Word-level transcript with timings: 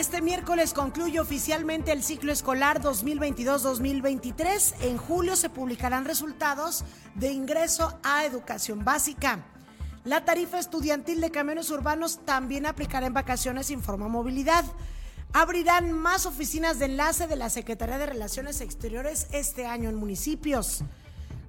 Este 0.00 0.22
miércoles 0.22 0.72
concluye 0.72 1.20
oficialmente 1.20 1.92
el 1.92 2.02
ciclo 2.02 2.32
escolar 2.32 2.80
2022-2023. 2.80 4.76
En 4.80 4.96
julio 4.96 5.36
se 5.36 5.50
publicarán 5.50 6.06
resultados 6.06 6.84
de 7.16 7.30
ingreso 7.32 8.00
a 8.02 8.24
educación 8.24 8.82
básica. 8.82 9.44
La 10.04 10.24
tarifa 10.24 10.58
estudiantil 10.58 11.20
de 11.20 11.30
camiones 11.30 11.68
urbanos 11.68 12.20
también 12.24 12.64
aplicará 12.64 13.08
en 13.08 13.12
vacaciones, 13.12 13.70
informa 13.70 14.08
movilidad. 14.08 14.64
Abrirán 15.34 15.92
más 15.92 16.24
oficinas 16.24 16.78
de 16.78 16.86
enlace 16.86 17.26
de 17.26 17.36
la 17.36 17.50
Secretaría 17.50 17.98
de 17.98 18.06
Relaciones 18.06 18.62
Exteriores 18.62 19.26
este 19.32 19.66
año 19.66 19.90
en 19.90 19.96
municipios. 19.96 20.82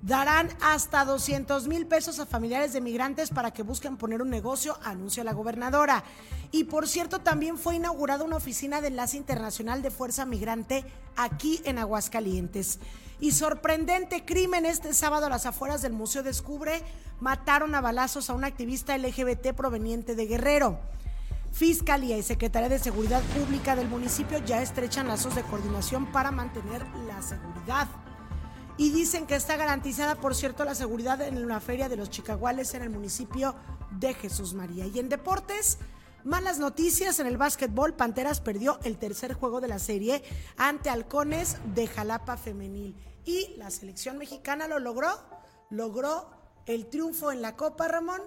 Darán 0.02 0.50
hasta 0.62 1.06
200 1.06 1.68
mil 1.68 1.86
pesos 1.86 2.20
a 2.20 2.26
familiares 2.26 2.74
de 2.74 2.82
migrantes 2.82 3.30
para 3.30 3.52
que 3.52 3.62
busquen 3.62 3.98
poner 3.98 4.24
un 4.24 4.32
negocio, 4.32 4.80
anuncia 4.84 5.24
la 5.24 5.34
gobernadora. 5.34 6.04
Y 6.52 6.64
por 6.64 6.88
cierto, 6.88 7.20
también 7.20 7.60
fue 7.60 7.76
inaugurada 7.76 8.24
una 8.24 8.38
oficina 8.38 8.82
de 8.82 8.88
enlace 8.88 9.18
internacional 9.18 9.84
de 9.84 9.92
Fuerza 9.92 10.26
Migrante 10.26 10.86
aquí 11.16 11.62
en 11.66 11.78
Aguascalientes. 11.78 12.80
Y 13.20 13.34
sorprendente 13.34 14.26
crimen 14.26 14.66
este 14.66 14.96
sábado 14.96 15.28
a 15.28 15.30
las 15.30 15.46
afueras 15.46 15.84
del 15.84 15.94
Museo 15.94 16.24
Descubre, 16.24 16.82
mataron 17.20 17.76
a 17.76 17.82
balazos 17.82 18.32
a 18.32 18.34
un 18.34 18.44
activista 18.44 18.98
LGBT 18.98 19.54
proveniente 19.54 20.16
de 20.16 20.26
Guerrero. 20.26 20.80
Fiscalía 21.52 22.18
y 22.18 22.24
Secretaría 22.24 22.70
de 22.70 22.80
Seguridad 22.80 23.22
Pública 23.22 23.76
del 23.76 23.88
municipio 23.88 24.40
ya 24.40 24.64
estrechan 24.64 25.08
lazos 25.08 25.36
de 25.36 25.44
coordinación 25.44 26.12
para 26.12 26.32
mantener 26.32 26.84
la 27.06 27.22
seguridad 27.22 27.88
y 28.82 28.90
dicen 28.90 29.28
que 29.28 29.36
está 29.36 29.58
garantizada, 29.58 30.16
por 30.16 30.34
cierto, 30.34 30.66
la 30.66 30.74
seguridad 30.74 31.22
en 31.22 31.38
una 31.38 31.60
feria 31.60 31.88
de 31.88 31.98
los 31.98 32.10
Chicaguales 32.10 32.74
en 32.74 32.82
el 32.82 32.90
municipio 32.90 33.54
de 33.92 34.16
Jesús 34.16 34.56
María. 34.56 34.88
Y 34.88 34.98
en 34.98 35.08
deportes, 35.08 35.78
malas 36.24 36.58
noticias 36.58 37.20
en 37.20 37.28
el 37.28 37.38
básquetbol, 37.38 37.94
Panteras 37.94 38.42
perdió 38.42 38.80
el 38.84 38.98
tercer 38.98 39.36
juego 39.36 39.62
de 39.62 39.68
la 39.68 39.78
serie 39.78 40.24
ante 40.58 40.90
Halcones 40.90 41.58
de 41.76 41.86
Jalapa 41.86 42.38
Femenil. 42.38 42.96
Y 43.24 43.54
la 43.58 43.70
selección 43.70 44.18
mexicana 44.18 44.68
lo 44.68 44.80
logró, 44.80 45.12
logró 45.70 46.32
el 46.66 46.88
triunfo 46.88 47.32
en 47.32 47.44
la 47.44 47.56
Copa 47.56 47.88
Ramón. 47.88 48.24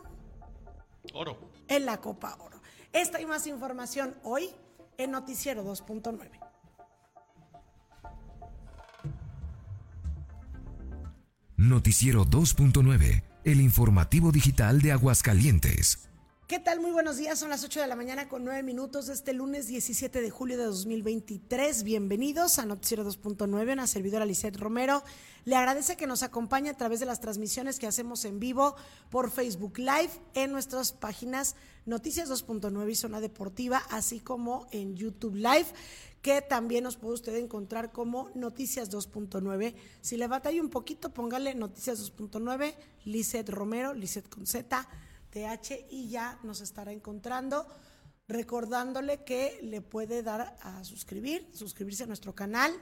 Oro. 1.14 1.36
En 1.67 1.84
la 1.84 2.01
Copa 2.01 2.36
Oro. 2.39 2.62
Esta 2.92 3.20
y 3.20 3.27
más 3.27 3.48
información 3.48 4.14
hoy 4.23 4.51
en 4.98 5.11
Noticiero 5.11 5.64
2.9. 5.64 6.44
Noticiero 11.57 12.25
2.9, 12.27 13.23
el 13.45 13.61
informativo 13.61 14.33
digital 14.33 14.83
de 14.83 14.91
Aguascalientes. 14.91 16.09
¿Qué 16.49 16.59
tal? 16.59 16.81
Muy 16.81 16.91
buenos 16.91 17.17
días, 17.17 17.39
son 17.39 17.49
las 17.49 17.63
8 17.63 17.81
de 17.81 17.87
la 17.87 17.95
mañana 17.95 18.29
con 18.29 18.45
9 18.45 18.65
minutos 18.65 19.07
de 19.07 19.15
este 19.15 19.33
lunes 19.33 19.69
17 19.69 20.21
de 20.21 20.31
julio 20.31 20.59
de 20.59 20.65
2023. 20.65 21.85
Bienvenidos 21.85 22.59
a 22.59 22.67
Noticiero 22.67 23.09
2.9, 23.09 23.73
una 23.73 23.87
servidora 23.87 24.27
Lisette 24.27 24.57
Romero. 24.57 25.05
Le 25.45 25.55
agradece 25.55 25.97
que 25.97 26.09
nos 26.09 26.25
acompañe 26.25 26.71
a 26.71 26.77
través 26.77 26.99
de 26.99 27.07
las 27.07 27.21
transmisiones 27.21 27.79
que 27.79 27.87
hacemos 27.87 28.25
en 28.25 28.41
vivo 28.41 28.75
por 29.09 29.31
Facebook 29.31 29.79
Live 29.79 30.11
en 30.35 30.51
nuestras 30.51 30.91
páginas 30.91 31.55
Noticias 31.87 32.29
2.9 32.29 32.91
y 32.91 32.95
Zona 32.97 33.21
Deportiva, 33.21 33.81
así 33.91 34.19
como 34.19 34.67
en 34.73 34.97
YouTube 34.97 35.37
Live 35.37 35.67
que 36.25 36.41
también 36.41 36.84
nos 36.84 36.97
puede 36.97 37.12
usted 37.12 37.36
encontrar 37.36 37.92
como 37.92 38.30
Noticias 38.34 38.91
2.9. 38.91 39.75
Si 40.00 40.17
le 40.17 40.27
batalla 40.27 40.62
un 40.62 40.70
poquito, 40.70 41.12
póngale 41.12 41.55
Noticias 41.55 42.00
2.9, 42.00 42.75
Lizeth 43.05 43.50
Romero, 43.50 43.92
Lizeth 43.92 44.30
con 44.30 44.47
Z, 44.47 44.89
TH, 45.28 45.84
y 45.91 46.08
ya 46.08 46.41
nos 46.42 46.62
estará 46.62 46.92
encontrando. 46.92 47.67
Recordándole 48.27 49.22
que 49.22 49.61
le 49.64 49.83
puede 49.83 50.22
dar 50.22 50.56
a 50.62 50.83
suscribir, 50.83 51.46
suscribirse 51.52 52.05
a 52.05 52.07
nuestro 52.07 52.34
canal, 52.34 52.73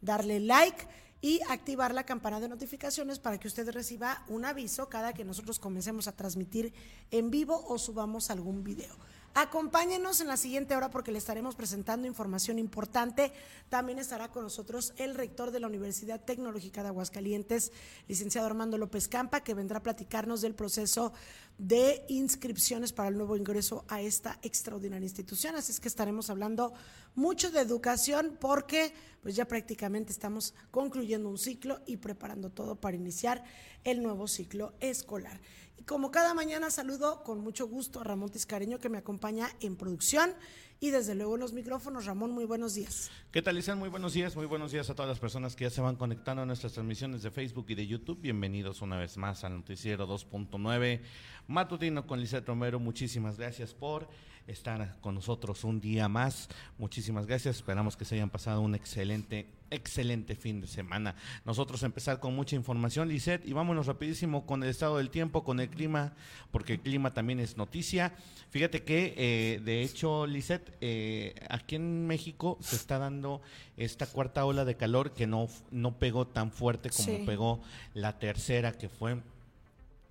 darle 0.00 0.40
like 0.40 0.84
y 1.20 1.40
activar 1.50 1.94
la 1.94 2.04
campana 2.04 2.40
de 2.40 2.48
notificaciones 2.48 3.20
para 3.20 3.38
que 3.38 3.46
usted 3.46 3.70
reciba 3.70 4.24
un 4.26 4.44
aviso 4.44 4.88
cada 4.88 5.12
que 5.12 5.24
nosotros 5.24 5.60
comencemos 5.60 6.08
a 6.08 6.16
transmitir 6.16 6.74
en 7.12 7.30
vivo 7.30 7.64
o 7.68 7.78
subamos 7.78 8.28
algún 8.30 8.64
video. 8.64 8.96
Acompáñenos 9.34 10.20
en 10.20 10.26
la 10.26 10.36
siguiente 10.36 10.74
hora 10.74 10.90
porque 10.90 11.12
le 11.12 11.18
estaremos 11.18 11.54
presentando 11.54 12.06
información 12.06 12.58
importante. 12.58 13.32
También 13.68 13.98
estará 13.98 14.28
con 14.28 14.42
nosotros 14.42 14.94
el 14.96 15.14
rector 15.14 15.50
de 15.50 15.60
la 15.60 15.68
Universidad 15.68 16.20
Tecnológica 16.20 16.82
de 16.82 16.88
Aguascalientes, 16.88 17.72
licenciado 18.08 18.46
Armando 18.46 18.78
López 18.78 19.06
Campa, 19.06 19.42
que 19.42 19.54
vendrá 19.54 19.78
a 19.78 19.82
platicarnos 19.82 20.40
del 20.40 20.54
proceso 20.54 21.12
de 21.58 22.04
inscripciones 22.08 22.92
para 22.92 23.08
el 23.08 23.16
nuevo 23.16 23.36
ingreso 23.36 23.84
a 23.88 24.00
esta 24.00 24.38
extraordinaria 24.42 25.04
institución. 25.04 25.56
Así 25.56 25.72
es 25.72 25.80
que 25.80 25.88
estaremos 25.88 26.30
hablando 26.30 26.72
mucho 27.16 27.50
de 27.50 27.60
educación 27.60 28.36
porque 28.40 28.92
pues 29.22 29.34
ya 29.34 29.46
prácticamente 29.46 30.12
estamos 30.12 30.54
concluyendo 30.70 31.28
un 31.28 31.36
ciclo 31.36 31.80
y 31.84 31.96
preparando 31.96 32.50
todo 32.50 32.76
para 32.76 32.96
iniciar 32.96 33.42
el 33.82 34.02
nuevo 34.02 34.28
ciclo 34.28 34.72
escolar. 34.78 35.40
Y 35.76 35.82
como 35.82 36.12
cada 36.12 36.32
mañana 36.32 36.70
saludo 36.70 37.24
con 37.24 37.40
mucho 37.40 37.66
gusto 37.66 38.00
a 38.00 38.04
Ramón 38.04 38.30
Tiscareño 38.30 38.78
que 38.78 38.88
me 38.88 38.98
acompaña 38.98 39.50
en 39.60 39.76
producción 39.76 40.32
y 40.80 40.90
desde 40.90 41.14
luego 41.14 41.34
en 41.34 41.40
los 41.40 41.52
micrófonos. 41.52 42.06
Ramón, 42.06 42.30
muy 42.30 42.44
buenos 42.44 42.74
días. 42.74 43.10
¿Qué 43.30 43.42
tal, 43.42 43.56
Lisan? 43.56 43.78
Muy 43.78 43.88
buenos 43.88 44.12
días, 44.12 44.36
muy 44.36 44.46
buenos 44.46 44.72
días 44.72 44.88
a 44.90 44.94
todas 44.94 45.08
las 45.08 45.18
personas 45.18 45.56
que 45.56 45.64
ya 45.64 45.70
se 45.70 45.80
van 45.80 45.96
conectando 45.96 46.42
a 46.42 46.46
nuestras 46.46 46.72
transmisiones 46.72 47.22
de 47.22 47.30
Facebook 47.30 47.66
y 47.68 47.74
de 47.74 47.86
YouTube. 47.86 48.20
Bienvenidos 48.20 48.82
una 48.82 48.96
vez 48.96 49.16
más 49.16 49.44
al 49.44 49.54
Noticiero 49.54 50.06
2.9 50.06 51.00
Matutino 51.46 52.06
con 52.06 52.20
Lizeth 52.20 52.46
Romero. 52.46 52.78
Muchísimas 52.78 53.38
gracias 53.38 53.74
por 53.74 54.08
estar 54.48 54.96
con 55.00 55.14
nosotros 55.14 55.64
un 55.64 55.80
día 55.80 56.08
más. 56.08 56.48
Muchísimas 56.78 57.26
gracias. 57.26 57.56
Esperamos 57.56 57.96
que 57.96 58.04
se 58.04 58.16
hayan 58.16 58.30
pasado 58.30 58.60
un 58.60 58.74
excelente, 58.74 59.46
excelente 59.70 60.34
fin 60.34 60.60
de 60.60 60.66
semana. 60.66 61.14
Nosotros 61.44 61.82
empezar 61.82 62.18
con 62.20 62.34
mucha 62.34 62.56
información, 62.56 63.08
Lisette, 63.08 63.46
y 63.46 63.52
vámonos 63.52 63.86
rapidísimo 63.86 64.46
con 64.46 64.62
el 64.62 64.70
estado 64.70 64.96
del 64.96 65.10
tiempo, 65.10 65.44
con 65.44 65.60
el 65.60 65.68
clima, 65.68 66.14
porque 66.50 66.74
el 66.74 66.80
clima 66.80 67.12
también 67.12 67.40
es 67.40 67.56
noticia. 67.56 68.14
Fíjate 68.50 68.82
que, 68.82 69.14
eh, 69.16 69.60
de 69.64 69.82
hecho, 69.82 70.26
Lisette, 70.26 70.76
eh, 70.80 71.34
aquí 71.50 71.76
en 71.76 72.06
México 72.06 72.56
se 72.60 72.76
está 72.76 72.98
dando 72.98 73.42
esta 73.76 74.06
cuarta 74.06 74.44
ola 74.44 74.64
de 74.64 74.76
calor 74.76 75.12
que 75.12 75.26
no, 75.26 75.48
no 75.70 75.98
pegó 75.98 76.26
tan 76.26 76.50
fuerte 76.50 76.90
como 76.90 77.26
pegó 77.26 77.60
la 77.94 78.18
tercera, 78.18 78.72
que 78.72 78.88
fue 78.88 79.18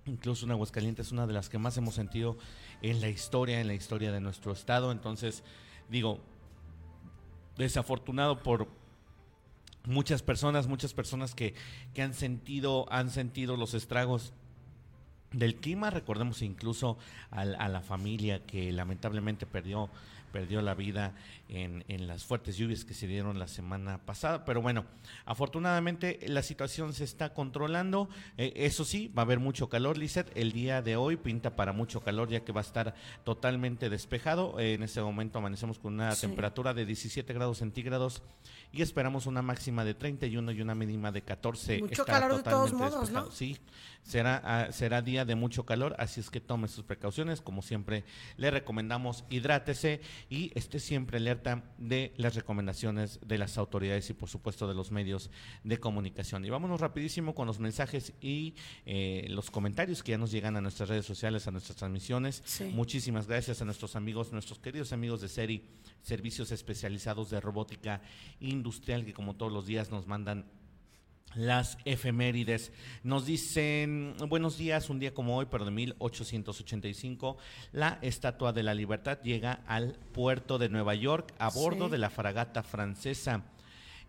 incluso 0.08 0.46
en 0.46 0.52
Aguascalientes, 0.52 1.06
es 1.06 1.12
una 1.12 1.26
de 1.26 1.32
las 1.32 1.48
que 1.48 1.58
más 1.58 1.76
hemos 1.76 1.94
sentido 1.94 2.38
en 2.82 3.00
la 3.00 3.08
historia, 3.08 3.60
en 3.60 3.66
la 3.66 3.74
historia 3.74 4.12
de 4.12 4.20
nuestro 4.20 4.52
estado. 4.52 4.92
Entonces, 4.92 5.42
digo, 5.88 6.20
desafortunado 7.56 8.42
por 8.42 8.68
muchas 9.84 10.22
personas, 10.22 10.66
muchas 10.66 10.92
personas 10.94 11.34
que, 11.34 11.54
que 11.94 12.02
han 12.02 12.14
sentido, 12.14 12.86
han 12.90 13.10
sentido 13.10 13.56
los 13.56 13.74
estragos 13.74 14.32
del 15.32 15.56
clima. 15.56 15.90
Recordemos 15.90 16.42
incluso 16.42 16.98
a 17.30 17.44
la 17.44 17.80
familia 17.80 18.44
que 18.46 18.72
lamentablemente 18.72 19.46
perdió 19.46 19.90
perdió 20.28 20.62
la 20.62 20.74
vida 20.74 21.14
en, 21.48 21.84
en, 21.88 22.06
las 22.06 22.24
fuertes 22.24 22.56
lluvias 22.56 22.84
que 22.84 22.94
se 22.94 23.06
dieron 23.06 23.38
la 23.38 23.48
semana 23.48 23.98
pasada. 24.04 24.44
Pero 24.44 24.62
bueno, 24.62 24.84
afortunadamente 25.24 26.18
la 26.26 26.42
situación 26.42 26.92
se 26.92 27.04
está 27.04 27.34
controlando. 27.34 28.08
Eh, 28.36 28.52
eso 28.56 28.84
sí, 28.84 29.08
va 29.08 29.22
a 29.22 29.24
haber 29.24 29.40
mucho 29.40 29.68
calor, 29.68 29.98
Lizeth. 29.98 30.30
El 30.36 30.52
día 30.52 30.82
de 30.82 30.96
hoy 30.96 31.16
pinta 31.16 31.56
para 31.56 31.72
mucho 31.72 32.00
calor 32.00 32.28
ya 32.28 32.40
que 32.40 32.52
va 32.52 32.60
a 32.60 32.64
estar 32.64 32.94
totalmente 33.24 33.90
despejado. 33.90 34.58
en 34.60 34.82
este 34.82 35.00
momento 35.00 35.38
amanecemos 35.38 35.78
con 35.78 35.94
una 35.94 36.14
temperatura 36.14 36.74
de 36.74 36.86
17 36.86 37.32
grados 37.32 37.58
centígrados 37.58 38.22
y 38.72 38.82
esperamos 38.82 39.26
una 39.26 39.42
máxima 39.42 39.84
de 39.84 39.94
31 39.94 40.52
y 40.52 40.60
una 40.60 40.74
mínima 40.74 41.12
de 41.12 41.22
14. 41.22 41.80
Mucho 41.80 42.04
calor 42.04 42.36
de 42.36 42.42
todos 42.42 42.72
modos, 42.72 43.10
¿no? 43.10 43.30
Sí, 43.30 43.58
será, 44.02 44.42
ah, 44.44 44.72
será 44.72 45.02
día 45.02 45.24
de 45.24 45.34
mucho 45.34 45.64
calor, 45.64 45.94
así 45.98 46.20
es 46.20 46.30
que 46.30 46.40
tome 46.40 46.68
sus 46.68 46.84
precauciones. 46.84 47.40
Como 47.40 47.62
siempre, 47.62 48.04
le 48.36 48.50
recomendamos 48.50 49.24
hidrátese 49.30 50.00
y 50.28 50.52
esté 50.54 50.80
siempre 50.80 51.18
alerta 51.18 51.64
de 51.78 52.12
las 52.16 52.34
recomendaciones 52.34 53.20
de 53.26 53.38
las 53.38 53.58
autoridades 53.58 54.10
y, 54.10 54.14
por 54.14 54.28
supuesto, 54.28 54.68
de 54.68 54.74
los 54.74 54.90
medios 54.90 55.30
de 55.64 55.78
comunicación. 55.78 56.44
Y 56.44 56.50
vámonos 56.50 56.80
rapidísimo 56.80 57.34
con 57.34 57.46
los 57.46 57.58
mensajes 57.58 58.12
y 58.20 58.54
eh, 58.86 59.26
los 59.30 59.50
comentarios 59.50 60.02
que 60.02 60.12
ya 60.12 60.18
nos 60.18 60.30
llegan 60.30 60.56
a 60.56 60.60
nuestras 60.60 60.88
redes 60.88 61.06
sociales, 61.06 61.46
a 61.46 61.50
nuestras 61.50 61.76
transmisiones. 61.76 62.42
Muchísimas 62.72 63.26
gracias 63.26 63.62
a 63.62 63.64
nuestros 63.64 63.96
amigos, 63.96 64.32
nuestros 64.32 64.58
queridos 64.58 64.92
amigos 64.92 65.20
de 65.20 65.28
SERI, 65.28 65.64
Servicios 66.02 66.52
Especializados 66.52 67.30
de 67.30 67.40
Robótica 67.40 68.00
Industrial, 68.40 69.04
que 69.04 69.12
como 69.12 69.36
todos 69.36 69.52
los 69.52 69.66
días 69.66 69.90
nos 69.90 70.06
mandan 70.06 70.46
las 71.38 71.78
efemérides. 71.84 72.72
Nos 73.04 73.24
dicen, 73.24 74.14
buenos 74.28 74.58
días, 74.58 74.90
un 74.90 74.98
día 74.98 75.14
como 75.14 75.36
hoy, 75.36 75.46
pero 75.48 75.64
de 75.64 75.70
1885, 75.70 77.38
la 77.72 77.98
Estatua 78.02 78.52
de 78.52 78.64
la 78.64 78.74
Libertad 78.74 79.20
llega 79.22 79.62
al 79.66 79.92
puerto 80.12 80.58
de 80.58 80.68
Nueva 80.68 80.96
York 80.96 81.32
a 81.38 81.48
bordo 81.50 81.88
de 81.88 81.98
la 81.98 82.10
fragata 82.10 82.64
francesa. 82.64 83.44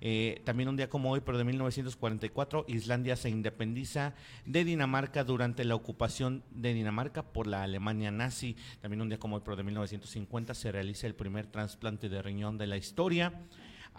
Eh, 0.02 0.42
también 0.44 0.70
un 0.70 0.78
día 0.78 0.90
como 0.90 1.12
hoy, 1.12 1.22
pero 1.24 1.38
de 1.38 1.44
1944, 1.44 2.66
Islandia 2.68 3.16
se 3.16 3.30
independiza 3.30 4.16
de 4.46 4.64
Dinamarca 4.64 5.24
durante 5.24 5.66
la 5.66 5.76
ocupación 5.76 6.44
de 6.50 6.74
Dinamarca 6.74 7.22
por 7.22 7.46
la 7.46 7.62
Alemania 7.62 8.10
nazi. 8.10 8.56
También 8.82 9.02
un 9.02 9.10
día 9.10 9.20
como 9.20 9.36
hoy, 9.36 9.42
pero 9.46 9.56
de 9.56 9.64
1950, 9.64 10.56
se 10.56 10.72
realiza 10.72 11.06
el 11.06 11.14
primer 11.14 11.46
trasplante 11.46 12.10
de 12.10 12.24
riñón 12.24 12.58
de 12.58 12.66
la 12.66 12.78
historia 12.78 13.34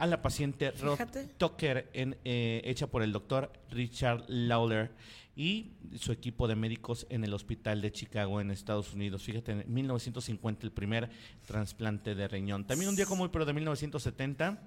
a 0.00 0.06
la 0.06 0.22
paciente 0.22 0.70
Rod 0.70 0.98
Tucker, 1.36 1.90
eh, 1.92 2.62
hecha 2.64 2.86
por 2.86 3.02
el 3.02 3.12
doctor 3.12 3.52
Richard 3.70 4.24
Lawler 4.28 4.92
y 5.36 5.72
su 5.98 6.10
equipo 6.10 6.48
de 6.48 6.56
médicos 6.56 7.06
en 7.10 7.22
el 7.22 7.34
hospital 7.34 7.82
de 7.82 7.92
Chicago 7.92 8.40
en 8.40 8.50
Estados 8.50 8.94
Unidos. 8.94 9.22
Fíjate, 9.22 9.52
en 9.52 9.64
1950 9.72 10.66
el 10.66 10.72
primer 10.72 11.10
trasplante 11.46 12.14
de 12.14 12.28
riñón. 12.28 12.66
También 12.66 12.88
un 12.88 12.96
día 12.96 13.04
como 13.04 13.24
hoy, 13.24 13.30
pero 13.30 13.44
de 13.44 13.52
1970 13.52 14.58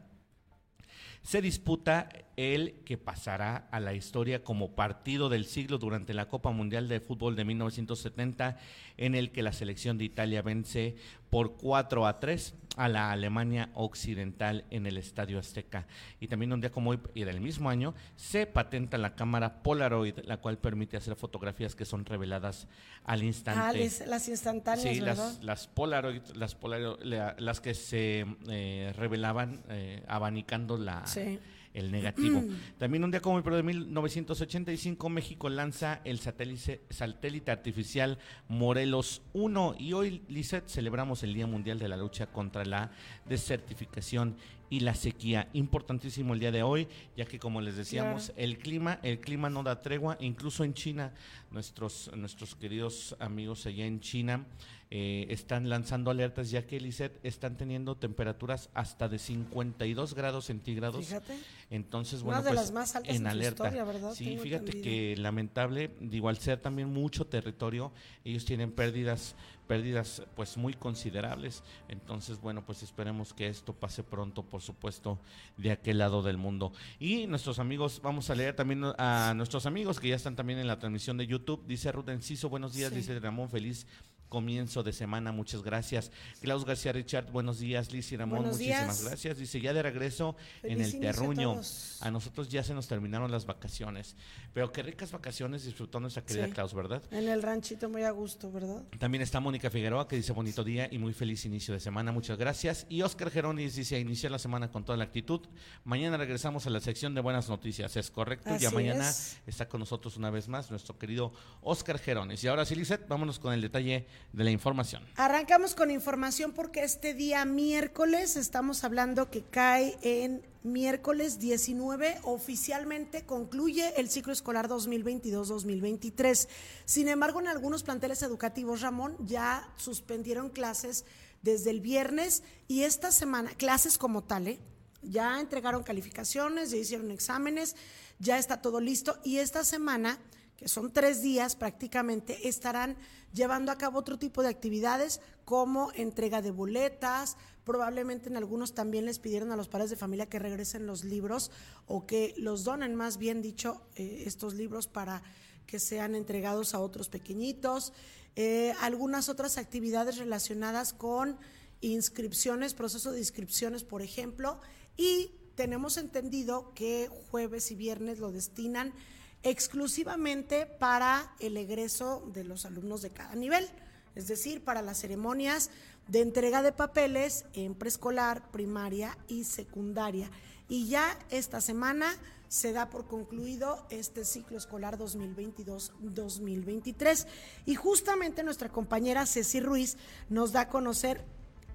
se 1.24 1.42
disputa 1.42 2.10
el 2.36 2.76
que 2.86 2.98
pasará 2.98 3.68
a 3.72 3.80
la 3.80 3.94
historia 3.94 4.44
como 4.44 4.76
partido 4.76 5.30
del 5.30 5.46
siglo 5.46 5.78
durante 5.78 6.14
la 6.14 6.28
Copa 6.28 6.52
Mundial 6.52 6.88
de 6.88 7.00
Fútbol 7.00 7.36
de 7.36 7.46
1970, 7.46 8.58
en 8.98 9.16
el 9.16 9.32
que 9.32 9.44
la 9.44 9.54
selección 9.54 9.98
de 9.98 10.06
Italia 10.06 10.42
vence 10.42 10.96
por 11.30 11.56
4 11.58 12.06
a 12.06 12.20
3 12.20 12.54
a 12.76 12.90
la 12.90 13.12
Alemania 13.12 13.70
Occidental 13.76 14.66
en 14.70 14.86
el 14.86 14.98
Estadio 14.98 15.40
Azteca. 15.40 15.86
Y 16.20 16.28
también 16.28 16.54
un 16.54 16.62
día 16.62 16.72
como 16.72 16.92
hoy 16.92 17.00
y 17.14 17.24
del 17.24 17.40
mismo 17.40 17.70
año 17.70 17.94
se 18.16 18.46
patenta 18.46 18.98
la 18.98 19.16
cámara 19.16 19.62
Polaroid, 19.62 20.20
la 20.26 20.38
cual 20.38 20.58
permite 20.58 20.98
hacer 20.98 21.16
fotografías 21.16 21.76
que 21.76 21.86
son 21.86 22.06
reveladas 22.06 22.68
al 23.04 23.24
instante. 23.24 23.62
Ah, 23.62 24.06
las 24.08 24.28
instantáneas, 24.28 24.96
sí, 24.96 25.02
Las, 25.02 25.44
las 25.44 25.68
Polaroid, 25.68 26.22
las, 26.36 26.56
Polaroid, 26.56 27.04
las 27.04 27.62
que 27.62 27.74
se 27.74 28.26
eh, 28.50 28.94
revelaban 28.96 29.64
eh, 29.70 30.04
abanicando 30.08 30.78
la... 30.78 31.06
Sí 31.14 31.40
el 31.74 31.92
negativo. 31.92 32.42
Mm. 32.42 32.78
También 32.78 33.04
un 33.04 33.12
día 33.12 33.22
como 33.22 33.38
el 33.38 33.44
pero 33.44 33.56
de 33.58 33.64
1985 33.64 35.10
México 35.10 35.50
lanza 35.50 36.02
el 36.04 36.20
satélite, 36.20 36.82
satélite 36.90 37.52
artificial 37.52 38.20
Morelos 38.48 39.22
1 39.34 39.76
y 39.80 39.94
hoy, 39.94 40.22
Lisset, 40.28 40.68
celebramos 40.68 41.24
el 41.24 41.34
Día 41.34 41.48
Mundial 41.48 41.80
de 41.80 41.88
la 41.88 41.98
Lucha 41.98 42.28
contra 42.28 42.64
la 42.66 42.92
Desertificación 43.26 44.36
y 44.70 44.80
la 44.82 44.96
sequía. 44.96 45.50
Importantísimo 45.54 46.34
el 46.34 46.40
día 46.40 46.52
de 46.52 46.64
hoy, 46.64 46.88
ya 47.16 47.26
que 47.26 47.38
como 47.38 47.62
les 47.62 47.76
decíamos, 47.76 48.34
el 48.38 48.58
clima, 48.58 49.00
el 49.04 49.20
clima 49.20 49.50
no 49.50 49.62
da 49.62 49.82
tregua, 49.82 50.18
incluso 50.20 50.64
en 50.64 50.74
China, 50.74 51.14
nuestros, 51.52 52.10
nuestros 52.16 52.56
queridos 52.56 53.16
amigos 53.20 53.66
allá 53.66 53.86
en 53.86 54.00
China 54.00 54.46
eh, 54.96 55.26
están 55.34 55.70
lanzando 55.70 56.12
alertas, 56.12 56.52
ya 56.52 56.68
que 56.68 56.78
Elisет 56.78 57.20
están 57.24 57.58
teniendo 57.58 57.98
temperaturas 57.98 58.70
hasta 58.76 59.10
de 59.10 59.18
52 59.18 60.14
grados 60.14 60.46
centígrados. 60.46 61.08
Fíjate. 61.08 61.36
Entonces, 61.72 62.22
bueno, 62.22 62.44
pues, 62.44 62.72
en 63.06 63.26
alerta. 63.26 63.74
Sí, 64.14 64.38
fíjate 64.38 64.82
que 64.82 65.16
lamentable, 65.18 65.90
digo, 66.00 66.30
al 66.30 66.38
ser 66.38 66.60
también 66.60 66.94
mucho 66.94 67.26
territorio, 67.26 67.92
ellos 68.24 68.46
tienen 68.46 68.72
pérdidas 68.72 69.36
pérdidas 69.68 70.22
pues 70.36 70.58
muy 70.58 70.74
considerables. 70.74 71.64
Entonces, 71.88 72.40
bueno, 72.40 72.64
pues 72.64 72.84
esperemos 72.84 73.34
que 73.34 73.48
esto 73.48 73.74
pase 73.74 74.04
pronto, 74.04 74.44
por 74.44 74.62
supuesto, 74.62 75.18
de 75.58 75.72
aquel 75.72 75.98
lado 75.98 76.22
del 76.22 76.38
mundo. 76.38 76.72
Y 77.00 77.26
nuestros 77.26 77.58
amigos, 77.58 78.00
vamos 78.04 78.30
a 78.30 78.36
leer 78.36 78.56
también 78.56 78.84
a 79.00 79.34
nuestros 79.36 79.66
amigos 79.66 80.00
que 80.00 80.10
ya 80.10 80.16
están 80.18 80.36
también 80.36 80.60
en 80.60 80.68
la 80.68 80.78
transmisión 80.78 81.18
de 81.18 81.26
YouTube. 81.26 81.66
Dice 81.66 81.92
Ruth 81.92 82.10
Enciso, 82.10 82.50
buenos 82.50 82.74
días, 82.74 82.94
dice 82.94 83.18
Ramón, 83.20 83.50
feliz 83.50 83.88
comienzo 84.34 84.82
de 84.82 84.94
semana. 84.94 85.32
Muchas 85.32 85.62
gracias. 85.62 86.12
Klaus 86.42 86.66
García 86.66 86.92
Richard, 86.92 87.32
buenos 87.32 87.60
días. 87.60 87.94
Liz 87.94 88.12
y 88.14 88.18
Ramón, 88.18 88.48
muchísimas 88.48 89.04
gracias. 89.04 89.38
Dice, 89.38 89.62
ya 89.62 89.74
de 89.74 89.84
regreso 89.84 90.36
en 90.64 90.82
el 90.82 91.00
terruño. 91.00 91.62
A, 92.00 92.10
nosotros 92.10 92.50
ya 92.50 92.64
se 92.64 92.74
nos 92.74 92.88
terminaron 92.88 93.30
las 93.30 93.46
vacaciones. 93.46 94.16
Pero 94.52 94.72
qué 94.72 94.82
ricas 94.82 95.12
vacaciones 95.12 95.66
disfrutó 95.66 96.00
nuestra 96.00 96.26
querida 96.26 96.48
Klaus, 96.48 96.74
¿verdad? 96.74 97.04
En 97.12 97.30
el 97.30 97.44
ranchito 97.44 97.90
muy 97.90 98.02
a 98.02 98.10
gusto, 98.10 98.52
¿verdad? 98.52 98.84
También 98.98 99.22
está 99.22 99.40
Mónica 99.40 99.70
Figueroa 99.70 100.08
que 100.08 100.16
dice 100.16 100.32
bonito 100.32 100.64
día 100.64 100.88
y 100.90 100.98
muy 100.98 101.14
feliz 101.14 101.46
inicio 101.46 101.76
de 101.76 101.80
semana. 101.80 102.12
Muchas 102.12 102.40
gracias. 102.40 102.88
Y 102.90 103.04
Oscar 103.04 103.30
Geronis 103.30 103.76
dice, 103.76 104.00
iniciar 104.00 104.32
la 104.32 104.40
semana 104.40 104.72
con 104.72 104.84
toda 104.84 104.98
la 104.98 105.04
actitud. 105.04 105.42
Mañana 105.84 106.18
regresamos 106.18 106.66
a 106.66 106.72
la 106.72 106.80
sección 106.80 107.14
de 107.14 107.22
buenas 107.22 107.50
noticias. 107.50 107.96
Es 107.98 108.10
correcto. 108.10 108.50
ya 108.58 108.72
mañana 108.72 109.14
está 109.46 109.70
con 109.70 109.80
nosotros 109.80 110.18
una 110.18 110.32
vez 110.32 110.48
más 110.48 110.72
nuestro 110.72 110.98
querido 110.98 111.32
Oscar 111.62 112.00
Geronis. 112.00 112.44
Y 112.44 112.48
ahora 112.48 112.66
sí, 112.66 112.74
Lizeth, 112.74 113.08
vámonos 113.08 113.38
con 113.38 113.54
el 113.54 113.62
detalle 113.62 114.08
de 114.32 114.44
la 114.44 114.52
información. 114.52 115.04
Arrancamos 115.16 115.76
con 115.76 115.92
información 115.92 116.54
porque 116.54 116.84
este 116.84 117.14
día 117.14 117.46
miércoles 117.46 118.36
estamos 118.36 118.84
hablando 118.84 119.30
que 119.30 119.44
cae 119.44 119.98
en 120.02 120.42
miércoles 120.64 121.40
19 121.40 122.20
oficialmente 122.24 123.26
concluye 123.26 123.94
el 124.00 124.10
ciclo 124.10 124.34
escolar 124.34 124.70
2022-2023. 124.70 126.48
Sin 126.86 127.10
embargo, 127.10 127.42
en 127.42 127.48
algunos 127.48 127.84
planteles 127.84 128.24
educativos, 128.24 128.82
Ramón, 128.82 129.16
ya 129.20 129.70
suspendieron 129.76 130.50
clases 130.50 131.06
desde 131.42 131.70
el 131.70 131.82
viernes 131.82 132.44
y 132.68 132.84
esta 132.84 133.12
semana, 133.12 133.52
clases 133.52 133.98
como 133.98 134.24
tal, 134.24 134.48
¿eh? 134.48 134.60
ya 135.02 135.40
entregaron 135.40 135.84
calificaciones, 135.84 136.72
ya 136.72 136.78
hicieron 136.78 137.12
exámenes, 137.12 137.76
ya 138.20 138.40
está 138.40 138.62
todo 138.62 138.80
listo 138.80 139.20
y 139.24 139.40
esta 139.40 139.64
semana 139.66 140.18
que 140.56 140.70
son 140.70 140.94
tres 140.94 141.22
días 141.22 141.56
prácticamente, 141.56 142.48
estarán 142.48 142.96
llevando 143.34 143.72
a 143.72 143.78
cabo 143.78 144.00
otro 144.00 144.18
tipo 144.18 144.44
de 144.44 144.50
actividades 144.50 145.20
como 145.44 145.92
entrega 145.94 146.42
de 146.42 146.52
boletas, 146.52 147.36
probablemente 147.64 148.30
en 148.30 148.38
algunos 148.38 148.74
también 148.74 149.06
les 149.06 149.20
pidieron 149.20 149.52
a 149.52 149.56
los 149.56 149.68
padres 149.68 149.90
de 149.90 149.96
familia 149.96 150.30
que 150.30 150.40
regresen 150.40 150.86
los 150.86 151.04
libros 151.04 151.52
o 151.88 152.06
que 152.06 152.34
los 152.38 152.64
donen, 152.64 152.96
más 152.96 153.18
bien 153.18 153.42
dicho, 153.42 153.82
eh, 153.96 154.24
estos 154.26 154.54
libros 154.54 154.88
para 154.88 155.24
que 155.66 155.80
sean 155.80 156.16
entregados 156.16 156.74
a 156.74 156.80
otros 156.80 157.10
pequeñitos. 157.10 157.94
Eh, 158.36 158.74
algunas 158.82 159.30
otras 159.30 159.58
actividades 159.58 160.18
relacionadas 160.18 160.94
con 160.94 161.38
inscripciones, 161.82 162.74
proceso 162.74 163.12
de 163.12 163.20
inscripciones, 163.20 163.84
por 163.84 164.02
ejemplo, 164.02 164.60
y 164.96 165.32
tenemos 165.56 165.98
entendido 165.98 166.74
que 166.74 167.10
jueves 167.30 167.72
y 167.72 167.76
viernes 167.76 168.20
lo 168.20 168.32
destinan 168.32 168.94
exclusivamente 169.44 170.66
para 170.66 171.34
el 171.40 171.58
egreso 171.58 172.24
de 172.34 172.44
los 172.44 172.66
alumnos 172.66 173.02
de 173.02 173.12
cada 173.12 173.36
nivel, 173.36 173.68
es 174.16 174.28
decir, 174.28 174.64
para 174.64 174.82
las 174.82 175.00
ceremonias 175.00 175.70
de 176.08 176.22
entrega 176.22 176.62
de 176.62 176.72
papeles 176.72 177.46
en 177.54 177.76
preescolar, 177.76 178.50
primaria 178.52 179.18
y 179.28 179.44
secundaria. 179.44 180.32
Y 180.68 180.88
ya 180.88 181.20
esta 181.30 181.62
semana 181.62 182.16
se 182.48 182.72
da 182.72 182.90
por 182.90 183.06
concluido 183.08 183.86
este 183.90 184.26
ciclo 184.26 184.58
escolar 184.58 184.98
2022-2023. 185.00 187.26
Y 187.66 187.76
justamente 187.76 188.44
nuestra 188.44 188.70
compañera 188.70 189.26
Ceci 189.26 189.60
Ruiz 189.60 189.98
nos 190.30 190.52
da 190.52 190.62
a 190.62 190.70
conocer 190.70 191.26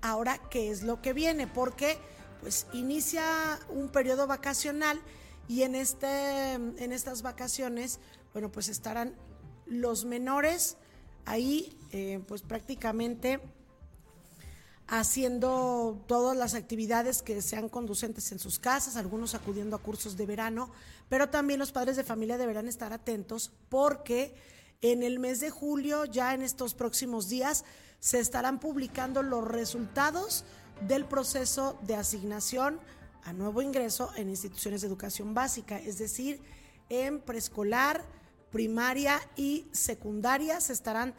ahora 0.02 0.38
qué 0.50 0.70
es 0.70 0.84
lo 0.84 1.02
que 1.02 1.12
viene, 1.12 1.48
porque 1.48 1.98
pues 2.40 2.68
inicia 2.72 3.58
un 3.68 3.88
periodo 3.88 4.28
vacacional 4.28 5.00
y 5.48 5.62
en, 5.62 5.74
este, 5.74 6.52
en 6.52 6.92
estas 6.92 7.22
vacaciones, 7.22 8.00
bueno, 8.32 8.52
pues 8.52 8.68
estarán 8.68 9.14
los 9.66 10.04
menores 10.04 10.76
ahí, 11.24 11.76
eh, 11.92 12.22
pues 12.28 12.42
prácticamente 12.42 13.40
haciendo 14.86 16.02
todas 16.06 16.36
las 16.36 16.54
actividades 16.54 17.22
que 17.22 17.42
sean 17.42 17.68
conducentes 17.68 18.32
en 18.32 18.38
sus 18.38 18.58
casas, 18.58 18.96
algunos 18.96 19.34
acudiendo 19.34 19.76
a 19.76 19.82
cursos 19.82 20.16
de 20.16 20.24
verano, 20.24 20.70
pero 21.08 21.28
también 21.28 21.58
los 21.58 21.72
padres 21.72 21.96
de 21.96 22.04
familia 22.04 22.38
deberán 22.38 22.68
estar 22.68 22.92
atentos 22.92 23.52
porque 23.68 24.34
en 24.80 25.02
el 25.02 25.18
mes 25.18 25.40
de 25.40 25.50
julio, 25.50 26.04
ya 26.06 26.34
en 26.34 26.42
estos 26.42 26.74
próximos 26.74 27.28
días, 27.28 27.64
se 28.00 28.20
estarán 28.20 28.60
publicando 28.60 29.22
los 29.22 29.46
resultados 29.46 30.44
del 30.86 31.04
proceso 31.04 31.78
de 31.82 31.96
asignación 31.96 32.80
nuevo 33.32 33.62
ingreso 33.62 34.10
en 34.16 34.28
instituciones 34.28 34.80
de 34.80 34.88
educación 34.88 35.34
básica, 35.34 35.78
es 35.78 35.98
decir, 35.98 36.40
en 36.88 37.20
preescolar, 37.20 38.04
primaria 38.50 39.20
y 39.36 39.66
secundaria 39.72 40.60
se 40.60 40.72
estarán 40.72 41.14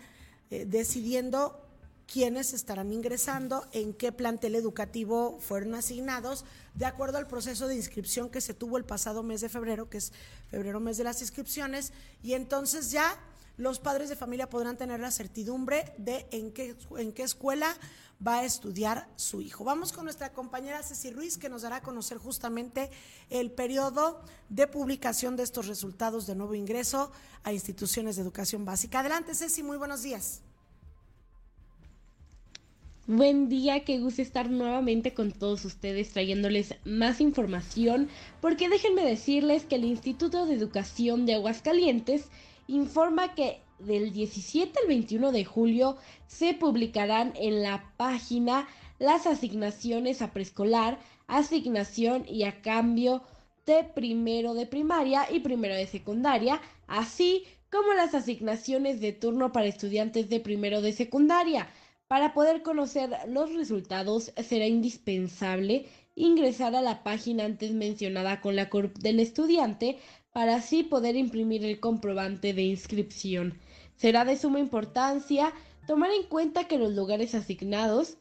eh, 0.49 0.65
decidiendo 0.65 1.65
quiénes 2.11 2.53
estarán 2.53 2.91
ingresando, 2.91 3.67
en 3.71 3.93
qué 3.93 4.11
plantel 4.11 4.55
educativo 4.55 5.37
fueron 5.39 5.75
asignados, 5.75 6.43
de 6.73 6.85
acuerdo 6.85 7.19
al 7.19 7.27
proceso 7.27 7.67
de 7.67 7.75
inscripción 7.75 8.29
que 8.29 8.41
se 8.41 8.55
tuvo 8.55 8.77
el 8.77 8.85
pasado 8.85 9.21
mes 9.21 9.41
de 9.41 9.49
febrero, 9.49 9.89
que 9.89 9.99
es 9.99 10.11
febrero 10.49 10.79
mes 10.79 10.97
de 10.97 11.03
las 11.03 11.21
inscripciones, 11.21 11.93
y 12.23 12.33
entonces 12.33 12.89
ya 12.89 13.15
los 13.57 13.79
padres 13.79 14.09
de 14.09 14.15
familia 14.15 14.49
podrán 14.49 14.77
tener 14.77 14.99
la 14.99 15.11
certidumbre 15.11 15.93
de 15.97 16.25
en 16.31 16.51
qué, 16.51 16.75
en 16.97 17.11
qué 17.11 17.23
escuela 17.23 17.75
va 18.25 18.39
a 18.39 18.45
estudiar 18.45 19.07
su 19.15 19.41
hijo. 19.41 19.63
Vamos 19.63 19.93
con 19.93 20.03
nuestra 20.03 20.33
compañera 20.33 20.83
Ceci 20.83 21.11
Ruiz, 21.11 21.37
que 21.37 21.49
nos 21.49 21.61
dará 21.61 21.77
a 21.77 21.81
conocer 21.81 22.17
justamente 22.17 22.89
el 23.29 23.51
periodo 23.51 24.21
de 24.49 24.67
publicación 24.67 25.37
de 25.37 25.43
estos 25.43 25.67
resultados 25.67 26.27
de 26.27 26.35
nuevo 26.35 26.55
ingreso 26.55 27.11
a 27.43 27.53
instituciones 27.53 28.17
de 28.17 28.23
educación 28.23 28.65
básica. 28.65 28.99
Adelante, 28.99 29.35
Ceci, 29.35 29.63
muy 29.63 29.77
buenos 29.77 30.03
días. 30.03 30.41
Buen 33.07 33.49
día, 33.49 33.85
qué 33.85 33.99
gusto 33.99 34.21
estar 34.21 34.51
nuevamente 34.51 35.15
con 35.15 35.31
todos 35.31 35.65
ustedes 35.65 36.11
trayéndoles 36.11 36.75
más 36.85 37.21
información, 37.21 38.07
porque 38.39 38.69
déjenme 38.69 39.03
decirles 39.03 39.63
que 39.63 39.75
el 39.75 39.85
Instituto 39.85 40.45
de 40.45 40.53
Educación 40.53 41.25
de 41.25 41.33
Aguascalientes 41.33 42.25
informa 42.67 43.33
que 43.33 43.63
del 43.79 44.11
17 44.11 44.79
al 44.81 44.87
21 44.87 45.31
de 45.31 45.45
julio 45.45 45.97
se 46.27 46.53
publicarán 46.53 47.33
en 47.35 47.61
la 47.63 47.93
página 47.97 48.67
las 48.99 49.27
asignaciones 49.27 50.21
a 50.21 50.31
preescolar, 50.33 50.99
asignación 51.27 52.25
y 52.27 52.43
a 52.43 52.61
cambio 52.61 53.23
de 53.65 53.83
primero 53.83 54.53
de 54.53 54.65
primaria 54.65 55.27
y 55.31 55.39
primero 55.39 55.75
de 55.75 55.87
secundaria, 55.87 56.61
así 56.87 57.43
como 57.71 57.93
las 57.93 58.15
asignaciones 58.15 58.99
de 58.99 59.13
turno 59.13 59.51
para 59.51 59.67
estudiantes 59.67 60.29
de 60.29 60.39
primero 60.39 60.81
de 60.81 60.93
secundaria. 60.93 61.69
Para 62.07 62.33
poder 62.33 62.63
conocer 62.63 63.11
los 63.27 63.53
resultados 63.53 64.33
será 64.43 64.65
indispensable 64.65 65.85
ingresar 66.15 66.75
a 66.75 66.81
la 66.81 67.03
página 67.03 67.45
antes 67.45 67.71
mencionada 67.71 68.41
con 68.41 68.55
la 68.55 68.69
CURP 68.69 68.97
del 68.97 69.19
estudiante 69.19 69.99
para 70.33 70.55
así 70.55 70.83
poder 70.83 71.15
imprimir 71.15 71.63
el 71.63 71.79
comprobante 71.79 72.53
de 72.53 72.63
inscripción. 72.63 73.59
Será 73.99 74.23
de 74.23 74.37
suma 74.37 74.59
importancia 74.59 75.51
tomar 75.85 76.11
en 76.11 76.23
cuenta 76.23 76.69
que 76.69 76.77
los 76.77 76.93
lugares 76.93 77.35
asignados 77.35 78.17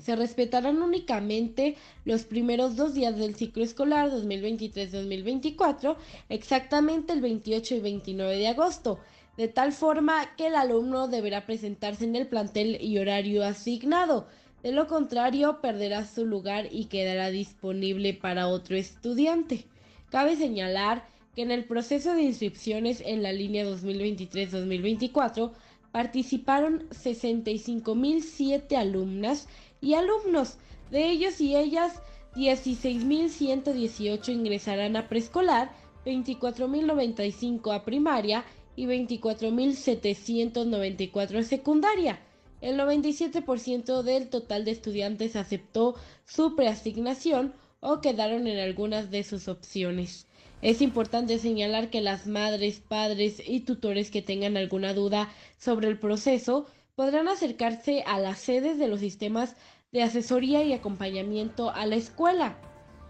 se 0.00 0.16
respetarán 0.16 0.80
únicamente 0.80 1.76
los 2.06 2.24
primeros 2.24 2.76
dos 2.76 2.94
días 2.94 3.18
del 3.18 3.34
ciclo 3.34 3.62
escolar 3.62 4.10
2023-2024, 4.10 5.96
exactamente 6.30 7.12
el 7.12 7.20
28 7.20 7.74
y 7.74 7.80
29 7.80 8.36
de 8.38 8.48
agosto 8.48 9.00
de 9.36 9.48
tal 9.48 9.72
forma 9.72 10.34
que 10.36 10.46
el 10.46 10.54
alumno 10.54 11.08
deberá 11.08 11.44
presentarse 11.44 12.04
en 12.04 12.16
el 12.16 12.26
plantel 12.26 12.78
y 12.80 12.98
horario 12.98 13.44
asignado. 13.44 14.26
De 14.62 14.72
lo 14.72 14.86
contrario, 14.86 15.60
perderá 15.60 16.06
su 16.06 16.24
lugar 16.24 16.68
y 16.70 16.86
quedará 16.86 17.30
disponible 17.30 18.14
para 18.14 18.48
otro 18.48 18.76
estudiante. 18.76 19.66
Cabe 20.10 20.36
señalar 20.36 21.06
que 21.34 21.42
en 21.42 21.50
el 21.50 21.64
proceso 21.64 22.14
de 22.14 22.22
inscripciones 22.22 23.02
en 23.04 23.22
la 23.22 23.32
línea 23.32 23.64
2023-2024 23.64 25.50
participaron 25.90 26.88
65.007 26.90 28.76
alumnas 28.76 29.48
y 29.80 29.94
alumnos. 29.94 30.58
De 30.90 31.08
ellos 31.08 31.40
y 31.40 31.56
ellas, 31.56 32.02
16.118 32.34 34.28
ingresarán 34.28 34.96
a 34.96 35.08
preescolar, 35.08 35.72
24.095 36.04 37.74
a 37.74 37.84
primaria 37.84 38.44
y 38.76 38.86
24.794 38.86 41.42
secundaria. 41.42 42.20
El 42.60 42.78
97% 42.78 44.02
del 44.02 44.28
total 44.28 44.64
de 44.64 44.70
estudiantes 44.70 45.34
aceptó 45.36 45.94
su 46.24 46.56
preasignación 46.56 47.54
o 47.80 48.00
quedaron 48.00 48.46
en 48.46 48.60
algunas 48.60 49.10
de 49.10 49.24
sus 49.24 49.48
opciones. 49.48 50.26
Es 50.62 50.80
importante 50.80 51.38
señalar 51.40 51.90
que 51.90 52.00
las 52.00 52.28
madres, 52.28 52.78
padres 52.78 53.42
y 53.44 53.60
tutores 53.60 54.12
que 54.12 54.22
tengan 54.22 54.56
alguna 54.56 54.94
duda 54.94 55.28
sobre 55.58 55.88
el 55.88 55.98
proceso 55.98 56.66
podrán 56.94 57.26
acercarse 57.26 58.04
a 58.06 58.20
las 58.20 58.38
sedes 58.38 58.78
de 58.78 58.86
los 58.86 59.00
sistemas 59.00 59.56
de 59.90 60.04
asesoría 60.04 60.62
y 60.62 60.72
acompañamiento 60.72 61.70
a 61.70 61.84
la 61.84 61.96
escuela, 61.96 62.56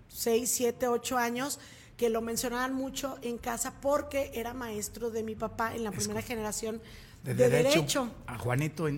6, 0.08 0.50
7, 0.50 0.88
8 0.88 1.18
años, 1.18 1.58
que 1.96 2.10
lo 2.10 2.20
mencionaban 2.20 2.74
mucho 2.74 3.18
en 3.22 3.38
casa 3.38 3.74
porque 3.80 4.30
era 4.34 4.54
maestro 4.54 5.10
de 5.10 5.22
mi 5.22 5.34
papá 5.34 5.74
en 5.74 5.84
la 5.84 5.90
primera 5.90 6.22
generación 6.22 6.80
de, 7.24 7.34
derecho. 7.34 8.10
A 8.26 8.38
Juanito 8.38 8.88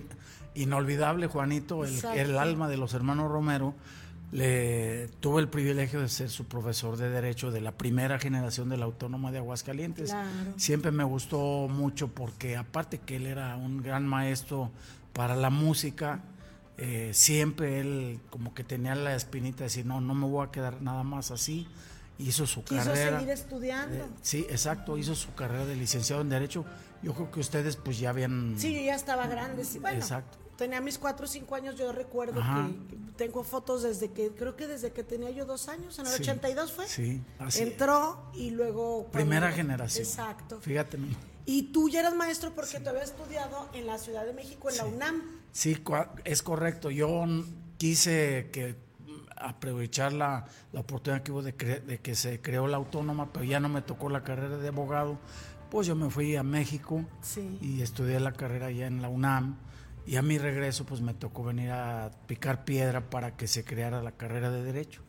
inolvidable 0.55 1.27
Juanito, 1.27 1.83
el, 1.85 2.37
alma 2.37 2.67
de 2.67 2.77
los 2.77 2.93
hermanos 2.93 3.31
Romero, 3.31 3.73
le 4.31 5.07
tuve 5.19 5.41
el 5.41 5.47
privilegio 5.47 6.01
de 6.01 6.09
ser 6.09 6.29
su 6.29 6.45
profesor 6.45 6.97
de 6.97 7.09
derecho 7.09 7.49
de 7.51 7.61
la 7.61 7.71
primera 7.71 8.19
generación 8.19 8.69
de 8.69 8.77
la 8.77 8.85
Autónoma 8.85 9.31
de 9.31 9.39
Aguascalientes. 9.39 10.13
Siempre 10.57 10.91
me 10.91 11.03
gustó 11.03 11.67
mucho 11.69 12.09
porque 12.09 12.57
aparte 12.57 12.99
que 12.99 13.15
él 13.15 13.27
era 13.27 13.55
un 13.55 13.81
gran 13.81 14.05
maestro 14.05 14.71
para 15.13 15.35
la 15.35 15.49
música, 15.49 16.21
eh, 16.77 17.11
siempre 17.13 17.79
él 17.79 18.19
como 18.29 18.53
que 18.53 18.63
tenía 18.63 18.95
la 18.95 19.15
espinita 19.15 19.59
de 19.59 19.63
decir, 19.65 19.85
no, 19.85 19.99
no 19.99 20.13
me 20.13 20.27
voy 20.27 20.45
a 20.45 20.51
quedar 20.51 20.81
nada 20.81 21.03
más 21.03 21.31
así. 21.31 21.67
Hizo 22.19 22.45
su 22.45 22.63
Quiso 22.63 22.83
carrera. 22.83 23.17
seguir 23.17 23.33
estudiando. 23.33 24.05
Eh, 24.05 24.09
sí, 24.21 24.45
exacto, 24.49 24.97
hizo 24.97 25.15
su 25.15 25.33
carrera 25.33 25.65
de 25.65 25.75
licenciado 25.75 26.21
en 26.21 26.29
Derecho. 26.29 26.65
Yo 27.01 27.13
creo 27.13 27.31
que 27.31 27.39
ustedes 27.39 27.77
pues 27.77 27.97
ya 27.97 28.09
habían... 28.09 28.55
Sí, 28.57 28.73
yo 28.75 28.81
ya 28.81 28.95
estaba 28.95 29.25
grande. 29.27 29.63
Sí, 29.63 29.79
bueno, 29.79 29.97
exacto 29.99 30.37
tenía 30.59 30.81
mis 30.81 30.97
cuatro 30.97 31.25
o 31.25 31.27
cinco 31.27 31.55
años, 31.55 31.75
yo 31.77 31.93
recuerdo 31.93 32.41
que, 32.41 32.97
tengo 33.15 33.45
fotos 33.45 33.81
desde 33.81 34.11
que, 34.11 34.31
creo 34.31 34.57
que 34.57 34.67
desde 34.67 34.91
que 34.91 35.03
tenía 35.03 35.31
yo 35.31 35.45
dos 35.45 35.69
años, 35.69 35.97
en 35.99 36.05
el 36.05 36.13
82 36.13 36.73
fue. 36.73 36.85
Sí, 36.85 37.23
así 37.39 37.63
Entró 37.63 38.29
y 38.33 38.51
luego... 38.51 39.07
Primera 39.09 39.53
generación. 39.53 40.05
Exacto. 40.05 40.59
Fíjate. 40.59 40.97
Y 41.45 41.71
tú 41.71 41.89
ya 41.89 42.01
eras 42.01 42.13
maestro 42.13 42.53
porque 42.53 42.81
te 42.81 42.89
había 42.89 43.03
estudiado 43.03 43.69
en 43.73 43.87
la 43.87 43.97
Ciudad 43.97 44.25
de 44.25 44.33
México, 44.33 44.69
en 44.69 44.77
la 44.77 44.85
UNAM. 44.85 45.23
Sí, 45.53 45.81
es 46.25 46.41
correcto. 46.43 46.91
Yo 46.91 47.25
quise 47.77 48.49
que 48.51 48.75
aprovechar 49.39 50.13
la, 50.13 50.45
oportunidad 50.73 51.23
que 51.23 51.31
hubo 51.31 51.41
de, 51.41 51.51
de 51.51 51.99
que 51.99 52.15
se 52.15 52.41
creó 52.41 52.67
la 52.67 52.77
autónoma, 52.77 53.31
pero 53.31 53.45
ya 53.45 53.59
no 53.59 53.69
me 53.69 53.81
tocó 53.81 54.09
la 54.09 54.23
carrera 54.23 54.57
de 54.57 54.67
abogado. 54.67 55.17
Pues 55.69 55.87
yo 55.87 55.95
me 55.95 56.09
fui 56.09 56.35
a 56.35 56.43
México 56.43 57.05
y 57.61 57.81
estudié 57.81 58.19
la 58.19 58.31
carrera 58.31 58.67
allá 58.67 58.87
en 58.87 59.01
la 59.01 59.09
UNAM 59.09 59.57
y 60.05 60.15
a 60.15 60.23
mi 60.23 60.39
regreso, 60.39 60.85
pues 60.85 61.01
me 61.01 61.13
tocó 61.13 61.43
venir 61.43 61.69
a 61.69 62.09
picar 62.25 62.65
piedra 62.65 63.09
para 63.11 63.37
que 63.37 63.47
se 63.47 63.63
creara 63.63 64.01
la 64.01 64.13
carrera 64.13 64.49
de 64.49 64.63
Derecho. 64.63 65.03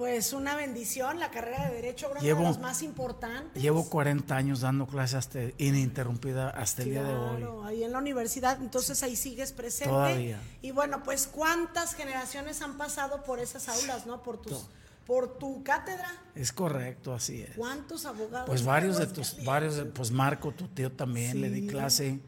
Pues 0.00 0.32
una 0.32 0.56
bendición, 0.56 1.18
la 1.18 1.30
carrera 1.30 1.68
de 1.68 1.74
Derecho, 1.74 2.08
uno 2.10 2.22
de 2.22 2.42
los 2.42 2.58
más 2.58 2.82
importantes. 2.82 3.62
Llevo 3.62 3.86
40 3.90 4.34
años 4.34 4.62
dando 4.62 4.86
clases 4.86 5.16
hasta, 5.16 5.40
ininterrumpida 5.58 6.48
hasta 6.48 6.84
el 6.84 6.92
día 6.92 7.02
de 7.02 7.14
hoy. 7.14 7.44
ahí 7.66 7.84
en 7.84 7.92
la 7.92 7.98
universidad, 7.98 8.62
entonces 8.62 9.02
ahí 9.02 9.14
sigues 9.14 9.52
presente. 9.52 9.90
Todavía. 9.90 10.40
Y 10.62 10.70
bueno, 10.70 11.02
pues 11.02 11.26
cuántas 11.26 11.94
generaciones 11.94 12.62
han 12.62 12.78
pasado 12.78 13.24
por 13.24 13.40
esas 13.40 13.68
aulas, 13.68 14.06
¿no? 14.06 14.22
Por 14.22 14.40
tus 14.40 14.68
por 15.06 15.36
tu 15.38 15.62
cátedra. 15.62 16.10
Es 16.34 16.50
correcto, 16.50 17.12
así 17.12 17.42
es. 17.42 17.54
¿Cuántos 17.56 18.06
abogados? 18.06 18.48
Pues 18.48 18.64
varios 18.64 18.96
de 18.96 19.06
tus, 19.06 19.44
varios, 19.44 19.84
pues 19.92 20.10
Marco, 20.10 20.52
tu 20.52 20.66
tío 20.68 20.90
también 20.90 21.42
le 21.42 21.50
di 21.50 21.66
clase. 21.66 22.20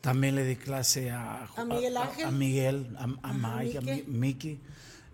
También 0.00 0.34
le 0.34 0.44
di 0.44 0.56
clase 0.56 1.12
a, 1.12 1.48
a 1.54 1.64
Miguel 1.64 1.96
Ángel, 1.96 2.26
a, 2.26 2.30
Miguel, 2.32 2.96
a, 2.98 3.32
Mike, 3.32 3.78
a 3.78 3.82
Miki. 4.08 4.60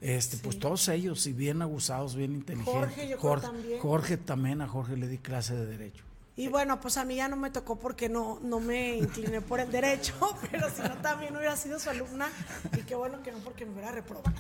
Este, 0.01 0.37
pues 0.37 0.59
todos 0.59 0.89
ellos, 0.89 1.27
y 1.27 1.33
bien 1.33 1.63
abusados, 1.63 2.15
bien 2.15 2.33
inteligentes. 2.33 2.75
Jorge, 2.75 3.09
yo 3.09 3.19
Jorge, 3.19 3.47
también. 3.47 3.81
Jorge 3.81 4.17
también, 4.17 4.61
a 4.61 4.69
Jorge 4.69 4.97
le 4.97 5.09
di 5.09 5.19
clase 5.19 5.55
de 5.55 5.67
derecho. 5.67 6.05
Y 6.39 6.49
bueno, 6.49 6.79
pues 6.83 6.99
a 6.99 7.05
mí 7.07 7.17
ya 7.17 7.29
no 7.29 7.37
me 7.37 7.51
tocó 7.51 7.77
porque 7.77 8.11
no, 8.11 8.39
no 8.43 8.61
me 8.61 8.99
incliné 8.99 9.41
por 9.41 9.59
el 9.59 9.71
derecho, 9.73 10.13
pero 10.51 10.69
si 10.69 10.83
no 10.83 10.95
también 10.99 11.35
hubiera 11.35 11.57
sido 11.57 11.81
su 11.81 11.89
alumna 11.89 12.29
y 12.77 12.83
qué 12.83 12.95
bueno 12.95 13.23
que 13.23 13.33
no 13.33 13.39
porque 13.39 13.65
me 13.65 13.73
hubiera 13.73 13.91
reprobado, 13.91 14.37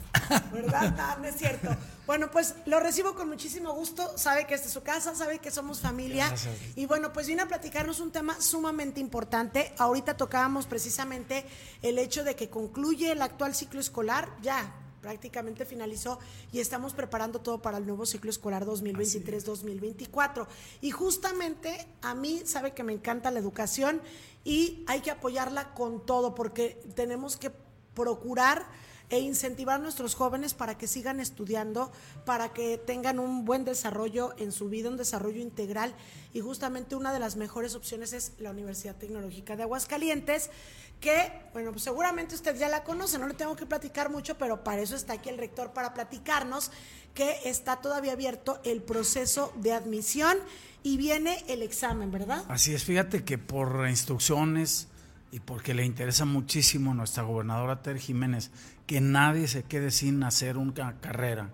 ¿verdad? 0.52 0.94
No, 1.16 1.22
no 1.22 1.25
es 1.25 1.36
cierto. 1.36 1.75
Bueno, 2.06 2.30
pues 2.30 2.54
lo 2.66 2.80
recibo 2.80 3.14
con 3.14 3.28
muchísimo 3.28 3.72
gusto, 3.72 4.18
sabe 4.18 4.46
que 4.46 4.54
esta 4.54 4.66
es 4.66 4.75
su 4.75 4.82
casa, 4.82 5.14
sabe 5.14 5.38
que 5.38 5.50
somos 5.50 5.80
familia 5.80 6.28
Gracias. 6.28 6.54
y 6.76 6.84
bueno, 6.84 7.14
pues 7.14 7.28
viene 7.28 7.42
a 7.42 7.48
platicarnos 7.48 8.00
un 8.00 8.12
tema 8.12 8.38
sumamente 8.42 9.00
importante. 9.00 9.72
Ahorita 9.78 10.18
tocábamos 10.18 10.66
precisamente 10.66 11.46
el 11.80 11.98
hecho 11.98 12.25
de 12.25 12.36
que 12.36 12.50
concluye 12.50 13.10
el 13.10 13.22
actual 13.22 13.54
ciclo 13.54 13.80
escolar, 13.80 14.28
ya 14.42 14.70
prácticamente 15.06 15.64
finalizó 15.64 16.18
y 16.52 16.58
estamos 16.58 16.92
preparando 16.92 17.40
todo 17.40 17.62
para 17.62 17.78
el 17.78 17.86
nuevo 17.86 18.04
ciclo 18.06 18.28
escolar 18.28 18.66
2023-2024. 18.66 20.48
Y 20.80 20.90
justamente 20.90 21.86
a 22.02 22.16
mí 22.16 22.42
sabe 22.44 22.72
que 22.75 22.82
me 22.82 22.92
encanta 22.92 23.30
la 23.30 23.38
educación 23.38 24.02
y 24.42 24.82
hay 24.88 25.02
que 25.02 25.12
apoyarla 25.12 25.75
con 25.75 26.04
todo 26.04 26.34
porque 26.34 26.82
tenemos 26.96 27.36
que 27.36 27.52
procurar 27.94 28.66
e 29.08 29.20
incentivar 29.20 29.76
a 29.76 29.78
nuestros 29.78 30.16
jóvenes 30.16 30.54
para 30.54 30.76
que 30.76 30.88
sigan 30.88 31.20
estudiando, 31.20 31.92
para 32.25 32.52
que 32.52 32.76
tengan 32.76 33.20
un 33.20 33.44
buen 33.44 33.64
desarrollo 33.64 34.34
en 34.38 34.50
su 34.50 34.68
vida, 34.68 34.88
un 34.88 34.96
desarrollo 34.96 35.40
integral. 35.40 35.94
Y 36.34 36.40
justamente 36.40 36.96
una 36.96 37.12
de 37.12 37.20
las 37.20 37.36
mejores 37.36 37.76
opciones 37.76 38.12
es 38.12 38.32
la 38.40 38.50
Universidad 38.50 38.96
Tecnológica 38.96 39.54
de 39.54 39.62
Aguascalientes, 39.62 40.50
que, 41.00 41.32
bueno, 41.52 41.72
pues 41.72 41.84
seguramente 41.84 42.34
usted 42.34 42.56
ya 42.56 42.68
la 42.68 42.84
conoce, 42.84 43.18
no 43.18 43.28
le 43.28 43.34
tengo 43.34 43.54
que 43.56 43.66
platicar 43.66 44.10
mucho, 44.10 44.38
pero 44.38 44.64
para 44.64 44.80
eso 44.80 44.96
está 44.96 45.14
aquí 45.14 45.28
el 45.28 45.38
rector, 45.38 45.72
para 45.72 45.94
platicarnos 45.94 46.70
que 47.14 47.36
está 47.44 47.76
todavía 47.76 48.12
abierto 48.12 48.60
el 48.64 48.82
proceso 48.82 49.52
de 49.56 49.72
admisión 49.72 50.36
y 50.82 50.96
viene 50.96 51.44
el 51.48 51.62
examen, 51.62 52.10
¿verdad? 52.10 52.44
Así 52.48 52.74
es, 52.74 52.84
fíjate 52.84 53.24
que 53.24 53.38
por 53.38 53.88
instrucciones 53.88 54.88
y 55.32 55.40
porque 55.40 55.74
le 55.74 55.84
interesa 55.84 56.24
muchísimo 56.24 56.92
a 56.92 56.94
nuestra 56.94 57.22
gobernadora 57.22 57.82
Ter 57.82 57.98
Jiménez 57.98 58.50
que 58.86 59.00
nadie 59.00 59.48
se 59.48 59.64
quede 59.64 59.90
sin 59.90 60.22
hacer 60.22 60.56
una 60.56 61.00
carrera. 61.00 61.50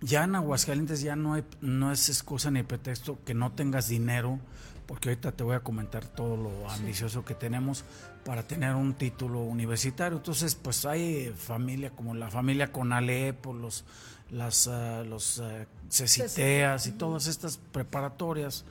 Ya 0.00 0.24
en 0.24 0.36
Aguascalientes 0.36 1.00
ya 1.00 1.16
no, 1.16 1.34
hay, 1.34 1.44
no 1.60 1.92
es 1.92 2.08
excusa 2.08 2.50
ni 2.50 2.62
pretexto 2.62 3.18
que 3.24 3.34
no 3.34 3.52
tengas 3.52 3.88
dinero, 3.88 4.38
porque 4.86 5.10
ahorita 5.10 5.32
te 5.32 5.42
voy 5.42 5.56
a 5.56 5.60
comentar 5.60 6.06
todo 6.06 6.36
lo 6.36 6.70
ambicioso 6.70 7.24
que 7.24 7.34
tenemos 7.34 7.84
para 8.28 8.42
tener 8.42 8.74
un 8.74 8.92
título 8.92 9.40
universitario. 9.40 10.18
Entonces, 10.18 10.54
pues 10.54 10.84
hay 10.84 11.32
familia 11.34 11.88
como 11.92 12.14
la 12.14 12.30
familia 12.30 12.70
Conalep, 12.70 13.34
por 13.40 13.54
los 13.56 13.86
las 14.30 14.68
ah, 14.68 15.02
los 15.02 15.40
ah, 15.40 15.64
Ceciteas 15.88 16.86
y 16.86 16.92
todas 16.92 17.26
estas 17.26 17.56
preparatorias 17.56 18.66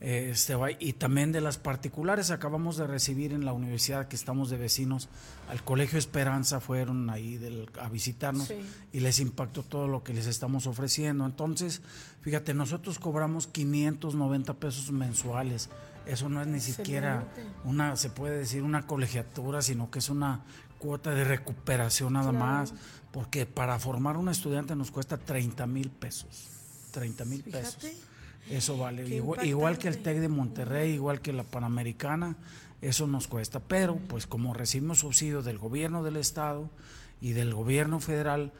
este, 0.00 0.54
va- 0.54 0.70
y 0.72 0.94
también 0.94 1.32
de 1.32 1.42
las 1.42 1.58
particulares 1.58 2.30
acabamos 2.30 2.78
de 2.78 2.86
recibir 2.86 3.34
en 3.34 3.44
la 3.44 3.52
universidad 3.52 4.08
que 4.08 4.16
estamos 4.16 4.48
de 4.48 4.56
vecinos 4.56 5.10
al 5.50 5.62
Colegio 5.62 5.98
Esperanza 5.98 6.60
fueron 6.60 7.10
ahí 7.10 7.36
del- 7.36 7.68
a 7.78 7.90
visitarnos 7.90 8.48
Sí. 8.48 8.54
y 8.94 9.00
les 9.00 9.20
impactó 9.20 9.62
todo 9.62 9.86
lo 9.86 10.02
que 10.02 10.14
les 10.14 10.26
estamos 10.26 10.66
ofreciendo 10.66 11.26
entonces 11.26 11.82
fíjate 12.22 12.54
nosotros 12.54 12.98
cobramos 12.98 13.46
590 13.46 14.54
pesos 14.54 14.90
mensuales 14.90 15.68
eso 16.06 16.28
no 16.28 16.40
es 16.42 16.46
ni 16.46 16.60
siquiera 16.60 17.24
una 17.64 17.96
se 17.96 18.10
puede 18.10 18.38
decir 18.38 18.62
una 18.62 18.86
colegiatura 18.86 19.62
sino 19.62 19.90
que 19.90 19.98
es 19.98 20.08
una 20.10 20.40
cuota 20.78 21.10
de 21.10 21.24
recuperación 21.24 22.12
nada 22.14 22.30
Claro. 22.30 22.44
más 22.44 22.74
porque 23.12 23.46
para 23.46 23.78
formar 23.78 24.16
un 24.16 24.28
estudiante 24.28 24.74
nos 24.76 24.90
cuesta 24.90 25.16
30 25.18 25.66
mil 25.66 25.90
pesos 25.90 26.48
30 26.92 27.24
mil 27.24 27.42
pesos 27.42 27.78
eso 28.50 28.76
vale. 28.76 29.08
Igual, 29.08 29.46
igual 29.46 29.78
que 29.78 29.88
el. 29.88 30.02
TEC 30.02 30.18
de 30.18 30.28
Monterrey, 30.28 30.92
igual 30.92 31.22
que 31.22 31.32
la 31.32 31.44
Panamericana, 31.44 32.36
eso 32.82 33.06
nos 33.06 33.26
cuesta. 33.26 33.58
Pero, 33.58 33.96
pues 33.96 34.26
como 34.26 34.52
recibimos 34.52 34.98
subsidio 34.98 35.42
del 35.42 35.56
gobierno 35.56 36.02
del 36.02 36.18
Estado 36.18 36.68
y 37.22 37.32
del 37.32 37.54
gobierno 37.54 38.00
federal, 38.00 38.52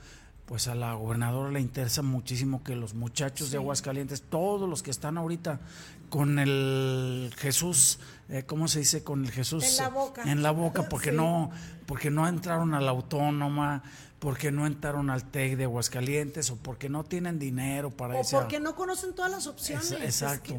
pues 0.46 0.68
a 0.68 0.74
la 0.74 0.94
gobernadora 0.94 1.50
le 1.50 1.60
interesa 1.60 2.00
muchísimo 2.00 2.64
que 2.64 2.76
los 2.76 2.94
muchachos 2.94 3.50
de 3.50 3.58
Aguascalientes, 3.58 4.22
todos 4.22 4.68
los 4.68 4.82
que 4.82 4.90
están 4.90 5.18
ahorita 5.18 5.60
con 6.14 6.38
el 6.38 7.34
Jesús, 7.38 7.98
eh, 8.28 8.44
¿cómo 8.46 8.68
se 8.68 8.78
dice? 8.78 9.02
Con 9.02 9.24
el 9.24 9.32
Jesús 9.32 9.64
En 9.64 9.76
la 9.78 9.88
boca. 9.88 10.22
en 10.22 10.42
la 10.44 10.52
boca, 10.52 10.88
porque 10.88 11.10
Sí. 11.10 11.16
no, 11.16 11.50
porque 11.86 12.08
no 12.12 12.28
entraron 12.28 12.72
a 12.72 12.80
la 12.80 12.92
autónoma, 12.92 13.82
porque 14.20 14.52
no 14.52 14.64
entraron 14.68 15.10
al 15.10 15.24
TEC 15.28 15.56
de 15.56 15.64
Aguascalientes, 15.64 16.50
o 16.52 16.56
porque 16.56 16.88
no 16.88 17.02
tienen 17.02 17.40
dinero 17.40 17.90
para 17.90 18.14
O 18.14 18.20
esa- 18.20 18.38
porque 18.38 18.60
no 18.60 18.76
conocen 18.76 19.12
todas 19.16 19.28
las 19.32 19.48
opciones. 19.48 19.90
Ex- 19.90 20.00
es 20.02 20.22
Exacto. 20.22 20.54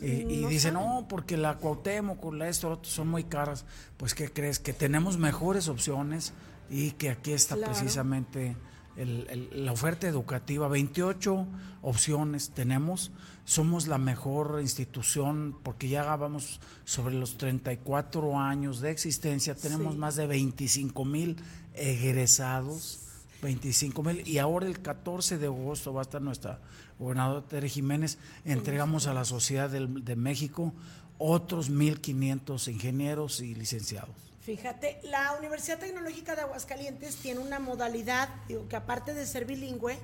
que, 0.00 0.06
y 0.28 0.38
y 0.38 0.40
no 0.42 0.48
dicen, 0.48 0.72
saben. 0.74 0.88
no, 0.88 1.06
porque 1.08 1.36
la 1.36 1.54
Cuauhtémoc, 1.58 2.32
la 2.34 2.48
esto, 2.48 2.68
lo 2.68 2.74
otro, 2.74 2.90
son 2.90 3.06
muy 3.06 3.22
caras. 3.22 3.64
Pues, 3.98 4.12
¿qué 4.12 4.28
crees? 4.28 4.58
Que 4.58 4.72
tenemos 4.72 5.18
mejores 5.18 5.68
opciones 5.68 6.32
y 6.68 6.90
que 6.90 7.10
aquí 7.10 7.32
está 7.32 7.54
Claro. 7.54 7.72
precisamente 7.74 8.56
el- 8.96 9.26
el- 9.30 9.64
la 9.64 9.70
oferta 9.72 10.08
educativa. 10.08 10.66
28 10.68 11.46
opciones 11.82 12.50
tenemos. 12.50 13.12
Somos 13.46 13.86
la 13.86 13.96
mejor 13.96 14.58
institución 14.60 15.56
porque 15.62 15.88
ya 15.88 16.16
vamos 16.16 16.60
sobre 16.84 17.14
los 17.14 17.38
34 17.38 18.38
años 18.38 18.80
de 18.80 18.90
existencia. 18.90 19.54
Tenemos 19.54 19.94
Sí. 19.94 19.98
más 20.00 20.16
de 20.16 20.26
25 20.26 21.04
mil 21.04 21.36
egresados. 21.74 23.00
25 23.42 24.02
mil 24.02 24.26
y 24.26 24.38
ahora 24.38 24.66
el 24.66 24.80
14 24.82 25.38
de 25.38 25.46
agosto 25.46 25.92
va 25.92 26.00
a 26.00 26.02
estar 26.02 26.22
nuestra 26.22 26.58
gobernadora 26.98 27.46
Tere 27.46 27.68
Jiménez 27.68 28.16
entregamos 28.46 29.06
a 29.06 29.12
la 29.14 29.26
sociedad 29.26 29.68
del- 29.68 30.02
de 30.04 30.16
México 30.16 30.72
otros 31.18 31.68
1.500 31.70 32.66
ingenieros 32.68 33.40
y 33.40 33.54
licenciados. 33.54 34.10
Fíjate, 34.40 34.98
la 35.04 35.34
Universidad 35.38 35.78
Tecnológica 35.78 36.34
de 36.34 36.42
Aguascalientes 36.42 37.16
tiene 37.16 37.40
una 37.40 37.58
modalidad, 37.60 38.28
digo, 38.48 38.66
que 38.68 38.76
aparte 38.76 39.12
de 39.12 39.26
ser 39.26 39.44
bilingüe, 39.44 39.98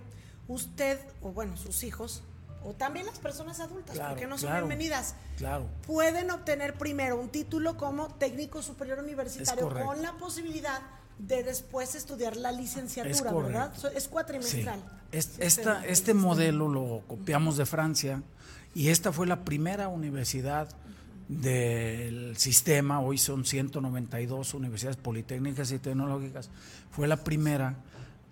usted, 0.46 1.00
o 1.22 1.32
bueno, 1.32 1.56
sus 1.56 1.82
hijos, 1.84 2.22
o 2.64 2.72
también 2.74 3.06
las 3.06 3.18
personas 3.18 3.60
adultas, 3.60 3.94
Claro, 3.96 4.10
porque 4.10 4.26
no 4.26 4.38
son 4.38 4.50
claro. 4.50 4.66
bienvenidas, 4.66 5.14
Claro. 5.36 5.66
pueden 5.86 6.30
obtener 6.30 6.74
primero 6.74 7.20
un 7.20 7.28
título 7.28 7.76
como 7.76 8.08
técnico 8.14 8.62
superior 8.62 8.98
universitario 9.00 9.68
con 9.68 10.02
la 10.02 10.12
posibilidad 10.14 10.80
de 11.18 11.42
después 11.44 11.94
estudiar 11.94 12.36
la 12.36 12.52
licenciatura, 12.52 13.10
Es. 13.14 13.22
¿verdad? 13.22 13.72
Es 13.94 14.02
Sí. 14.04 14.08
cuatrimestral. 14.10 14.80
Es- 15.12 15.38
esta- 15.38 15.84
este 15.86 16.14
modelo 16.14 16.68
lo 16.68 17.02
copiamos 17.06 17.56
de 17.56 17.66
Francia 17.66 18.22
y 18.74 18.88
esta 18.88 19.12
fue 19.12 19.26
la 19.26 19.44
primera 19.44 19.88
universidad 19.88 20.68
del 21.28 22.36
sistema, 22.36 23.00
hoy 23.00 23.18
son 23.18 23.44
192 23.44 24.54
universidades 24.54 24.96
politécnicas 24.96 25.70
y 25.72 25.78
tecnológicas, 25.78 26.50
fue 26.90 27.06
la 27.08 27.16
primera 27.24 27.74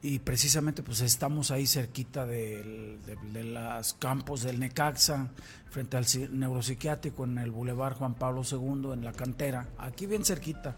y 0.03 0.19
precisamente 0.21 0.83
pues 0.83 1.01
estamos 1.03 1.51
ahí 1.51 1.67
cerquita 1.67 2.25
del- 2.27 2.99
de, 3.05 3.17
de 3.33 3.45
los 3.45 3.95
campos 3.95 4.43
del 4.43 4.59
Necaxa, 4.59 5.29
frente 5.71 5.97
al 5.97 6.07
neuropsiquiátrico 6.33 7.25
en 7.25 7.39
el 7.39 7.51
Boulevard 7.51 7.97
Juan 7.97 8.15
Pablo 8.15 8.43
II, 8.51 8.93
en 8.93 9.05
la 9.05 9.13
cantera, 9.13 9.69
aquí 9.79 10.07
bien 10.07 10.25
cerquita, 10.25 10.75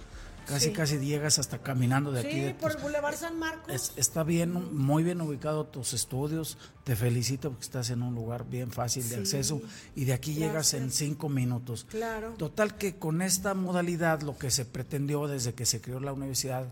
casi 0.47 0.67
Sí. 0.67 0.73
casi 0.73 0.99
llegas 0.99 1.39
hasta 1.39 1.59
caminando 1.59 2.11
de 2.11 2.21
aquí. 2.21 2.33
Sí, 2.33 2.41
de 2.41 2.55
por 2.55 2.73
el 2.73 2.79
Boulevard 2.79 3.15
San 3.15 3.39
Marcos. 3.39 3.73
es- 3.73 3.93
está 3.97 4.25
bien, 4.25 4.53
muy 4.77 5.05
bien 5.05 5.21
ubicado 5.21 5.67
tus 5.67 5.93
estudios. 5.95 6.59
Te 6.85 6.97
felicito 6.97 7.51
porque 7.51 7.65
estás 7.65 7.91
en 7.91 8.03
un 8.03 8.15
lugar 8.17 8.45
bien 8.51 8.73
fácil 8.73 9.05
de 9.05 9.15
Sí. 9.15 9.21
acceso 9.21 9.63
y 9.95 10.05
de 10.05 10.15
aquí 10.15 10.35
llegas 10.35 10.75
en 10.75 10.91
cinco 10.91 11.29
minutos. 11.29 11.87
Claro. 11.89 12.33
Total 12.37 12.77
que 12.77 12.97
con 12.97 13.23
esta 13.23 13.55
modalidad 13.55 14.21
lo 14.23 14.37
que 14.37 14.51
se 14.51 14.65
pretendió 14.65 15.29
desde 15.29 15.55
que 15.55 15.65
se 15.65 15.81
creó 15.81 16.01
la 16.01 16.13
universidad, 16.13 16.67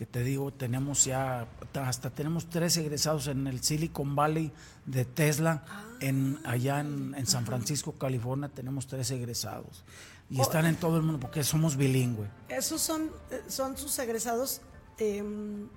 que 0.00 0.06
te 0.06 0.24
digo, 0.24 0.50
tenemos 0.50 1.04
ya, 1.04 1.46
hasta 1.74 2.08
tenemos 2.08 2.48
tres 2.48 2.74
egresados 2.78 3.26
en 3.26 3.46
el 3.46 3.62
Silicon 3.62 4.16
Valley 4.16 4.50
de 4.86 5.04
Tesla, 5.04 5.62
en, 6.00 6.40
allá 6.44 6.80
en, 6.80 7.14
en 7.14 7.26
San 7.26 7.44
Francisco, 7.44 7.92
California, 7.98 8.48
tenemos 8.48 8.86
tres 8.86 9.10
egresados. 9.10 9.84
Y 10.30 10.38
Oh. 10.38 10.42
están 10.42 10.64
en 10.64 10.76
todo 10.76 10.96
el 10.96 11.02
mundo 11.02 11.20
porque 11.20 11.44
somos 11.44 11.76
bilingüe. 11.76 12.26
Esos 12.48 12.80
son, 12.80 13.10
eh, 13.30 13.42
son 13.48 13.76
sus 13.76 13.98
egresados 13.98 14.62
eh, 14.96 15.22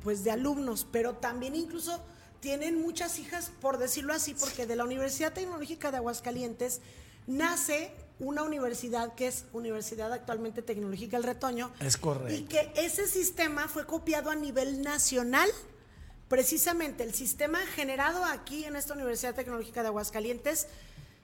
pues 0.01 0.23
de 0.23 0.31
alumnos, 0.31 0.87
pero 0.89 1.15
también 1.15 1.53
incluso 1.53 2.01
tienen 2.39 2.81
muchas 2.81 3.19
hijas, 3.19 3.51
por 3.59 3.77
decirlo 3.77 4.13
así, 4.13 4.35
porque 4.39 4.65
de 4.65 4.77
la 4.77 4.85
Universidad 4.85 5.33
Tecnológica 5.33 5.91
de 5.91 5.97
Aguascalientes 5.97 6.79
nace 7.27 7.93
una 8.19 8.43
universidad 8.43 9.13
que 9.15 9.27
es 9.27 9.45
Universidad 9.53 10.11
actualmente 10.13 10.61
Tecnológica 10.61 11.17
El 11.17 11.23
Retoño. 11.23 11.71
Es 11.79 11.97
correcto. 11.97 12.33
Y 12.33 12.43
que 12.43 12.71
ese 12.75 13.07
sistema 13.07 13.67
fue 13.67 13.85
copiado 13.85 14.29
a 14.29 14.35
nivel 14.35 14.81
nacional. 14.81 15.49
Precisamente 16.27 17.03
el 17.03 17.13
sistema 17.13 17.59
generado 17.75 18.23
aquí 18.25 18.65
en 18.65 18.75
esta 18.75 18.93
Universidad 18.93 19.35
Tecnológica 19.35 19.81
de 19.81 19.89
Aguascalientes 19.89 20.67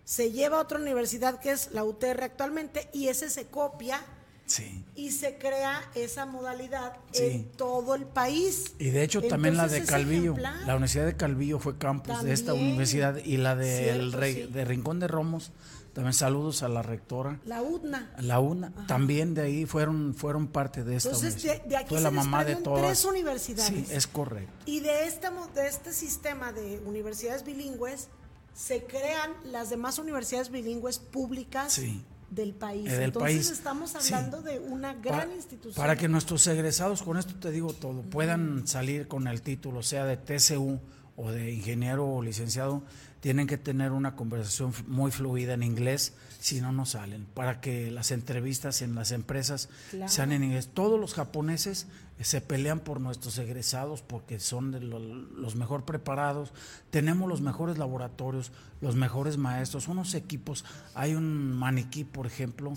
se 0.03 0.31
lleva 0.31 0.57
a 0.57 0.61
otra 0.61 0.79
universidad 0.79 1.39
que 1.39 1.51
es 1.51 1.71
la 1.71 1.83
UTR 1.83 2.23
actualmente 2.23 2.89
y 2.93 3.07
ese 3.07 3.29
se 3.29 3.47
copia 3.47 4.01
Sí. 4.49 4.83
Y 4.95 5.11
se 5.11 5.37
crea 5.37 5.79
esa 5.93 6.25
modalidad 6.25 6.93
en 7.13 7.45
todo 7.51 7.93
el 7.93 8.05
país. 8.05 8.73
Y 8.79 8.89
de 8.89 9.03
hecho 9.03 9.21
también 9.21 9.55
la 9.55 9.67
de 9.67 9.83
Calvillo, 9.83 10.35
la 10.37 10.75
Universidad 10.75 11.05
de 11.05 11.15
Calvillo 11.15 11.59
fue 11.59 11.77
campus 11.77 12.23
de 12.23 12.33
esta 12.33 12.55
universidad 12.55 13.17
y 13.23 13.37
la 13.37 13.55
de, 13.55 14.47
de 14.51 14.65
Rincón 14.65 14.99
de 14.99 15.07
Romos 15.07 15.51
también 15.99 16.13
saludos 16.13 16.63
a 16.63 16.69
la 16.69 16.81
rectora. 16.81 17.41
La 17.43 17.61
UNA. 17.61 18.09
La 18.19 18.39
UNA. 18.39 18.71
También 18.87 19.33
de 19.33 19.41
ahí 19.41 19.65
fueron, 19.65 20.15
fueron 20.15 20.47
parte 20.47 20.85
de 20.85 20.95
esta 20.95 21.09
Entonces, 21.09 21.43
de, 21.43 21.75
aquí 21.75 21.89
Fue 21.89 21.99
la 21.99 22.09
mamá 22.09 22.45
de 22.45 22.55
todas. 22.55 22.85
tres 22.85 23.03
universidades. 23.03 23.67
Sí, 23.67 23.93
es 23.93 24.07
correcto. 24.07 24.53
Y 24.65 24.79
de 24.79 25.07
este, 25.07 25.27
de 25.55 25.67
este 25.67 25.91
sistema 25.91 26.53
de 26.53 26.79
universidades 26.85 27.43
bilingües 27.43 28.07
se 28.53 28.85
crean 28.85 29.33
las 29.43 29.69
demás 29.69 29.99
universidades 29.99 30.49
bilingües 30.49 30.99
públicas 30.99 31.81
del 32.29 32.53
país. 32.53 32.89
Eh, 32.89 33.03
Entonces 33.03 33.49
estamos 33.49 33.93
hablando 33.93 34.41
de 34.41 34.57
una 34.59 34.93
gran 34.93 35.33
institución. 35.33 35.75
Para 35.75 35.97
que 35.97 36.07
nuestros 36.07 36.47
egresados, 36.47 37.03
con 37.03 37.17
esto 37.17 37.35
te 37.35 37.51
digo 37.51 37.73
todo, 37.73 38.03
puedan 38.03 38.65
salir 38.67 39.09
con 39.09 39.27
el 39.27 39.41
título, 39.41 39.83
sea 39.83 40.05
de 40.05 40.15
TCU 40.15 40.79
o 41.17 41.29
de 41.29 41.51
ingeniero 41.51 42.07
o 42.07 42.21
licenciado, 42.21 42.83
tienen 43.19 43.47
que 43.47 43.57
tener 43.57 43.91
una 43.91 44.15
conversación 44.15 44.73
muy 44.87 45.11
fluida 45.11 45.53
en 45.53 45.63
inglés, 45.63 46.13
si 46.39 46.61
no, 46.61 46.71
no 46.71 46.85
salen, 46.85 47.25
para 47.33 47.59
que 47.59 47.91
las 47.91 48.11
entrevistas 48.11 48.81
en 48.81 48.95
las 48.95 49.11
empresas 49.11 49.69
sean 50.07 50.31
en 50.31 50.43
inglés. 50.43 50.69
Todos 50.73 50.99
los 50.99 51.13
japoneses 51.13 51.87
se 52.21 52.41
pelean 52.41 52.79
por 52.79 53.01
nuestros 53.01 53.37
egresados 53.37 54.01
porque 54.01 54.39
son 54.39 54.71
de 54.71 54.79
los 54.79 55.55
mejor 55.55 55.85
preparados, 55.85 56.53
tenemos 56.91 57.27
los 57.29 57.41
mejores 57.41 57.77
laboratorios, 57.77 58.51
los 58.81 58.95
mejores 58.95 59.37
maestros, 59.37 59.87
unos 59.87 60.13
equipos, 60.13 60.63
hay 60.95 61.15
un 61.15 61.53
maniquí, 61.53 62.05
por 62.05 62.25
ejemplo, 62.25 62.73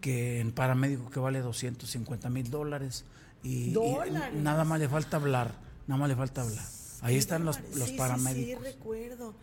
que 0.00 0.40
en 0.40 0.52
paramédico 0.52 1.10
que 1.10 1.20
vale 1.20 1.40
250 1.40 2.28
mil 2.30 2.50
dólares 2.50 3.04
y 3.42 3.74
nada 4.34 4.64
más 4.64 4.80
le 4.80 4.88
falta 4.88 5.16
hablar, 5.16 5.54
nada 5.86 5.98
más 5.98 6.08
le 6.08 6.16
falta 6.16 6.42
hablar. 6.42 6.64
Ahí 7.00 7.16
están 7.16 7.44
los, 7.44 7.60
los 7.76 7.92
paramédicos. 7.92 8.64
Sí, 8.64 8.72
recuerdo. 8.72 9.34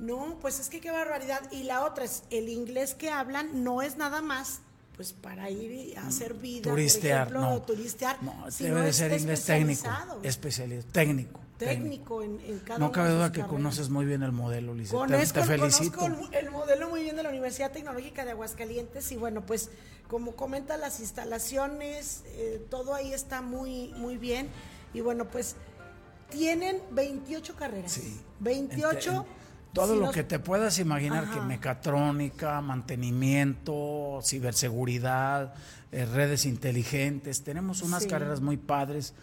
No, 0.00 0.38
pues 0.40 0.58
es 0.58 0.68
que 0.68 0.80
qué 0.80 0.90
barbaridad. 0.90 1.40
Y 1.52 1.64
la 1.64 1.84
otra 1.84 2.04
es, 2.04 2.24
el 2.30 2.48
inglés 2.48 2.94
que 2.94 3.10
hablan 3.10 3.62
no 3.62 3.82
es 3.82 3.96
nada 3.96 4.22
más 4.22 4.60
pues 4.96 5.14
para 5.14 5.48
ir 5.48 5.96
a 5.96 6.06
hacer 6.06 6.34
vida, 6.34 6.64
turistear, 6.64 7.28
por 7.28 7.36
ejemplo, 7.36 7.54
no, 7.54 7.62
turistear. 7.62 8.22
No, 8.22 8.46
debe 8.58 8.82
de 8.82 8.92
ser 8.92 9.18
inglés 9.18 9.46
técnico, 9.46 9.88
especialista, 10.22 10.92
técnico. 10.92 11.40
Técnico, 11.56 12.22
En, 12.22 12.38
en, 12.40 12.58
cada 12.58 12.78
No 12.78 12.92
cabe 12.92 13.08
duda 13.08 13.32
que 13.32 13.42
conoces 13.42 13.88
muy 13.88 14.04
bien 14.04 14.22
el 14.22 14.32
modelo, 14.32 14.74
Lice. 14.74 14.94
te, 15.08 15.26
te, 15.26 15.42
felicito. 15.42 15.98
Conozco 15.98 16.28
el 16.32 16.50
modelo 16.50 16.90
muy 16.90 17.02
bien 17.02 17.16
de 17.16 17.22
la 17.22 17.30
Universidad 17.30 17.70
Tecnológica 17.70 18.26
de 18.26 18.32
Aguascalientes 18.32 19.10
y 19.12 19.16
bueno, 19.16 19.44
pues 19.46 19.70
como 20.06 20.36
comenta 20.36 20.76
las 20.76 21.00
instalaciones, 21.00 22.22
eh, 22.26 22.62
todo 22.68 22.94
ahí 22.94 23.14
está 23.14 23.40
muy, 23.40 23.94
muy 23.96 24.18
bien. 24.18 24.48
Y 24.92 25.00
bueno, 25.00 25.28
pues 25.28 25.56
tienen 26.28 26.82
28 26.90 27.56
carreras. 27.56 27.92
Sí. 27.92 28.20
28. 28.40 29.26
Todo 29.72 29.94
lo 29.94 30.10
que 30.10 30.24
te 30.24 30.38
puedas 30.38 30.78
imaginar, 30.78 31.30
que 31.30 31.40
mecatrónica, 31.40 32.60
mantenimiento, 32.60 34.20
ciberseguridad, 34.22 35.54
eh, 35.92 36.04
redes 36.04 36.44
inteligentes. 36.44 37.42
Tenemos 37.42 37.82
unas 37.82 38.06
carreras 38.06 38.40
muy 38.40 38.56
padres. 38.56 39.14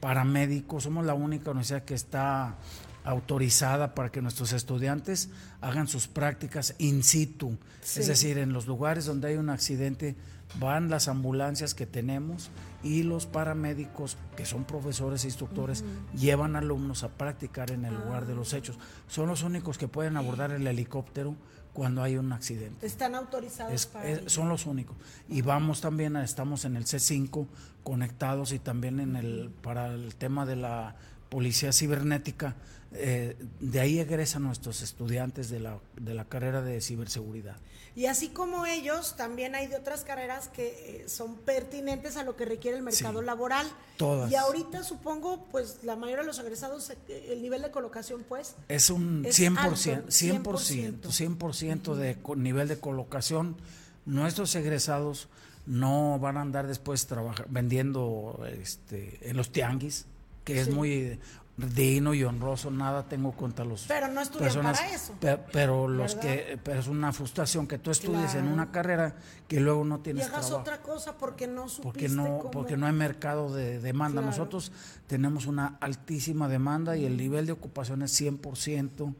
Paramédicos, 0.00 0.84
somos 0.84 1.04
la 1.06 1.14
única 1.14 1.50
universidad 1.50 1.84
que 1.84 1.94
está 1.94 2.56
autorizada 3.04 3.94
para 3.94 4.10
que 4.10 4.20
nuestros 4.20 4.52
estudiantes 4.52 5.30
hagan 5.60 5.88
sus 5.88 6.08
prácticas 6.08 6.74
in 6.78 7.02
situ, 7.02 7.56
es 7.82 8.06
decir, 8.06 8.36
en 8.38 8.52
los 8.52 8.66
lugares 8.66 9.06
donde 9.06 9.28
hay 9.28 9.36
un 9.36 9.48
accidente 9.48 10.16
van 10.58 10.90
las 10.90 11.08
ambulancias 11.08 11.74
que 11.74 11.86
tenemos 11.86 12.50
y 12.82 13.02
los 13.02 13.26
paramédicos, 13.26 14.16
que 14.36 14.46
son 14.46 14.64
profesores 14.64 15.24
e 15.24 15.28
instructores, 15.28 15.84
llevan 16.14 16.56
alumnos 16.56 17.02
a 17.02 17.08
practicar 17.08 17.70
en 17.70 17.84
el 17.84 17.94
lugar 17.94 18.26
de 18.26 18.34
los 18.34 18.54
ah. 18.54 18.58
hechos. 18.58 18.78
Son 19.08 19.28
los 19.28 19.42
únicos 19.42 19.78
que 19.78 19.88
pueden 19.88 20.16
abordar 20.16 20.52
el 20.52 20.66
helicóptero 20.66 21.34
cuando 21.72 22.02
hay 22.02 22.16
un 22.16 22.32
accidente. 22.32 22.86
Están 22.86 23.14
autorizados 23.14 23.86
para 23.86 24.28
Son 24.28 24.48
los 24.48 24.64
únicos. 24.66 24.96
Y 25.28 25.42
vamos 25.42 25.80
también, 25.82 26.16
a, 26.16 26.24
estamos 26.24 26.64
en 26.64 26.76
el 26.76 26.84
C5 26.84 27.46
conectados 27.84 28.52
y 28.52 28.58
también 28.58 28.98
en 28.98 29.14
el 29.16 29.50
para 29.62 29.88
el 29.88 30.14
tema 30.14 30.46
de 30.46 30.56
la 30.56 30.96
policía 31.28 31.72
cibernética. 31.72 32.54
Eh, 32.98 33.36
de 33.60 33.80
ahí 33.80 33.98
egresan 33.98 34.42
nuestros 34.42 34.82
estudiantes 34.82 35.50
de 35.50 35.60
la, 35.60 35.78
de 35.96 36.14
la 36.14 36.24
carrera 36.24 36.62
de 36.62 36.80
ciberseguridad. 36.80 37.56
Y 37.94 38.06
así 38.06 38.28
como 38.28 38.66
ellos, 38.66 39.16
también 39.16 39.54
hay 39.54 39.68
de 39.68 39.76
otras 39.76 40.04
carreras 40.04 40.48
que 40.48 40.66
eh, 40.66 41.08
son 41.08 41.36
pertinentes 41.36 42.18
a 42.18 42.24
lo 42.24 42.36
que 42.36 42.44
requiere 42.44 42.76
el 42.76 42.82
mercado 42.82 43.22
laboral. 43.22 43.66
Todas. 43.96 44.30
Y 44.30 44.34
ahorita 44.34 44.84
supongo, 44.84 45.46
pues 45.50 45.78
la 45.82 45.96
mayoría 45.96 46.20
de 46.20 46.26
los 46.26 46.38
egresados, 46.38 46.90
eh, 46.90 47.28
el 47.30 47.40
nivel 47.40 47.62
de 47.62 47.70
colocación, 47.70 48.22
pues... 48.28 48.54
Es 48.68 48.90
un 48.90 49.24
100%, 49.24 50.08
100%, 50.08 51.38
100%, 51.38 51.94
de 51.94 52.18
nivel 52.36 52.68
de 52.68 52.78
colocación. 52.78 53.56
Nuestros 54.04 54.54
egresados 54.54 55.28
no 55.64 56.18
van 56.18 56.36
a 56.36 56.42
andar 56.42 56.66
después 56.66 57.06
vendiendo 57.48 58.46
este, 58.60 59.18
en 59.22 59.38
los 59.38 59.50
tianguis, 59.52 60.04
que 60.44 60.60
es 60.60 60.70
muy 60.70 61.18
digno 61.56 62.12
y 62.12 62.22
honroso, 62.22 62.70
nada 62.70 63.08
tengo 63.08 63.32
contra 63.32 63.64
los 63.64 63.84
Pero 63.84 64.08
no 64.08 64.20
estudian 64.20 64.44
personas, 64.44 64.78
para 64.78 64.94
eso. 64.94 65.14
Pero, 65.52 65.88
los 65.88 66.14
que 66.14 66.58
pero 66.62 66.80
es 66.80 66.86
una 66.86 67.12
frustración 67.12 67.66
que 67.66 67.78
tú 67.78 67.90
estudies 67.90 68.34
en 68.34 68.48
una 68.48 68.70
carrera 68.70 69.14
que 69.48 69.60
luego 69.60 69.84
no 69.84 70.00
tienes 70.00 70.26
y 70.26 70.28
hagas 70.28 70.50
otra 70.50 70.82
cosa 70.82 71.16
porque 71.16 71.46
no 71.46 71.68
supiste 71.68 71.82
porque 71.84 72.08
no 72.08 72.50
porque 72.52 72.76
no 72.76 72.86
hay 72.86 72.92
mercado 72.92 73.54
de 73.54 73.80
demanda. 73.80 74.20
Nosotros 74.20 74.70
tenemos 75.06 75.46
una 75.46 75.78
altísima 75.80 76.48
demanda 76.48 76.96
y 76.96 77.06
el 77.06 77.16
nivel 77.16 77.46
de 77.46 77.52
ocupación 77.52 78.02
es 78.02 78.20
100%. 78.20 79.14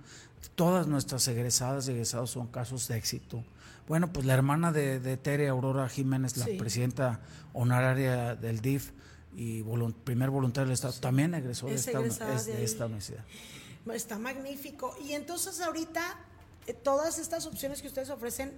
Todas 0.55 0.87
nuestras 0.87 1.27
egresadas 1.29 1.89
y 1.89 1.93
egresados 1.93 2.31
son 2.31 2.49
casos 2.49 2.87
de 2.89 2.99
éxito. 2.99 3.43
Bueno, 3.89 4.13
pues 4.13 4.27
la 4.27 4.35
hermana 4.35 4.73
de, 4.73 5.01
de 5.01 5.17
Tere 5.17 5.49
Aurora 5.49 5.89
Jiménez, 5.89 6.37
la 6.37 6.47
presidenta 6.59 7.21
honoraria 7.53 8.35
del 8.35 8.61
DIF, 8.61 8.91
y 9.37 9.63
primer 10.05 10.31
voluntario 10.31 10.67
del 10.67 10.75
Estado, 10.75 10.95
también 10.95 11.35
egresó 11.35 11.67
de 11.67 11.75
esta, 11.75 12.01
universidad. 12.87 13.25
Está 13.93 14.19
magnífico. 14.19 14.97
Y 15.07 15.13
entonces 15.13 15.61
ahorita 15.61 16.17
eh, 16.67 16.73
todas 16.73 17.19
estas 17.19 17.47
opciones 17.47 17.83
que 17.83 17.89
ustedes 17.89 18.09
ofrecen, 18.09 18.53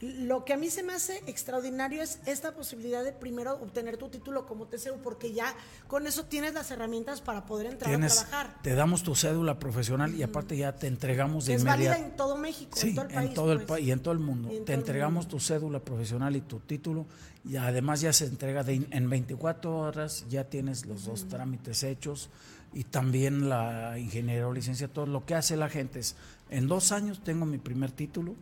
lo 0.00 0.44
que 0.44 0.54
a 0.54 0.56
mí 0.56 0.70
se 0.70 0.82
me 0.82 0.94
hace 0.94 1.22
extraordinario 1.26 2.02
es 2.02 2.20
esta 2.24 2.52
posibilidad 2.52 3.04
de 3.04 3.12
primero 3.12 3.54
obtener 3.54 3.98
tu 3.98 4.08
título 4.08 4.46
como 4.46 4.66
TCU, 4.66 4.98
porque 5.02 5.32
ya 5.32 5.54
con 5.88 6.06
eso 6.06 6.24
tienes 6.24 6.54
las 6.54 6.70
herramientas 6.70 7.20
para 7.20 7.44
poder 7.44 7.66
entrar 7.66 7.94
a 7.94 8.06
trabajar. 8.08 8.56
Te 8.62 8.74
damos 8.74 9.02
tu 9.02 9.14
cédula 9.14 9.58
profesional 9.58 10.14
y 10.14 10.22
aparte 10.22 10.56
ya 10.56 10.74
te 10.74 10.86
entregamos 10.86 11.46
de 11.46 11.54
inmediato. 11.54 11.82
Es 11.82 11.88
válida 11.88 12.06
en 12.06 12.16
todo 12.16 12.36
México, 12.36 12.78
en 12.80 12.94
todo 12.94 13.02
el 13.02 13.12
país. 13.12 13.28
En 13.28 13.34
todo 13.34 13.52
el 13.52 13.62
pues. 13.62 13.82
y 13.82 13.90
en 13.90 14.00
todo 14.00 14.12
el 14.12 14.20
mundo. 14.20 14.50
te 14.64 14.72
entregamos 14.72 15.28
tu 15.28 15.38
cédula 15.38 15.80
profesional 15.80 16.34
y 16.36 16.42
tu 16.42 16.60
título 16.60 17.06
y 17.44 17.56
además 17.56 18.00
ya 18.00 18.12
se 18.12 18.26
entrega 18.26 18.62
de, 18.62 18.86
en 18.90 19.10
24 19.10 19.76
horas, 19.76 20.26
ya 20.28 20.44
tienes 20.44 20.86
los 20.86 21.04
dos 21.04 21.28
trámites 21.28 21.82
hechos 21.82 22.30
y 22.72 22.84
también 22.84 23.48
la 23.48 23.98
ingeniería 23.98 24.46
o 24.46 24.52
licencia, 24.52 24.88
todo 24.88 25.06
lo 25.06 25.24
que 25.24 25.34
hace 25.34 25.56
la 25.56 25.68
gente 25.68 26.00
es, 26.00 26.16
en 26.50 26.68
dos 26.68 26.92
años 26.92 27.22
tengo 27.24 27.46
mi 27.46 27.58
primer 27.58 27.90
título, 27.92 28.36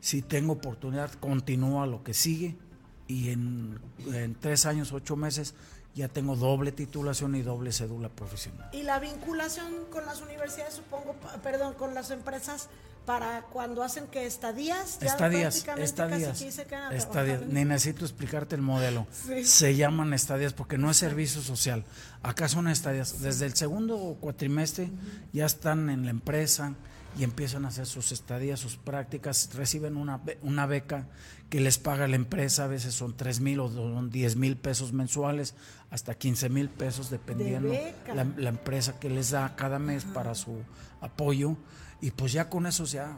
si 0.00 0.22
tengo 0.22 0.54
oportunidad 0.54 1.12
continúa 1.12 1.86
lo 1.86 2.02
que 2.02 2.14
sigue 2.14 2.56
y 3.06 3.30
en, 3.30 3.78
en 4.12 4.34
tres 4.34 4.66
años, 4.66 4.92
ocho 4.92 5.16
meses 5.16 5.54
ya 5.94 6.08
tengo 6.08 6.36
doble 6.36 6.72
titulación 6.72 7.34
y 7.34 7.42
doble 7.42 7.72
cédula 7.72 8.08
profesional. 8.08 8.70
Y 8.72 8.82
la 8.82 9.00
vinculación 9.00 9.86
con 9.90 10.06
las 10.06 10.20
universidades, 10.22 10.74
supongo, 10.74 11.14
perdón, 11.42 11.74
con 11.74 11.94
las 11.94 12.10
empresas 12.10 12.68
para 13.04 13.42
cuando 13.42 13.82
hacen 13.82 14.06
que 14.06 14.26
estadías, 14.26 14.98
ya 15.00 15.08
estadías, 15.08 15.66
estadías, 15.78 16.42
estadías. 16.92 17.46
Ni 17.46 17.64
necesito 17.64 18.04
explicarte 18.04 18.54
el 18.54 18.62
modelo. 18.62 19.06
Se 19.44 19.74
llaman 19.74 20.12
estadías 20.12 20.52
porque 20.52 20.78
no 20.78 20.90
es 20.90 20.96
servicio 20.96 21.40
social. 21.42 21.84
Acá 22.22 22.48
son 22.48 22.68
estadías. 22.68 23.20
Desde 23.20 23.46
el 23.46 23.54
segundo 23.54 24.16
cuatrimestre 24.20 24.90
ya 25.32 25.46
están 25.46 25.90
en 25.90 26.04
la 26.04 26.10
empresa 26.10 26.74
y 27.18 27.24
empiezan 27.24 27.64
a 27.64 27.68
hacer 27.68 27.86
sus 27.86 28.12
estadías, 28.12 28.60
sus 28.60 28.76
prácticas, 28.76 29.50
reciben 29.54 29.96
una, 29.96 30.20
una 30.42 30.66
beca 30.66 31.08
que 31.48 31.60
les 31.60 31.78
paga 31.78 32.06
la 32.06 32.14
empresa, 32.14 32.64
a 32.64 32.68
veces 32.68 32.94
son 32.94 33.16
3 33.16 33.40
mil 33.40 33.58
o 33.60 33.68
son 33.68 34.10
10 34.10 34.36
mil 34.36 34.56
pesos 34.56 34.92
mensuales, 34.92 35.54
hasta 35.90 36.14
15 36.14 36.48
mil 36.48 36.68
pesos, 36.68 37.10
dependiendo 37.10 37.74
la, 38.14 38.24
la, 38.36 38.48
empresa 38.48 39.00
que 39.00 39.10
les 39.10 39.30
da 39.30 39.56
cada 39.56 39.80
mes 39.80 40.04
para 40.04 40.36
su 40.36 40.62
apoyo 41.00 41.56
y 42.00 42.10
pues 42.10 42.32
ya 42.32 42.48
con 42.48 42.66
eso 42.66 42.84
ya, 42.84 43.16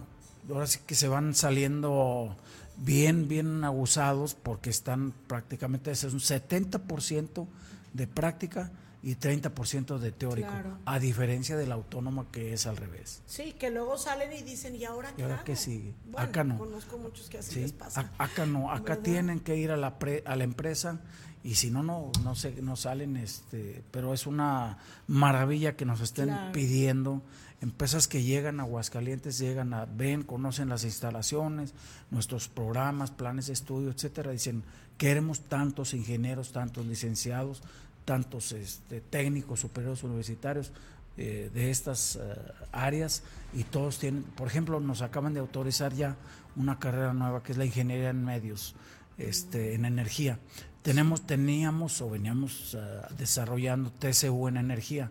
ahora 0.50 0.66
sí 0.66 0.80
que 0.86 0.94
se 0.94 1.08
van 1.08 1.34
saliendo 1.34 2.36
bien, 2.76 3.28
bien 3.28 3.64
abusados 3.64 4.34
porque 4.34 4.70
están 4.70 5.12
prácticamente, 5.26 5.90
es 5.90 6.04
un 6.04 6.20
70% 6.20 7.46
de 7.92 8.06
práctica 8.06 8.72
y 9.02 9.16
30% 9.16 9.98
de 9.98 10.12
teórico, 10.12 10.52
a 10.84 10.98
diferencia 11.00 11.56
de 11.56 11.66
la 11.66 11.74
autónoma 11.74 12.26
que 12.30 12.52
es 12.52 12.66
al 12.66 12.76
revés. 12.76 13.22
Sí, 13.26 13.52
que 13.58 13.70
luego 13.70 13.98
salen 13.98 14.32
y 14.32 14.42
dicen, 14.42 14.76
¿y 14.76 14.84
ahora 14.84 15.12
qué? 15.14 15.22
¿Y 15.22 15.24
ahora 15.24 15.42
qué 15.44 15.56
sigue? 15.56 15.92
acá 16.16 16.44
no. 16.44 16.56
Conozco 16.56 16.98
muchos 16.98 17.28
que 17.28 17.38
así 17.38 17.60
les 17.60 17.72
pasa. 17.72 18.12
acá 18.18 18.46
no, 18.46 18.70
acá 18.70 18.96
tienen 18.96 19.40
que 19.40 19.56
ir 19.56 19.72
a 19.72 19.76
la, 19.76 19.96
a 20.24 20.36
la 20.36 20.44
empresa 20.44 21.00
y 21.42 21.56
si 21.56 21.70
no, 21.70 21.82
no, 21.82 22.12
no, 22.22 22.36
se, 22.36 22.62
no 22.62 22.76
salen, 22.76 23.16
este, 23.16 23.82
pero 23.90 24.14
es 24.14 24.28
una 24.28 24.78
maravilla 25.08 25.76
que 25.76 25.84
nos 25.84 26.00
estén 26.00 26.32
pidiendo. 26.52 27.22
Empresas 27.62 28.08
que 28.08 28.24
llegan 28.24 28.58
a 28.58 28.64
Aguascalientes, 28.64 29.38
llegan 29.38 29.72
a, 29.72 29.86
ven, 29.86 30.24
conocen 30.24 30.68
las 30.68 30.82
instalaciones, 30.82 31.74
nuestros 32.10 32.48
programas, 32.48 33.12
planes 33.12 33.46
de 33.46 33.52
estudio, 33.52 33.90
etcétera, 33.90 34.32
dicen, 34.32 34.64
queremos 34.98 35.42
tantos 35.42 35.94
ingenieros, 35.94 36.50
tantos 36.50 36.86
licenciados, 36.86 37.62
tantos 38.04 38.50
este, 38.50 39.00
técnicos 39.00 39.60
superiores 39.60 40.02
universitarios 40.02 40.72
eh, 41.16 41.50
de 41.54 41.70
estas 41.70 42.16
eh, 42.16 42.34
áreas 42.72 43.22
y 43.52 43.64
todos 43.64 43.98
tienen, 43.98 44.22
por 44.22 44.48
ejemplo, 44.48 44.80
nos 44.80 45.02
acaban 45.02 45.34
de 45.34 45.40
autorizar 45.40 45.92
ya 45.92 46.16
una 46.56 46.78
carrera 46.78 47.12
nueva 47.12 47.42
que 47.42 47.52
es 47.52 47.58
la 47.58 47.64
ingeniería 47.64 48.10
en 48.10 48.24
medios, 48.24 48.74
este, 49.18 49.74
en 49.74 49.84
energía. 49.84 50.38
Tenemos, 50.82 51.26
teníamos 51.26 52.00
o 52.00 52.10
veníamos 52.10 52.74
uh, 52.74 52.78
desarrollando 53.16 53.92
TCU 53.92 54.48
en 54.48 54.56
energía 54.56 55.10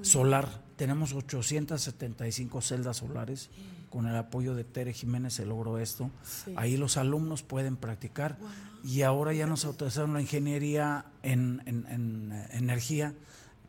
solar. 0.00 0.48
Tenemos 0.76 1.12
875 1.12 2.60
celdas 2.60 2.98
solares. 2.98 3.50
Con 3.90 4.06
el 4.06 4.16
apoyo 4.16 4.54
de 4.54 4.64
Tere 4.64 4.92
Jiménez 4.92 5.34
se 5.34 5.44
logró 5.44 5.78
esto. 5.78 6.10
Ahí 6.56 6.76
los 6.76 6.96
alumnos 6.96 7.42
pueden 7.42 7.76
practicar. 7.76 8.38
Y 8.82 9.02
ahora 9.02 9.32
ya 9.32 9.46
nos 9.46 9.64
autorizaron 9.64 10.14
la 10.14 10.20
ingeniería 10.20 11.04
en, 11.22 11.62
en, 11.66 12.32
eh, 12.32 12.48
energía 12.52 13.14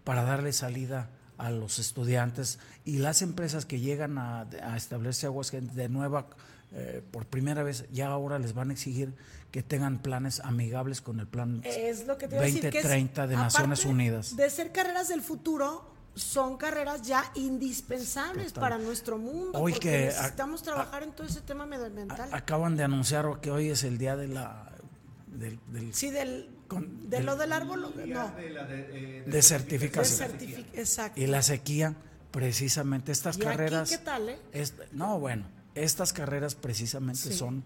para 0.03 0.23
darle 0.23 0.53
salida 0.53 1.09
a 1.37 1.49
los 1.49 1.79
estudiantes 1.79 2.59
y 2.85 2.97
las 2.97 3.21
empresas 3.21 3.65
que 3.65 3.79
llegan 3.79 4.17
a, 4.17 4.41
a 4.41 4.77
establecerse 4.77 5.25
aguas 5.25 5.51
de 5.51 5.89
nueva 5.89 6.27
eh, 6.75 7.03
por 7.11 7.27
primera 7.27 7.61
vez 7.61 7.85
ya 7.91 8.07
ahora 8.07 8.39
les 8.39 8.53
van 8.53 8.71
a 8.71 8.73
exigir 8.73 9.13
que 9.51 9.61
tengan 9.61 9.99
planes 10.01 10.39
amigables 10.39 11.01
con 11.01 11.19
el 11.19 11.27
plan 11.27 11.61
es 11.63 12.07
lo 12.07 12.17
que 12.17 12.27
2030 12.27 13.27
de 13.27 13.35
Naciones 13.35 13.85
Unidas. 13.85 14.35
De 14.35 14.49
ser 14.49 14.71
carreras 14.71 15.07
del 15.09 15.21
futuro, 15.21 15.92
son 16.15 16.57
carreras 16.57 17.01
ya 17.01 17.31
indispensables 17.35 18.53
para 18.53 18.77
nuestro 18.77 19.17
mundo. 19.17 19.59
Hoy 19.59 19.73
que 19.73 20.05
necesitamos 20.05 20.61
trabajar 20.63 21.03
en 21.03 21.11
todo 21.11 21.27
ese 21.27 21.41
tema 21.41 21.65
medioambiental. 21.65 22.29
acaban 22.31 22.75
de 22.77 22.83
anunciar 22.83 23.39
que 23.41 23.51
hoy 23.51 23.69
es 23.69 23.83
el 23.83 23.97
día 23.97 24.15
de 24.15 24.27
la 24.27 24.69
del, 25.27 25.59
sí 25.93 26.11
del 26.11 26.49
de 27.07 27.21
lo 27.21 27.35
del 27.35 27.53
árbol 27.53 27.81
no 27.81 27.89
de, 27.89 28.05
eh, 28.07 29.23
de, 29.25 29.41
certificación 29.41 30.31
exacto. 30.73 31.19
y 31.19 31.27
la 31.27 31.41
sequía 31.41 31.95
precisamente 32.31 33.11
estas 33.11 33.37
carreras 33.37 33.89
qué 33.89 33.97
tal 33.99 34.29
eh? 34.29 34.39
no 34.91 35.19
bueno 35.19 35.45
estas 35.75 36.13
carreras 36.13 36.55
precisamente 36.55 37.31
son 37.31 37.63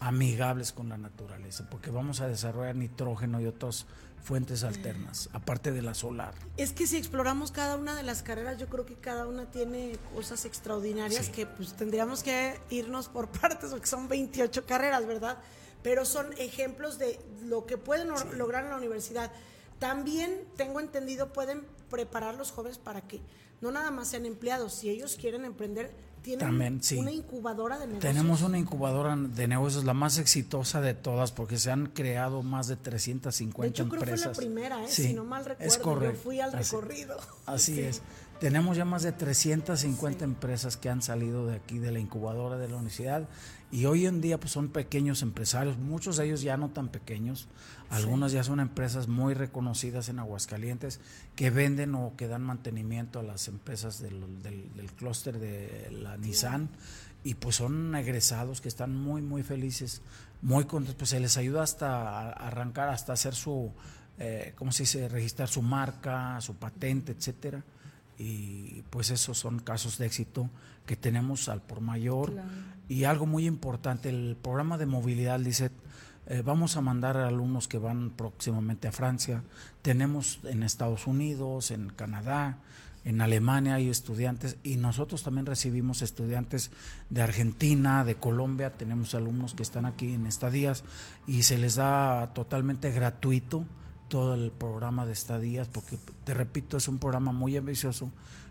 amigables 0.00 0.72
con 0.72 0.88
la 0.88 0.96
naturaleza, 0.96 1.68
porque 1.70 1.90
vamos 1.90 2.20
a 2.20 2.28
desarrollar 2.28 2.76
nitrógeno 2.76 3.40
y 3.40 3.46
otras 3.46 3.86
fuentes 4.22 4.64
alternas, 4.64 5.28
aparte 5.32 5.72
de 5.72 5.82
la 5.82 5.94
solar. 5.94 6.34
Es 6.56 6.72
que 6.72 6.86
si 6.86 6.96
exploramos 6.96 7.52
cada 7.52 7.76
una 7.76 7.94
de 7.94 8.02
las 8.02 8.22
carreras, 8.22 8.58
yo 8.58 8.68
creo 8.68 8.84
que 8.84 8.94
cada 8.94 9.26
una 9.26 9.50
tiene 9.50 9.96
cosas 10.14 10.44
extraordinarias 10.44 11.28
que 11.30 11.46
pues 11.46 11.74
tendríamos 11.74 12.22
que 12.22 12.60
irnos 12.70 13.08
por 13.08 13.28
partes, 13.40 13.70
porque 13.70 13.86
son 13.86 14.08
28 14.08 14.66
carreras, 14.66 15.06
¿verdad? 15.06 15.38
Pero 15.82 16.04
son 16.04 16.32
ejemplos 16.38 16.98
de 16.98 17.18
lo 17.44 17.66
que 17.66 17.78
pueden 17.78 18.08
lograr 18.36 18.64
en 18.64 18.70
la 18.70 18.76
universidad. 18.76 19.32
También 19.78 20.44
tengo 20.56 20.80
entendido 20.80 21.32
pueden 21.32 21.64
preparar 21.88 22.34
los 22.34 22.50
jóvenes 22.50 22.78
para 22.78 23.02
que 23.02 23.20
no 23.60 23.72
nada 23.72 23.90
más 23.90 24.08
sean 24.08 24.26
empleados, 24.26 24.74
si 24.74 24.90
ellos 24.90 25.16
quieren 25.20 25.44
emprender, 25.44 25.92
tienen 26.22 26.80
una 26.98 27.12
incubadora 27.12 27.78
de 27.78 27.86
negocios. 27.86 28.12
Tenemos 28.12 28.42
una 28.42 28.58
incubadora 28.58 29.16
de 29.16 29.48
negocios, 29.48 29.84
la 29.84 29.94
más 29.94 30.18
exitosa 30.18 30.80
de 30.80 30.94
todas, 30.94 31.32
porque 31.32 31.58
se 31.58 31.70
han 31.70 31.86
creado 31.86 32.42
más 32.42 32.68
de 32.68 32.76
350 32.76 33.62
de 33.62 33.70
hecho, 33.70 33.82
empresas. 33.82 34.04
Creo 34.04 34.14
que 34.14 34.34
fue 34.34 34.44
la 34.44 34.52
primera, 34.54 34.84
¿eh? 34.84 34.88
si 34.88 35.14
no 35.14 35.24
mal 35.24 35.44
recuerdo. 35.44 35.72
Es 35.72 35.78
correcto. 35.78 36.16
Yo 36.16 36.22
fui 36.22 36.40
al 36.40 36.52
recorrido. 36.52 37.16
Así 37.46 37.80
es. 37.80 38.02
Tenemos 38.40 38.76
ya 38.76 38.84
más 38.84 39.02
de 39.02 39.10
350 39.10 40.24
empresas 40.24 40.76
que 40.76 40.88
han 40.88 41.02
salido 41.02 41.46
de 41.46 41.56
aquí, 41.56 41.78
de 41.78 41.90
la 41.90 41.98
incubadora 41.98 42.56
de 42.56 42.68
la 42.68 42.76
universidad, 42.76 43.28
y 43.72 43.86
hoy 43.86 44.06
en 44.06 44.20
día 44.20 44.38
pues 44.38 44.52
son 44.52 44.68
pequeños 44.68 45.22
empresarios, 45.22 45.76
muchos 45.76 46.16
de 46.16 46.26
ellos 46.26 46.42
ya 46.42 46.56
no 46.56 46.70
tan 46.70 46.88
pequeños, 46.88 47.48
algunas 47.90 48.32
ya 48.32 48.44
son 48.44 48.60
empresas 48.60 49.08
muy 49.08 49.34
reconocidas 49.34 50.08
en 50.08 50.18
Aguascalientes 50.18 51.00
que 51.34 51.50
venden 51.50 51.94
o 51.94 52.14
que 52.16 52.28
dan 52.28 52.42
mantenimiento 52.42 53.18
a 53.18 53.22
las 53.22 53.48
empresas 53.48 54.00
del, 54.00 54.42
del, 54.42 54.92
clúster 54.96 55.38
de 55.38 55.90
la 55.90 56.16
Nissan 56.18 56.68
y 57.24 57.34
pues 57.34 57.56
son 57.56 57.94
egresados 57.94 58.60
que 58.60 58.68
están 58.68 58.94
muy 58.94 59.22
muy 59.22 59.42
felices, 59.42 60.02
muy 60.42 60.64
contentos, 60.64 60.96
pues 60.96 61.10
se 61.10 61.20
les 61.20 61.36
ayuda 61.36 61.62
hasta 61.62 62.30
arrancar, 62.30 62.90
hasta 62.90 63.14
hacer 63.14 63.34
su, 63.34 63.72
eh, 64.18 64.52
¿cómo 64.56 64.70
se 64.70 64.82
dice?, 64.82 65.08
registrar 65.08 65.48
su 65.48 65.62
marca, 65.62 66.40
su 66.40 66.56
patente, 66.56 67.12
etcétera. 67.12 67.64
Y 68.18 68.82
pues 68.90 69.10
esos 69.10 69.38
son 69.38 69.60
casos 69.60 69.96
de 69.98 70.06
éxito 70.06 70.50
que 70.86 70.96
tenemos 70.96 71.48
al 71.48 71.62
por 71.62 71.80
mayor. 71.80 72.34
Y 72.88 73.04
algo 73.04 73.26
muy 73.26 73.46
importante 73.46 74.08
el 74.08 74.36
programa 74.40 74.76
de 74.76 74.86
movilidad 74.86 75.38
dice 75.38 75.70
eh, 76.28 76.42
vamos 76.44 76.76
a 76.76 76.80
mandar 76.80 77.16
a 77.16 77.26
alumnos 77.26 77.66
que 77.66 77.78
van 77.78 78.10
próximamente 78.10 78.86
a 78.86 78.92
Francia. 78.92 79.42
Tenemos 79.82 80.40
en 80.44 80.62
Estados 80.62 81.06
Unidos 81.06 81.70
en 81.72 81.90
Canadá 81.90 82.58
en 83.08 83.22
Alemania 83.22 83.76
hay 83.76 83.88
estudiantes 83.88 84.56
y 84.62 84.76
nosotros 84.76 85.22
también 85.22 85.46
recibimos 85.46 86.02
estudiantes 86.02 86.70
de 87.08 87.22
Argentina, 87.22 88.04
de 88.04 88.16
Colombia, 88.16 88.74
tenemos 88.74 89.14
alumnos 89.14 89.54
que 89.54 89.62
están 89.62 89.86
aquí 89.86 90.12
en 90.12 90.26
estadías 90.26 90.84
y 91.26 91.44
se 91.44 91.56
les 91.56 91.76
da 91.76 92.34
totalmente 92.34 92.90
gratuito 92.90 93.64
todo 94.08 94.34
el 94.34 94.50
programa 94.50 95.06
de 95.06 95.12
estadías, 95.12 95.68
porque 95.68 95.98
te 96.24 96.34
repito, 96.34 96.76
es 96.76 96.86
un 96.88 96.98
programa 96.98 97.32
muy 97.32 97.56
ambicioso 97.56 98.10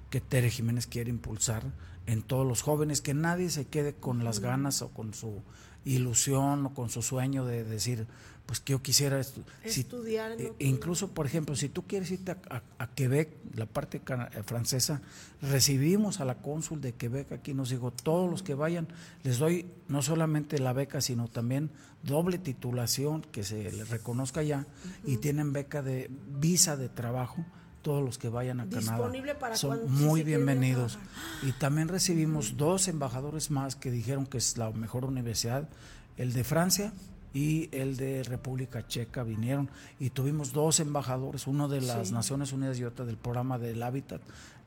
que 0.10 0.22
Tere 0.22 0.50
Jiménez 0.50 0.88
quiere 0.88 1.12
impulsar 1.12 1.64
en 2.08 2.24
todos 2.24 2.48
los 2.48 2.64
jóvenes, 2.64 3.02
que 3.02 3.14
nadie 3.14 3.52
se 3.52 3.68
quede 3.68 3.94
con 3.94 4.24
las 4.24 4.40
ganas 4.40 4.82
o 4.82 4.90
con 4.90 5.14
su 5.14 5.44
ilusión 5.88 6.66
o 6.68 6.74
con 6.74 6.90
su 6.90 7.02
sueño 7.02 7.46
de 7.46 7.64
decir, 7.64 8.08
pues 8.46 8.62
que 8.62 8.72
yo 8.72 8.82
quisiera 8.82 9.20
estudiar. 9.20 10.32
E 10.40 10.54
incluso, 10.60 11.10
por 11.10 11.26
ejemplo, 11.26 11.56
si 11.56 11.68
tú 11.70 11.86
quieres 11.86 12.10
irte 12.12 12.32
a, 12.32 12.88
Quebec, 12.96 13.30
la 13.56 13.66
parte 13.66 14.02
eh, 14.08 14.44
francesa, 14.44 15.02
recibimos 15.42 16.22
a 16.22 16.26
la 16.26 16.36
cónsul 16.36 16.80
de 16.80 16.94
Quebec 16.94 17.34
aquí, 17.34 17.54
nos 17.54 17.70
dijo, 17.70 17.92
todos 17.92 18.30
los 18.30 18.44
que 18.44 18.54
vayan, 18.54 18.88
les 19.24 19.38
doy 19.38 19.66
no 19.90 20.02
solamente 20.02 20.60
la 20.60 20.72
beca, 20.72 21.02
sino 21.02 21.28
también 21.28 21.72
doble 22.04 22.38
titulación, 22.38 23.22
que 23.22 23.44
se 23.44 23.70
les 23.72 23.90
reconozca 23.90 24.42
ya, 24.44 24.66
y 25.06 25.18
tienen 25.18 25.52
beca 25.52 25.82
de 25.82 26.10
visa 26.40 26.78
de 26.78 26.88
trabajo 26.88 27.46
todos 27.82 28.04
los 28.04 28.18
que 28.18 28.30
vayan 28.30 28.60
a 28.60 28.70
Canadá 28.70 29.56
son 29.56 29.92
muy 29.92 30.24
bienvenidos. 30.24 30.98
Y 31.44 31.52
también 31.54 31.88
recibimos 31.88 32.58
dos 32.58 32.88
embajadores 32.88 33.52
más 33.52 33.76
que 33.76 33.92
dijeron 33.92 34.26
que 34.26 34.38
es 34.38 34.58
la 34.58 34.72
mejor 34.72 35.06
universidad, 35.06 35.70
el 36.18 36.34
de 36.34 36.44
Francia 36.44 36.94
y 37.34 37.70
el 37.72 37.98
de 37.98 38.24
República 38.24 38.88
Checa 38.88 39.24
vinieron. 39.24 39.70
Y 40.00 40.10
tuvimos 40.10 40.54
dos 40.54 40.80
embajadores, 40.80 41.48
uno 41.48 41.68
de 41.68 41.82
las 41.82 42.12
Naciones 42.12 42.52
Unidas 42.52 42.80
y 42.80 42.84
otro 42.84 43.06
del 43.06 43.18
programa 43.18 43.58
del 43.58 43.82
Hábitat, 43.84 44.22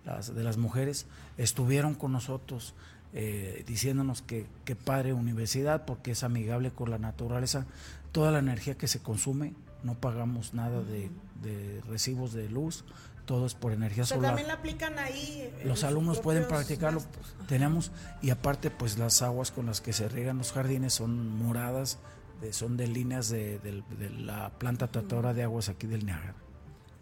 las, 0.05 0.35
de 0.35 0.43
las 0.43 0.57
mujeres, 0.57 1.07
estuvieron 1.37 1.95
con 1.95 2.13
nosotros 2.13 2.75
eh, 3.13 3.65
diciéndonos 3.67 4.23
que, 4.23 4.47
que 4.65 4.77
padre 4.77 5.13
universidad 5.13 5.85
porque 5.85 6.13
es 6.13 6.23
amigable 6.23 6.71
con 6.71 6.91
la 6.91 6.99
naturaleza, 6.99 7.67
toda 8.13 8.31
la 8.31 8.39
energía 8.39 8.79
que 8.79 8.87
se 8.87 9.01
consume, 9.01 9.55
no 9.83 9.95
pagamos 9.95 10.55
nada 10.55 10.83
de, 10.83 11.11
de 11.43 11.81
recibos 11.89 12.33
de 12.33 12.49
luz, 12.49 12.85
todo 13.31 13.47
es 13.47 13.55
por 13.55 13.73
energía 13.73 14.03
Pero 14.03 14.17
solar. 14.17 14.31
También 14.31 14.49
la 14.49 14.55
aplican 14.55 14.99
ahí. 14.99 15.55
Los 15.65 15.85
alumnos 15.85 16.19
pueden 16.19 16.49
practicarlo. 16.49 17.01
Tenemos, 17.47 17.93
y 18.23 18.31
aparte, 18.31 18.71
pues 18.71 18.99
las 18.99 19.23
aguas 19.23 19.53
con 19.53 19.67
las 19.67 19.81
que 19.81 19.93
se 19.93 20.09
riegan 20.09 20.39
los 20.39 20.53
jardines 20.53 20.95
son 20.95 21.37
moradas, 21.37 21.99
son 22.51 22.77
de 22.77 22.89
líneas 22.89 23.29
de, 23.29 23.85
la 24.19 24.51
planta 24.59 24.89
tratadora 24.89 25.35
de 25.35 25.45
aguas 25.45 25.69
aquí 25.69 25.87
del 25.87 26.07
Niágara. 26.07 26.35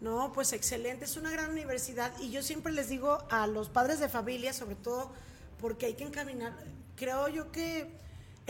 No, 0.01 0.31
pues 0.31 0.53
excelente, 0.53 1.05
es 1.05 1.17
una 1.17 1.31
gran 1.31 1.49
universidad 1.49 2.13
y 2.21 2.29
yo 2.29 2.43
siempre 2.43 2.71
les 2.71 2.89
digo 2.89 3.17
a 3.31 3.47
los 3.47 3.69
padres 3.69 3.99
de 3.99 4.07
familia, 4.07 4.53
sobre 4.53 4.75
todo 4.75 5.11
porque 5.59 5.87
hay 5.87 5.95
que 5.95 6.05
encaminar, 6.05 6.53
creo 6.95 7.27
yo 7.27 7.51
que 7.51 7.91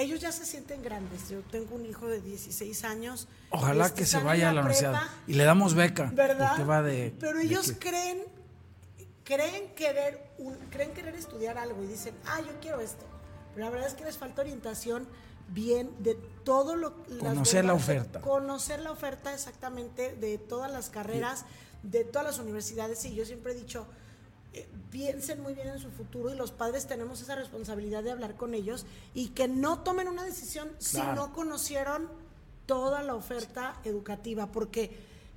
ellos 0.01 0.19
ya 0.19 0.31
se 0.31 0.45
sienten 0.45 0.81
grandes. 0.81 1.29
Yo 1.29 1.41
tengo 1.51 1.75
un 1.75 1.85
hijo 1.85 2.07
de 2.07 2.21
16 2.21 2.83
años. 2.83 3.27
Ojalá 3.49 3.87
este, 3.87 3.99
que 3.99 4.05
se 4.05 4.19
vaya 4.19 4.49
a 4.49 4.53
la 4.53 4.61
universidad 4.61 5.01
y 5.27 5.33
le 5.33 5.43
damos 5.43 5.73
beca. 5.73 6.11
¿Verdad? 6.13 6.67
Va 6.67 6.81
de, 6.81 7.13
Pero 7.19 7.39
ellos 7.39 7.73
creen 7.79 8.23
creen 9.23 9.73
querer 9.75 10.23
creen 10.71 10.91
querer 10.91 11.15
estudiar 11.15 11.57
algo 11.57 11.83
y 11.83 11.87
dicen, 11.87 12.15
"Ah, 12.25 12.39
yo 12.41 12.53
quiero 12.61 12.79
esto." 12.79 13.05
Pero 13.53 13.65
la 13.65 13.71
verdad 13.71 13.87
es 13.87 13.93
que 13.93 14.05
les 14.05 14.17
falta 14.17 14.41
orientación 14.41 15.07
bien 15.49 15.91
de 15.99 16.15
todo 16.43 16.75
lo 16.75 17.03
conocer 17.19 17.65
la 17.65 17.73
oferta. 17.73 18.21
Conocer 18.21 18.79
la 18.79 18.91
oferta 18.91 19.33
exactamente 19.33 20.15
de 20.15 20.37
todas 20.37 20.71
las 20.71 20.89
carreras 20.89 21.45
de 21.83 22.03
todas 22.03 22.25
las 22.25 22.39
universidades 22.39 23.03
y 23.05 23.15
yo 23.15 23.25
siempre 23.25 23.53
he 23.53 23.55
dicho, 23.55 23.85
eh, 24.53 24.67
piensen 24.91 25.41
muy 25.41 25.53
bien 25.53 25.67
en 25.67 25.79
su 25.79 25.91
futuro 25.91 26.33
y 26.33 26.35
los 26.35 26.51
padres 26.51 26.87
tenemos 26.87 27.21
esa 27.21 27.35
responsabilidad 27.35 28.03
de 28.03 28.11
hablar 28.11 28.35
con 28.35 28.53
ellos 28.53 28.85
y 29.13 29.29
que 29.29 29.47
no 29.47 29.79
tomen 29.79 30.07
una 30.07 30.23
decisión 30.23 30.69
si 30.79 30.97
no 30.97 31.33
conocieron 31.33 32.07
toda 32.65 33.03
la 33.03 33.15
oferta 33.15 33.79
educativa, 33.83 34.51
porque 34.51 34.91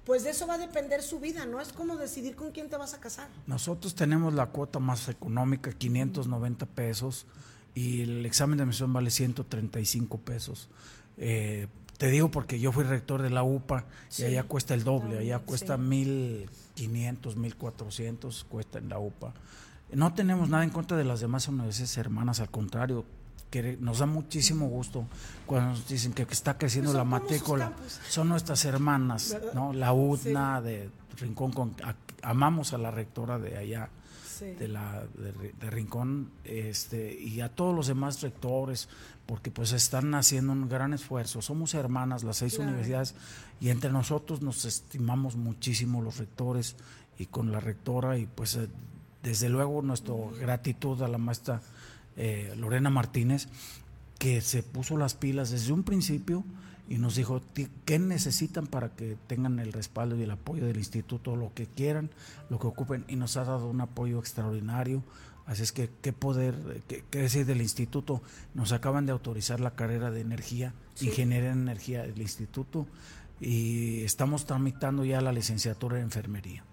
pues 0.04 0.24
de 0.24 0.30
eso 0.30 0.46
va 0.46 0.54
a 0.54 0.58
depender 0.58 1.02
su 1.02 1.20
vida, 1.20 1.46
no 1.46 1.60
es 1.60 1.72
como 1.72 1.96
decidir 1.96 2.34
con 2.34 2.50
quién 2.50 2.68
te 2.68 2.76
vas 2.76 2.92
a 2.94 3.00
casar. 3.00 3.28
Nosotros 3.46 3.94
tenemos 3.94 4.34
la 4.34 4.46
cuota 4.46 4.78
más 4.78 5.08
económica, 5.08 5.72
590 5.72 6.66
pesos, 6.66 7.26
y 7.74 8.02
el 8.02 8.26
examen 8.26 8.58
de 8.58 8.64
admisión 8.64 8.92
vale 8.92 9.10
135 9.10 10.18
pesos. 10.18 10.68
Eh, 11.16 11.68
te 12.02 12.10
digo 12.10 12.32
porque 12.32 12.58
yo 12.58 12.72
fui 12.72 12.82
rector 12.82 13.22
de 13.22 13.30
la 13.30 13.44
UPA 13.44 13.84
y 14.18 14.24
allá 14.24 14.42
cuesta 14.42 14.74
el 14.74 14.82
doble, 14.82 15.20
allá 15.20 15.38
cuesta 15.38 15.76
1500, 15.76 17.36
1400, 17.36 18.44
cuesta 18.48 18.80
en 18.80 18.88
la 18.88 18.98
UPA. 18.98 19.32
No 19.92 20.12
tenemos 20.12 20.48
nada 20.48 20.64
en 20.64 20.70
contra 20.70 20.96
de 20.96 21.04
las 21.04 21.20
demás 21.20 21.46
universidades 21.46 21.96
hermanas, 21.98 22.40
al 22.40 22.50
contrario, 22.50 23.04
que 23.50 23.78
nos 23.80 24.00
da 24.00 24.06
muchísimo 24.06 24.66
gusto 24.66 25.06
cuando 25.46 25.68
nos 25.68 25.86
dicen 25.86 26.12
que 26.12 26.26
está 26.28 26.58
creciendo 26.58 26.90
pues 26.90 26.98
la 26.98 27.04
matrícula. 27.04 27.72
Son 28.08 28.28
nuestras 28.28 28.64
hermanas, 28.64 29.36
¿no? 29.54 29.72
La 29.72 29.92
UDNA 29.92 30.60
de 30.60 30.90
Rincón, 31.20 31.52
con, 31.52 31.76
amamos 32.24 32.72
a 32.72 32.78
la 32.78 32.90
rectora 32.90 33.38
de 33.38 33.58
allá, 33.58 33.90
de, 34.40 34.66
la, 34.66 35.04
de, 35.14 35.70
Rincón, 35.70 36.32
este, 36.42 37.16
y 37.16 37.42
a 37.42 37.48
todos 37.48 37.76
los 37.76 37.86
demás 37.86 38.20
rectores, 38.22 38.88
porque 39.32 39.50
pues 39.50 39.72
están 39.72 40.14
haciendo 40.14 40.52
un 40.52 40.68
gran 40.68 40.92
esfuerzo. 40.92 41.40
Somos 41.40 41.72
hermanas, 41.72 42.22
las 42.22 42.36
seis 42.36 42.58
universidades, 42.58 43.14
y 43.62 43.70
entre 43.70 43.90
nosotros 43.90 44.42
nos 44.42 44.66
estimamos 44.66 45.36
muchísimo 45.36 46.02
los 46.02 46.18
rectores 46.18 46.76
y 47.18 47.24
con 47.24 47.50
la 47.50 47.58
rectora, 47.58 48.18
y 48.18 48.26
pues 48.26 48.56
eh, 48.56 48.68
desde 49.22 49.48
luego 49.48 49.80
nuestra 49.80 50.14
gratitud 50.38 51.00
a 51.00 51.08
la 51.08 51.16
maestra 51.16 51.62
eh, 52.18 52.54
Lorena 52.58 52.90
Martínez, 52.90 53.48
que 54.18 54.42
se 54.42 54.62
puso 54.62 54.98
las 54.98 55.14
pilas 55.14 55.50
desde 55.50 55.72
un 55.72 55.82
principio 55.82 56.44
y 56.86 56.98
nos 56.98 57.14
dijo 57.14 57.40
qué 57.86 57.98
necesitan 57.98 58.66
para 58.66 58.90
que 58.90 59.16
tengan 59.28 59.60
el 59.60 59.72
respaldo 59.72 60.14
y 60.14 60.24
el 60.24 60.30
apoyo 60.30 60.66
del 60.66 60.76
instituto, 60.76 61.36
lo 61.36 61.54
que 61.54 61.64
quieran, 61.64 62.10
lo 62.50 62.58
que 62.58 62.66
ocupen, 62.66 63.06
y 63.08 63.16
nos 63.16 63.38
ha 63.38 63.44
dado 63.44 63.66
un 63.70 63.80
apoyo 63.80 64.18
extraordinario. 64.18 65.02
Así 65.46 65.62
es 65.62 65.72
que, 65.72 65.90
¿qué 66.02 66.12
poder, 66.12 66.82
qué, 66.86 67.18
decir 67.18 67.46
del 67.46 67.60
instituto? 67.60 68.22
Nos 68.54 68.72
acaban 68.72 69.06
de 69.06 69.12
autorizar 69.12 69.60
la 69.60 69.74
carrera 69.74 70.10
de 70.10 70.20
energía, 70.20 70.72
ingeniería 71.00 71.52
en 71.52 71.62
energía 71.62 72.02
del 72.02 72.20
instituto, 72.20 72.86
y 73.40 74.02
estamos 74.02 74.46
tramitando 74.46 75.04
ya 75.04 75.20
la 75.20 75.32
licenciatura 75.32 75.98
en 75.98 76.04
enfermería 76.04 76.64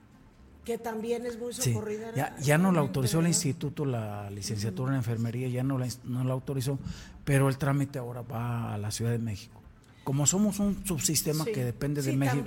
que 0.69 0.77
también 0.77 1.25
es 1.25 1.39
muy 1.39 1.51
socorrida. 1.51 2.13
ya, 2.13 2.37
ya 2.37 2.59
no 2.59 2.71
la 2.71 2.81
autorizó 2.81 3.21
el 3.21 3.27
instituto, 3.27 3.85
la 3.85 4.29
licenciatura 4.29 4.91
en 4.91 4.97
enfermería, 4.97 5.47
ya 5.47 5.63
no 5.63 5.79
la, 5.79 5.87
no 6.03 6.23
la 6.23 6.33
autorizó, 6.33 6.77
pero 7.25 7.49
el 7.49 7.57
trámite 7.57 7.97
ahora 7.97 8.21
va 8.21 8.75
a 8.75 8.77
la 8.77 8.91
Ciudad 8.91 9.09
de 9.09 9.17
México. 9.17 9.59
Como 10.03 10.27
somos 10.27 10.59
un 10.59 10.85
subsistema 10.85 11.43
que 11.43 11.63
depende 11.63 12.03
de 12.03 12.15
México, 12.15 12.43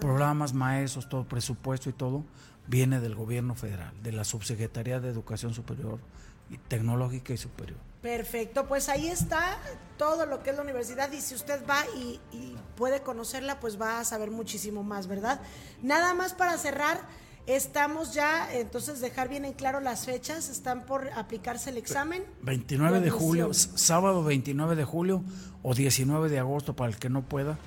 programas, 0.00 0.52
maestros, 0.52 1.08
todo 1.08 1.22
presupuesto 1.22 1.88
y 1.88 1.92
todo, 1.92 2.24
viene 2.70 3.00
del 3.00 3.14
gobierno 3.14 3.54
federal, 3.54 3.92
de 4.02 4.12
la 4.12 4.24
Subsecretaría 4.24 5.00
de 5.00 5.08
Educación 5.08 5.52
Superior 5.52 5.98
y 6.48 6.56
Tecnológica 6.56 7.32
y 7.32 7.36
Superior. 7.36 7.78
Perfecto, 8.00 8.66
pues 8.66 8.88
ahí 8.88 9.08
está 9.08 9.58
todo 9.98 10.24
lo 10.24 10.42
que 10.42 10.50
es 10.50 10.56
la 10.56 10.62
universidad 10.62 11.12
y 11.12 11.20
si 11.20 11.34
usted 11.34 11.60
va 11.68 11.84
y, 11.96 12.18
y 12.32 12.56
puede 12.76 13.02
conocerla, 13.02 13.60
pues 13.60 13.78
va 13.78 14.00
a 14.00 14.04
saber 14.04 14.30
muchísimo 14.30 14.82
más, 14.82 15.06
¿verdad? 15.06 15.40
Nada 15.82 16.14
más 16.14 16.32
para 16.32 16.56
cerrar 16.56 17.00
Estamos 17.46 18.14
ya, 18.14 18.48
entonces, 18.52 19.00
dejar 19.00 19.28
bien 19.28 19.44
en 19.44 19.54
claro 19.54 19.80
las 19.80 20.04
fechas. 20.06 20.48
Están 20.50 20.86
por 20.86 21.08
aplicarse 21.16 21.70
el 21.70 21.78
examen. 21.78 22.22
29 22.42 23.00
de 23.00 23.10
julio, 23.10 23.52
sábado 23.52 24.22
29 24.22 24.76
de 24.76 24.84
julio 24.84 25.24
o 25.62 25.74
19 25.74 26.28
de 26.28 26.38
agosto 26.38 26.76
para 26.76 26.90
el 26.90 26.98
que 26.98 27.08
no 27.08 27.22
pueda. 27.22 27.58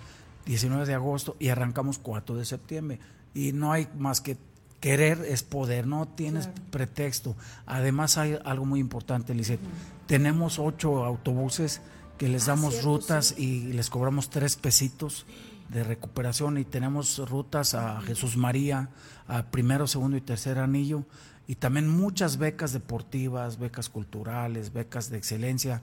19 0.45 0.85
de 0.85 0.93
agosto 0.93 1.35
y 1.39 1.49
arrancamos 1.49 1.97
4 1.99 2.35
de 2.35 2.45
septiembre. 2.45 2.99
Y 3.33 3.51
no 3.51 3.73
hay 3.73 3.89
más 3.97 4.21
que 4.21 4.37
querer 4.83 5.23
es 5.29 5.43
poder, 5.43 5.87
no 5.87 6.09
tienes 6.09 6.49
pretexto. 6.69 7.37
Además 7.65 8.17
hay 8.17 8.37
algo 8.43 8.65
muy 8.65 8.81
importante, 8.81 9.33
Lizeth. 9.33 9.61
Tenemos 10.07 10.59
ocho 10.59 11.05
autobuses 11.05 11.79
que 12.17 12.27
les 12.27 12.43
ah, 12.43 12.51
damos 12.51 12.83
rutas 12.83 13.33
y 13.37 13.71
les 13.71 13.89
cobramos 13.89 14.29
tres 14.29 14.57
pesitos 14.57 15.25
de 15.69 15.85
recuperación. 15.85 16.57
Y 16.57 16.65
tenemos 16.65 17.17
rutas 17.29 17.75
a 17.75 18.01
Jesús 18.01 18.35
María, 18.35 18.89
a 19.29 19.43
primero, 19.43 19.87
segundo 19.87 20.17
y 20.17 20.21
tercer 20.21 20.59
anillo. 20.59 21.05
Y 21.47 21.55
también 21.55 21.87
muchas 21.87 22.35
becas 22.35 22.73
deportivas, 22.73 23.59
becas 23.59 23.87
culturales, 23.87 24.73
becas 24.73 25.09
de 25.09 25.17
excelencia, 25.17 25.81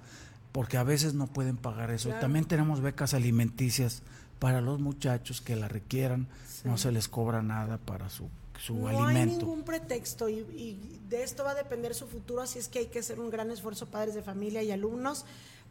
porque 0.53 0.77
a 0.77 0.83
veces 0.83 1.15
no 1.15 1.27
pueden 1.27 1.57
pagar 1.57 1.91
eso. 1.91 2.11
También 2.21 2.45
tenemos 2.45 2.83
becas 2.83 3.15
alimenticias 3.15 4.03
para 4.39 4.61
los 4.61 4.79
muchachos 4.79 5.41
que 5.41 5.57
la 5.57 5.69
requieran, 5.69 6.27
no 6.65 6.77
se 6.77 6.93
les 6.93 7.09
cobra 7.09 7.43
nada 7.43 7.79
para 7.79 8.11
su, 8.11 8.29
su 8.61 8.87
alimento. 8.87 9.13
No 9.13 9.19
hay 9.19 9.27
ningún 9.27 9.63
pretexto 9.63 10.29
y, 10.29 10.39
y 10.55 11.01
de 11.09 11.23
esto 11.23 11.45
va 11.45 11.53
a 11.53 11.55
depender 11.55 11.95
su 11.95 12.07
futuro, 12.07 12.43
así 12.43 12.59
es 12.59 12.69
que 12.69 12.81
hay 12.81 12.87
que 12.87 12.99
hacer 12.99 13.19
un 13.19 13.31
gran 13.31 13.51
esfuerzo 13.51 13.87
padres 13.87 14.15
de 14.15 14.23
familia 14.23 14.63
y 14.63 14.71
alumnos 14.71 15.25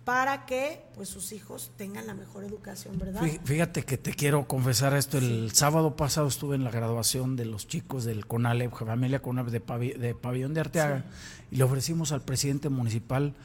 para 0.05 0.45
que 0.45 0.81
pues 0.95 1.07
sus 1.09 1.31
hijos 1.33 1.71
tengan 1.77 2.07
la 2.07 2.15
mejor 2.15 2.43
educación, 2.43 2.97
¿verdad? 2.97 3.21
Fíjate 3.43 3.83
que 3.83 3.97
te 3.97 4.13
quiero 4.13 4.47
confesar 4.47 4.95
esto, 4.95 5.19
el 5.19 5.51
sábado 5.51 5.95
pasado 5.95 6.27
estuve 6.27 6.55
en 6.55 6.63
la 6.63 6.71
graduación 6.71 7.35
de 7.35 7.45
los 7.45 7.67
chicos 7.67 8.05
del 8.05 8.25
CONALEP, 8.25 8.71
familia 8.73 9.21
CONALEP 9.21 9.51
de, 9.51 9.97
de 9.99 10.15
Pabellón 10.15 10.53
de 10.53 10.61
Arteaga, 10.61 11.05
y 11.51 11.57
le 11.57 11.63
ofrecimos 11.63 12.11
al 12.11 12.21
presidente 12.21 12.69
municipal 12.69 13.35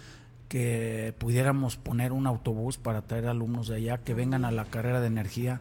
que 0.48 1.14
pudiéramos 1.18 1.76
poner 1.76 2.12
un 2.12 2.26
autobús 2.26 2.78
para 2.78 3.02
traer 3.02 3.26
alumnos 3.26 3.68
de 3.68 3.76
allá 3.76 3.98
que 3.98 4.14
vengan 4.14 4.44
a 4.44 4.50
la 4.50 4.64
carrera 4.64 5.00
de 5.00 5.08
energía, 5.08 5.60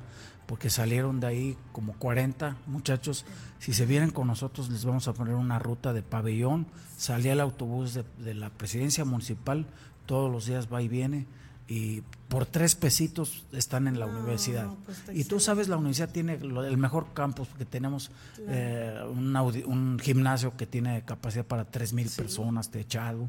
porque 0.54 0.70
salieron 0.70 1.20
de 1.20 1.26
ahí 1.26 1.58
como 1.72 1.94
40 1.94 2.58
muchachos. 2.68 3.26
Si 3.58 3.74
se 3.74 3.88
vienen 3.88 4.12
con 4.12 4.28
nosotros, 4.28 4.70
les 4.70 4.86
vamos 4.86 5.08
a 5.08 5.14
poner 5.14 5.34
una 5.34 5.58
ruta 5.58 5.94
de 5.94 6.04
pabellón. 6.04 6.68
Salía 6.96 7.34
el 7.34 7.40
autobús 7.40 7.96
de 7.96 8.34
la 8.36 8.52
presidencia 8.52 9.04
municipal, 9.04 9.66
todos 10.06 10.32
los 10.32 10.46
días 10.46 10.72
va 10.72 10.84
y 10.84 10.88
viene 10.88 11.26
y 11.68 12.02
por 12.28 12.46
tres 12.46 12.76
pesitos 12.76 13.46
están 13.52 13.88
en 13.88 13.98
la 13.98 14.06
universidad. 14.06 14.68
Pues 14.86 15.02
y 15.12 15.24
tú 15.24 15.40
sabes, 15.40 15.70
la 15.70 15.78
universidad 15.78 16.12
tiene 16.12 16.36
el 16.36 16.78
mejor 16.78 17.16
campus 17.16 17.48
porque 17.48 17.66
tenemos 17.66 18.12
eh, 18.48 19.02
un, 19.10 19.98
gimnasio 20.00 20.56
que 20.56 20.68
tiene 20.68 21.02
capacidad 21.02 21.48
para 21.48 21.66
tres 21.66 21.94
mil 21.94 22.08
personas 22.12 22.70
techado, 22.70 23.28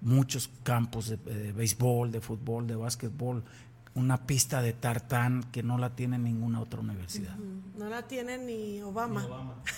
muchos 0.00 0.48
campos 0.62 1.10
de, 1.10 1.52
béisbol, 1.52 2.10
de 2.12 2.22
fútbol, 2.22 2.66
de 2.66 2.76
básquetbol, 2.76 3.44
una 3.94 4.26
pista 4.26 4.62
de 4.62 4.72
tartán 4.72 5.44
que 5.52 5.62
no 5.62 5.76
la 5.78 5.94
tiene 5.94 6.18
ninguna 6.18 6.60
otra 6.60 6.80
universidad. 6.80 7.36
No 7.36 7.88
la 7.88 8.02
tiene 8.02 8.38
ni 8.38 8.80
Obama. 8.82 9.26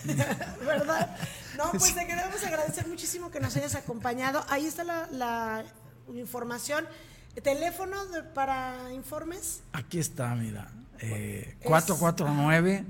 ¿Verdad? 0.65 1.17
No, 1.57 1.71
pues 1.73 1.95
te 1.95 2.07
queremos 2.07 2.43
agradecer 2.45 2.87
muchísimo 2.87 3.31
que 3.31 3.41
nos 3.41 3.57
hayas 3.57 3.75
acompañado. 3.75 4.45
Ahí 4.49 4.67
está 4.67 4.85
la 4.85 5.65
información. 6.15 6.85
¿Teléfono 7.43 7.97
para 8.33 8.93
informes? 8.93 9.63
Aquí 9.73 9.99
está, 9.99 10.35
mira. 10.35 10.71
Eh, 11.01 11.57
449 11.65 12.85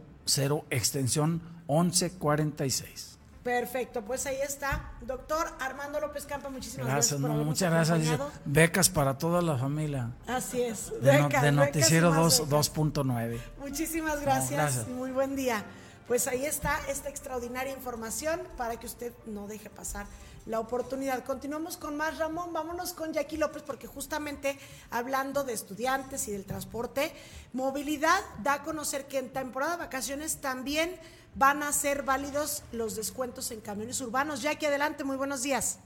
extensión 0.69 1.41
1146. 1.67 3.11
Perfecto, 3.43 4.03
pues 4.03 4.25
ahí 4.27 4.37
está. 4.43 4.91
Doctor 5.01 5.47
Armando 5.59 5.99
López 5.99 6.25
Campa, 6.25 6.49
muchísimas 6.49 6.87
gracias. 6.87 7.19
gracias 7.19 7.45
muchas 7.45 7.71
gracias. 7.71 8.19
Becas 8.45 8.89
para 8.89 9.17
toda 9.17 9.41
la 9.41 9.57
familia. 9.57 10.11
Así 10.27 10.61
es. 10.61 10.91
de, 11.01 11.51
Noticiero 11.51 12.13
2.9. 12.13 13.39
Muchísimas 13.59 14.21
gracias. 14.21 14.87
Muy 14.89 15.11
buen 15.11 15.35
día. 15.35 15.63
Pues 16.07 16.27
ahí 16.27 16.45
está 16.45 16.79
esta 16.87 17.09
extraordinaria 17.09 17.73
información 17.73 18.41
para 18.57 18.79
que 18.79 18.85
usted 18.85 19.13
no 19.25 19.47
deje 19.47 19.69
pasar 19.69 20.05
la 20.45 20.59
oportunidad. 20.59 21.23
Continuamos 21.23 21.77
con 21.77 21.97
más, 21.97 22.17
Ramón. 22.17 22.53
Vámonos 22.53 22.93
con 22.93 23.13
Jackie 23.13 23.37
López, 23.37 23.63
porque 23.63 23.87
justamente 23.87 24.57
hablando 24.89 25.43
de 25.43 25.53
estudiantes 25.53 26.27
y 26.27 26.31
del 26.31 26.45
transporte, 26.45 27.13
movilidad 27.53 28.21
da 28.43 28.53
a 28.53 28.63
conocer 28.63 29.07
que 29.07 29.17
en 29.17 29.31
temporada 29.31 29.73
de 29.73 29.77
vacaciones 29.79 30.37
también 30.37 30.99
van 31.35 31.63
a 31.63 31.71
ser 31.71 32.03
válidos 32.03 32.63
los 32.71 32.95
descuentos 32.95 33.51
en 33.51 33.61
camiones 33.61 34.01
urbanos. 34.01 34.41
Jackie, 34.41 34.65
adelante, 34.65 35.03
muy 35.03 35.17
buenos 35.17 35.43
días. 35.43 35.79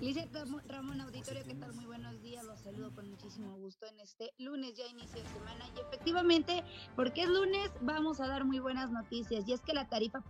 Lizeth 0.00 0.28
Ramón 0.68 1.00
Auditorio, 1.00 1.42
¿qué 1.44 1.54
tal? 1.54 1.72
Muy 1.72 1.85
con 2.94 3.10
muchísimo 3.10 3.56
gusto 3.56 3.86
en 3.86 4.00
este 4.00 4.32
lunes, 4.38 4.74
ya 4.74 4.86
inicio 4.86 5.22
de 5.22 5.28
semana. 5.28 5.64
Y 5.76 5.80
efectivamente, 5.80 6.64
porque 6.94 7.22
es 7.22 7.28
lunes, 7.28 7.70
vamos 7.80 8.20
a 8.20 8.28
dar 8.28 8.44
muy 8.44 8.58
buenas 8.58 8.90
noticias. 8.90 9.46
Y 9.48 9.52
es 9.52 9.60
que 9.60 9.74
la 9.74 9.88
tarifa 9.88 10.22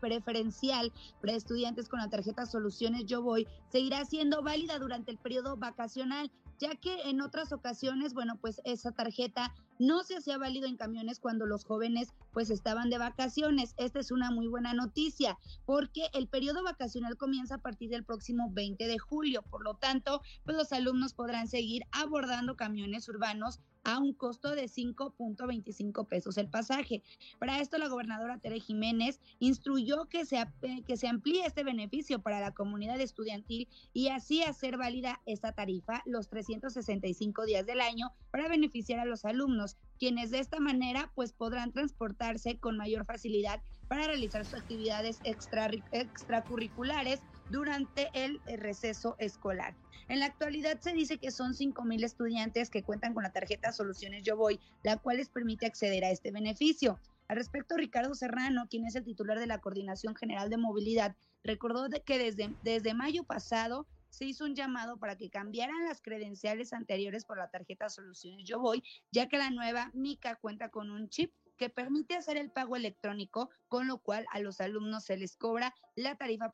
preferencial 0.00 0.92
para 1.20 1.32
estudiantes 1.32 1.88
con 1.88 2.00
la 2.00 2.08
tarjeta 2.08 2.46
Soluciones 2.46 3.06
Yo 3.06 3.22
Voy 3.22 3.46
seguirá 3.70 4.04
siendo 4.04 4.42
válida 4.42 4.78
durante 4.78 5.10
el 5.10 5.18
periodo 5.18 5.56
vacacional 5.56 6.30
ya 6.58 6.74
que 6.74 7.02
en 7.02 7.20
otras 7.20 7.52
ocasiones, 7.52 8.14
bueno, 8.14 8.36
pues 8.40 8.60
esa 8.64 8.92
tarjeta 8.92 9.54
no 9.78 10.02
se 10.02 10.16
hacía 10.16 10.38
válido 10.38 10.66
en 10.66 10.76
camiones 10.76 11.20
cuando 11.20 11.46
los 11.46 11.64
jóvenes 11.64 12.12
pues 12.32 12.50
estaban 12.50 12.90
de 12.90 12.98
vacaciones. 12.98 13.74
Esta 13.76 14.00
es 14.00 14.10
una 14.10 14.30
muy 14.30 14.46
buena 14.46 14.74
noticia 14.74 15.38
porque 15.64 16.08
el 16.12 16.28
periodo 16.28 16.62
vacacional 16.62 17.16
comienza 17.16 17.56
a 17.56 17.62
partir 17.62 17.90
del 17.90 18.04
próximo 18.04 18.50
20 18.52 18.86
de 18.86 18.98
julio. 18.98 19.42
Por 19.42 19.64
lo 19.64 19.74
tanto, 19.74 20.22
pues 20.44 20.56
los 20.56 20.72
alumnos 20.72 21.14
podrán 21.14 21.48
seguir 21.48 21.84
abordando 21.92 22.56
camiones 22.56 23.08
urbanos 23.08 23.60
a 23.86 23.98
un 24.00 24.12
costo 24.12 24.56
de 24.56 24.64
5.25 24.64 26.08
pesos 26.08 26.36
el 26.38 26.48
pasaje. 26.48 27.04
Para 27.38 27.60
esto, 27.60 27.78
la 27.78 27.86
gobernadora 27.86 28.38
Tere 28.38 28.58
Jiménez 28.58 29.20
instruyó 29.38 30.06
que 30.06 30.24
se, 30.24 30.44
que 30.86 30.96
se 30.96 31.06
amplíe 31.06 31.46
este 31.46 31.62
beneficio 31.62 32.18
para 32.18 32.40
la 32.40 32.50
comunidad 32.50 33.00
estudiantil 33.00 33.68
y 33.92 34.08
así 34.08 34.42
hacer 34.42 34.76
válida 34.76 35.20
esta 35.24 35.52
tarifa 35.52 36.02
los 36.04 36.28
365 36.28 37.44
días 37.44 37.64
del 37.64 37.80
año 37.80 38.10
para 38.32 38.48
beneficiar 38.48 38.98
a 38.98 39.04
los 39.04 39.24
alumnos, 39.24 39.65
quienes 39.98 40.30
de 40.30 40.38
esta 40.38 40.60
manera 40.60 41.10
pues 41.14 41.32
podrán 41.32 41.72
transportarse 41.72 42.58
con 42.58 42.76
mayor 42.76 43.04
facilidad 43.06 43.60
para 43.88 44.06
realizar 44.06 44.44
sus 44.44 44.60
actividades 44.60 45.18
extra, 45.24 45.70
extracurriculares 45.92 47.20
durante 47.50 48.10
el 48.12 48.40
receso 48.58 49.16
escolar. 49.18 49.74
En 50.08 50.20
la 50.20 50.26
actualidad 50.26 50.78
se 50.80 50.92
dice 50.92 51.18
que 51.18 51.32
son 51.32 51.54
5.000 51.54 52.04
estudiantes 52.04 52.70
que 52.70 52.84
cuentan 52.84 53.12
con 53.12 53.24
la 53.24 53.32
tarjeta 53.32 53.72
Soluciones 53.72 54.22
Yo 54.22 54.36
Voy, 54.36 54.60
la 54.84 54.98
cual 54.98 55.16
les 55.16 55.28
permite 55.28 55.66
acceder 55.66 56.04
a 56.04 56.10
este 56.10 56.30
beneficio. 56.30 57.00
Al 57.26 57.36
respecto, 57.36 57.76
Ricardo 57.76 58.14
Serrano, 58.14 58.68
quien 58.70 58.86
es 58.86 58.94
el 58.94 59.04
titular 59.04 59.40
de 59.40 59.48
la 59.48 59.60
Coordinación 59.60 60.14
General 60.14 60.48
de 60.48 60.58
Movilidad, 60.58 61.16
recordó 61.42 61.88
que 62.04 62.18
desde, 62.18 62.54
desde 62.62 62.94
mayo 62.94 63.24
pasado 63.24 63.86
se 64.10 64.24
hizo 64.24 64.44
un 64.44 64.54
llamado 64.54 64.98
para 64.98 65.16
que 65.16 65.30
cambiaran 65.30 65.84
las 65.84 66.00
credenciales 66.00 66.72
anteriores 66.72 67.24
por 67.24 67.38
la 67.38 67.50
tarjeta 67.50 67.88
Soluciones 67.88 68.44
Yo 68.48 68.58
Voy, 68.58 68.82
ya 69.12 69.28
que 69.28 69.38
la 69.38 69.50
nueva 69.50 69.90
MICA 69.94 70.36
cuenta 70.36 70.70
con 70.70 70.90
un 70.90 71.08
chip 71.08 71.32
que 71.56 71.70
permite 71.70 72.16
hacer 72.16 72.36
el 72.36 72.50
pago 72.50 72.76
electrónico, 72.76 73.50
con 73.68 73.86
lo 73.86 73.98
cual 73.98 74.26
a 74.32 74.40
los 74.40 74.60
alumnos 74.60 75.04
se 75.04 75.16
les 75.16 75.36
cobra 75.36 75.74
la 75.94 76.16
tarifa 76.16 76.52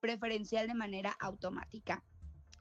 preferencial 0.00 0.66
de 0.66 0.74
manera 0.74 1.16
automática. 1.20 2.02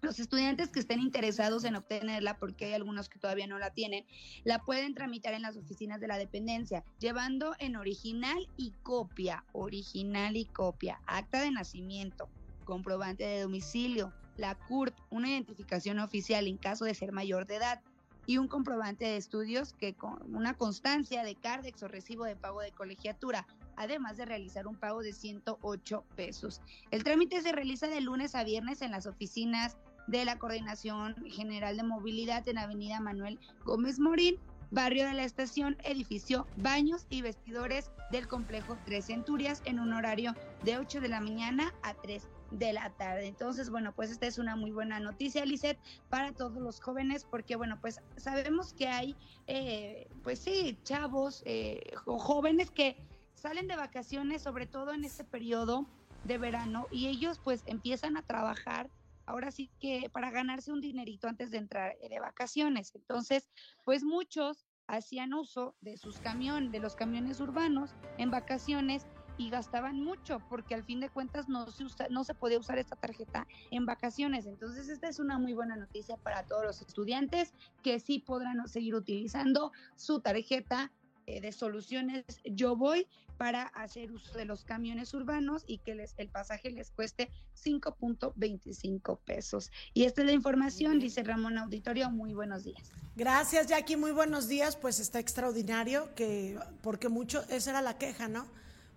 Los 0.01 0.19
estudiantes 0.19 0.71
que 0.71 0.79
estén 0.79 0.99
interesados 0.99 1.63
en 1.63 1.75
obtenerla, 1.75 2.39
porque 2.39 2.65
hay 2.65 2.73
algunos 2.73 3.07
que 3.07 3.19
todavía 3.19 3.45
no 3.45 3.59
la 3.59 3.71
tienen, 3.71 4.07
la 4.43 4.57
pueden 4.59 4.95
tramitar 4.95 5.35
en 5.35 5.43
las 5.43 5.57
oficinas 5.57 6.01
de 6.01 6.07
la 6.07 6.17
dependencia, 6.17 6.83
llevando 6.97 7.53
en 7.59 7.75
original 7.75 8.47
y 8.57 8.73
copia, 8.81 9.45
original 9.53 10.37
y 10.37 10.45
copia, 10.45 10.99
acta 11.05 11.41
de 11.41 11.51
nacimiento, 11.51 12.29
comprobante 12.71 13.25
de 13.25 13.41
domicilio, 13.41 14.13
la 14.37 14.55
CURP, 14.55 14.95
una 15.09 15.27
identificación 15.27 15.99
oficial 15.99 16.47
en 16.47 16.55
caso 16.55 16.85
de 16.85 16.95
ser 16.95 17.11
mayor 17.11 17.45
de 17.45 17.57
edad, 17.57 17.81
y 18.25 18.37
un 18.37 18.47
comprobante 18.47 19.03
de 19.03 19.17
estudios 19.17 19.73
que 19.73 19.93
con 19.93 20.33
una 20.33 20.53
constancia 20.53 21.25
de 21.25 21.35
CARDEX 21.35 21.83
o 21.83 21.89
recibo 21.89 22.23
de 22.23 22.37
pago 22.37 22.61
de 22.61 22.71
colegiatura, 22.71 23.45
además 23.75 24.15
de 24.15 24.23
realizar 24.23 24.67
un 24.67 24.77
pago 24.77 25.01
de 25.01 25.11
108 25.11 26.05
pesos. 26.15 26.61
El 26.91 27.03
trámite 27.03 27.41
se 27.41 27.51
realiza 27.51 27.87
de 27.87 27.99
lunes 27.99 28.35
a 28.35 28.45
viernes 28.45 28.81
en 28.81 28.91
las 28.91 29.05
oficinas 29.05 29.75
de 30.07 30.23
la 30.23 30.39
Coordinación 30.39 31.15
General 31.25 31.75
de 31.75 31.83
Movilidad 31.83 32.47
en 32.47 32.57
Avenida 32.57 33.01
Manuel 33.01 33.37
Gómez 33.65 33.99
Morín, 33.99 34.37
barrio 34.69 35.05
de 35.07 35.13
la 35.13 35.25
estación, 35.25 35.75
edificio, 35.83 36.47
baños 36.55 37.05
y 37.09 37.21
vestidores 37.21 37.91
del 38.11 38.29
complejo 38.29 38.77
Tres 38.85 39.07
Centurias 39.07 39.61
en 39.65 39.77
un 39.81 39.91
horario 39.91 40.35
de 40.63 40.77
8 40.77 41.01
de 41.01 41.09
la 41.09 41.19
mañana 41.19 41.73
a 41.83 41.95
3 41.95 42.25
de 42.51 42.73
la 42.73 42.89
tarde. 42.91 43.27
Entonces, 43.27 43.69
bueno, 43.69 43.93
pues 43.93 44.11
esta 44.11 44.27
es 44.27 44.37
una 44.37 44.55
muy 44.55 44.71
buena 44.71 44.99
noticia, 44.99 45.45
Lizeth, 45.45 45.79
para 46.09 46.33
todos 46.33 46.57
los 46.57 46.79
jóvenes, 46.79 47.25
porque, 47.29 47.55
bueno, 47.55 47.79
pues 47.81 48.01
sabemos 48.17 48.73
que 48.73 48.87
hay, 48.87 49.15
eh, 49.47 50.07
pues 50.23 50.39
sí, 50.39 50.77
chavos 50.83 51.41
eh, 51.45 51.81
jóvenes 52.05 52.69
que 52.69 52.97
salen 53.33 53.67
de 53.67 53.75
vacaciones, 53.75 54.41
sobre 54.41 54.67
todo 54.67 54.93
en 54.93 55.03
este 55.03 55.23
periodo 55.23 55.87
de 56.25 56.37
verano, 56.37 56.87
y 56.91 57.07
ellos 57.07 57.39
pues 57.43 57.63
empiezan 57.65 58.15
a 58.15 58.21
trabajar 58.21 58.89
ahora 59.25 59.49
sí 59.51 59.71
que 59.79 60.09
para 60.11 60.29
ganarse 60.29 60.71
un 60.71 60.81
dinerito 60.81 61.27
antes 61.27 61.51
de 61.51 61.57
entrar 61.57 61.97
de 61.97 62.19
vacaciones. 62.19 62.91
Entonces, 62.93 63.49
pues 63.85 64.03
muchos 64.03 64.65
hacían 64.87 65.33
uso 65.33 65.73
de 65.81 65.97
sus 65.97 66.19
camiones, 66.19 66.71
de 66.71 66.79
los 66.79 66.95
camiones 66.95 67.39
urbanos 67.39 67.95
en 68.17 68.29
vacaciones 68.29 69.07
y 69.41 69.49
gastaban 69.49 69.99
mucho 69.99 70.39
porque 70.49 70.75
al 70.75 70.83
fin 70.83 70.99
de 70.99 71.09
cuentas 71.09 71.49
no 71.49 71.69
se, 71.71 71.83
usa, 71.83 72.07
no 72.09 72.23
se 72.23 72.35
podía 72.35 72.59
usar 72.59 72.77
esta 72.77 72.95
tarjeta 72.95 73.47
en 73.71 73.85
vacaciones. 73.85 74.45
Entonces 74.45 74.87
esta 74.87 75.07
es 75.09 75.19
una 75.19 75.39
muy 75.39 75.53
buena 75.53 75.75
noticia 75.75 76.17
para 76.17 76.43
todos 76.43 76.63
los 76.63 76.81
estudiantes 76.81 77.53
que 77.81 77.99
sí 77.99 78.19
podrán 78.19 78.67
seguir 78.67 78.93
utilizando 78.93 79.71
su 79.95 80.19
tarjeta 80.19 80.91
eh, 81.27 81.39
de 81.39 81.51
soluciones 81.51 82.25
yo 82.45 82.75
voy 82.75 83.07
para 83.37 83.63
hacer 83.63 84.11
uso 84.11 84.37
de 84.37 84.45
los 84.45 84.63
camiones 84.63 85.13
urbanos 85.13 85.63
y 85.65 85.79
que 85.79 85.95
les, 85.95 86.13
el 86.17 86.29
pasaje 86.29 86.69
les 86.69 86.91
cueste 86.91 87.31
5.25 87.55 89.19
pesos. 89.25 89.71
Y 89.93 90.03
esta 90.03 90.21
es 90.21 90.27
la 90.27 90.33
información, 90.33 90.99
dice 90.99 91.23
Ramón 91.23 91.57
Auditorio, 91.57 92.11
muy 92.11 92.33
buenos 92.33 92.63
días. 92.63 92.91
Gracias 93.15 93.67
Jackie, 93.67 93.97
muy 93.97 94.11
buenos 94.11 94.47
días, 94.47 94.75
pues 94.75 94.99
está 94.99 95.19
extraordinario 95.19 96.13
que, 96.15 96.59
porque 96.83 97.09
mucho, 97.09 97.43
esa 97.49 97.71
era 97.71 97.81
la 97.81 97.97
queja, 97.97 98.27
¿no? 98.27 98.45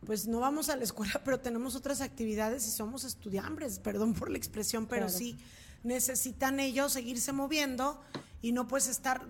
Pues 0.05 0.27
no 0.27 0.41
vamos 0.41 0.69
a 0.69 0.77
la 0.77 0.85
escuela, 0.85 1.21
pero 1.25 1.41
tenemos 1.41 1.75
otras 1.75 2.01
actividades 2.01 2.67
y 2.67 2.71
somos 2.71 3.05
estudiambres, 3.05 3.79
perdón 3.79 4.15
por 4.15 4.31
la 4.31 4.39
expresión, 4.39 4.87
pero 4.87 5.09
sí 5.09 5.37
necesitan 5.83 6.61
ellos 6.61 6.93
seguirse 6.93 7.33
moviendo 7.33 8.01
y 8.41 8.53
no 8.53 8.67
puedes 8.67 8.89
estar 8.89 9.27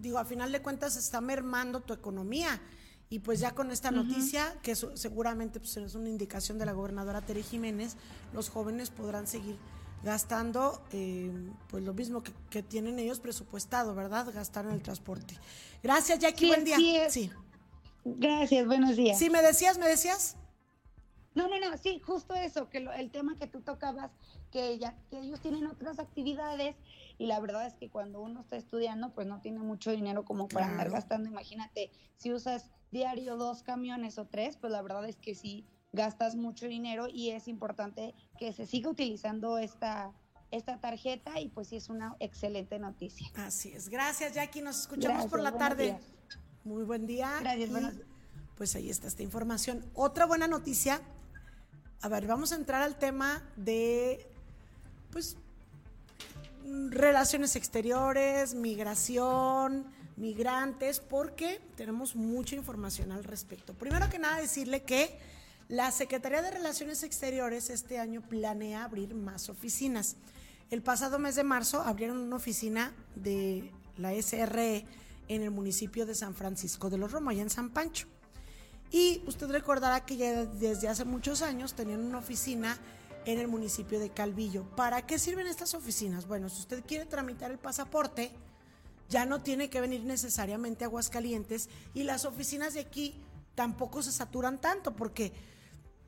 digo, 0.00 0.18
a 0.18 0.24
final 0.24 0.52
de 0.52 0.60
cuentas 0.60 0.96
está 0.96 1.20
mermando 1.20 1.80
tu 1.80 1.92
economía. 1.92 2.60
Y 3.10 3.20
pues 3.20 3.40
ya 3.40 3.54
con 3.54 3.70
esta 3.70 3.90
noticia, 3.90 4.54
que 4.62 4.76
seguramente 4.76 5.60
pues, 5.60 5.78
es 5.78 5.94
una 5.94 6.10
indicación 6.10 6.58
de 6.58 6.66
la 6.66 6.72
gobernadora 6.72 7.22
Tere 7.22 7.42
Jiménez, 7.42 7.96
los 8.34 8.50
jóvenes 8.50 8.90
podrán 8.90 9.26
seguir 9.26 9.56
gastando 10.04 10.84
eh, 10.92 11.32
pues 11.68 11.82
lo 11.84 11.94
mismo 11.94 12.22
que, 12.22 12.62
tienen 12.62 12.98
ellos 12.98 13.18
presupuestado, 13.18 13.94
¿verdad? 13.94 14.30
Gastar 14.34 14.66
en 14.66 14.72
el 14.72 14.82
transporte. 14.82 15.38
Gracias, 15.82 16.18
Jackie, 16.18 16.48
buen 16.48 16.64
día. 16.64 16.76
Sí. 17.08 17.30
Gracias, 18.16 18.66
buenos 18.66 18.96
días. 18.96 19.18
Sí, 19.18 19.30
me 19.30 19.42
decías, 19.42 19.78
me 19.78 19.86
decías. 19.86 20.36
No, 21.34 21.46
no, 21.46 21.60
no, 21.60 21.76
sí, 21.76 22.00
justo 22.00 22.34
eso, 22.34 22.68
que 22.68 22.78
el 22.78 23.10
tema 23.10 23.36
que 23.36 23.46
tú 23.46 23.60
tocabas, 23.60 24.10
que, 24.50 24.78
ya, 24.78 24.96
que 25.10 25.20
ellos 25.20 25.40
tienen 25.40 25.66
otras 25.66 25.98
actividades 25.98 26.74
y 27.16 27.26
la 27.26 27.38
verdad 27.38 27.66
es 27.66 27.74
que 27.74 27.90
cuando 27.90 28.20
uno 28.20 28.40
está 28.40 28.56
estudiando, 28.56 29.14
pues 29.14 29.26
no 29.26 29.40
tiene 29.40 29.60
mucho 29.60 29.92
dinero 29.92 30.24
como 30.24 30.48
para 30.48 30.66
andar 30.66 30.90
gastando. 30.90 31.28
Imagínate, 31.28 31.92
si 32.16 32.32
usas 32.32 32.70
diario 32.90 33.36
dos 33.36 33.62
camiones 33.62 34.18
o 34.18 34.26
tres, 34.26 34.56
pues 34.56 34.72
la 34.72 34.82
verdad 34.82 35.08
es 35.08 35.16
que 35.16 35.34
sí 35.34 35.64
gastas 35.92 36.34
mucho 36.34 36.66
dinero 36.66 37.06
y 37.08 37.30
es 37.30 37.46
importante 37.46 38.14
que 38.38 38.52
se 38.52 38.66
siga 38.66 38.90
utilizando 38.90 39.58
esta 39.58 40.12
esta 40.50 40.80
tarjeta 40.80 41.40
y 41.40 41.48
pues 41.48 41.68
sí 41.68 41.76
es 41.76 41.88
una 41.88 42.16
excelente 42.20 42.78
noticia. 42.78 43.28
Así 43.36 43.70
es. 43.70 43.88
Gracias, 43.88 44.32
Jackie. 44.32 44.62
Nos 44.62 44.80
escuchamos 44.80 45.26
por 45.26 45.40
la 45.40 45.56
tarde. 45.56 45.98
Muy 46.64 46.84
buen 46.84 47.06
día. 47.06 47.38
Gracias, 47.40 47.70
Pues 48.56 48.74
ahí 48.74 48.90
está 48.90 49.06
esta 49.06 49.22
información. 49.22 49.84
Otra 49.94 50.26
buena 50.26 50.46
noticia. 50.46 51.00
A 52.00 52.08
ver, 52.08 52.26
vamos 52.26 52.52
a 52.52 52.56
entrar 52.56 52.82
al 52.82 52.98
tema 52.98 53.42
de 53.56 54.26
pues 55.10 55.36
relaciones 56.90 57.56
exteriores, 57.56 58.54
migración, 58.54 59.86
migrantes, 60.16 61.00
porque 61.00 61.60
tenemos 61.76 62.14
mucha 62.14 62.56
información 62.56 63.12
al 63.12 63.24
respecto. 63.24 63.74
Primero 63.74 64.08
que 64.10 64.18
nada, 64.18 64.40
decirle 64.40 64.82
que 64.82 65.18
la 65.68 65.90
Secretaría 65.90 66.42
de 66.42 66.50
Relaciones 66.50 67.02
Exteriores 67.02 67.70
este 67.70 67.98
año 67.98 68.22
planea 68.22 68.84
abrir 68.84 69.14
más 69.14 69.48
oficinas. 69.48 70.16
El 70.70 70.82
pasado 70.82 71.18
mes 71.18 71.34
de 71.34 71.44
marzo 71.44 71.80
abrieron 71.80 72.18
una 72.18 72.36
oficina 72.36 72.92
de 73.14 73.70
la 73.96 74.12
SRE 74.14 74.84
en 75.28 75.42
el 75.42 75.50
municipio 75.50 76.06
de 76.06 76.14
San 76.14 76.34
Francisco 76.34 76.90
de 76.90 76.98
los 76.98 77.12
Romos, 77.12 77.32
allá 77.32 77.42
en 77.42 77.50
San 77.50 77.70
Pancho. 77.70 78.06
Y 78.90 79.22
usted 79.26 79.50
recordará 79.50 80.04
que 80.04 80.16
ya 80.16 80.46
desde 80.46 80.88
hace 80.88 81.04
muchos 81.04 81.42
años 81.42 81.74
tenían 81.74 82.00
una 82.00 82.18
oficina 82.18 82.78
en 83.26 83.38
el 83.38 83.48
municipio 83.48 84.00
de 84.00 84.10
Calvillo. 84.10 84.64
¿Para 84.74 85.06
qué 85.06 85.18
sirven 85.18 85.46
estas 85.46 85.74
oficinas? 85.74 86.26
Bueno, 86.26 86.48
si 86.48 86.60
usted 86.60 86.82
quiere 86.86 87.04
tramitar 87.04 87.50
el 87.50 87.58
pasaporte, 87.58 88.32
ya 89.10 89.26
no 89.26 89.42
tiene 89.42 89.68
que 89.68 89.80
venir 89.80 90.04
necesariamente 90.04 90.84
a 90.84 90.86
Aguascalientes 90.86 91.68
y 91.94 92.04
las 92.04 92.24
oficinas 92.24 92.74
de 92.74 92.80
aquí 92.80 93.20
tampoco 93.54 94.02
se 94.02 94.12
saturan 94.12 94.60
tanto 94.60 94.94
porque 94.94 95.32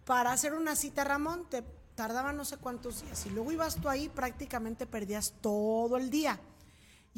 para 0.04 0.32
hacer 0.32 0.54
una 0.54 0.76
cita, 0.76 1.04
Ramón, 1.04 1.46
te 1.48 1.62
tardaban 1.94 2.36
no 2.36 2.44
sé 2.44 2.56
cuántos 2.56 3.02
días. 3.02 3.26
Y 3.26 3.30
luego 3.30 3.52
ibas 3.52 3.76
tú 3.76 3.88
ahí, 3.88 4.08
prácticamente 4.08 4.86
perdías 4.86 5.34
todo 5.40 5.98
el 5.98 6.10
día. 6.10 6.40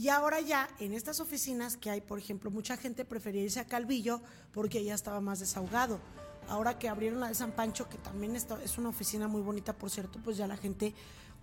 Y 0.03 0.09
ahora 0.09 0.41
ya 0.41 0.69
en 0.81 0.95
estas 0.95 1.21
oficinas 1.21 1.77
que 1.77 1.89
hay, 1.89 2.01
por 2.01 2.19
ejemplo, 2.19 2.51
mucha 2.51 2.77
gente 2.77 3.05
prefería 3.05 3.43
irse 3.43 3.61
a 3.61 3.69
Calvillo 3.69 4.21
porque 4.51 4.83
ya 4.83 4.97
estaba 4.97 5.21
más 5.21 5.39
desahogado. 5.39 6.01
Ahora 6.49 6.77
que 6.77 6.89
abrieron 6.89 7.21
la 7.21 7.29
de 7.29 7.37
San 7.37 7.53
Pancho, 7.53 7.89
que 7.89 7.99
también 7.99 8.35
está, 8.35 8.61
es 8.65 8.79
una 8.79 8.89
oficina 8.89 9.29
muy 9.29 9.43
bonita, 9.43 9.75
por 9.79 9.91
cierto, 9.91 10.19
pues 10.21 10.37
ya 10.37 10.49
la 10.49 10.57
gente 10.57 10.93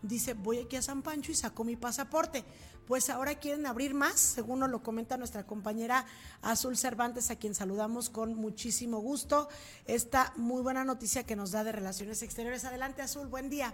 dice, 0.01 0.33
voy 0.33 0.57
aquí 0.57 0.75
a 0.75 0.81
San 0.81 1.03
Pancho 1.03 1.31
y 1.31 1.35
saco 1.35 1.63
mi 1.63 1.77
pasaporte. 1.77 2.43
Pues 2.85 3.09
ahora 3.09 3.35
quieren 3.35 3.65
abrir 3.65 3.93
más, 3.93 4.19
según 4.19 4.59
nos 4.59 4.69
lo 4.69 4.83
comenta 4.83 5.15
nuestra 5.15 5.47
compañera 5.47 6.05
Azul 6.41 6.75
Cervantes, 6.75 7.31
a 7.31 7.37
quien 7.37 7.55
saludamos 7.55 8.09
con 8.09 8.35
muchísimo 8.35 8.99
gusto. 8.99 9.47
Esta 9.85 10.33
muy 10.35 10.61
buena 10.61 10.83
noticia 10.83 11.23
que 11.23 11.37
nos 11.37 11.51
da 11.51 11.63
de 11.63 11.71
Relaciones 11.71 12.23
Exteriores. 12.23 12.65
Adelante, 12.65 13.03
Azul, 13.03 13.27
buen 13.27 13.49
día. 13.49 13.73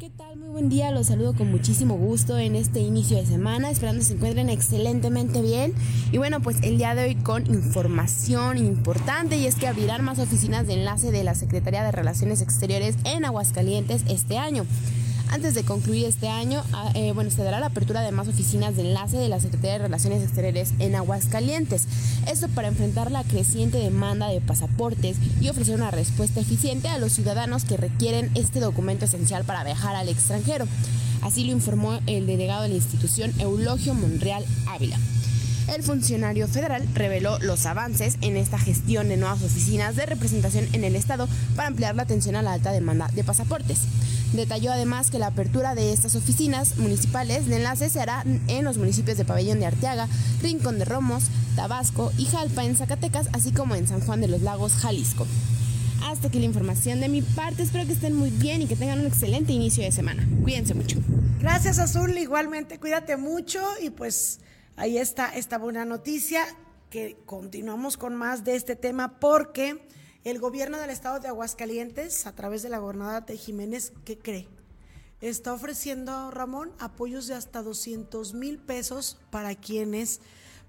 ¿Qué 0.00 0.08
tal? 0.08 0.38
Muy 0.38 0.48
buen 0.48 0.70
día, 0.70 0.90
los 0.92 1.08
saludo 1.08 1.34
con 1.34 1.50
muchísimo 1.50 1.94
gusto 1.94 2.38
en 2.38 2.56
este 2.56 2.80
inicio 2.80 3.18
de 3.18 3.26
semana, 3.26 3.68
esperando 3.68 4.02
se 4.02 4.14
encuentren 4.14 4.48
excelentemente 4.48 5.42
bien. 5.42 5.74
Y 6.10 6.16
bueno, 6.16 6.40
pues 6.40 6.56
el 6.62 6.78
día 6.78 6.94
de 6.94 7.04
hoy 7.04 7.16
con 7.16 7.46
información 7.48 8.56
importante 8.56 9.36
y 9.36 9.44
es 9.44 9.56
que 9.56 9.66
abrirán 9.66 10.02
más 10.02 10.18
oficinas 10.18 10.66
de 10.66 10.72
enlace 10.72 11.12
de 11.12 11.22
la 11.22 11.34
Secretaría 11.34 11.84
de 11.84 11.92
Relaciones 11.92 12.40
Exteriores 12.40 12.96
en 13.04 13.26
Aguascalientes 13.26 14.02
este 14.08 14.38
año. 14.38 14.64
Antes 15.30 15.54
de 15.54 15.62
concluir 15.62 16.06
este 16.06 16.28
año, 16.28 16.64
ah, 16.72 16.90
eh, 16.94 17.12
bueno, 17.12 17.30
se 17.30 17.44
dará 17.44 17.60
la 17.60 17.66
apertura 17.66 18.00
de 18.00 18.10
más 18.10 18.26
oficinas 18.26 18.74
de 18.74 18.82
enlace 18.82 19.16
de 19.16 19.28
la 19.28 19.38
Secretaría 19.38 19.74
de 19.74 19.84
Relaciones 19.84 20.24
Exteriores 20.24 20.72
en 20.80 20.96
Aguascalientes. 20.96 21.86
Esto 22.26 22.48
para 22.48 22.66
enfrentar 22.66 23.12
la 23.12 23.22
creciente 23.22 23.78
demanda 23.78 24.26
de 24.26 24.40
pasaportes 24.40 25.18
y 25.40 25.48
ofrecer 25.48 25.76
una 25.76 25.92
respuesta 25.92 26.40
eficiente 26.40 26.88
a 26.88 26.98
los 26.98 27.12
ciudadanos 27.12 27.64
que 27.64 27.76
requieren 27.76 28.28
este 28.34 28.58
documento 28.58 29.04
esencial 29.04 29.44
para 29.44 29.62
viajar 29.62 29.94
al 29.94 30.08
extranjero. 30.08 30.66
Así 31.22 31.44
lo 31.44 31.52
informó 31.52 32.00
el 32.08 32.26
delegado 32.26 32.62
de 32.62 32.70
la 32.70 32.74
institución 32.74 33.32
Eulogio 33.38 33.94
Monreal 33.94 34.44
Ávila. 34.66 34.98
El 35.68 35.84
funcionario 35.84 36.48
federal 36.48 36.84
reveló 36.94 37.38
los 37.38 37.66
avances 37.66 38.16
en 38.22 38.36
esta 38.36 38.58
gestión 38.58 39.08
de 39.08 39.16
nuevas 39.16 39.40
oficinas 39.44 39.94
de 39.94 40.06
representación 40.06 40.66
en 40.72 40.82
el 40.82 40.96
Estado 40.96 41.28
para 41.54 41.68
ampliar 41.68 41.94
la 41.94 42.02
atención 42.02 42.34
a 42.34 42.42
la 42.42 42.54
alta 42.54 42.72
demanda 42.72 43.08
de 43.14 43.22
pasaportes. 43.22 43.82
Detalló 44.32 44.72
además 44.72 45.10
que 45.10 45.18
la 45.18 45.28
apertura 45.28 45.74
de 45.74 45.92
estas 45.92 46.14
oficinas 46.14 46.76
municipales 46.78 47.46
de 47.46 47.56
enlace 47.56 47.90
se 47.90 48.00
hará 48.00 48.24
en 48.46 48.64
los 48.64 48.78
municipios 48.78 49.18
de 49.18 49.24
Pabellón 49.24 49.58
de 49.58 49.66
Arteaga, 49.66 50.08
Rincón 50.40 50.78
de 50.78 50.84
Romos, 50.84 51.24
Tabasco 51.56 52.12
y 52.16 52.26
Jalpa 52.26 52.64
en 52.64 52.76
Zacatecas, 52.76 53.28
así 53.32 53.50
como 53.50 53.74
en 53.74 53.88
San 53.88 54.00
Juan 54.00 54.20
de 54.20 54.28
los 54.28 54.42
Lagos, 54.42 54.74
Jalisco. 54.74 55.26
Hasta 56.04 56.28
aquí 56.28 56.38
la 56.38 56.46
información 56.46 57.00
de 57.00 57.08
mi 57.08 57.22
parte. 57.22 57.62
Espero 57.62 57.86
que 57.86 57.92
estén 57.92 58.14
muy 58.14 58.30
bien 58.30 58.62
y 58.62 58.66
que 58.66 58.76
tengan 58.76 59.00
un 59.00 59.06
excelente 59.06 59.52
inicio 59.52 59.82
de 59.82 59.92
semana. 59.92 60.26
Cuídense 60.42 60.74
mucho. 60.74 60.98
Gracias, 61.40 61.78
Azul. 61.78 62.16
Igualmente, 62.16 62.78
cuídate 62.78 63.16
mucho 63.16 63.60
y 63.82 63.90
pues 63.90 64.40
ahí 64.76 64.96
está 64.98 65.34
esta 65.34 65.58
buena 65.58 65.84
noticia 65.84 66.44
que 66.88 67.16
continuamos 67.26 67.96
con 67.96 68.14
más 68.14 68.44
de 68.44 68.56
este 68.56 68.76
tema 68.76 69.20
porque 69.20 69.78
el 70.24 70.38
gobierno 70.38 70.78
del 70.78 70.90
estado 70.90 71.18
de 71.18 71.28
Aguascalientes, 71.28 72.26
a 72.26 72.34
través 72.34 72.62
de 72.62 72.68
la 72.68 72.78
gobernadora 72.78 73.22
de 73.22 73.36
Jiménez, 73.36 73.92
¿qué 74.04 74.18
cree? 74.18 74.48
Está 75.20 75.52
ofreciendo, 75.52 76.30
Ramón, 76.30 76.72
apoyos 76.78 77.26
de 77.26 77.34
hasta 77.34 77.62
200 77.62 78.34
mil 78.34 78.58
pesos 78.58 79.18
para 79.30 79.54
quienes 79.54 80.20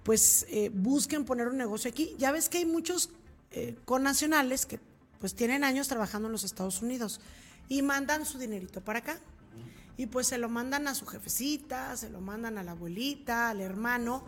pues 0.04 0.46
eh, 0.50 0.72
busquen 0.74 1.26
poner 1.26 1.48
un 1.48 1.58
negocio 1.58 1.90
aquí. 1.90 2.16
Ya 2.18 2.32
ves 2.32 2.50
que 2.50 2.60
hay 2.60 2.66
muchos 2.66 3.10
eh, 3.52 3.76
connacionales 3.86 4.66
que 4.66 4.80
pues 5.20 5.36
tienen 5.36 5.64
años 5.64 5.88
trabajando 5.88 6.28
en 6.28 6.32
los 6.32 6.44
Estados 6.44 6.82
Unidos 6.82 7.22
y 7.70 7.82
mandan 7.82 8.26
su 8.26 8.40
dinerito 8.40 8.82
para 8.82 9.00
acá. 9.00 9.20
Y 9.98 10.08
pues 10.08 10.28
se 10.28 10.38
lo 10.38 10.50
mandan 10.50 10.88
a 10.88 10.96
su 10.96 11.06
jefecita, 11.06 11.96
se 11.96 12.10
lo 12.10 12.22
mandan 12.22 12.58
a 12.58 12.64
la 12.64 12.72
abuelita, 12.72 13.50
al 13.50 13.62
hermano. 13.62 14.24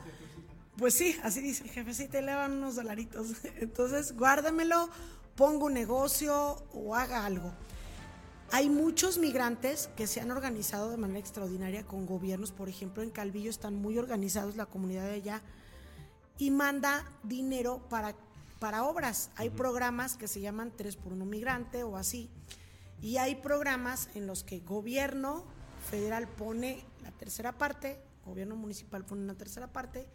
Pues 0.78 0.96
sí, 0.96 1.16
así 1.22 1.42
dice, 1.42 1.68
jefecita, 1.68 2.20
le 2.22 2.34
van 2.34 2.54
unos 2.54 2.76
dolaritos. 2.76 3.28
Entonces, 3.60 4.18
guárdamelo, 4.18 4.90
ponga 5.36 5.66
un 5.66 5.74
negocio 5.74 6.64
o 6.74 6.96
haga 6.96 7.26
algo. 7.26 7.54
Hay 8.52 8.70
muchos 8.70 9.18
migrantes 9.18 9.90
que 9.96 10.08
se 10.08 10.20
han 10.20 10.32
organizado 10.32 10.90
de 10.90 10.98
manera 10.98 11.20
extraordinaria 11.20 11.86
con 11.86 12.06
gobiernos, 12.06 12.52
por 12.52 12.70
ejemplo, 12.70 13.04
en 13.04 13.12
Calvillo 13.12 13.50
están 13.50 13.76
muy 13.76 13.98
organizados 13.98 14.56
la 14.56 14.66
comunidad 14.66 15.06
de 15.06 15.14
allá 15.14 15.42
y 16.38 16.52
manda 16.52 17.04
dinero 17.24 17.82
para, 17.90 18.16
para 18.60 18.84
obras. 18.84 19.30
Hay 19.36 19.50
programas 19.52 20.18
que 20.18 20.28
se 20.28 20.42
llaman 20.42 20.72
3 20.76 20.96
por 20.98 21.14
1 21.14 21.26
migrante 21.26 21.84
o 21.84 21.98
así. 21.98 22.30
Y 23.02 23.18
hay 23.18 23.36
programas 23.36 24.10
en 24.16 24.28
los 24.28 24.44
que 24.44 24.60
gobierno 24.60 25.46
federal 25.90 26.28
pone 26.28 26.84
la 27.04 27.12
tercera 27.12 27.52
parte, 27.54 28.00
gobierno 28.26 28.56
municipal 28.56 29.04
pone 29.04 29.22
una 29.22 29.36
tercera 29.36 29.68
parte 29.68 30.08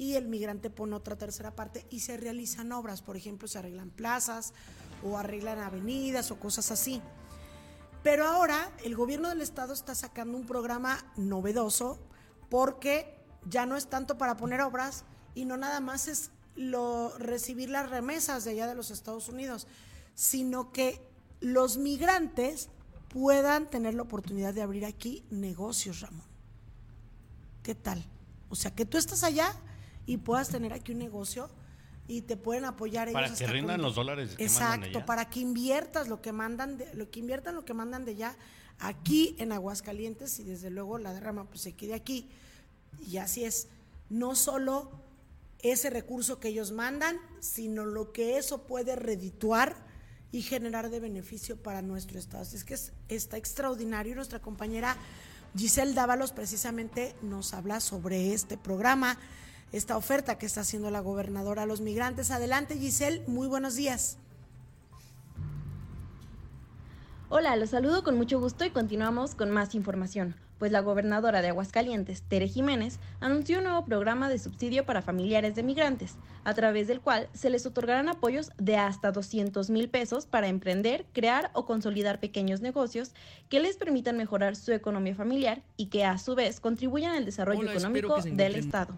y 0.00 0.14
el 0.14 0.28
migrante 0.28 0.70
pone 0.70 0.96
otra 0.96 1.18
tercera 1.18 1.54
parte 1.54 1.86
y 1.90 2.00
se 2.00 2.16
realizan 2.16 2.72
obras, 2.72 3.02
por 3.02 3.18
ejemplo, 3.18 3.46
se 3.46 3.58
arreglan 3.58 3.90
plazas 3.90 4.54
o 5.04 5.18
arreglan 5.18 5.58
avenidas 5.58 6.30
o 6.30 6.40
cosas 6.40 6.70
así. 6.70 7.02
Pero 8.02 8.26
ahora 8.26 8.72
el 8.82 8.96
gobierno 8.96 9.28
del 9.28 9.42
estado 9.42 9.74
está 9.74 9.94
sacando 9.94 10.38
un 10.38 10.46
programa 10.46 11.04
novedoso 11.18 11.98
porque 12.48 13.14
ya 13.44 13.66
no 13.66 13.76
es 13.76 13.88
tanto 13.88 14.16
para 14.16 14.38
poner 14.38 14.62
obras 14.62 15.04
y 15.34 15.44
no 15.44 15.58
nada 15.58 15.80
más 15.80 16.08
es 16.08 16.30
recibir 17.18 17.68
las 17.68 17.90
remesas 17.90 18.44
de 18.44 18.52
allá 18.52 18.66
de 18.66 18.74
los 18.74 18.90
Estados 18.90 19.28
Unidos, 19.28 19.66
sino 20.14 20.72
que 20.72 21.06
los 21.40 21.76
migrantes 21.76 22.70
puedan 23.10 23.68
tener 23.68 23.92
la 23.92 24.02
oportunidad 24.02 24.54
de 24.54 24.62
abrir 24.62 24.86
aquí 24.86 25.26
negocios, 25.28 26.00
Ramón. 26.00 26.24
¿Qué 27.62 27.74
tal? 27.74 28.02
O 28.48 28.54
sea, 28.54 28.74
que 28.74 28.86
tú 28.86 28.96
estás 28.96 29.24
allá 29.24 29.54
y 30.06 30.18
puedas 30.18 30.48
tener 30.48 30.72
aquí 30.72 30.92
un 30.92 30.98
negocio 30.98 31.50
y 32.08 32.22
te 32.22 32.36
pueden 32.36 32.64
apoyar 32.64 33.08
ellos 33.08 33.20
para 33.20 33.34
que 33.34 33.46
rindan 33.46 33.82
los 33.82 33.94
dólares 33.94 34.34
que 34.36 34.44
exacto 34.44 35.06
para 35.06 35.30
que 35.30 35.40
inviertas 35.40 36.08
lo 36.08 36.20
que 36.20 36.32
mandan 36.32 36.76
de, 36.76 36.92
lo 36.94 37.10
que 37.10 37.20
inviertan 37.20 37.54
lo 37.54 37.64
que 37.64 37.74
mandan 37.74 38.04
de 38.04 38.12
allá 38.12 38.36
aquí 38.80 39.36
en 39.38 39.52
Aguascalientes 39.52 40.40
y 40.40 40.44
desde 40.44 40.70
luego 40.70 40.98
la 40.98 41.12
derrama 41.12 41.44
pues 41.44 41.60
se 41.60 41.74
quede 41.74 41.94
aquí. 41.94 42.28
Y 43.06 43.18
así 43.18 43.44
es. 43.44 43.68
No 44.08 44.34
solo 44.34 44.90
ese 45.60 45.90
recurso 45.90 46.40
que 46.40 46.48
ellos 46.48 46.72
mandan 46.72 47.18
sino 47.40 47.84
lo 47.84 48.12
que 48.12 48.38
eso 48.38 48.66
puede 48.66 48.96
redituar 48.96 49.76
y 50.32 50.42
generar 50.42 50.90
de 50.90 51.00
beneficio 51.00 51.56
para 51.56 51.82
nuestro 51.82 52.18
estado. 52.18 52.42
Es 52.42 52.64
que 52.64 52.76
está 53.08 53.36
extraordinario. 53.36 54.14
Nuestra 54.14 54.40
compañera 54.40 54.96
Giselle 55.56 55.92
Dávalos 55.92 56.32
precisamente 56.32 57.14
nos 57.22 57.52
habla 57.52 57.80
sobre 57.80 58.32
este 58.32 58.56
programa 58.56 59.18
esta 59.72 59.96
oferta 59.96 60.38
que 60.38 60.46
está 60.46 60.62
haciendo 60.62 60.90
la 60.90 61.00
gobernadora 61.00 61.62
a 61.62 61.66
los 61.66 61.80
migrantes. 61.80 62.30
Adelante, 62.30 62.76
Giselle, 62.76 63.22
muy 63.26 63.46
buenos 63.46 63.76
días. 63.76 64.18
Hola, 67.32 67.54
los 67.54 67.70
saludo 67.70 68.02
con 68.02 68.16
mucho 68.16 68.40
gusto 68.40 68.64
y 68.64 68.70
continuamos 68.70 69.36
con 69.36 69.52
más 69.52 69.76
información, 69.76 70.34
pues 70.58 70.72
la 70.72 70.80
gobernadora 70.80 71.42
de 71.42 71.50
Aguascalientes, 71.50 72.22
Tere 72.22 72.48
Jiménez, 72.48 72.98
anunció 73.20 73.58
un 73.58 73.64
nuevo 73.64 73.84
programa 73.84 74.28
de 74.28 74.40
subsidio 74.40 74.84
para 74.84 75.00
familiares 75.00 75.54
de 75.54 75.62
migrantes, 75.62 76.16
a 76.42 76.54
través 76.54 76.88
del 76.88 77.00
cual 77.00 77.28
se 77.32 77.48
les 77.48 77.64
otorgarán 77.66 78.08
apoyos 78.08 78.50
de 78.58 78.76
hasta 78.78 79.12
200 79.12 79.70
mil 79.70 79.88
pesos 79.88 80.26
para 80.26 80.48
emprender, 80.48 81.06
crear 81.12 81.52
o 81.54 81.66
consolidar 81.66 82.18
pequeños 82.18 82.62
negocios 82.62 83.12
que 83.48 83.60
les 83.60 83.76
permitan 83.76 84.16
mejorar 84.16 84.56
su 84.56 84.72
economía 84.72 85.14
familiar 85.14 85.62
y 85.76 85.86
que 85.86 86.04
a 86.04 86.18
su 86.18 86.34
vez 86.34 86.58
contribuyan 86.58 87.14
al 87.14 87.26
desarrollo 87.26 87.70
económico 87.70 88.20
del 88.22 88.56
Estado. 88.56 88.96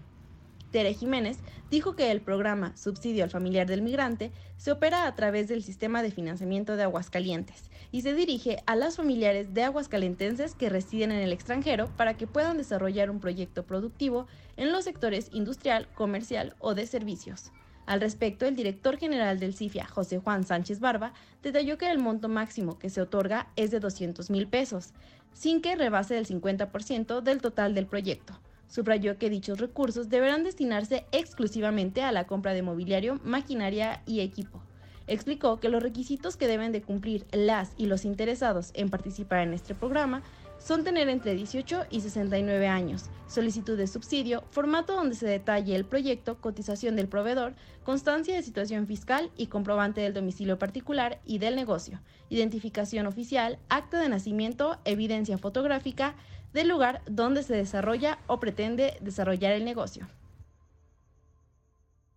Tere 0.73 0.95
Jiménez 0.95 1.37
dijo 1.71 1.95
que 1.95 2.11
el 2.11 2.23
programa 2.23 2.75
Subsidio 2.79 3.25
al 3.25 3.31
Familiar 3.31 3.67
del 3.67 3.83
Migrante 3.83 4.33
se 4.57 4.73
opera 4.73 5.07
a 5.07 5.15
través 5.15 5.47
del 5.47 5.63
sistema 5.63 6.03
de 6.03 6.11
financiamiento 6.11 6.77
de 6.77 6.83
Aguascalientes 6.85 7.71
y 7.93 8.01
se 8.01 8.15
dirige 8.15 8.63
a 8.65 8.75
las 8.75 8.97
familiares 8.97 9.53
de 9.53 9.65
aguascalentenses 9.65 10.55
que 10.55 10.71
residen 10.71 11.13
en 11.13 11.21
el 11.21 11.33
extranjero 11.33 11.95
para 11.99 12.17
que 12.17 12.27
puedan 12.27 12.57
desarrollar 12.57 13.11
un 13.11 13.21
proyecto 13.21 13.67
productivo 13.67 14.27
en 14.57 14.73
los 14.73 14.85
sectores 14.85 15.29
industrial, 15.33 15.89
comercial 15.95 16.57
o 16.59 16.75
de 16.75 16.87
servicios. 16.87 17.53
Al 17.85 18.01
respecto, 18.01 18.47
el 18.47 18.57
director 18.57 18.97
general 18.97 19.39
del 19.39 19.55
CIFIA, 19.55 19.87
José 19.87 20.19
Juan 20.19 20.45
Sánchez 20.45 20.81
Barba, 20.81 21.13
detalló 21.43 21.77
que 21.77 21.91
el 21.91 21.99
monto 21.99 22.31
máximo 22.31 22.79
que 22.79 22.89
se 22.89 23.03
otorga 23.03 23.49
es 23.57 23.71
de 23.71 23.81
200 23.81 24.31
mil 24.31 24.49
pesos, 24.49 24.95
sin 25.35 25.61
que 25.61 25.77
rebase 25.77 26.17
el 26.17 26.27
50% 26.27 27.21
del 27.21 27.43
total 27.43 27.75
del 27.75 27.87
proyecto 27.87 28.41
Subrayó 28.73 29.19
que 29.19 29.29
dichos 29.29 29.61
recursos 29.61 30.09
deberán 30.09 30.45
destinarse 30.45 31.05
exclusivamente 31.13 32.03
a 32.03 32.11
la 32.11 32.27
compra 32.27 32.55
de 32.55 32.63
mobiliario, 32.63 33.21
maquinaria 33.23 34.03
y 34.07 34.21
equipo. 34.21 34.63
Explicó 35.07 35.61
que 35.61 35.69
los 35.69 35.83
requisitos 35.83 36.39
que 36.39 36.47
deben 36.47 36.73
de 36.73 36.81
cumplir 36.81 37.27
las 37.33 37.73
y 37.77 37.85
los 37.85 38.07
interesados 38.07 38.71
en 38.73 38.89
participar 38.89 39.41
en 39.41 39.53
este 39.53 39.75
programa 39.75 40.23
son 40.59 40.85
tener 40.85 41.11
entre 41.11 41.35
18 41.35 41.83
y 41.91 42.01
69 42.01 42.67
años, 42.67 43.11
solicitud 43.27 43.77
de 43.77 43.87
subsidio, 43.87 44.45
formato 44.53 44.95
donde 44.95 45.17
se 45.17 45.27
detalle 45.27 45.77
el 45.77 45.85
proyecto, 45.85 46.39
cotización 46.41 46.97
del 46.97 47.09
proveedor, 47.09 47.53
constancia 47.85 48.35
de 48.35 48.43
situación 48.43 48.87
fiscal 48.87 49.31
y 49.37 49.49
comprobante 49.49 50.01
del 50.01 50.15
domicilio 50.15 50.59
particular 50.59 51.21
y 51.27 51.39
del 51.39 51.57
negocio, 51.57 52.01
identificación 52.31 53.07
oficial, 53.07 53.59
acta 53.69 54.01
de 54.01 54.09
nacimiento, 54.09 54.79
evidencia 54.87 55.37
fotográfica 55.37 56.15
del 56.53 56.69
lugar 56.69 57.03
donde 57.07 57.43
se 57.43 57.55
desarrolla 57.55 58.19
o 58.27 58.41
pretende 58.41 58.97
desarrollar 59.01 59.53
el 59.53 59.65
negocio. 59.65 60.09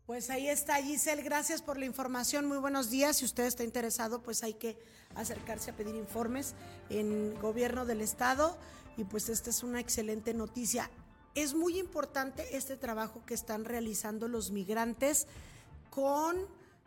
Pues 0.05 0.29
ahí 0.29 0.47
está 0.47 0.75
Giselle, 0.83 1.23
gracias 1.23 1.63
por 1.63 1.79
la 1.79 1.85
información, 1.85 2.45
muy 2.45 2.59
buenos 2.59 2.91
días. 2.91 3.17
Si 3.17 3.25
usted 3.25 3.45
está 3.45 3.63
interesado, 3.63 4.21
pues 4.21 4.43
hay 4.43 4.53
que 4.53 4.77
acercarse 5.15 5.71
a 5.71 5.75
pedir 5.75 5.95
informes 5.95 6.53
en 6.91 7.33
gobierno 7.39 7.85
del 7.85 8.01
estado 8.01 8.55
y 8.97 9.03
pues 9.03 9.29
esta 9.29 9.49
es 9.49 9.63
una 9.63 9.79
excelente 9.79 10.35
noticia. 10.35 10.91
Es 11.33 11.55
muy 11.55 11.79
importante 11.79 12.55
este 12.55 12.77
trabajo 12.77 13.25
que 13.25 13.33
están 13.33 13.65
realizando 13.65 14.27
los 14.27 14.51
migrantes 14.51 15.25
con 15.89 16.37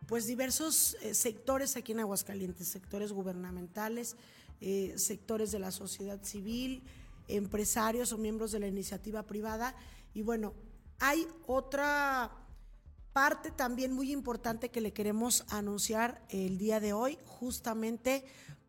pues 0.07 0.27
diversos 0.27 0.97
eh, 1.03 1.13
sectores 1.13 1.77
aquí 1.77 1.93
en 1.93 2.01
Aguascalientes, 2.01 2.69
sectores 2.69 3.13
gubernamentales, 3.13 4.17
eh, 4.61 4.95
sectores 4.97 5.51
de 5.51 5.59
la 5.59 5.73
sociedad 5.73 6.23
civil, 6.23 6.85
empresarios 7.29 8.13
o 8.13 8.19
miembros 8.19 8.53
de 8.53 8.61
la 8.61 8.67
iniciativa 8.67 9.23
privada. 9.23 9.75
Y 10.15 10.23
bueno, 10.23 10.55
hay 10.99 11.27
otra 11.47 12.31
parte 13.13 13.51
también 13.51 13.93
muy 13.93 14.13
importante 14.13 14.71
que 14.71 14.81
le 14.81 14.93
queremos 14.93 15.45
anunciar 15.49 16.23
el 16.29 16.59
día 16.59 16.81
de 16.81 16.93
hoy, 16.93 17.19
justamente 17.25 18.25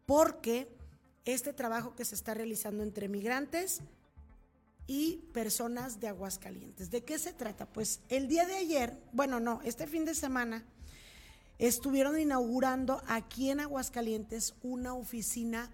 porque 0.06 0.76
este 1.26 1.54
trabajo 1.54 1.96
que 1.96 2.06
se 2.06 2.16
está 2.16 2.34
realizando 2.34 2.84
entre 2.84 3.08
migrantes 3.08 3.82
y 4.88 5.18
personas 5.34 6.00
de 6.00 6.08
Aguascalientes. 6.08 6.90
¿De 6.90 7.04
qué 7.04 7.20
se 7.20 7.32
trata? 7.32 7.68
Pues 7.68 8.02
el 8.10 8.28
día 8.28 8.48
de 8.48 8.56
ayer, 8.56 8.98
bueno, 9.12 9.40
no, 9.40 9.62
este 9.64 9.86
fin 9.86 10.04
de 10.04 10.16
semana, 10.16 10.66
estuvieron 11.60 12.18
inaugurando 12.20 13.04
aquí 13.08 13.52
en 13.52 13.60
Aguascalientes 13.60 14.56
una 14.64 14.96
oficina 14.96 15.70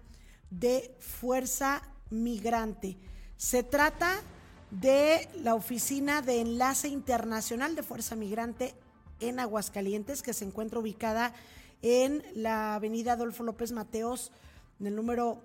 de 0.50 0.94
fuerza 1.00 1.82
migrante. 2.10 2.96
Se 3.36 3.62
trata 3.62 4.20
de 4.70 5.28
la 5.42 5.54
Oficina 5.54 6.22
de 6.22 6.40
Enlace 6.40 6.88
Internacional 6.88 7.74
de 7.76 7.82
Fuerza 7.82 8.16
Migrante 8.16 8.74
en 9.20 9.40
Aguascalientes, 9.40 10.22
que 10.22 10.34
se 10.34 10.44
encuentra 10.44 10.78
ubicada 10.78 11.34
en 11.82 12.22
la 12.34 12.74
avenida 12.74 13.12
Adolfo 13.12 13.42
López 13.42 13.72
Mateos, 13.72 14.32
en 14.80 14.88
el 14.88 14.96
número 14.96 15.42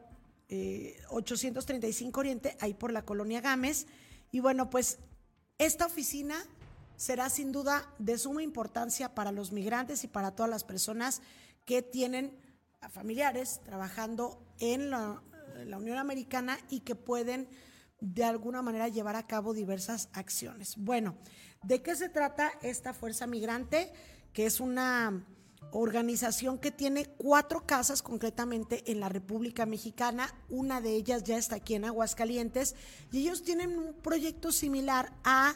835 1.10 2.20
eh, 2.20 2.20
Oriente, 2.20 2.58
ahí 2.60 2.74
por 2.74 2.92
la 2.92 3.04
colonia 3.04 3.42
Gámez. 3.42 3.88
Y 4.32 4.40
bueno, 4.40 4.70
pues 4.70 5.00
esta 5.58 5.86
oficina 5.86 6.44
será 6.98 7.30
sin 7.30 7.52
duda 7.52 7.88
de 8.00 8.18
suma 8.18 8.44
importancia 8.44 9.14
para 9.16 9.32
los 9.32 9.52
migrantes 9.52 10.04
y 10.04 10.08
para 10.08 10.32
todas 10.32 10.50
las 10.50 10.64
personas 10.64 11.22
que 11.66 11.82
tienen 11.82 12.38
familiares 12.90 13.62
trabajando 13.64 14.42
en 14.60 14.90
la, 14.90 15.22
la 15.66 15.78
Unión 15.78 15.98
Americana 15.98 16.58
y 16.70 16.82
que 16.82 16.96
pueden 16.96 17.48
de 18.00 18.24
alguna 18.24 18.62
manera 18.62 18.88
llevar 18.88 19.16
a 19.16 19.28
cabo 19.28 19.54
diversas 19.54 20.10
acciones. 20.14 20.76
Bueno, 20.78 21.16
¿de 21.64 21.82
qué 21.82 21.96
se 21.96 22.10
trata 22.10 22.52
esta 22.62 22.94
Fuerza 22.94 23.28
Migrante? 23.28 23.94
Que 24.34 24.46
es 24.46 24.60
una 24.60 25.24
organización 25.72 26.58
que 26.58 26.72
tiene 26.72 27.06
cuatro 27.06 27.66
casas 27.66 28.02
concretamente 28.02 28.92
en 28.92 29.00
la 29.00 29.10
República 29.10 29.66
Mexicana, 29.66 30.34
una 30.50 30.82
de 30.82 30.96
ellas 30.96 31.24
ya 31.24 31.38
está 31.38 31.58
aquí 31.58 31.76
en 31.76 31.86
Aguascalientes, 31.86 32.76
y 33.12 33.20
ellos 33.20 33.44
tienen 33.44 33.78
un 33.78 33.94
proyecto 33.94 34.52
similar 34.52 35.14
a 35.24 35.56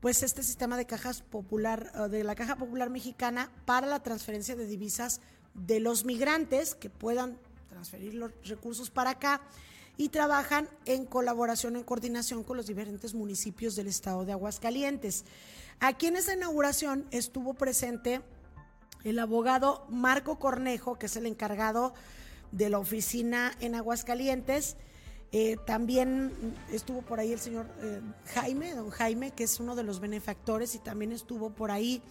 pues 0.00 0.22
este 0.22 0.42
sistema 0.42 0.76
de 0.76 0.86
cajas 0.86 1.22
popular 1.22 1.90
eh, 1.94 2.08
de 2.08 2.22
la 2.22 2.34
Caja 2.34 2.56
Popular 2.56 2.90
Mexicana 2.90 3.50
para 3.64 3.86
la 3.86 4.02
transferencia 4.02 4.54
de 4.54 4.66
divisas 4.66 5.20
de 5.54 5.80
los 5.80 6.04
migrantes 6.04 6.74
que 6.74 6.90
puedan 6.90 7.38
transferir 7.86 8.14
los 8.14 8.32
recursos 8.44 8.90
para 8.90 9.10
acá 9.10 9.40
y 9.96 10.08
trabajan 10.08 10.68
en 10.86 11.06
colaboración, 11.06 11.76
en 11.76 11.84
coordinación 11.84 12.42
con 12.42 12.56
los 12.56 12.66
diferentes 12.66 13.14
municipios 13.14 13.76
del 13.76 13.86
estado 13.86 14.24
de 14.24 14.32
Aguascalientes. 14.32 15.24
Aquí 15.78 16.06
en 16.06 16.16
esa 16.16 16.34
inauguración 16.34 17.06
estuvo 17.12 17.54
presente 17.54 18.22
el 19.04 19.18
abogado 19.20 19.86
Marco 19.88 20.38
Cornejo, 20.38 20.98
que 20.98 21.06
es 21.06 21.16
el 21.16 21.26
encargado 21.26 21.94
de 22.50 22.70
la 22.70 22.78
oficina 22.80 23.52
en 23.60 23.76
Aguascalientes. 23.76 24.76
Eh, 25.30 25.56
también 25.64 26.32
estuvo 26.72 27.02
por 27.02 27.20
ahí 27.20 27.32
el 27.32 27.38
señor 27.38 27.66
eh, 27.82 28.00
Jaime, 28.34 28.74
don 28.74 28.90
Jaime, 28.90 29.30
que 29.30 29.44
es 29.44 29.60
uno 29.60 29.76
de 29.76 29.84
los 29.84 30.00
benefactores, 30.00 30.74
y 30.74 30.80
también 30.80 31.12
estuvo 31.12 31.50
por 31.50 31.70
ahí 31.70 32.02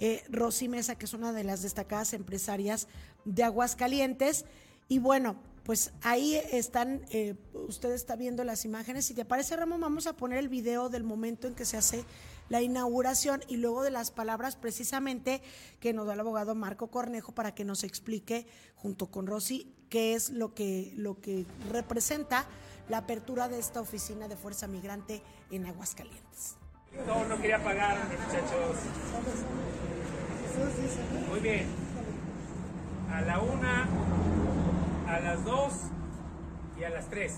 eh, 0.00 0.22
Rosy 0.28 0.68
Mesa, 0.68 0.96
que 0.96 1.06
es 1.06 1.14
una 1.14 1.32
de 1.32 1.44
las 1.44 1.62
destacadas 1.62 2.12
empresarias 2.12 2.88
de 3.24 3.42
Aguascalientes. 3.42 4.44
Y 4.88 4.98
bueno, 4.98 5.36
pues 5.64 5.92
ahí 6.02 6.34
están, 6.52 7.02
eh, 7.10 7.34
usted 7.54 7.90
está 7.92 8.16
viendo 8.16 8.44
las 8.44 8.64
imágenes. 8.64 9.06
Si 9.06 9.14
te 9.14 9.24
parece, 9.24 9.56
Ramón, 9.56 9.80
vamos 9.80 10.06
a 10.06 10.14
poner 10.14 10.38
el 10.38 10.48
video 10.48 10.90
del 10.90 11.04
momento 11.04 11.46
en 11.46 11.54
que 11.54 11.64
se 11.64 11.78
hace 11.78 12.04
la 12.50 12.60
inauguración 12.60 13.42
y 13.48 13.56
luego 13.56 13.82
de 13.82 13.90
las 13.90 14.10
palabras 14.10 14.56
precisamente 14.56 15.40
que 15.80 15.94
nos 15.94 16.06
da 16.06 16.12
el 16.12 16.20
abogado 16.20 16.54
Marco 16.54 16.88
Cornejo 16.88 17.32
para 17.32 17.54
que 17.54 17.64
nos 17.64 17.82
explique 17.82 18.46
junto 18.76 19.10
con 19.10 19.26
Rosy 19.26 19.74
qué 19.88 20.14
es 20.14 20.28
lo 20.28 20.54
que, 20.54 20.92
lo 20.96 21.20
que 21.20 21.46
representa 21.70 22.44
la 22.90 22.98
apertura 22.98 23.48
de 23.48 23.58
esta 23.58 23.80
oficina 23.80 24.28
de 24.28 24.36
Fuerza 24.36 24.66
Migrante 24.66 25.22
en 25.50 25.64
Aguascalientes. 25.64 26.56
No, 27.06 27.24
no 27.24 27.40
quería 27.40 27.62
pagar, 27.64 27.96
muchachos. 28.04 28.76
Muy 31.30 31.40
bien. 31.40 31.66
A 33.10 33.22
la 33.22 33.40
una 33.40 33.88
a 35.14 35.20
las 35.20 35.44
2 35.44 35.72
y 36.76 36.82
a 36.82 36.90
las 36.90 37.08
3. 37.08 37.32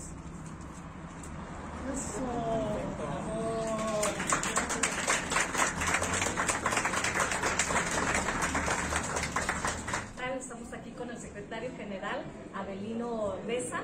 Estamos 10.39 10.73
aquí 10.73 10.91
con 10.91 11.09
el 11.09 11.17
secretario 11.17 11.69
general 11.77 12.23
Abelino 12.55 13.35
Besa, 13.45 13.81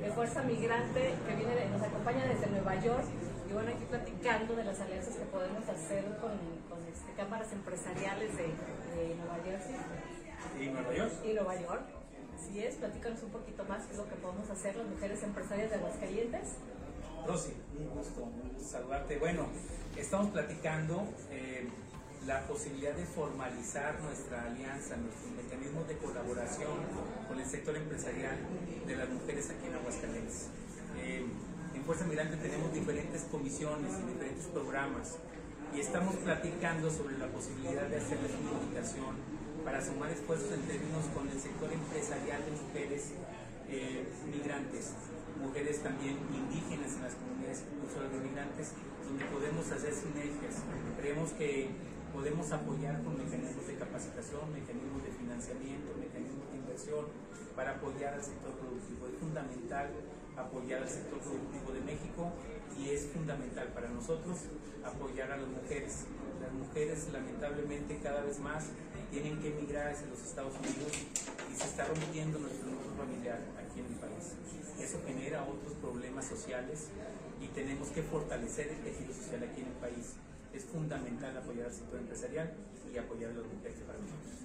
de 0.00 0.10
Fuerza 0.10 0.42
Migrante, 0.42 1.14
que 1.26 1.36
viene 1.36 1.66
nos 1.70 1.82
acompaña 1.82 2.26
desde 2.26 2.48
Nueva 2.48 2.74
York. 2.80 3.04
Y 3.48 3.52
bueno, 3.52 3.70
aquí 3.70 3.84
platicando 3.84 4.56
de 4.56 4.64
las 4.64 4.80
alianzas 4.80 5.14
que 5.14 5.24
podemos 5.26 5.68
hacer 5.68 6.04
con, 6.20 6.32
este, 6.92 7.12
cámaras 7.16 7.52
empresariales 7.52 8.36
de, 8.36 9.14
Nueva 9.14 9.38
Jersey. 9.44 9.76
¿Y 10.60 10.68
Nueva 10.68 10.94
York? 10.94 11.12
Y 11.24 11.32
Nueva 11.32 11.60
York. 11.60 11.95
Así 12.36 12.62
es, 12.62 12.74
platícanos 12.74 13.22
un 13.22 13.30
poquito 13.30 13.64
más 13.64 13.86
qué 13.86 13.92
es 13.92 13.98
lo 13.98 14.08
que 14.08 14.16
podemos 14.16 14.48
hacer 14.50 14.76
las 14.76 14.86
mujeres 14.86 15.22
empresarias 15.22 15.70
de 15.70 15.76
Aguascalientes. 15.76 16.48
Rosy, 17.26 17.54
un 17.78 17.88
gusto, 17.88 18.28
saludarte. 18.62 19.18
Bueno, 19.18 19.46
estamos 19.96 20.30
platicando 20.30 21.02
eh, 21.30 21.66
la 22.26 22.46
posibilidad 22.46 22.94
de 22.94 23.06
formalizar 23.06 23.98
nuestra 24.00 24.44
alianza, 24.44 24.96
nuestros 24.96 25.32
mecanismos 25.32 25.88
de 25.88 25.96
colaboración 25.96 26.76
con 27.26 27.40
el 27.40 27.46
sector 27.46 27.74
empresarial 27.74 28.36
de 28.86 28.96
las 28.96 29.08
mujeres 29.08 29.50
aquí 29.50 29.66
en 29.66 29.74
Aguascalientes. 29.74 30.48
Eh, 30.98 31.26
en 31.74 31.84
Fuerza 31.84 32.04
Migrante 32.04 32.36
tenemos 32.36 32.72
diferentes 32.72 33.22
comisiones 33.30 33.92
y 33.98 34.12
diferentes 34.12 34.46
programas 34.46 35.16
y 35.74 35.80
estamos 35.80 36.14
platicando 36.16 36.90
sobre 36.90 37.16
la 37.18 37.28
posibilidad 37.28 37.86
de 37.88 37.96
hacerles 37.96 38.32
una 38.40 38.62
invitación 38.62 39.35
para 39.66 39.82
sumar 39.82 40.08
esfuerzos 40.14 40.52
en 40.54 40.62
términos 40.62 41.10
con 41.10 41.26
el 41.26 41.40
sector 41.42 41.66
empresarial 41.66 42.38
de 42.38 42.54
mujeres 42.54 43.10
eh, 43.66 44.06
migrantes, 44.30 44.94
mujeres 45.42 45.82
también 45.82 46.22
indígenas 46.30 46.94
en 46.94 47.02
las 47.02 47.18
comunidades 47.18 47.66
incluso 47.66 47.98
de 47.98 48.14
migrantes, 48.22 48.70
donde 49.02 49.26
podemos 49.26 49.66
hacer 49.66 49.90
sinergias. 49.90 50.62
Creemos 51.02 51.34
que 51.34 51.74
podemos 52.14 52.46
apoyar 52.54 53.02
con 53.02 53.18
mecanismos 53.18 53.66
de 53.66 53.74
capacitación, 53.74 54.54
mecanismos 54.54 55.02
de 55.02 55.10
financiamiento, 55.18 55.98
mecanismos 55.98 56.46
de 56.46 56.56
inversión 56.62 57.04
para 57.58 57.82
apoyar 57.82 58.14
al 58.14 58.22
sector 58.22 58.54
productivo. 58.54 59.10
Es 59.10 59.18
fundamental 59.18 59.90
apoyar 60.38 60.86
al 60.86 60.88
sector 60.88 61.18
productivo 61.18 61.74
de 61.74 61.82
México 61.82 62.30
y 62.78 62.94
es 62.94 63.10
fundamental 63.10 63.66
para 63.74 63.90
nosotros 63.90 64.46
apoyar 64.86 65.32
a 65.32 65.38
las 65.38 65.48
mujeres. 65.50 66.06
Las 66.38 66.52
mujeres 66.54 67.08
lamentablemente 67.10 67.98
cada 67.98 68.22
vez 68.22 68.38
más 68.38 68.70
tienen 69.22 69.40
que 69.40 69.48
emigrar 69.48 69.88
hacia 69.88 70.06
los 70.08 70.20
Estados 70.20 70.52
Unidos 70.58 70.92
y 71.50 71.56
se 71.56 71.64
está 71.64 71.86
rompiendo 71.86 72.38
nuestro 72.38 72.68
núcleo 72.68 72.92
familiar 72.98 73.40
aquí 73.56 73.80
en 73.80 73.86
el 73.86 73.94
país. 73.96 74.36
Eso 74.78 75.00
genera 75.06 75.42
otros 75.44 75.72
problemas 75.80 76.26
sociales 76.26 76.88
y 77.40 77.48
tenemos 77.48 77.88
que 77.88 78.02
fortalecer 78.02 78.68
el 78.68 78.84
tejido 78.84 79.14
social 79.14 79.42
aquí 79.42 79.62
en 79.62 79.68
el 79.68 79.78
país. 79.80 80.16
Es 80.52 80.64
fundamental 80.66 81.34
apoyar 81.34 81.66
al 81.66 81.72
sector 81.72 81.98
empresarial 81.98 82.52
y 82.92 82.98
apoyar 82.98 83.30
a 83.30 83.34
los 83.34 83.46
mujeres 83.46 83.78
para 83.86 83.98
nosotros. 83.98 84.36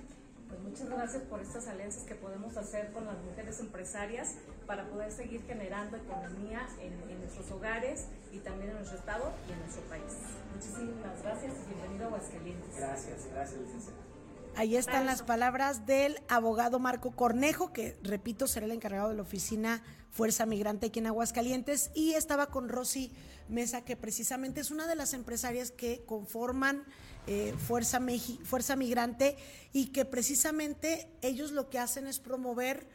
Pues 0.47 0.59
muchas 0.61 0.89
gracias 0.89 1.23
por 1.23 1.41
estas 1.41 1.67
alianzas 1.67 2.03
que 2.03 2.15
podemos 2.15 2.55
hacer 2.55 2.93
con 2.93 3.05
las 3.05 3.17
mujeres 3.23 3.59
empresarias 3.59 4.35
para 4.67 4.87
poder 4.87 5.11
seguir 5.11 5.41
generando 5.47 5.97
economía 5.97 6.67
en, 6.79 6.93
en, 7.09 7.19
nuestros 7.19 7.51
hogares 7.51 8.07
y 8.31 8.39
también 8.39 8.71
en 8.71 8.77
nuestro 8.77 8.99
estado 8.99 9.33
y 9.49 9.51
en 9.51 9.59
nuestro 9.59 9.83
país. 9.83 10.15
Muchísimas 10.55 11.23
gracias 11.23 11.53
y 11.59 11.73
bienvenido 11.73 12.05
a 12.05 12.07
Aguascalientes. 12.07 12.75
Gracias, 12.77 13.27
gracias, 13.31 13.59
licenciada. 13.59 14.10
Ahí 14.55 14.75
están 14.75 15.05
las 15.05 15.23
palabras 15.23 15.85
del 15.85 16.19
abogado 16.27 16.77
Marco 16.77 17.11
Cornejo, 17.11 17.71
que 17.71 17.97
repito, 18.03 18.47
será 18.47 18.65
el 18.65 18.73
encargado 18.73 19.09
de 19.09 19.15
la 19.15 19.21
oficina 19.21 19.81
Fuerza 20.11 20.45
Migrante 20.45 20.87
aquí 20.87 20.99
en 20.99 21.07
Aguascalientes, 21.07 21.89
y 21.95 22.13
estaba 22.13 22.47
con 22.47 22.67
Rosy 22.67 23.11
Mesa, 23.47 23.83
que 23.85 23.95
precisamente 23.95 24.59
es 24.59 24.69
una 24.69 24.87
de 24.87 24.95
las 24.95 25.13
empresarias 25.13 25.71
que 25.71 26.03
conforman 26.05 26.83
eh, 27.27 27.55
Fuerza, 27.67 28.01
Fuerza 28.43 28.75
Migrante 28.75 29.37
y 29.73 29.87
que 29.87 30.05
precisamente 30.05 31.07
ellos 31.21 31.51
lo 31.51 31.69
que 31.69 31.79
hacen 31.79 32.07
es 32.07 32.19
promover 32.19 32.87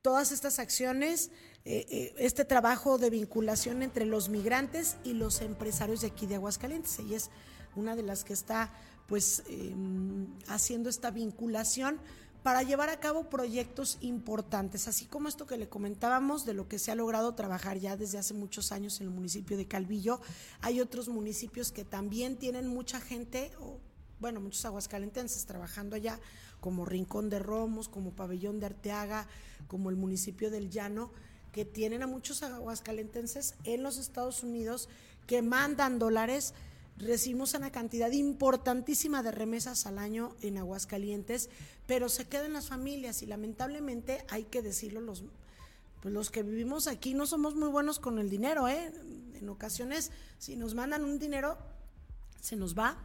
todas 0.00 0.32
estas 0.32 0.58
acciones, 0.58 1.30
eh, 1.64 1.86
eh, 1.90 2.14
este 2.18 2.44
trabajo 2.44 2.98
de 2.98 3.10
vinculación 3.10 3.82
entre 3.82 4.04
los 4.04 4.28
migrantes 4.28 4.96
y 5.04 5.12
los 5.12 5.40
empresarios 5.40 6.00
de 6.00 6.08
aquí 6.08 6.26
de 6.26 6.36
Aguascalientes. 6.36 6.98
Ella 6.98 7.16
es 7.16 7.30
una 7.74 7.96
de 7.96 8.02
las 8.02 8.24
que 8.24 8.32
está 8.32 8.72
pues 9.06 9.42
em, 9.48 10.26
haciendo 10.48 10.88
esta 10.88 11.10
vinculación 11.10 12.00
para 12.42 12.62
llevar 12.62 12.90
a 12.90 13.00
cabo 13.00 13.30
proyectos 13.30 13.96
importantes, 14.02 14.86
así 14.86 15.06
como 15.06 15.28
esto 15.28 15.46
que 15.46 15.56
le 15.56 15.70
comentábamos 15.70 16.44
de 16.44 16.52
lo 16.52 16.68
que 16.68 16.78
se 16.78 16.92
ha 16.92 16.94
logrado 16.94 17.34
trabajar 17.34 17.78
ya 17.78 17.96
desde 17.96 18.18
hace 18.18 18.34
muchos 18.34 18.70
años 18.70 19.00
en 19.00 19.06
el 19.06 19.14
municipio 19.14 19.56
de 19.56 19.66
Calvillo. 19.66 20.20
Hay 20.60 20.82
otros 20.82 21.08
municipios 21.08 21.72
que 21.72 21.86
también 21.86 22.36
tienen 22.36 22.66
mucha 22.68 23.00
gente, 23.00 23.50
o, 23.60 23.78
bueno, 24.20 24.42
muchos 24.42 24.62
aguascalentenses 24.66 25.46
trabajando 25.46 25.96
allá, 25.96 26.20
como 26.60 26.84
Rincón 26.84 27.30
de 27.30 27.38
Romos, 27.38 27.88
como 27.88 28.10
Pabellón 28.10 28.60
de 28.60 28.66
Arteaga, 28.66 29.26
como 29.66 29.88
el 29.88 29.96
municipio 29.96 30.50
del 30.50 30.68
Llano, 30.68 31.12
que 31.50 31.64
tienen 31.64 32.02
a 32.02 32.06
muchos 32.06 32.42
aguascalentenses 32.42 33.54
en 33.64 33.82
los 33.82 33.96
Estados 33.96 34.42
Unidos 34.42 34.90
que 35.26 35.40
mandan 35.40 35.98
dólares 35.98 36.52
recibimos 36.98 37.54
una 37.54 37.70
cantidad 37.70 38.10
importantísima 38.12 39.22
de 39.22 39.32
remesas 39.32 39.86
al 39.86 39.98
año 39.98 40.34
en 40.40 40.58
Aguascalientes, 40.58 41.50
pero 41.86 42.08
se 42.08 42.26
quedan 42.26 42.52
las 42.52 42.68
familias 42.68 43.22
y 43.22 43.26
lamentablemente 43.26 44.24
hay 44.28 44.44
que 44.44 44.62
decirlo, 44.62 45.00
los, 45.00 45.24
pues 46.00 46.14
los 46.14 46.30
que 46.30 46.42
vivimos 46.42 46.86
aquí 46.86 47.14
no 47.14 47.26
somos 47.26 47.54
muy 47.56 47.68
buenos 47.68 47.98
con 47.98 48.18
el 48.18 48.30
dinero, 48.30 48.68
¿eh? 48.68 48.92
En 49.34 49.48
ocasiones, 49.48 50.12
si 50.38 50.56
nos 50.56 50.74
mandan 50.74 51.04
un 51.04 51.18
dinero, 51.18 51.58
se 52.40 52.56
nos 52.56 52.78
va, 52.78 52.96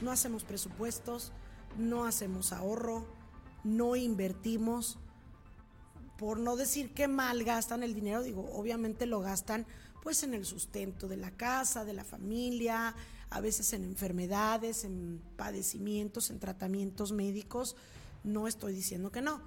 no 0.00 0.10
hacemos 0.10 0.44
presupuestos, 0.44 1.32
no 1.78 2.04
hacemos 2.04 2.52
ahorro, 2.52 3.06
no 3.62 3.94
invertimos, 3.94 4.98
por 6.18 6.38
no 6.38 6.56
decir 6.56 6.92
que 6.92 7.08
mal 7.08 7.44
gastan 7.44 7.82
el 7.82 7.94
dinero, 7.94 8.22
digo, 8.22 8.50
obviamente 8.52 9.06
lo 9.06 9.20
gastan 9.20 9.66
pues 10.02 10.22
en 10.22 10.34
el 10.34 10.44
sustento 10.44 11.08
de 11.08 11.16
la 11.16 11.30
casa, 11.30 11.84
de 11.84 11.92
la 11.92 12.04
familia, 12.04 12.94
a 13.30 13.40
veces 13.40 13.72
en 13.72 13.84
enfermedades, 13.84 14.84
en 14.84 15.22
padecimientos, 15.36 16.30
en 16.30 16.40
tratamientos 16.40 17.12
médicos. 17.12 17.76
No 18.24 18.48
estoy 18.48 18.74
diciendo 18.74 19.10
que 19.10 19.22
no, 19.22 19.40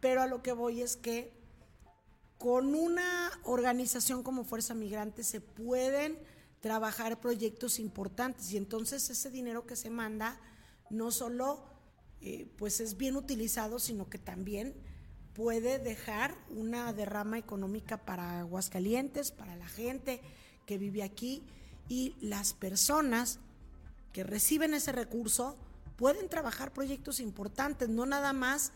pero 0.00 0.22
a 0.22 0.26
lo 0.26 0.42
que 0.42 0.52
voy 0.52 0.80
es 0.82 0.96
que 0.96 1.38
con 2.38 2.74
una 2.74 3.30
organización 3.44 4.22
como 4.22 4.44
Fuerza 4.44 4.74
Migrante 4.74 5.22
se 5.22 5.42
pueden 5.42 6.18
trabajar 6.60 7.20
proyectos 7.20 7.78
importantes 7.78 8.52
y 8.52 8.56
entonces 8.56 9.10
ese 9.10 9.30
dinero 9.30 9.66
que 9.66 9.76
se 9.76 9.90
manda 9.90 10.40
no 10.88 11.10
solo 11.10 11.64
eh, 12.22 12.50
pues 12.56 12.80
es 12.80 12.96
bien 12.96 13.16
utilizado, 13.16 13.78
sino 13.78 14.08
que 14.08 14.18
también 14.18 14.74
puede 15.34 15.78
dejar 15.78 16.34
una 16.50 16.92
derrama 16.92 17.38
económica 17.38 18.04
para 18.04 18.40
Aguascalientes, 18.40 19.30
para 19.30 19.56
la 19.56 19.68
gente 19.68 20.20
que 20.66 20.78
vive 20.78 21.02
aquí 21.02 21.46
y 21.90 22.14
las 22.20 22.54
personas 22.54 23.40
que 24.12 24.22
reciben 24.22 24.74
ese 24.74 24.92
recurso 24.92 25.56
pueden 25.96 26.28
trabajar 26.28 26.72
proyectos 26.72 27.18
importantes, 27.20 27.88
no 27.88 28.06
nada 28.06 28.32
más 28.32 28.72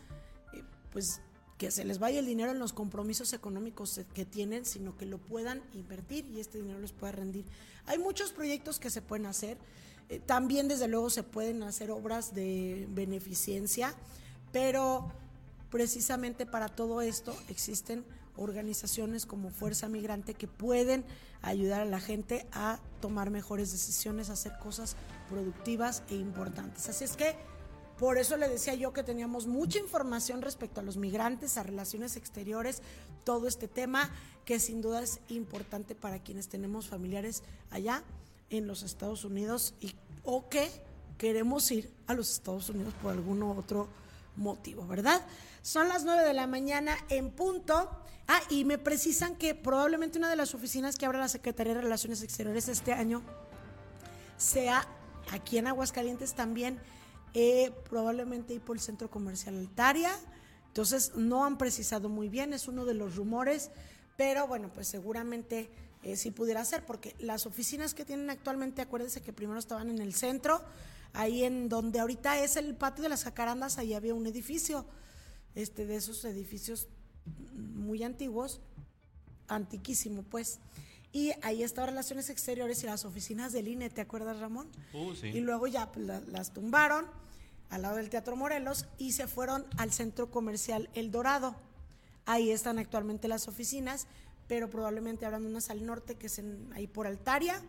eh, 0.53 0.63
pues 0.93 1.21
que 1.57 1.71
se 1.71 1.85
les 1.85 2.01
vaya 2.01 2.19
el 2.19 2.27
dinero 2.27 2.51
en 2.51 2.59
los 2.59 2.73
compromisos 2.73 3.33
económicos 3.33 4.01
que 4.13 4.25
tienen, 4.25 4.65
sino 4.67 4.99
que 4.99 5.07
lo 5.07 5.19
puedan 5.19 5.63
invertir 5.73 6.27
y 6.27 6.41
este 6.41 6.59
dinero 6.59 6.81
les 6.81 6.91
pueda 6.91 7.13
rendir. 7.13 7.45
Hay 7.87 7.99
muchos 7.99 8.33
proyectos 8.33 8.81
que 8.81 8.91
se 8.91 9.01
pueden 9.01 9.27
hacer, 9.27 9.59
eh, 10.09 10.19
también 10.19 10.67
desde 10.67 10.89
luego 10.89 11.09
se 11.09 11.23
pueden 11.23 11.63
hacer 11.63 11.93
obras 11.93 12.35
de 12.35 12.87
beneficencia, 12.91 13.95
pero 14.53 15.09
precisamente 15.71 16.47
para 16.47 16.69
todo 16.69 17.01
esto 17.01 17.35
existen 17.49 18.05
organizaciones 18.37 19.27
como 19.27 19.51
Fuerza 19.51 19.89
Migrante 19.89 20.35
que 20.35 20.49
pueden 20.49 21.05
ayudar 21.43 21.83
a 21.83 21.87
la 21.87 22.01
gente 22.01 22.47
a 22.53 22.79
tomar 23.01 23.31
mejores 23.31 23.71
decisiones, 23.73 24.31
a 24.31 24.35
hacer 24.35 24.59
cosas 24.59 24.97
productivas 25.29 26.03
e 26.09 26.17
importantes. 26.17 26.89
Así 26.89 27.05
es 27.05 27.17
que 27.17 27.37
por 27.99 28.19
eso 28.19 28.37
le 28.37 28.49
decía 28.49 28.75
yo 28.75 28.93
que 28.93 29.05
teníamos 29.05 29.47
mucha 29.47 29.79
información 29.79 30.43
respecto 30.43 30.81
a 30.81 30.83
los 30.83 30.97
migrantes, 30.97 31.57
a 31.57 31.63
relaciones 31.63 32.17
exteriores, 32.17 32.83
todo 33.25 33.47
este 33.47 33.69
tema 33.69 34.11
que 34.45 34.59
sin 34.59 34.83
duda 34.83 35.03
es 35.03 35.21
importante 35.29 35.95
para 35.95 36.19
quienes 36.19 36.49
tenemos 36.49 36.89
familiares 36.89 37.43
allá 37.71 38.03
en 38.51 38.67
los 38.67 38.83
Estados 38.83 39.25
Unidos 39.25 39.75
y 39.81 39.95
o 40.25 40.49
que 40.49 40.69
queremos 41.19 41.71
ir 41.71 41.93
a 42.07 42.15
los 42.15 42.33
Estados 42.33 42.69
Unidos 42.69 42.95
por 43.01 43.13
algún 43.13 43.43
otro 43.43 43.89
motivo, 44.37 44.87
¿verdad? 44.87 45.25
Son 45.63 45.89
las 45.89 46.05
9 46.05 46.23
de 46.23 46.35
la 46.35 46.47
mañana 46.47 46.97
en 47.09 47.31
punto. 47.31 47.91
Ah, 48.27 48.41
y 48.49 48.65
me 48.65 48.79
precisan 48.79 49.37
que 49.37 49.55
probablemente 49.55 50.19
una 50.19 50.31
de 50.31 50.37
las 50.37 50.55
oficinas 50.55 50.97
que 50.97 51.05
abra 51.05 51.19
la 51.19 51.29
Secretaría 51.29 51.75
de 51.75 51.83
Relaciones 51.83 52.23
Exteriores 52.23 52.69
este 52.69 52.93
año 52.93 53.23
sea 54.39 54.87
aquí 55.31 55.59
en 55.59 55.67
Aguascalientes 55.67 56.35
también, 56.35 56.79
eh, 57.35 57.73
probablemente 57.89 58.55
y 58.55 58.59
por 58.59 58.77
el 58.77 58.83
Centro 58.83 59.11
Comercial 59.11 59.59
Altaria. 59.59 60.11
Entonces 60.69 61.13
no 61.17 61.45
han 61.45 61.59
precisado 61.59 62.09
muy 62.09 62.29
bien, 62.29 62.53
es 62.53 62.67
uno 62.67 62.85
de 62.85 62.95
los 62.95 63.17
rumores, 63.17 63.71
pero 64.17 64.47
bueno, 64.47 64.71
pues 64.73 64.89
seguramente 64.89 65.71
eh, 66.03 66.17
sí 66.17 66.31
pudiera 66.31 66.65
ser, 66.65 66.85
porque 66.85 67.15
las 67.19 67.47
oficinas 67.47 67.95
que 67.95 68.05
tienen 68.05 68.29
actualmente, 68.31 68.83
acuérdense 68.83 69.23
que 69.23 69.33
primero 69.33 69.59
estaban 69.59 69.91
en 69.91 70.01
el 70.01 70.15
centro, 70.15 70.63
ahí 71.15 71.45
en 71.45 71.69
donde 71.69 72.01
ahorita 72.01 72.41
es 72.41 72.57
el 72.57 72.75
patio 72.75 73.03
de 73.03 73.09
las 73.09 73.25
jacarandas, 73.25 73.79
ahí 73.79 73.95
había 73.95 74.15
un 74.15 74.27
edificio, 74.27 74.85
este, 75.55 75.87
de 75.87 75.97
esos 75.97 76.25
edificios 76.25 76.89
muy 77.55 78.03
antiguos, 78.03 78.61
antiquísimo 79.49 80.23
pues. 80.23 80.59
Y 81.13 81.31
ahí 81.43 81.63
estaban 81.63 81.91
Relaciones 81.91 82.29
Exteriores 82.29 82.83
y 82.83 82.87
las 82.87 83.05
oficinas 83.05 83.53
del 83.53 83.69
INE, 83.69 83.89
¿te 83.89 84.01
acuerdas 84.01 84.41
Ramón? 84.41 84.69
Uh, 84.93 85.13
y 85.25 85.41
luego 85.41 85.69
ya 85.69 85.93
pues, 85.93 86.05
las 86.27 86.53
tumbaron 86.53 87.07
al 87.71 87.83
lado 87.83 87.97
del 87.97 88.11
Teatro 88.11 88.35
Morelos 88.35 88.87
y 88.99 89.13
se 89.13 89.29
fueron 89.29 89.65
al 89.77 89.93
centro 89.93 90.31
comercial 90.31 90.91
El 90.95 91.13
Dorado. 91.13 91.55
Ahí 92.27 92.51
están 92.51 92.81
actualmente 92.81 93.29
las 93.29 93.47
oficinas, 93.47 94.09
pero 94.49 94.69
probablemente 94.69 95.25
habrán 95.25 95.47
unas 95.47 95.71
al 95.71 95.87
norte 95.87 96.17
que 96.17 96.27
es 96.27 96.43
ahí 96.75 96.89
por 96.89 97.07
Altaria 97.07 97.63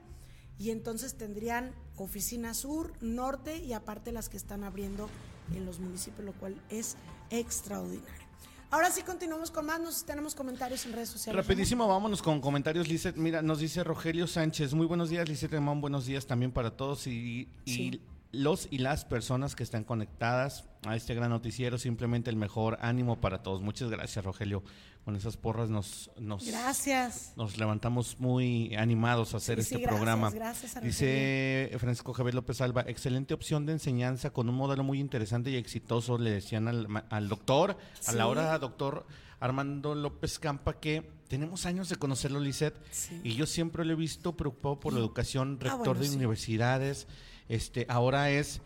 y 0.57 0.69
entonces 0.69 1.15
tendrían 1.15 1.73
oficina 1.97 2.53
sur, 2.53 2.93
norte 3.01 3.57
y 3.57 3.73
aparte 3.73 4.11
las 4.11 4.29
que 4.29 4.37
están 4.37 4.63
abriendo 4.63 5.09
en 5.55 5.65
los 5.65 5.79
municipios, 5.79 6.25
lo 6.25 6.33
cual 6.33 6.55
es 6.69 6.95
extraordinario. 7.29 8.25
Ahora 8.71 8.91
sí 8.91 9.03
continuamos 9.03 9.51
con 9.51 9.65
más, 9.65 9.79
nos 9.79 10.05
tenemos 10.05 10.35
comentarios 10.35 10.85
en 10.85 10.93
redes 10.93 11.09
sociales. 11.09 11.45
Rapidísimo, 11.45 11.87
vámonos 11.87 12.21
con 12.21 12.41
comentarios, 12.41 12.87
Lizeth. 12.87 13.15
Mira, 13.15 13.41
nos 13.41 13.59
dice 13.59 13.83
Rogelio 13.83 14.27
Sánchez, 14.27 14.73
muy 14.73 14.85
buenos 14.85 15.09
días, 15.09 15.29
Lizeth 15.29 15.51
Ramón, 15.51 15.81
buenos 15.81 16.05
días 16.05 16.25
también 16.25 16.51
para 16.51 16.75
todos 16.75 17.07
y, 17.07 17.47
y 17.63 18.01
los 18.35 18.67
y 18.71 18.79
las 18.79 19.05
personas 19.05 19.55
que 19.55 19.63
están 19.63 19.83
conectadas 19.83 20.65
a 20.85 20.95
este 20.95 21.15
gran 21.15 21.29
noticiero, 21.29 21.77
simplemente 21.77 22.29
el 22.29 22.35
mejor 22.35 22.77
ánimo 22.81 23.19
para 23.19 23.41
todos. 23.41 23.61
Muchas 23.61 23.89
gracias, 23.89 24.23
Rogelio. 24.23 24.63
Con 25.03 25.15
esas 25.15 25.37
porras 25.37 25.69
nos, 25.69 26.09
nos, 26.17 26.47
gracias. 26.47 27.33
nos 27.35 27.59
levantamos 27.59 28.19
muy 28.19 28.75
animados 28.75 29.35
a 29.35 29.37
hacer 29.37 29.59
este 29.59 29.77
programa. 29.77 30.31
Gracias, 30.31 30.81
Dice 30.81 31.71
Francisco 31.77 32.11
Javier 32.13 32.33
López 32.33 32.59
Alba, 32.59 32.83
excelente 32.87 33.35
opción 33.35 33.67
de 33.67 33.73
enseñanza 33.73 34.31
con 34.31 34.49
un 34.49 34.55
modelo 34.55 34.83
muy 34.83 34.99
interesante 34.99 35.51
y 35.51 35.57
exitoso, 35.57 36.17
le 36.17 36.31
decían 36.31 36.67
al, 36.67 37.29
doctor, 37.29 37.77
a 38.07 38.13
la 38.13 38.25
hora 38.25 38.57
doctor 38.57 39.05
Armando 39.39 39.93
López 39.93 40.39
Campa, 40.39 40.79
que 40.79 41.07
tenemos 41.27 41.67
años 41.67 41.89
de 41.89 41.97
conocerlo, 41.97 42.39
Lisette, 42.39 42.75
y 43.23 43.35
yo 43.35 43.45
siempre 43.45 43.85
lo 43.85 43.93
he 43.93 43.95
visto 43.95 44.35
preocupado 44.35 44.79
por 44.79 44.93
la 44.93 44.99
educación, 44.99 45.59
ah, 45.61 45.63
rector 45.63 45.99
de 45.99 46.09
universidades, 46.09 47.07
este, 47.49 47.85
ahora 47.89 48.29
es 48.29 48.61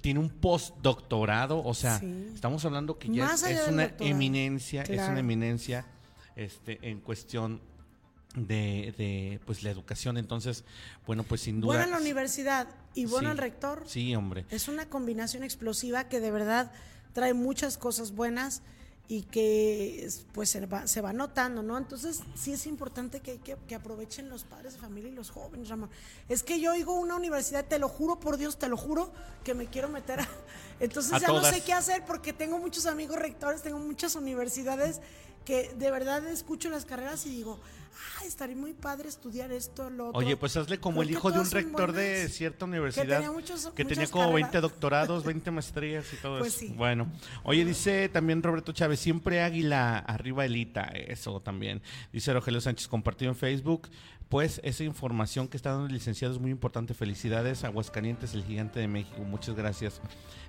tiene 0.00 0.20
un 0.20 0.30
postdoctorado, 0.30 1.62
o 1.62 1.74
sea, 1.74 2.00
estamos 2.34 2.64
hablando 2.64 2.98
que 2.98 3.08
ya 3.08 3.32
es, 3.34 3.68
una 3.68 3.92
eminencia, 4.00 4.82
es 4.82 5.08
una 5.08 5.20
eminencia 5.20 5.86
este, 6.34 6.78
en 6.82 7.00
cuestión 7.00 7.60
de, 8.34 8.94
de, 8.98 9.40
pues 9.46 9.62
la 9.62 9.70
educación. 9.70 10.18
Entonces, 10.18 10.64
bueno, 11.06 11.22
pues 11.22 11.40
sin 11.40 11.60
duda. 11.60 11.76
Buena 11.76 11.86
la 11.86 11.98
universidad 11.98 12.68
y 12.94 13.06
bueno 13.06 13.30
el 13.30 13.38
rector. 13.38 13.84
Sí, 13.86 14.14
hombre. 14.14 14.44
Es 14.50 14.68
una 14.68 14.88
combinación 14.88 15.42
explosiva 15.42 16.08
que 16.08 16.20
de 16.20 16.30
verdad 16.30 16.72
trae 17.12 17.34
muchas 17.34 17.78
cosas 17.78 18.12
buenas 18.12 18.62
y 19.08 19.22
que 19.22 20.08
pues 20.32 20.50
se 20.50 20.66
va, 20.66 20.86
se 20.86 21.00
va 21.00 21.12
notando, 21.12 21.62
¿no? 21.62 21.78
Entonces 21.78 22.22
sí 22.34 22.52
es 22.52 22.66
importante 22.66 23.20
que, 23.20 23.38
que, 23.38 23.56
que, 23.68 23.74
aprovechen 23.74 24.28
los 24.28 24.42
padres 24.44 24.74
de 24.74 24.80
familia 24.80 25.10
y 25.10 25.14
los 25.14 25.30
jóvenes, 25.30 25.68
Ramón. 25.68 25.90
Es 26.28 26.42
que 26.42 26.60
yo 26.60 26.72
oigo 26.72 26.94
una 26.94 27.14
universidad, 27.14 27.64
te 27.64 27.78
lo 27.78 27.88
juro 27.88 28.18
por 28.18 28.36
Dios, 28.36 28.58
te 28.58 28.68
lo 28.68 28.76
juro, 28.76 29.12
que 29.44 29.54
me 29.54 29.66
quiero 29.66 29.88
meter 29.88 30.20
a... 30.20 30.28
Entonces 30.80 31.20
ya 31.20 31.28
no 31.28 31.42
sé 31.44 31.62
qué 31.62 31.72
hacer 31.72 32.04
porque 32.04 32.32
tengo 32.32 32.58
muchos 32.58 32.86
amigos 32.86 33.18
rectores, 33.18 33.62
tengo 33.62 33.78
muchas 33.78 34.16
universidades 34.16 35.00
que 35.44 35.72
de 35.74 35.90
verdad 35.92 36.26
escucho 36.26 36.68
las 36.68 36.84
carreras 36.84 37.24
y 37.26 37.30
digo, 37.30 37.60
ah, 37.96 38.24
estaría 38.24 38.56
muy 38.56 38.72
padre 38.72 39.08
estudiar 39.08 39.52
esto, 39.52 39.90
lo 39.90 40.08
otro. 40.08 40.18
Oye, 40.18 40.36
pues 40.36 40.56
hazle 40.56 40.78
como 40.78 41.02
el 41.02 41.10
hijo 41.10 41.30
de 41.30 41.40
un 41.40 41.50
rector 41.50 41.92
de 41.92 42.28
cierta 42.28 42.64
universidad 42.64 43.22
que 43.74 43.84
tenía, 43.84 44.06
como 44.08 44.32
20 44.32 44.60
doctorados, 44.60 45.24
20 45.24 45.50
maestrías 45.50 46.12
y 46.12 46.16
todo 46.16 46.38
pues 46.38 46.62
eso. 46.62 46.74
Bueno, 46.74 47.10
oye, 47.44 47.64
dice 47.64 48.08
también 48.08 48.42
Roberto 48.42 48.72
Chávez, 48.72 49.00
siempre 49.00 49.42
águila, 49.42 49.98
arriba 49.98 50.44
elita, 50.44 50.84
eso 50.94 51.40
también. 51.40 51.82
Dice 52.12 52.32
Rogelio 52.32 52.60
Sánchez, 52.60 52.88
compartido 52.88 53.30
en 53.30 53.36
Facebook. 53.36 53.88
Pues 54.28 54.60
esa 54.64 54.82
información 54.82 55.46
que 55.46 55.56
está 55.56 55.70
dando 55.70 55.86
el 55.86 55.92
licenciado 55.92 56.34
es 56.34 56.40
muy 56.40 56.50
importante. 56.50 56.94
Felicidades, 56.94 57.62
Aguascalientes, 57.62 58.34
el 58.34 58.44
gigante 58.44 58.80
de 58.80 58.88
México. 58.88 59.22
Muchas 59.22 59.54
gracias. 59.54 60.00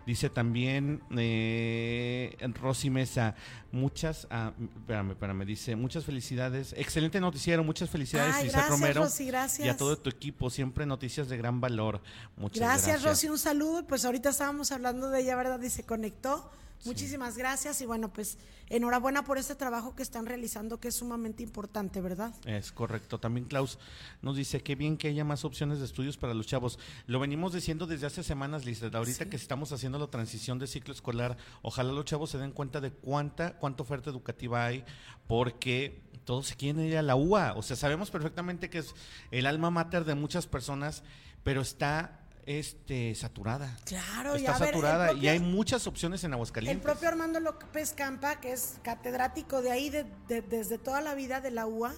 Dice 0.07 0.29
también 0.29 1.01
eh, 1.15 2.35
Rosy 2.59 2.89
Mesa, 2.89 3.35
muchas, 3.71 4.25
ah, 4.31 4.53
espérame, 4.77 5.11
espérame, 5.11 5.45
dice, 5.45 5.75
muchas 5.75 6.05
felicidades. 6.05 6.73
Excelente 6.77 7.19
noticiero, 7.37 7.63
muchas 7.63 7.89
felicidades, 7.89 8.33
Ay, 8.35 8.49
gracias, 8.49 8.69
Romero. 8.69 9.03
Rosy, 9.03 9.27
gracias. 9.27 9.67
Y 9.67 9.69
a 9.69 9.77
todo 9.77 9.95
tu 9.97 10.09
equipo, 10.09 10.49
siempre 10.49 10.87
noticias 10.87 11.29
de 11.29 11.37
gran 11.37 11.61
valor. 11.61 12.01
Muchas 12.35 12.59
gracias. 12.59 12.87
Gracias, 12.87 13.03
Rosy, 13.03 13.29
un 13.29 13.37
saludo. 13.37 13.85
Pues 13.85 14.05
ahorita 14.05 14.29
estábamos 14.29 14.71
hablando 14.71 15.09
de 15.11 15.21
ella, 15.21 15.35
¿verdad? 15.35 15.61
Y 15.61 15.69
se 15.69 15.83
conectó. 15.83 16.49
Muchísimas 16.85 17.37
gracias 17.37 17.81
y 17.81 17.87
bueno, 17.87 18.13
pues 18.13 18.37
enhorabuena 18.69 19.25
por 19.25 19.39
este 19.39 19.55
trabajo 19.55 19.95
que 19.95 20.03
están 20.03 20.27
realizando 20.27 20.79
que 20.79 20.89
es 20.89 20.95
sumamente 20.95 21.41
importante, 21.41 22.01
¿verdad? 22.01 22.33
Es 22.45 22.71
correcto. 22.71 23.19
También 23.19 23.47
Klaus 23.47 23.79
nos 24.21 24.37
dice 24.37 24.61
que 24.61 24.75
bien 24.75 24.95
que 24.95 25.07
haya 25.07 25.25
más 25.25 25.43
opciones 25.43 25.79
de 25.79 25.85
estudios 25.85 26.17
para 26.17 26.35
los 26.35 26.45
chavos. 26.45 26.77
Lo 27.07 27.19
venimos 27.19 27.53
diciendo 27.53 27.87
desde 27.87 28.05
hace 28.05 28.23
semanas, 28.23 28.63
Lizeth. 28.63 28.93
Ahorita 28.93 29.27
que 29.27 29.35
estamos 29.35 29.71
haciendo 29.71 29.97
la 29.97 30.07
transición 30.07 30.59
de 30.59 30.67
ciclo 30.67 30.93
escolar, 30.93 31.35
ojalá 31.63 31.91
los 31.91 32.05
chavos 32.05 32.29
se 32.29 32.37
den 32.37 32.51
cuenta 32.51 32.79
de 32.79 32.91
cuánta, 32.91 33.57
cuánta 33.57 33.81
oferta 33.81 34.11
educativa 34.11 34.63
hay, 34.63 34.85
porque 35.27 36.06
todos 36.27 36.47
se 36.47 36.55
quieren 36.57 36.83
ir 36.83 36.97
a 36.97 37.01
la 37.01 37.15
UA. 37.15 37.53
O 37.53 37.63
sea, 37.63 37.77
sabemos 37.77 38.11
perfectamente 38.11 38.69
que 38.69 38.79
es 38.79 38.93
el 39.31 39.45
alma 39.45 39.71
mater 39.71 40.03
de 40.03 40.13
muchas 40.13 40.45
personas, 40.45 41.01
pero 41.41 41.61
está 41.61 42.19
este, 42.45 43.15
saturada. 43.15 43.73
Claro, 43.85 44.35
está 44.35 44.57
saturada 44.57 45.13
y 45.13 45.29
hay 45.29 45.39
muchas 45.39 45.87
opciones 45.87 46.25
en 46.25 46.33
Aguascalientes. 46.33 46.75
El 46.75 46.83
propio 46.83 47.07
Armando 47.07 47.39
López 47.39 47.93
Campa, 47.93 48.41
que 48.41 48.51
es 48.51 48.77
catedrático 48.83 49.61
de 49.61 49.71
ahí 49.71 49.89
desde 50.27 50.77
toda 50.77 50.99
la 50.99 51.15
vida 51.15 51.39
de 51.39 51.51
la 51.51 51.65
UA, 51.65 51.95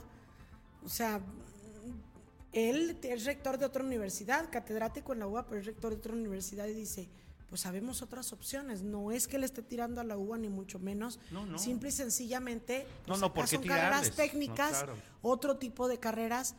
o 0.86 0.90
sea, 0.90 1.22
él 2.54 3.00
es 3.02 3.26
rector 3.26 3.58
de 3.58 3.66
otra 3.66 3.84
universidad, 3.84 4.52
catedrático 4.52 5.14
en 5.14 5.20
la 5.20 5.28
UA, 5.28 5.48
pero 5.48 5.60
es 5.60 5.66
rector 5.66 5.90
de 5.90 5.98
otra 5.98 6.14
universidad 6.14 6.68
y 6.68 6.76
dice, 6.76 7.10
pues 7.50 7.62
sabemos 7.62 8.02
otras 8.02 8.32
opciones. 8.32 8.84
No 8.84 9.12
es 9.12 9.28
que 9.28 9.40
le 9.40 9.46
esté 9.46 9.62
tirando 9.62 10.00
a 10.02 10.04
la 10.04 10.18
UA, 10.18 10.38
ni 10.38 10.50
mucho 10.50 10.80
menos. 10.80 11.20
Simple 11.58 11.90
y 11.90 11.92
sencillamente 11.92 12.86
pues, 13.06 13.20
no, 13.20 13.28
no, 13.28 13.34
porque 13.34 13.56
son 13.56 13.64
carreras 13.64 14.12
técnicas, 14.12 14.86
otro 15.22 15.58
tipo 15.58 15.88
de 15.88 16.00
carreras 16.00 16.56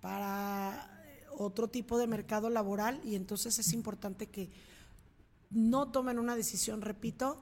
para 0.00 0.94
otro 1.36 1.68
tipo 1.68 1.98
de 1.98 2.06
mercado 2.06 2.50
laboral 2.50 3.00
y 3.04 3.14
entonces 3.14 3.58
es 3.58 3.72
importante 3.72 4.26
que 4.26 4.50
no 5.50 5.90
tomen 5.90 6.18
una 6.18 6.36
decisión, 6.36 6.82
repito, 6.82 7.40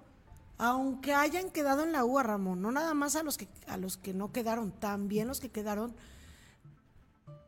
aunque 0.59 1.15
hayan 1.15 1.51
quedado 1.51 1.83
en 1.83 1.93
la 1.93 2.05
UA, 2.05 2.23
Ramón, 2.23 2.63
no 2.63 2.71
nada 2.71 2.95
más 2.95 3.17
a 3.17 3.23
los 3.23 3.37
que 3.37 3.49
a 3.67 3.77
los 3.77 3.97
que 3.97 4.15
no 4.15 4.33
quedaron, 4.33 4.71
también 4.71 5.29
los 5.29 5.41
que 5.41 5.51
quedaron 5.51 5.95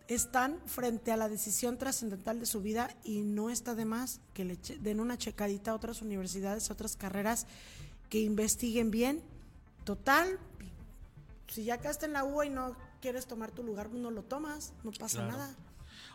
están 0.09 0.59
frente 0.67 1.13
a 1.13 1.17
la 1.17 1.29
decisión 1.29 1.77
trascendental 1.77 2.41
de 2.41 2.47
su 2.47 2.63
vida 2.63 2.91
y 3.05 3.21
no 3.21 3.51
está 3.51 3.75
de 3.75 3.85
más 3.85 4.21
que 4.33 4.45
le 4.45 4.57
den 4.81 5.01
una 5.01 5.19
checadita 5.19 5.71
a 5.71 5.75
otras 5.75 6.01
universidades, 6.03 6.71
a 6.71 6.73
otras 6.73 6.97
carreras 6.97 7.47
que 8.09 8.21
investiguen 8.21 8.91
bien. 8.91 9.23
Total, 9.85 10.39
si 11.47 11.65
ya 11.65 11.79
quedaste 11.79 12.07
en 12.07 12.15
la 12.15 12.25
UA 12.25 12.47
y 12.47 12.51
no 12.51 12.77
quieres 13.01 13.27
tomar 13.27 13.51
tu 13.51 13.63
lugar, 13.63 13.91
no 13.91 14.11
lo 14.11 14.23
tomas, 14.23 14.73
no 14.83 14.93
pasa 14.93 15.27
nada. 15.27 15.55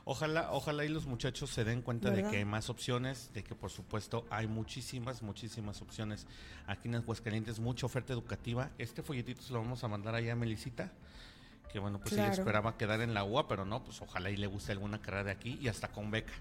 Ojalá, 0.05 0.51
ojalá 0.51 0.83
y 0.83 0.89
los 0.89 1.05
muchachos 1.05 1.49
se 1.51 1.63
den 1.63 1.81
cuenta 1.81 2.09
de 2.09 2.23
que 2.23 2.37
hay 2.37 2.45
más 2.45 2.69
opciones, 2.69 3.29
de 3.33 3.43
que 3.43 3.55
por 3.55 3.69
supuesto 3.69 4.25
hay 4.29 4.47
muchísimas, 4.47 5.21
muchísimas 5.21 5.81
opciones 5.81 6.27
aquí 6.67 6.89
en 6.89 6.95
Aguascalientes, 6.95 7.59
mucha 7.59 7.85
oferta 7.85 8.11
educativa. 8.11 8.71
Este 8.77 9.01
folletito 9.01 9.41
se 9.41 9.53
lo 9.53 9.59
vamos 9.59 9.83
a 9.83 9.87
mandar 9.87 10.15
allá 10.15 10.33
a 10.33 10.35
Melicita, 10.35 10.91
que 11.73 11.79
bueno, 11.79 11.99
pues 11.99 12.13
ella 12.13 12.31
esperaba 12.31 12.77
quedar 12.77 13.01
en 13.01 13.15
la 13.15 13.23
UA, 13.23 13.47
pero 13.47 13.65
no, 13.65 13.83
pues 13.83 13.99
ojalá 13.99 14.29
y 14.29 14.37
le 14.37 14.45
guste 14.45 14.71
alguna 14.71 15.01
carrera 15.01 15.23
de 15.23 15.31
aquí 15.31 15.57
y 15.59 15.67
hasta 15.67 15.87
con 15.87 16.11
beca. 16.11 16.33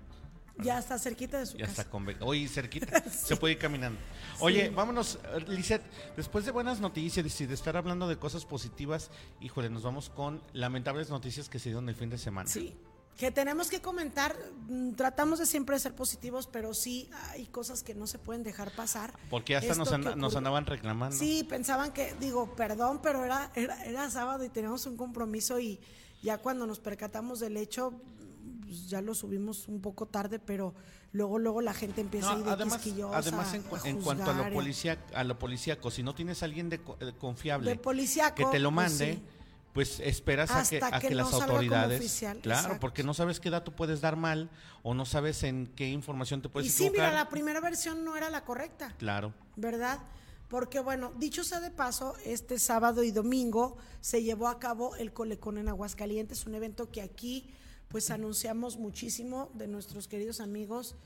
Ya 0.58 0.78
está 0.78 0.98
cerquita 0.98 1.38
de 1.38 1.46
su 1.46 1.56
ya 1.56 1.64
está 1.64 1.88
con 1.88 2.04
beca. 2.04 2.26
Oye, 2.26 2.46
cerquita, 2.46 3.00
se 3.10 3.36
puede 3.36 3.54
ir 3.54 3.58
caminando. 3.58 3.98
Oye, 4.40 4.68
vámonos, 4.68 5.18
Lisette, 5.48 5.82
después 6.14 6.44
de 6.44 6.50
buenas 6.50 6.80
noticias 6.80 7.40
y 7.40 7.46
de 7.46 7.54
estar 7.54 7.78
hablando 7.78 8.06
de 8.08 8.18
cosas 8.18 8.44
positivas, 8.44 9.10
híjole, 9.40 9.70
nos 9.70 9.82
vamos 9.82 10.10
con 10.10 10.42
lamentables 10.52 11.08
noticias 11.08 11.48
que 11.48 11.58
se 11.58 11.70
dieron 11.70 11.88
el 11.88 11.94
fin 11.94 12.10
de 12.10 12.18
semana. 12.18 12.46
Sí 12.46 12.76
que 13.16 13.30
tenemos 13.30 13.68
que 13.68 13.80
comentar, 13.80 14.36
mm, 14.68 14.92
tratamos 14.92 15.38
de 15.38 15.46
siempre 15.46 15.78
ser 15.78 15.94
positivos, 15.94 16.46
pero 16.46 16.74
sí 16.74 17.10
hay 17.30 17.46
cosas 17.46 17.82
que 17.82 17.94
no 17.94 18.06
se 18.06 18.18
pueden 18.18 18.42
dejar 18.42 18.70
pasar. 18.72 19.12
Porque 19.30 19.56
hasta 19.56 19.74
nos, 19.74 20.16
nos, 20.16 20.36
andaban 20.36 20.66
reclamando. 20.66 21.16
Sí, 21.16 21.44
pensaban 21.48 21.92
que, 21.92 22.14
digo, 22.20 22.54
perdón, 22.54 23.00
pero 23.02 23.24
era, 23.24 23.50
era, 23.54 23.82
era, 23.84 24.10
sábado 24.10 24.44
y 24.44 24.48
teníamos 24.48 24.86
un 24.86 24.96
compromiso 24.96 25.60
y 25.60 25.78
ya 26.22 26.38
cuando 26.38 26.66
nos 26.66 26.78
percatamos 26.78 27.40
del 27.40 27.56
hecho, 27.56 27.92
pues 28.62 28.88
ya 28.88 29.00
lo 29.02 29.14
subimos 29.14 29.68
un 29.68 29.80
poco 29.80 30.06
tarde, 30.06 30.38
pero 30.38 30.74
luego 31.12 31.38
luego 31.38 31.60
la 31.60 31.74
gente 31.74 32.00
empieza 32.00 32.32
a 32.32 32.38
ir 32.38 32.44
de 32.44 32.50
además, 32.50 32.80
además 33.12 33.54
en, 33.54 33.64
en, 33.84 34.00
cuanto 34.00 34.30
a 34.30 34.32
lo 34.32 34.50
policía 34.50 34.98
a 35.14 35.24
lo 35.24 35.38
policíaco 35.38 35.90
si 35.90 36.02
no 36.02 36.14
tienes 36.14 36.42
a 36.42 36.46
alguien 36.46 36.70
de, 36.70 36.80
confiable 37.18 37.78
que 38.34 38.44
te 38.46 38.58
lo 38.58 38.72
pues 38.72 38.74
mande 38.74 39.22
pues 39.72 40.00
esperas 40.00 40.50
a 40.50 40.68
que, 40.68 40.80
a 40.82 41.00
que, 41.00 41.14
las 41.14 41.32
autoridades 41.32 42.24
claro 42.42 42.78
porque 42.78 43.02
no 43.02 43.14
sabes 43.14 43.40
qué 43.40 43.50
dato 43.50 43.74
puedes 43.74 44.00
dar 44.00 44.16
mal 44.16 44.50
o 44.82 44.94
no 44.94 45.06
sabes 45.06 45.42
en 45.44 45.66
qué 45.66 45.88
información 45.88 46.42
te 46.42 46.48
puedes 46.48 46.68
y 46.68 46.70
sí 46.70 46.90
mira 46.90 47.12
la 47.12 47.28
primera 47.28 47.60
versión 47.60 48.04
no 48.04 48.16
era 48.16 48.30
la 48.30 48.44
correcta. 48.44 48.94
Claro. 48.98 49.32
Verdad 49.56 50.00
porque 50.48 50.80
bueno 50.80 51.12
dicho 51.18 51.44
sea 51.44 51.60
de 51.60 51.70
paso 51.70 52.14
este 52.24 52.58
sábado 52.58 53.02
y 53.02 53.10
domingo 53.10 53.76
se 54.00 54.22
llevó 54.22 54.48
a 54.48 54.58
cabo 54.58 54.96
el 54.96 55.12
colecón 55.12 55.56
en 55.56 55.68
Aguascalientes 55.68 56.44
un 56.46 56.54
evento 56.54 56.90
que 56.90 57.00
aquí 57.00 57.50
pues 57.88 58.10
anunciamos 58.10 58.76
muchísimo 58.76 59.50
de 59.54 59.68
nuestros 59.68 60.08
queridos 60.08 60.40
amigos 60.40 60.96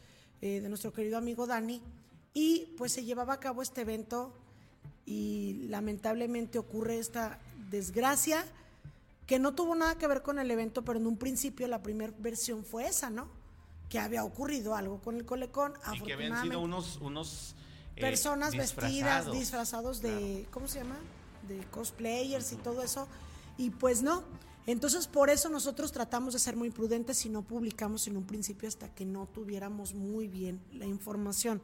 eh, 0.41 0.61
de 0.61 0.69
nuestro 0.69 0.93
querido 0.93 1.19
amigo 1.19 1.47
Dani 1.47 1.83
y 2.35 2.75
pues 2.77 2.93
se 2.93 3.05
llevaba 3.05 3.35
a 3.35 3.41
cabo 3.41 3.63
este 3.63 3.83
evento 3.83 4.37
y 5.05 5.67
lamentablemente 5.69 6.59
ocurre 6.59 6.99
esta 6.99 7.39
desgracia 7.71 8.45
que 9.27 9.39
no 9.39 9.55
tuvo 9.55 9.75
nada 9.75 9.97
que 9.97 10.07
ver 10.07 10.23
con 10.23 10.39
el 10.39 10.51
evento, 10.51 10.85
pero 10.85 10.99
en 10.99 11.07
un 11.07 11.17
principio 11.17 11.67
la 11.67 11.83
primera 11.83 12.13
versión 12.19 12.65
fue 12.65 12.87
esa, 12.87 13.11
¿no? 13.11 13.29
Que 13.89 13.99
había 13.99 14.25
ocurrido 14.25 14.75
algo 14.75 15.01
con 15.01 15.17
el 15.17 15.25
colecón. 15.25 15.75
Y 15.95 16.01
que 16.03 16.13
habían 16.13 16.43
sido 16.43 16.61
unos, 16.61 16.99
unos 17.01 17.57
eh, 17.97 18.01
personas 18.01 18.57
vestidas, 18.57 19.31
disfrazados 19.33 20.01
de, 20.01 20.47
¿cómo 20.51 20.69
se 20.69 20.79
llama? 20.79 20.97
De 21.49 21.59
cosplayers 21.71 22.53
y 22.53 22.57
todo 22.57 22.83
eso. 22.83 23.09
Y 23.59 23.71
pues 23.71 24.03
no. 24.03 24.23
Entonces, 24.67 25.07
por 25.07 25.31
eso 25.31 25.49
nosotros 25.49 25.93
tratamos 25.93 26.33
de 26.33 26.41
ser 26.41 26.57
muy 26.57 26.71
prudentes 26.71 27.25
y 27.25 27.29
no 27.29 27.43
publicamos 27.43 28.07
en 28.09 28.17
un 28.17 28.25
principio 28.25 28.69
hasta 28.69 28.93
que 28.93 29.05
no 29.05 29.27
tuviéramos 29.27 29.95
muy 29.95 30.27
bien 30.29 30.61
la 30.73 30.87
información. 30.87 31.63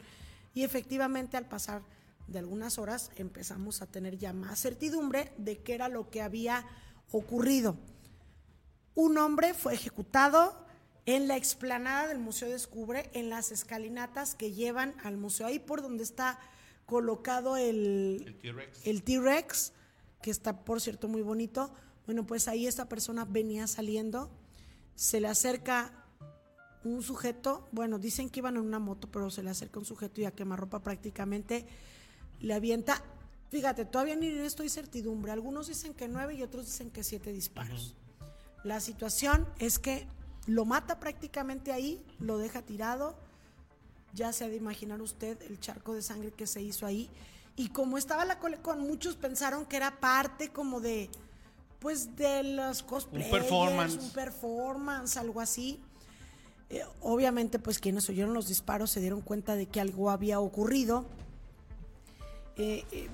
Y 0.55 0.63
efectivamente, 0.63 1.37
al 1.37 1.47
pasar 1.47 1.83
de 2.27 2.39
algunas 2.39 2.79
horas 2.79 3.11
empezamos 3.17 3.83
a 3.83 3.87
tener 3.87 4.19
ya 4.19 4.33
más 4.33 4.61
certidumbre 4.61 5.33
de 5.39 5.59
qué 5.59 5.75
era 5.75 5.89
lo 5.89 6.11
que 6.11 6.23
había 6.23 6.67
ocurrido. 7.11 7.77
Un 8.95 9.19
hombre 9.19 9.55
fue 9.55 9.75
ejecutado 9.75 10.67
en 11.07 11.29
la 11.29 11.37
explanada 11.37 12.07
del 12.07 12.19
Museo 12.19 12.49
Descubre, 12.49 13.11
en 13.13 13.31
las 13.31 13.51
escalinatas 13.51 14.35
que 14.35 14.53
llevan 14.53 14.95
al 15.03 15.17
museo, 15.17 15.47
ahí 15.47 15.59
por 15.59 15.83
donde 15.83 16.05
está 16.05 16.39
colocado 16.87 17.57
el, 17.57 18.39
el 18.85 19.03
T-Rex, 19.03 19.73
que 20.21 20.31
está 20.31 20.65
por 20.65 20.81
cierto 20.81 21.09
muy 21.09 21.23
bonito. 21.23 21.73
Bueno, 22.07 22.27
pues 22.27 22.49
ahí 22.49 22.67
esta 22.67 22.89
persona 22.89 23.25
venía 23.25 23.67
saliendo, 23.67 24.31
se 24.95 25.21
le 25.21 25.29
acerca 25.29 25.93
un 26.85 27.03
sujeto, 27.03 27.69
bueno, 27.73 27.99
dicen 27.99 28.29
que 28.29 28.41
iban 28.41 28.57
en 28.57 28.63
una 28.63 28.79
moto, 28.79 29.09
pero 29.11 29.31
se 29.31 29.43
le 29.43 29.51
acerca 29.51 29.79
un 29.79 29.85
sujeto 29.85 30.21
y 30.21 30.25
a 30.25 30.33
quemarropa 30.33 30.83
prácticamente 30.83 31.67
le 32.43 32.55
avienta, 32.55 33.03
fíjate, 33.49 33.87
todavía 33.87 34.17
ni 34.17 34.27
en 34.27 34.41
esto 34.41 34.63
hay 34.63 34.69
certidumbre, 34.69 35.33
algunos 35.33 35.69
dicen 35.69 35.95
que 35.95 36.09
nueve 36.09 36.35
y 36.35 36.43
otros 36.43 36.67
dicen 36.67 36.91
que 36.91 37.03
siete 37.03 37.33
disparos. 37.33 37.95
La 38.65 38.81
situación 38.81 39.49
es 39.59 39.79
que 39.79 40.07
lo 40.47 40.65
mata 40.65 41.01
prácticamente 41.01 41.73
ahí, 41.73 42.05
lo 42.19 42.37
deja 42.37 42.63
tirado, 42.63 43.17
ya 44.13 44.33
se 44.33 44.45
ha 44.45 44.49
de 44.49 44.57
imaginar 44.57 45.01
usted 45.01 45.41
el 45.43 45.59
charco 45.59 45.95
de 45.95 46.03
sangre 46.03 46.33
que 46.33 46.47
se 46.47 46.61
hizo 46.61 46.85
ahí 46.85 47.09
Y 47.57 47.69
como 47.69 47.99
estaba 47.99 48.25
la 48.25 48.39
Colecon, 48.39 48.81
muchos 48.81 49.17
pensaron 49.17 49.67
que 49.67 49.77
era 49.77 50.01
parte 50.01 50.51
como 50.51 50.81
de, 50.81 51.11
pues, 51.81 52.17
de 52.17 52.43
los 52.43 52.83
cosplayers. 52.83 53.33
Un 53.33 53.39
performance. 53.39 53.99
Un 53.99 54.11
performance, 54.11 55.17
algo 55.17 55.41
así. 55.41 55.79
Eh, 56.71 56.83
obviamente, 57.03 57.59
pues, 57.59 57.79
quienes 57.79 58.09
oyeron 58.09 58.33
los 58.33 58.49
disparos 58.49 58.91
se 58.91 59.01
dieron 59.01 59.21
cuenta 59.21 59.55
de 59.55 59.67
que 59.67 59.81
algo 59.81 60.11
había 60.11 60.41
ocurrido. 60.41 61.05
Eh, 62.57 62.85
eh, 62.93 63.09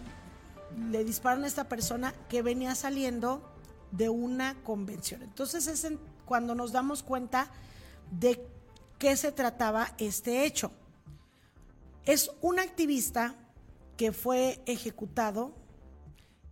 le 0.90 1.04
disparan 1.04 1.44
a 1.44 1.46
esta 1.46 1.68
persona 1.68 2.14
que 2.28 2.42
venía 2.42 2.74
saliendo 2.74 3.42
de 3.90 4.08
una 4.08 4.62
convención. 4.62 5.22
Entonces 5.22 5.66
es 5.66 5.86
cuando 6.24 6.54
nos 6.54 6.72
damos 6.72 7.02
cuenta 7.02 7.50
de 8.10 8.46
qué 8.98 9.16
se 9.16 9.32
trataba 9.32 9.94
este 9.98 10.44
hecho. 10.44 10.72
Es 12.04 12.30
un 12.40 12.58
activista 12.58 13.34
que 13.96 14.12
fue 14.12 14.62
ejecutado 14.66 15.54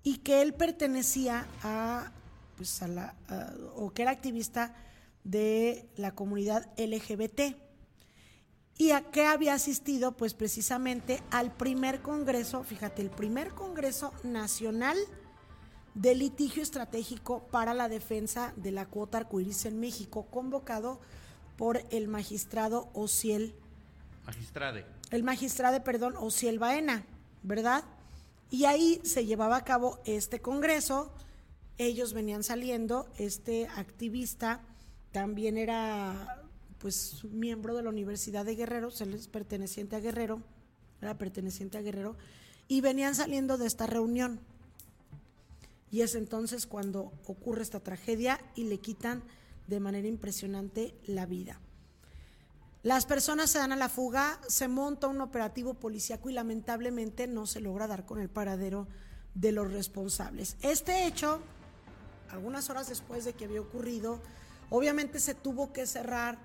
y 0.02 0.18
que 0.18 0.42
él 0.42 0.54
pertenecía 0.54 1.46
a, 1.62 2.12
pues 2.56 2.82
a 2.82 2.88
la, 2.88 3.14
o 3.74 3.92
que 3.92 4.02
era 4.02 4.10
activista 4.10 4.74
de 5.24 5.88
la 5.96 6.14
comunidad 6.14 6.70
LGBT. 6.78 7.56
¿Y 8.78 8.90
a 8.90 9.02
qué 9.10 9.24
había 9.24 9.54
asistido? 9.54 10.12
Pues 10.12 10.34
precisamente 10.34 11.22
al 11.30 11.52
primer 11.52 12.02
congreso, 12.02 12.62
fíjate, 12.62 13.00
el 13.00 13.10
primer 13.10 13.50
congreso 13.50 14.12
nacional 14.22 14.98
de 15.94 16.14
litigio 16.14 16.62
estratégico 16.62 17.46
para 17.50 17.72
la 17.72 17.88
defensa 17.88 18.52
de 18.56 18.70
la 18.70 18.84
cuota 18.84 19.18
arcoíris 19.18 19.64
en 19.64 19.80
México, 19.80 20.26
convocado 20.30 21.00
por 21.56 21.82
el 21.90 22.06
magistrado 22.06 22.90
Ociel. 22.92 23.54
Magistrade. 24.26 24.84
El 25.10 25.22
magistrade, 25.22 25.80
perdón, 25.80 26.14
Ociel 26.18 26.58
Baena, 26.58 27.06
¿verdad? 27.42 27.84
Y 28.50 28.66
ahí 28.66 29.00
se 29.04 29.24
llevaba 29.24 29.56
a 29.56 29.64
cabo 29.64 30.00
este 30.04 30.40
congreso. 30.40 31.14
Ellos 31.78 32.12
venían 32.12 32.42
saliendo, 32.42 33.08
este 33.16 33.68
activista 33.68 34.60
también 35.12 35.56
era 35.56 36.45
pues 36.78 37.24
miembro 37.24 37.74
de 37.74 37.82
la 37.82 37.90
Universidad 37.90 38.44
de 38.44 38.54
Guerrero, 38.54 38.90
él 39.00 39.14
es 39.14 39.28
perteneciente 39.28 39.96
a 39.96 40.00
Guerrero, 40.00 40.42
era 41.00 41.18
perteneciente 41.18 41.78
a 41.78 41.82
Guerrero, 41.82 42.16
y 42.68 42.80
venían 42.80 43.14
saliendo 43.14 43.58
de 43.58 43.66
esta 43.66 43.86
reunión. 43.86 44.40
Y 45.90 46.02
es 46.02 46.14
entonces 46.14 46.66
cuando 46.66 47.12
ocurre 47.26 47.62
esta 47.62 47.80
tragedia 47.80 48.40
y 48.54 48.64
le 48.64 48.78
quitan 48.78 49.22
de 49.66 49.80
manera 49.80 50.08
impresionante 50.08 50.94
la 51.06 51.26
vida. 51.26 51.60
Las 52.82 53.04
personas 53.04 53.50
se 53.50 53.58
dan 53.58 53.72
a 53.72 53.76
la 53.76 53.88
fuga, 53.88 54.40
se 54.46 54.68
monta 54.68 55.08
un 55.08 55.20
operativo 55.20 55.74
policíaco 55.74 56.30
y 56.30 56.32
lamentablemente 56.32 57.26
no 57.26 57.46
se 57.46 57.60
logra 57.60 57.88
dar 57.88 58.06
con 58.06 58.20
el 58.20 58.28
paradero 58.28 58.86
de 59.34 59.50
los 59.50 59.72
responsables. 59.72 60.56
Este 60.62 61.06
hecho, 61.06 61.40
algunas 62.30 62.70
horas 62.70 62.88
después 62.88 63.24
de 63.24 63.32
que 63.32 63.46
había 63.46 63.60
ocurrido, 63.60 64.20
obviamente 64.70 65.18
se 65.18 65.34
tuvo 65.34 65.72
que 65.72 65.86
cerrar, 65.86 66.38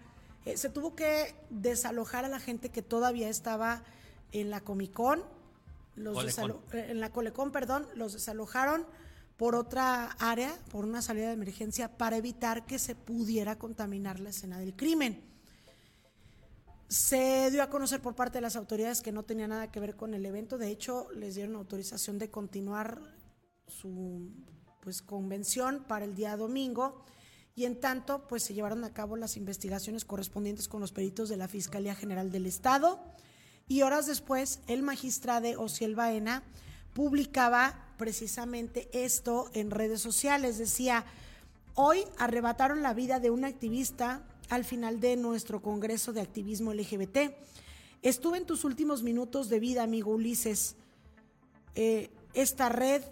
eh, 0.46 0.58
se 0.58 0.70
tuvo 0.70 0.96
que 0.96 1.36
desalojar 1.50 2.26
a 2.26 2.30
la 2.30 2.40
gente 2.40 2.70
que 2.70 2.82
todavía 2.82 3.30
estaba 3.30 3.84
en 4.32 4.50
la 4.50 4.62
Comic 4.62 4.94
Con, 4.94 5.24
los 5.96 6.38
eh, 6.38 6.88
en 6.90 7.00
la 7.00 7.12
Colecón, 7.12 7.52
perdón, 7.52 7.88
los 7.96 8.14
desalojaron 8.14 8.86
por 9.38 9.56
otra 9.56 10.12
área, 10.20 10.56
por 10.72 10.86
una 10.86 11.02
salida 11.02 11.28
de 11.28 11.34
emergencia, 11.34 11.98
para 11.98 12.18
evitar 12.18 12.66
que 12.66 12.80
se 12.80 12.96
pudiera 12.96 13.58
contaminar 13.58 14.20
la 14.20 14.30
escena 14.30 14.60
del 14.60 14.76
crimen. 14.76 15.22
Se 16.88 17.50
dio 17.52 17.64
a 17.64 17.70
conocer 17.70 18.02
por 18.02 18.16
parte 18.16 18.38
de 18.38 18.42
las 18.42 18.56
autoridades 18.56 19.02
que 19.02 19.12
no 19.12 19.24
tenía 19.24 19.48
nada 19.48 19.72
que 19.72 19.80
ver 19.80 19.96
con 19.96 20.14
el 20.14 20.26
evento, 20.26 20.58
de 20.58 20.70
hecho 20.70 21.08
les 21.12 21.36
dieron 21.36 21.56
autorización 21.56 22.20
de 22.20 22.30
continuar 22.30 23.00
su 23.68 24.30
pues 24.82 25.02
convención 25.02 25.86
para 25.88 26.06
el 26.06 26.16
día 26.16 26.36
domingo 26.36 27.06
y 27.62 27.66
en 27.66 27.80
tanto 27.80 28.26
pues 28.28 28.42
se 28.42 28.56
llevaron 28.56 28.84
a 28.84 28.92
cabo 28.92 29.16
las 29.16 29.38
investigaciones 29.38 30.04
correspondientes 30.04 30.68
con 30.68 30.82
los 30.82 30.92
peritos 30.92 31.30
de 31.30 31.38
la 31.38 31.48
Fiscalía 31.48 31.94
General 31.94 32.32
del 32.32 32.48
Estado 32.48 33.00
y 33.68 33.84
horas 33.84 34.08
después 34.08 34.62
el 34.66 34.82
magistrado 34.82 35.62
Ociel 35.62 35.94
Baena 35.94 36.42
publicaba 36.96 37.94
precisamente 38.00 38.90
esto 38.94 39.52
en 39.54 39.70
redes 39.70 40.02
sociales. 40.02 40.58
Decía, 40.58 41.06
hoy 41.76 42.04
arrebataron 42.18 42.82
la 42.82 42.96
vida 42.96 43.20
de 43.20 43.30
un 43.30 43.46
activista 43.46 44.24
al 44.50 44.66
final 44.66 45.00
de 45.00 45.16
nuestro 45.16 45.62
Congreso 45.62 46.14
de 46.14 46.22
Activismo 46.22 46.74
LGBT. 46.74 47.32
Estuve 48.02 48.40
en 48.40 48.48
tus 48.48 48.64
últimos 48.64 49.04
minutos 49.04 49.50
de 49.50 49.60
vida, 49.60 49.84
amigo 49.84 50.16
Ulises. 50.16 50.78
Eh, 51.76 52.10
esta 52.34 52.70
red 52.70 53.04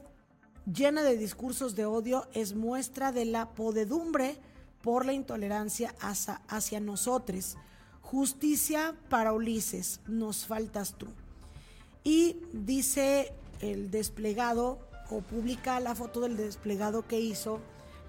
llena 0.74 1.04
de 1.04 1.18
discursos 1.18 1.76
de 1.76 1.86
odio 1.86 2.28
es 2.34 2.56
muestra 2.56 3.12
de 3.12 3.26
la 3.26 3.50
podedumbre 3.50 4.38
por 4.82 5.06
la 5.06 5.14
intolerancia 5.14 5.96
hacia, 6.00 6.42
hacia 6.48 6.80
nosotros. 6.80 7.58
Justicia 8.02 8.96
para 9.10 9.34
Ulises, 9.34 10.00
nos 10.08 10.46
faltas 10.46 10.96
tú. 10.98 11.08
Y 12.04 12.38
dice 12.54 13.34
el 13.62 13.92
desplegado 13.92 14.80
o 15.10 15.22
publica 15.22 15.80
la 15.80 15.96
foto 15.96 16.22
del 16.22 16.38
desplegado 16.38 17.08
que 17.08 17.20
hizo 17.20 17.60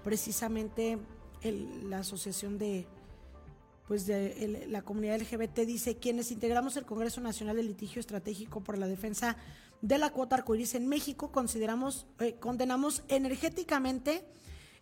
precisamente 0.03 0.97
la 1.43 1.99
asociación 1.99 2.57
de 2.57 2.85
pues 3.87 4.05
de 4.05 4.67
la 4.69 4.83
comunidad 4.83 5.19
LGBT 5.19 5.59
dice 5.65 5.97
quienes 5.97 6.31
integramos 6.31 6.77
el 6.77 6.85
Congreso 6.85 7.19
Nacional 7.19 7.57
de 7.57 7.63
Litigio 7.63 7.99
Estratégico 7.99 8.61
por 8.61 8.77
la 8.77 8.87
Defensa 8.87 9.35
de 9.81 9.97
la 9.97 10.11
Cuota 10.11 10.35
Arcoíris 10.35 10.75
en 10.75 10.87
México 10.87 11.31
consideramos 11.31 12.05
eh, 12.19 12.35
condenamos 12.39 13.03
energéticamente 13.07 14.23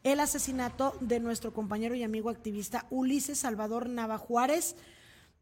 el 0.03 0.19
asesinato 0.19 0.95
de 1.01 1.19
nuestro 1.19 1.53
compañero 1.53 1.95
y 1.95 2.03
amigo 2.03 2.29
activista 2.29 2.85
Ulises 2.89 3.39
Salvador 3.39 3.89
Nava 3.89 4.17
Juárez 4.17 4.75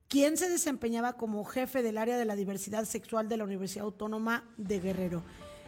quien 0.07 0.37
se 0.37 0.49
desempeñaba 0.49 1.13
como 1.13 1.43
jefe 1.43 1.81
del 1.81 1.97
área 1.97 2.17
de 2.17 2.25
la 2.25 2.35
diversidad 2.35 2.85
sexual 2.85 3.27
de 3.27 3.37
la 3.37 3.43
Universidad 3.43 3.85
Autónoma 3.85 4.45
de 4.55 4.79
Guerrero. 4.79 5.21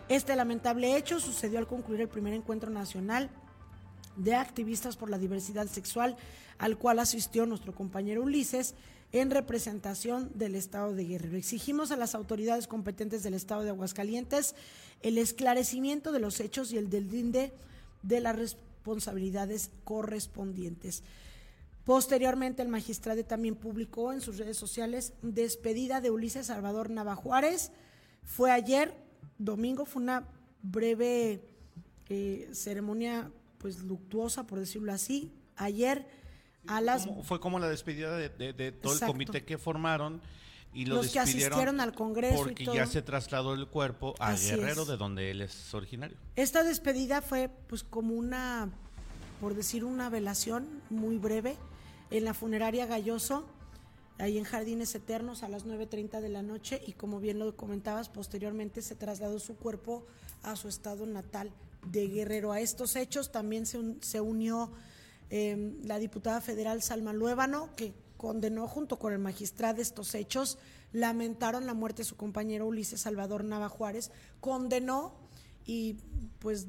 Este 0.07 0.35
lamentable 0.35 0.95
hecho 0.95 1.19
sucedió 1.19 1.59
al 1.59 1.67
concluir 1.67 2.01
el 2.01 2.07
primer 2.07 2.33
encuentro 2.33 2.69
nacional 2.69 3.29
de 4.15 4.35
activistas 4.35 4.95
por 4.95 5.09
la 5.09 5.17
diversidad 5.17 5.67
sexual, 5.67 6.15
al 6.57 6.77
cual 6.77 6.99
asistió 6.99 7.45
nuestro 7.45 7.75
compañero 7.75 8.23
Ulises 8.23 8.75
en 9.12 9.32
representación 9.32 10.32
del 10.36 10.55
Estado 10.55 10.93
de 10.93 11.05
Guerrero. 11.05 11.38
Exigimos 11.38 11.91
a 11.91 11.97
las 11.97 12.14
autoridades 12.16 12.68
competentes 12.68 13.24
del 13.24 13.34
Estado 13.34 13.64
de 13.64 13.70
Aguascalientes 13.70 14.55
el 15.01 15.18
esclarecimiento 15.18 16.12
de 16.12 16.20
los 16.20 16.39
hechos 16.39 16.72
y 16.72 16.78
el 16.78 16.89
del 16.89 17.10
DINDE 17.10 17.51
de 18.03 18.20
las 18.20 18.36
responsabilidades 18.36 19.72
correspondientes. 19.84 21.03
Posteriormente, 21.86 22.62
el 22.62 22.68
magistrado 22.68 23.24
también 23.26 23.55
publicó 23.55 24.14
en 24.14 24.22
sus 24.22 24.38
redes 24.38 24.57
sociales 24.57 25.14
despedida 25.22 26.01
de 26.01 26.12
Ulises 26.12 26.47
Salvador 26.47 26.91
Navajuárez. 26.91 27.72
Fue 28.24 28.51
ayer, 28.51 28.93
domingo, 29.39 29.86
fue 29.86 30.03
una 30.03 30.28
breve 30.62 31.41
eh, 32.10 32.49
ceremonia, 32.51 33.32
pues 33.57 33.80
luctuosa, 33.80 34.45
por 34.45 34.60
decirlo 34.60 34.91
así. 34.91 35.32
Ayer 35.55 36.05
a 36.70 36.82
las... 36.82 37.07
Fue 37.24 37.39
como 37.39 37.59
la 37.59 37.67
despedida 37.67 38.15
de, 38.15 38.72
todo 38.72 38.93
el 38.93 38.99
comité 38.99 39.43
que 39.43 39.57
formaron 39.57 40.22
y 40.74 40.86
lo 40.86 40.95
los 40.95 41.09
que 41.09 41.20
asistieron 41.20 41.82
al 41.82 41.93
Congreso 41.93 42.43
porque 42.43 42.65
ya 42.65 42.86
se 42.86 43.01
trasladó 43.01 43.53
el 43.55 43.67
cuerpo 43.67 44.13
a 44.20 44.34
Guerrero, 44.34 44.86
de 44.86 44.97
donde 44.97 45.32
él 45.32 45.41
es 45.41 45.74
originario. 45.74 46.15
Esta 46.36 46.63
despedida 46.63 47.22
fue 47.22 47.49
pues 47.67 47.84
como 47.84 48.13
una, 48.13 48.70
por 49.41 49.55
decir 49.55 49.84
una 49.84 50.09
velación 50.09 50.67
muy 50.89 51.17
breve 51.17 51.57
en 52.11 52.24
la 52.24 52.34
funeraria 52.34 52.86
Galloso, 52.86 53.45
ahí 54.20 54.38
en 54.38 54.43
Jardines 54.43 54.93
Eternos 54.93 55.41
a 55.41 55.49
las 55.49 55.65
9.30 55.65 56.22
de 56.22 56.30
la 56.30 56.43
noche 56.43 56.82
y 56.86 56.93
como 56.93 57.20
bien 57.20 57.39
lo 57.39 57.55
comentabas, 57.55 58.09
posteriormente 58.09 58.82
se 58.82 58.95
trasladó 58.95 59.39
su 59.39 59.55
cuerpo 59.55 60.05
a 60.43 60.55
su 60.55 60.67
estado 60.67 61.05
natal 61.07 61.51
de 61.88 62.07
Guerrero. 62.07 62.51
A 62.51 62.59
estos 62.59 62.95
hechos 62.95 63.32
también 63.32 63.65
se, 63.65 64.22
unió 64.22 64.72
em, 65.30 65.77
la 65.84 65.99
diputada 65.99 66.41
federal 66.41 66.82
Salma 66.82 67.13
Luébano, 67.13 67.75
que 67.75 67.93
condenó 68.17 68.67
junto 68.67 68.99
con 68.99 69.13
el 69.13 69.19
magistrado 69.19 69.82
estos 69.82 70.13
hechos, 70.13 70.57
lamentaron 70.91 71.65
la 71.65 71.73
muerte 71.73 72.01
de 72.01 72.05
su 72.05 72.15
compañero 72.15 72.67
Ulises 72.67 73.01
Salvador 73.01 73.43
Nava 73.43 73.69
Juárez, 73.69 74.11
condenó 74.39 75.13
y 75.65 75.97
pues 76.39 76.67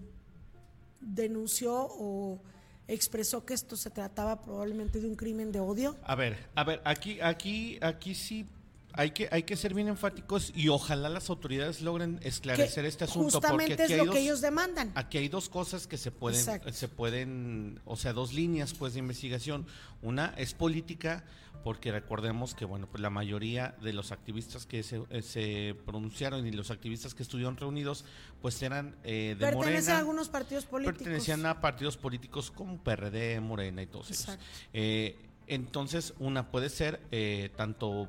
denunció 1.01 1.89
o 1.91 2.43
expresó 2.87 3.45
que 3.45 3.55
esto 3.55 3.77
se 3.77 3.91
trataba 3.91 4.43
probablemente 4.43 5.01
de 5.01 5.09
un 5.09 5.15
crimen 5.15 5.53
de 5.53 5.61
odio. 5.61 5.97
A 6.03 6.15
ver, 6.15 6.37
a 6.55 6.65
ver, 6.65 6.81
aquí, 6.85 7.21
aquí, 7.21 7.79
aquí 7.81 8.15
sí 8.15 8.47
hay 8.93 9.11
que, 9.13 9.29
hay 9.31 9.43
que 9.45 9.57
ser 9.57 9.75
bien 9.75 9.89
enfáticos 9.89 10.53
y 10.55 10.69
ojalá 10.69 11.09
las 11.09 11.31
autoridades 11.31 11.81
logren 11.81 12.19
esclarecer 12.23 12.85
este 12.85 13.05
asunto. 13.05 13.41
Justamente 13.41 13.77
porque 13.77 13.95
es 13.95 14.07
lo 14.07 14.13
que 14.13 14.21
ellos 14.21 14.41
demandan. 14.41 14.93
Aquí 14.95 15.19
hay 15.19 15.29
dos 15.29 15.49
cosas 15.49 15.87
que 15.87 15.97
se 15.97 16.11
pueden, 16.11 16.61
se 16.73 16.89
pueden, 16.89 17.81
o 17.85 17.97
sea, 17.97 18.13
dos 18.13 18.33
líneas 18.33 18.75
pues 18.75 18.95
de 18.95 19.01
investigación. 19.01 19.67
Una 20.03 20.35
es 20.37 20.55
política, 20.55 21.25
porque 21.63 21.93
recordemos 21.93 22.55
que 22.55 22.65
bueno, 22.65 22.89
pues 22.91 23.01
la 23.03 23.11
mayoría 23.11 23.75
de 23.83 23.93
los 23.93 24.13
activistas 24.13 24.67
que 24.67 24.83
se, 24.83 25.03
eh, 25.11 25.23
se 25.23 25.77
pronunciaron 25.85 26.47
y 26.47 26.51
los 26.53 26.71
activistas 26.71 27.15
que 27.15 27.23
estuvieron 27.23 27.57
reunidos, 27.57 28.05
pues 28.41 28.63
eran 28.63 28.97
eh, 29.05 29.37
de 29.39 29.47
Pertenecen 29.47 29.95
a 29.95 29.99
algunos 29.99 30.29
partidos 30.29 30.65
políticos. 30.65 30.99
Pertenecían 30.99 31.45
a 31.47 31.61
partidos 31.61 31.97
políticos 31.97 32.51
como 32.51 32.83
PRD, 32.83 33.41
Morena 33.41 33.83
y 33.83 33.87
todos 33.87 34.11
ellos. 34.11 34.39
Eh, 34.73 35.17
entonces, 35.51 36.15
una 36.21 36.49
puede 36.53 36.69
ser 36.69 37.01
eh, 37.11 37.51
tanto 37.57 38.09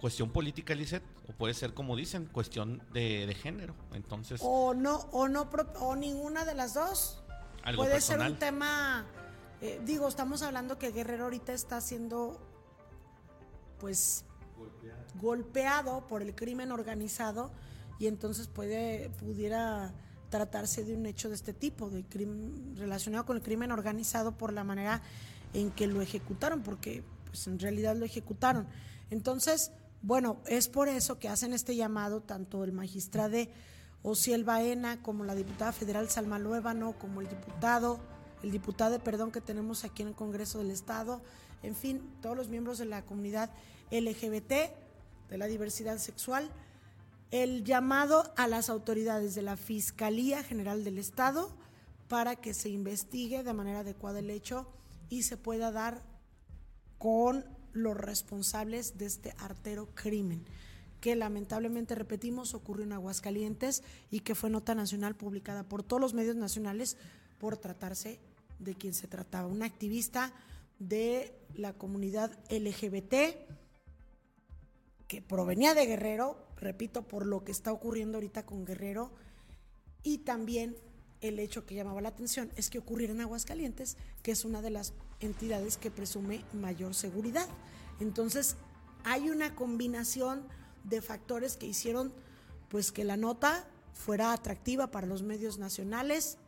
cuestión 0.00 0.30
política, 0.30 0.74
Lizeth, 0.74 1.02
o 1.28 1.32
puede 1.32 1.54
ser, 1.54 1.74
como 1.74 1.96
dicen, 1.96 2.26
cuestión 2.26 2.82
de, 2.92 3.34
género. 3.40 3.74
Entonces. 3.92 4.40
O 4.42 4.74
no, 4.74 4.96
o 5.12 5.28
no, 5.28 5.48
o 5.80 5.96
ninguna 5.96 6.44
de 6.44 6.54
las 6.54 6.74
dos. 6.74 7.22
puede 7.76 8.00
ser 8.00 8.20
un 8.20 8.38
tema. 8.38 9.06
Eh, 9.60 9.80
digo, 9.84 10.08
estamos 10.08 10.42
hablando 10.42 10.78
que 10.78 10.92
Guerrero 10.92 11.24
ahorita 11.24 11.52
está 11.52 11.80
siendo, 11.80 12.40
pues, 13.80 14.24
golpeado. 15.20 16.06
por 16.06 16.22
el 16.22 16.34
crimen 16.34 16.70
organizado 16.70 17.50
y 17.98 18.06
entonces 18.06 18.46
puede, 18.46 19.10
pudiera 19.10 19.92
tratarse 20.30 20.84
de 20.84 20.94
un 20.94 21.06
hecho 21.06 21.28
de 21.28 21.34
este 21.34 21.52
tipo, 21.52 21.90
de 21.90 22.04
crimen 22.04 22.76
relacionado 22.76 23.26
con 23.26 23.36
el 23.36 23.42
crimen 23.42 23.72
organizado 23.72 24.32
por 24.32 24.52
la 24.52 24.62
manera 24.62 25.02
en 25.54 25.70
que 25.70 25.86
lo 25.86 26.00
ejecutaron, 26.02 26.62
porque 26.62 27.02
pues 27.26 27.46
en 27.46 27.58
realidad 27.58 27.96
lo 27.96 28.04
ejecutaron. 28.04 28.66
Entonces, 29.10 29.72
bueno, 30.02 30.38
es 30.46 30.68
por 30.68 30.88
eso 30.88 31.18
que 31.18 31.28
hacen 31.28 31.52
este 31.52 31.74
llamado 31.76 32.20
tanto 32.20 32.64
el 32.64 32.72
magistrado 32.72 33.38
Ociel 34.02 34.44
Baena 34.44 35.02
como 35.02 35.24
la 35.24 35.34
diputada 35.34 35.72
federal 35.72 36.08
Salma 36.08 36.38
Luébano, 36.38 36.98
como 36.98 37.20
el 37.20 37.28
diputado, 37.28 37.98
el 38.42 38.50
diputado, 38.52 38.98
perdón, 39.00 39.32
que 39.32 39.40
tenemos 39.40 39.84
aquí 39.84 40.02
en 40.02 40.08
el 40.08 40.14
Congreso 40.14 40.58
del 40.58 40.70
Estado, 40.70 41.20
en 41.62 41.74
fin, 41.74 42.08
todos 42.22 42.36
los 42.36 42.48
miembros 42.48 42.78
de 42.78 42.84
la 42.84 43.04
comunidad 43.04 43.50
LGBT, 43.90 44.52
de 45.28 45.38
la 45.38 45.46
diversidad 45.46 45.98
sexual, 45.98 46.50
el 47.30 47.64
llamado 47.64 48.32
a 48.36 48.46
las 48.46 48.70
autoridades 48.70 49.34
de 49.34 49.42
la 49.42 49.56
Fiscalía 49.56 50.42
General 50.42 50.84
del 50.84 50.98
Estado 50.98 51.50
para 52.08 52.36
que 52.36 52.54
se 52.54 52.70
investigue 52.70 53.42
de 53.42 53.52
manera 53.52 53.80
adecuada 53.80 54.20
el 54.20 54.30
hecho 54.30 54.66
y 55.10 55.24
se 55.24 55.36
pueda 55.36 55.70
dar 55.70 56.02
con 56.96 57.44
los 57.72 57.96
responsables 57.96 58.98
de 58.98 59.06
este 59.06 59.34
artero 59.38 59.88
crimen 59.94 60.44
que 61.00 61.14
lamentablemente, 61.14 61.94
repetimos, 61.94 62.54
ocurrió 62.54 62.84
en 62.84 62.92
Aguascalientes 62.92 63.82
y 64.10 64.20
que 64.20 64.34
fue 64.34 64.50
nota 64.50 64.74
nacional 64.74 65.14
publicada 65.14 65.62
por 65.62 65.82
todos 65.82 66.00
los 66.00 66.14
medios 66.14 66.36
nacionales 66.36 66.96
por 67.38 67.56
tratarse 67.56 68.18
de 68.58 68.74
quien 68.74 68.94
se 68.94 69.06
trataba, 69.06 69.46
una 69.46 69.66
activista 69.66 70.32
de 70.78 71.32
la 71.54 71.72
comunidad 71.72 72.32
LGBT 72.50 73.14
que 75.06 75.22
provenía 75.22 75.74
de 75.74 75.86
Guerrero, 75.86 76.36
repito, 76.56 77.02
por 77.02 77.24
lo 77.24 77.44
que 77.44 77.52
está 77.52 77.72
ocurriendo 77.72 78.18
ahorita 78.18 78.44
con 78.44 78.64
Guerrero, 78.64 79.12
y 80.02 80.18
también 80.18 80.76
el 81.20 81.38
hecho 81.38 81.64
que 81.64 81.74
llamaba 81.74 82.00
la 82.00 82.10
atención 82.10 82.50
es 82.56 82.70
que 82.70 82.78
ocurriera 82.78 83.12
en 83.12 83.20
Aguascalientes, 83.20 83.96
que 84.22 84.32
es 84.32 84.44
una 84.44 84.62
de 84.62 84.70
las 84.70 84.92
entidades 85.20 85.76
que 85.76 85.90
presume 85.90 86.44
mayor 86.52 86.94
seguridad. 86.94 87.48
Entonces, 88.00 88.56
hay 89.04 89.30
una 89.30 89.54
combinación 89.54 90.42
de 90.84 91.00
factores 91.00 91.56
que 91.56 91.66
hicieron 91.66 92.12
pues 92.68 92.92
que 92.92 93.04
la 93.04 93.16
nota 93.16 93.66
fuera 93.92 94.32
atractiva 94.32 94.90
para 94.90 95.06
los 95.06 95.22
medios 95.22 95.58
nacionales, 95.58 96.38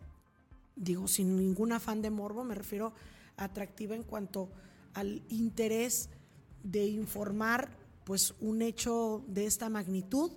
digo 0.77 1.09
sin 1.09 1.37
ningún 1.37 1.73
afán 1.73 2.03
de 2.03 2.11
morbo, 2.11 2.45
me 2.45 2.55
refiero 2.55 2.93
atractiva 3.37 3.97
en 3.97 4.03
cuanto 4.03 4.51
al 4.95 5.23
interés 5.29 6.11
de 6.63 6.87
informar 6.87 7.71
pues 8.05 8.35
un 8.41 8.63
hecho 8.63 9.25
de 9.29 9.47
esta 9.47 9.69
magnitud 9.69 10.33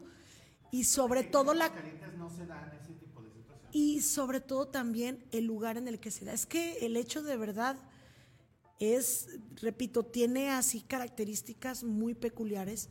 y 0.71 0.85
sobre 0.85 1.23
todo 1.23 1.53
la 1.53 1.69
no 2.17 2.29
se 2.29 2.45
y 3.71 4.01
sobre 4.01 4.39
todo 4.39 4.67
también 4.67 5.25
el 5.31 5.45
lugar 5.45 5.77
en 5.77 5.87
el 5.87 5.99
que 5.99 6.11
se 6.11 6.25
da. 6.25 6.33
Es 6.33 6.45
que 6.45 6.85
el 6.85 6.95
hecho 6.95 7.23
de 7.23 7.35
verdad 7.37 7.75
es, 8.83 9.27
repito, 9.61 10.03
tiene 10.03 10.51
así 10.51 10.81
características 10.81 11.83
muy 11.83 12.13
peculiares. 12.13 12.89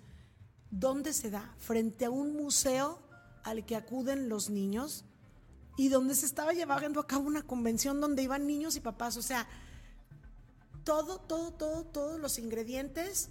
¿Dónde 0.70 1.12
se 1.12 1.30
da? 1.30 1.54
Frente 1.58 2.06
a 2.06 2.10
un 2.10 2.34
museo 2.34 2.98
al 3.44 3.64
que 3.66 3.76
acuden 3.76 4.28
los 4.28 4.50
niños 4.50 5.04
y 5.76 5.88
donde 5.88 6.14
se 6.14 6.26
estaba 6.26 6.52
llevando 6.52 7.00
a 7.00 7.06
cabo 7.06 7.26
una 7.26 7.42
convención 7.42 8.00
donde 8.00 8.22
iban 8.22 8.46
niños 8.46 8.76
y 8.76 8.80
papás. 8.80 9.16
O 9.16 9.22
sea, 9.22 9.46
todo, 10.84 11.18
todo, 11.18 11.52
todo, 11.52 11.84
todos 11.84 12.20
los 12.20 12.38
ingredientes 12.38 13.30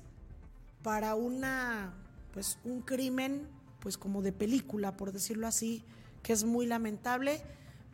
para 0.83 1.15
una, 1.15 1.93
pues, 2.33 2.57
un 2.63 2.81
crimen, 2.81 3.47
pues 3.79 3.97
como 3.97 4.21
de 4.21 4.31
película, 4.31 4.97
por 4.97 5.11
decirlo 5.11 5.47
así, 5.47 5.83
que 6.23 6.33
es 6.33 6.43
muy 6.43 6.65
lamentable, 6.65 7.41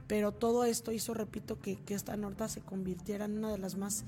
pero 0.08 0.32
todo 0.32 0.64
esto 0.64 0.92
hizo, 0.92 1.14
repito, 1.14 1.60
que, 1.60 1.80
esta 1.88 2.16
nota 2.18 2.48
se 2.48 2.62
convirtiera 2.62 3.26
en 3.26 3.38
una 3.38 3.52
de 3.52 3.58
las 3.58 3.76
más 3.76 4.04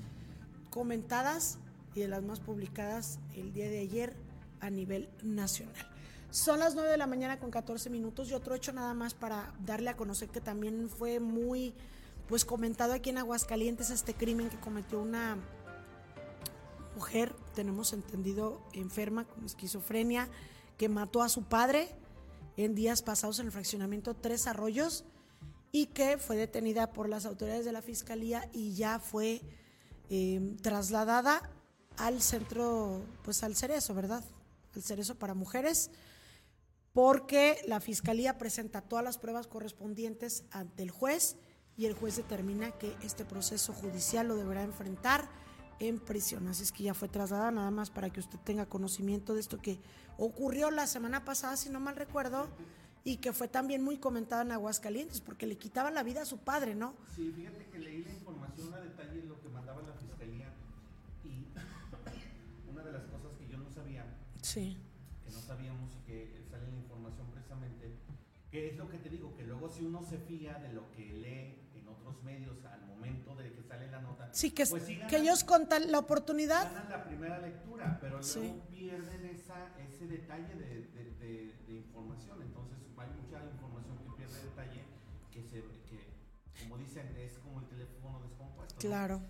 comentadas 0.70 1.58
y 1.94 2.00
de 2.00 2.08
las 2.08 2.22
más 2.22 2.40
publicadas 2.40 3.18
el 3.34 3.52
día 3.52 3.68
de 3.68 3.80
ayer 3.80 4.16
a 4.60 4.70
nivel 4.70 5.08
nacional. 5.22 5.74
Son 6.30 6.60
las 6.60 6.74
9 6.74 6.90
de 6.90 6.96
la 6.96 7.08
mañana 7.08 7.40
con 7.40 7.50
14 7.50 7.90
minutos 7.90 8.30
y 8.30 8.34
otro 8.34 8.54
hecho 8.54 8.72
nada 8.72 8.94
más 8.94 9.14
para 9.14 9.52
darle 9.64 9.90
a 9.90 9.96
conocer 9.96 10.28
que 10.28 10.40
también 10.40 10.88
fue 10.88 11.18
muy 11.18 11.74
pues 12.28 12.44
comentado 12.44 12.92
aquí 12.92 13.10
en 13.10 13.18
Aguascalientes 13.18 13.90
este 13.90 14.14
crimen 14.14 14.48
que 14.48 14.60
cometió 14.60 15.00
una 15.00 15.36
mujer, 16.94 17.34
tenemos 17.54 17.92
entendido, 17.92 18.60
enferma 18.72 19.24
con 19.24 19.44
esquizofrenia, 19.44 20.28
que 20.78 20.88
mató 20.88 21.22
a 21.22 21.28
su 21.28 21.42
padre 21.42 21.88
en 22.56 22.76
días 22.76 23.02
pasados 23.02 23.40
en 23.40 23.46
el 23.46 23.52
fraccionamiento 23.52 24.14
Tres 24.14 24.46
Arroyos 24.46 25.04
y 25.72 25.86
que 25.86 26.18
fue 26.18 26.36
detenida 26.36 26.92
por 26.92 27.08
las 27.08 27.26
autoridades 27.26 27.64
de 27.64 27.72
la 27.72 27.82
Fiscalía 27.82 28.48
y 28.52 28.74
ya 28.74 29.00
fue 29.00 29.42
em, 30.10 30.56
trasladada 30.58 31.50
al 31.96 32.20
centro, 32.20 33.02
pues 33.24 33.42
al 33.42 33.56
Cerezo, 33.56 33.94
¿verdad? 33.94 34.22
Al 34.74 34.82
Cerezo 34.82 35.14
para 35.14 35.32
mujeres, 35.32 35.90
porque 36.92 37.56
la 37.66 37.80
Fiscalía 37.80 38.36
presenta 38.36 38.82
todas 38.82 39.04
las 39.04 39.16
pruebas 39.16 39.46
correspondientes 39.46 40.44
ante 40.50 40.82
el 40.82 40.90
juez 40.90 41.36
y 41.76 41.86
el 41.86 41.94
juez 41.94 42.16
determina 42.16 42.72
que 42.72 42.94
este 43.02 43.24
proceso 43.24 43.72
judicial 43.72 44.28
lo 44.28 44.36
deberá 44.36 44.62
enfrentar 44.62 45.30
en 45.78 45.98
prisión. 45.98 46.46
Así 46.48 46.62
es 46.62 46.72
que 46.72 46.82
ya 46.84 46.94
fue 46.94 47.08
trasladada, 47.08 47.50
nada 47.50 47.70
más 47.70 47.90
para 47.90 48.10
que 48.10 48.20
usted 48.20 48.38
tenga 48.40 48.66
conocimiento 48.66 49.34
de 49.34 49.40
esto 49.40 49.58
que 49.58 49.80
ocurrió 50.18 50.70
la 50.70 50.86
semana 50.86 51.24
pasada, 51.24 51.56
si 51.56 51.70
no 51.70 51.80
mal 51.80 51.96
recuerdo, 51.96 52.48
y 53.02 53.16
que 53.16 53.32
fue 53.32 53.48
también 53.48 53.82
muy 53.82 53.96
comentado 53.96 54.42
en 54.42 54.52
Aguascalientes, 54.52 55.22
porque 55.22 55.46
le 55.46 55.56
quitaba 55.56 55.90
la 55.90 56.02
vida 56.02 56.22
a 56.22 56.26
su 56.26 56.38
padre, 56.38 56.74
¿no? 56.74 56.94
Sí, 57.16 57.32
fíjate 57.34 57.66
que 57.70 57.78
leí 57.78 58.04
la 58.04 58.12
información 58.12 58.74
a 58.74 58.80
detalle 58.80 59.22
lo 59.22 59.40
que 59.40 59.48
mandaba 59.48 59.80
la 59.80 59.94
fiscalía 59.94 60.52
y 61.24 61.46
una 62.70 62.84
de 62.84 62.92
las 62.92 63.04
cosas 63.04 63.34
que 63.38 63.48
yo 63.48 63.56
no 63.56 63.70
sabía, 63.70 64.04
sí. 64.50 64.76
que 65.24 65.30
no 65.30 65.40
sabíamos 65.40 65.90
y 65.96 66.00
que 66.06 66.44
sale 66.50 66.68
la 66.70 66.76
información 66.76 67.26
precisamente, 67.30 67.94
que 68.50 68.70
es 68.70 68.76
lo 68.76 68.88
que 68.88 68.98
te 68.98 69.08
digo, 69.08 69.34
que 69.36 69.44
luego 69.44 69.68
si 69.68 69.84
uno 69.84 70.02
se 70.02 70.18
fía 70.18 70.54
de 70.58 70.72
lo 70.72 70.90
que 70.92 71.04
lee 71.12 71.70
en 71.74 71.88
otros 71.88 72.22
medios 72.24 72.64
al 72.64 72.84
momento 72.86 73.36
de 73.36 73.52
que 73.52 73.62
sale 73.62 73.90
la 73.90 74.00
nota, 74.00 74.28
sí, 74.32 74.50
que, 74.50 74.66
pues 74.66 74.84
que 75.08 75.16
ellos 75.16 75.44
contan 75.44 75.90
la 75.92 75.98
oportunidad. 76.00 76.64
Ganan 76.72 76.90
la 76.90 77.04
primera 77.04 77.38
lectura, 77.38 77.98
pero 78.00 78.20
luego 78.20 78.66
pierden 78.68 79.26
esa, 79.26 79.78
ese 79.78 80.06
detalle 80.06 80.54
de, 80.56 80.88
de, 81.20 81.54
de 81.66 81.72
información. 81.72 82.42
Entonces, 82.42 82.78
hay 82.96 83.08
mucha 83.22 83.44
información 83.52 83.96
que 83.98 84.16
pierde 84.16 84.42
detalle, 84.42 84.84
que, 85.30 85.42
se, 85.42 85.62
que 85.88 86.10
como 86.60 86.76
dicen, 86.76 87.06
es 87.16 87.38
como 87.38 87.60
el 87.60 87.66
teléfono 87.68 88.20
descompuesto. 88.20 88.80
Claro. 88.80 89.22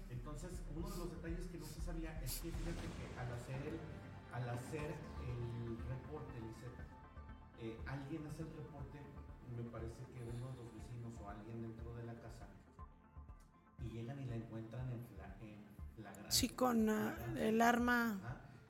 Sí, 16.41 16.49
con 16.49 16.88
uh, 16.88 17.12
el 17.37 17.61
arma 17.61 18.18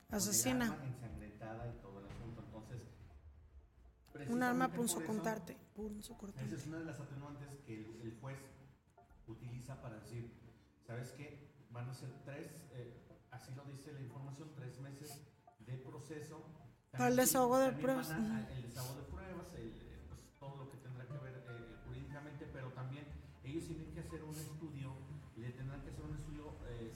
asesina. 0.09 0.67
Con 0.67 0.75
el 0.75 0.81
arma 0.81 0.87
ensangrentada 0.87 1.67
y 1.69 1.81
todo 1.81 2.01
un 4.27 4.43
arma 4.43 4.67
punzo 4.67 5.01
contarte. 5.05 5.57
Esa 6.45 6.55
es 6.55 6.67
una 6.67 6.79
de 6.79 6.85
las 6.85 6.99
atenuantes 6.99 7.55
que 7.65 7.75
el, 7.75 8.17
juez 8.19 8.37
utiliza 9.25 9.81
para 9.81 10.01
decir, 10.01 10.37
¿sabes 10.85 11.13
qué? 11.13 11.49
Van 11.71 11.87
a 11.87 11.93
ser 11.93 12.09
tres, 12.25 12.65
eh, 12.73 13.07
así 13.31 13.55
lo 13.55 13.63
dice 13.63 13.93
la 13.93 14.01
información, 14.01 14.51
tres 14.53 14.77
meses 14.81 15.21
de 15.59 15.77
proceso 15.77 16.43
Para 16.91 17.07
el 17.07 17.15
desahogo 17.15 17.57
de 17.57 17.71
pruebas. 17.71 18.09
El 18.09 18.63
desahogo 18.63 18.95
de 18.95 19.03
pruebas, 19.03 19.47
pues, 19.49 20.19
todo 20.41 20.57
lo 20.57 20.69
que 20.69 20.77
tendrá 20.79 21.07
que 21.07 21.17
ver 21.19 21.45
eh, 21.47 21.77
jurídicamente, 21.87 22.47
pero 22.51 22.73
también 22.73 23.05
ellos 23.45 23.65
tienen 23.65 23.93
que 23.93 24.01
hacer 24.01 24.25
un 24.25 24.35
estudio, 24.35 24.93
le 25.37 25.51
tendrán 25.53 25.81
que 25.83 25.91
hacer 25.91 26.03
un 26.03 26.15
estudio 26.15 26.57
eh, 26.67 26.91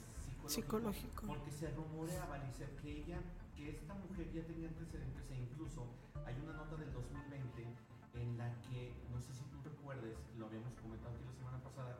psicológico, 0.48 1.26
Porque 1.26 1.50
se 1.50 1.70
rumoreaba, 1.70 2.38
dice 2.40 2.68
que 2.82 3.02
ella, 3.02 3.20
que 3.56 3.70
esta 3.70 3.94
mujer 3.94 4.30
ya 4.32 4.42
tenía 4.44 4.68
antecedentes 4.68 5.24
e 5.30 5.36
incluso 5.36 5.86
hay 6.24 6.34
una 6.42 6.52
nota 6.52 6.76
del 6.76 6.92
2020 6.92 7.66
en 8.14 8.38
la 8.38 8.54
que, 8.62 8.94
no 9.12 9.20
sé 9.20 9.32
si 9.32 9.44
tú 9.44 9.58
recuerdes, 9.62 10.16
lo 10.38 10.46
habíamos 10.46 10.72
comentado 10.80 11.14
aquí 11.14 11.24
la 11.26 11.34
semana 11.34 11.58
pasada, 11.62 11.96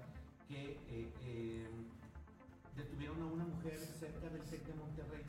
que 0.48 0.78
eh, 0.88 1.68
detuvieron 2.76 3.20
a 3.22 3.26
una 3.26 3.44
mujer 3.44 3.78
cerca 3.78 4.28
del 4.28 4.44
SEC 4.46 4.64
de 4.64 4.74
Monterrey 4.74 5.24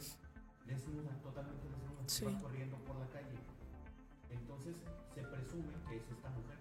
desnuda, 0.65 1.11
totalmente 1.23 1.67
desnuda, 1.69 2.03
sí. 2.05 2.25
va 2.25 2.39
corriendo 2.39 2.77
por 2.83 2.97
la 2.97 3.07
calle. 3.07 3.37
Entonces 4.29 4.75
se 5.13 5.21
presume 5.23 5.73
que 5.87 5.97
es 5.97 6.09
esta 6.11 6.29
mujer. 6.29 6.57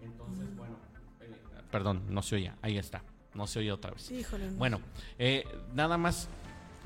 Entonces, 0.00 0.50
mm. 0.50 0.56
bueno, 0.56 0.76
eh, 1.20 1.34
perdón, 1.70 2.04
no 2.08 2.22
se 2.22 2.36
oía, 2.36 2.56
ahí 2.62 2.78
está, 2.78 3.02
no 3.36 3.46
se 3.46 3.60
oye 3.60 3.72
otra 3.72 3.90
vez. 3.92 4.10
Híjole, 4.10 4.50
Bueno, 4.50 4.80
eh, 5.18 5.44
nada 5.74 5.98
más 5.98 6.28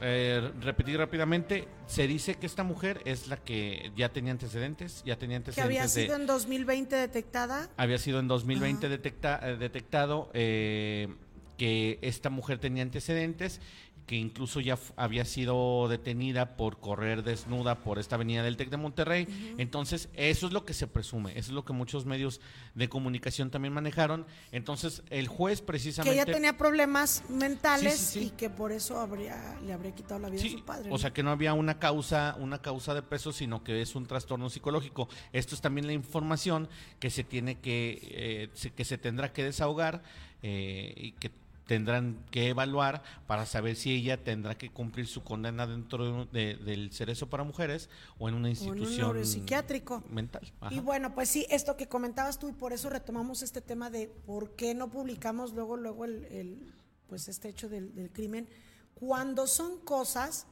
eh, 0.01 0.51
repetir 0.61 0.99
rápidamente, 0.99 1.69
se 1.87 2.07
dice 2.07 2.37
que 2.37 2.47
esta 2.47 2.65
mujer 2.65 3.01
es 3.05 3.29
la 3.29 3.37
que 3.37 3.93
ya 3.97 4.11
tenía 4.11 4.33
antecedentes, 4.33 5.03
ya 5.05 5.17
tenía 5.17 5.37
antecedentes. 5.37 5.73
Que 5.73 5.79
había 5.79 5.89
sido 5.89 6.17
en 6.17 6.27
2020 6.27 6.97
detectada. 6.97 7.71
Había 7.77 7.99
sido 7.99 8.19
en 8.19 8.29
2020 8.29 8.89
detecta, 8.89 9.39
detectado 9.57 10.31
que 10.33 11.99
esta 12.01 12.31
mujer 12.31 12.59
tenía 12.59 12.83
antecedentes 12.83 13.61
que 14.07 14.17
incluso 14.17 14.61
ya 14.61 14.79
había 14.97 15.25
sido 15.25 15.87
detenida 15.89 16.57
por 16.57 16.79
correr 16.81 17.23
desnuda 17.23 17.77
por 17.77 17.99
esta 17.99 18.17
avenida 18.17 18.43
del 18.43 18.57
TEC 18.57 18.71
de 18.71 18.77
Monterrey. 18.77 19.55
Entonces, 19.59 20.09
eso 20.15 20.47
es 20.49 20.53
lo 20.53 20.65
que 20.65 20.75
se 20.75 20.87
presume, 20.87 21.31
eso 21.33 21.51
es 21.51 21.55
lo 21.55 21.65
que 21.65 21.73
muchos 21.73 22.07
medios 22.07 22.41
de 22.75 22.89
comunicación 22.89 23.51
también 23.51 23.73
manejaron. 23.73 24.27
Entonces, 24.53 25.03
el 25.11 25.29
juez 25.29 25.63
precisamente... 25.63 26.17
Que 26.17 26.23
ella 26.23 26.33
tenía 26.33 26.57
problemas 26.57 27.23
mentales 27.29 28.17
y 28.17 28.31
que 28.31 28.51
por 28.51 28.73
eso 28.73 28.99
habría, 28.99 29.59
le 29.65 29.73
habría 29.73 29.95
quitado 29.95 30.21
la 30.21 30.29
vida 30.29 30.43
a 30.43 30.49
su 30.49 30.65
padre. 30.65 30.91
O 30.93 30.99
sea, 30.99 31.13
que 31.13 31.23
no 31.23 31.31
había 31.31 31.55
una 31.55 31.79
causa, 31.79 32.37
una 32.39 32.61
causa 32.61 32.95
de 32.95 33.03
peso, 33.03 33.33
sino 33.33 33.63
que 33.63 33.81
es 33.81 33.95
un 33.95 34.07
trastorno 34.07 34.51
psicológico. 34.51 35.09
Esto 35.33 35.55
es 35.55 35.61
también 35.61 35.87
la 35.87 35.93
información 35.93 36.69
que 36.99 37.11
se 37.11 37.25
tiene 37.25 37.59
que, 37.61 38.01
eh, 38.11 38.71
que 38.75 38.85
se 38.85 38.99
tendrá 38.99 39.33
que 39.33 39.45
desahogar 39.45 40.03
eh, 40.43 40.95
y 40.97 41.13
que 41.13 41.31
tendrán 41.71 42.17
que 42.33 42.49
evaluar 42.49 43.01
para 43.29 43.47
saber 43.47 43.77
si 43.77 43.93
ella 43.95 44.25
tendrá 44.25 44.59
que 44.59 44.71
cumplir 44.71 45.07
su 45.07 45.23
condena 45.23 45.69
dentro 45.69 46.25
del 46.25 46.91
cerezo 46.93 47.31
para 47.31 47.45
mujeres 47.45 47.89
o 48.19 48.29
en 48.29 48.35
una 48.35 48.51
institución 48.51 49.17
o 49.17 49.25
psiquiátrico 49.25 50.03
mental. 50.11 50.53
Y 50.71 50.81
bueno, 50.81 51.15
pues 51.15 51.29
sí, 51.29 51.47
esto 51.49 51.77
que 51.77 51.87
comentabas 51.87 52.41
tú 52.41 52.49
y 52.49 52.53
por 52.53 52.73
eso 52.73 52.91
retomamos 52.91 53.43
este 53.43 53.61
tema 53.61 53.89
de 53.89 54.09
por 54.27 54.57
qué 54.57 54.75
no 54.75 54.91
publicamos 54.91 55.53
luego 55.53 55.77
luego 55.77 56.07
el, 56.07 56.75
pues 57.09 57.29
este 57.29 57.49
hecho 57.49 57.69
del, 57.69 57.95
del 57.95 58.11
crimen 58.11 58.49
cuando 58.97 59.47
son 59.47 59.79
cosas 59.79 60.49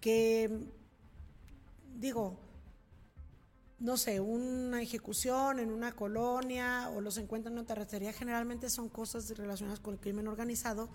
que 0.00 0.68
digo 1.96 2.38
no 3.80 3.96
sé, 3.96 4.20
una 4.20 4.82
ejecución 4.82 5.58
en 5.58 5.70
una 5.70 5.92
colonia 5.92 6.90
o 6.94 7.00
los 7.00 7.16
encuentran 7.16 7.54
en 7.54 7.60
una 7.60 7.66
terracería, 7.66 8.12
generalmente 8.12 8.68
son 8.68 8.90
cosas 8.90 9.28
relacionadas 9.36 9.80
con 9.80 9.94
el 9.94 10.00
crimen 10.00 10.28
organizado 10.28 10.90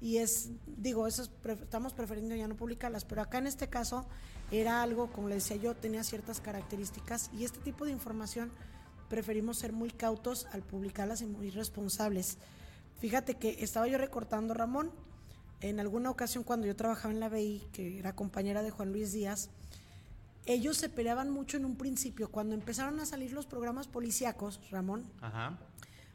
y 0.00 0.16
es, 0.18 0.50
digo, 0.66 1.06
eso 1.06 1.22
estamos 1.62 1.92
prefiriendo 1.92 2.34
ya 2.34 2.48
no 2.48 2.56
publicarlas, 2.56 3.04
pero 3.04 3.22
acá 3.22 3.38
en 3.38 3.46
este 3.46 3.68
caso 3.68 4.06
era 4.50 4.82
algo, 4.82 5.12
como 5.12 5.28
le 5.28 5.36
decía 5.36 5.56
yo, 5.56 5.74
tenía 5.74 6.02
ciertas 6.02 6.40
características 6.40 7.30
y 7.32 7.44
este 7.44 7.60
tipo 7.60 7.84
de 7.84 7.92
información 7.92 8.50
preferimos 9.08 9.58
ser 9.58 9.72
muy 9.72 9.90
cautos 9.90 10.46
al 10.52 10.62
publicarlas 10.62 11.20
y 11.20 11.26
muy 11.26 11.50
responsables. 11.50 12.38
Fíjate 13.00 13.34
que 13.34 13.56
estaba 13.60 13.86
yo 13.86 13.98
recortando, 13.98 14.54
Ramón, 14.54 14.90
en 15.60 15.78
alguna 15.78 16.10
ocasión 16.10 16.42
cuando 16.42 16.66
yo 16.66 16.74
trabajaba 16.74 17.12
en 17.12 17.20
la 17.20 17.28
BI, 17.28 17.62
que 17.72 17.98
era 17.98 18.14
compañera 18.14 18.62
de 18.62 18.70
Juan 18.70 18.92
Luis 18.92 19.12
Díaz, 19.12 19.50
ellos 20.46 20.76
se 20.76 20.88
peleaban 20.88 21.30
mucho 21.30 21.56
en 21.56 21.64
un 21.64 21.76
principio. 21.76 22.30
Cuando 22.30 22.54
empezaron 22.54 23.00
a 23.00 23.06
salir 23.06 23.32
los 23.32 23.46
programas 23.46 23.88
policíacos, 23.88 24.60
Ramón, 24.70 25.04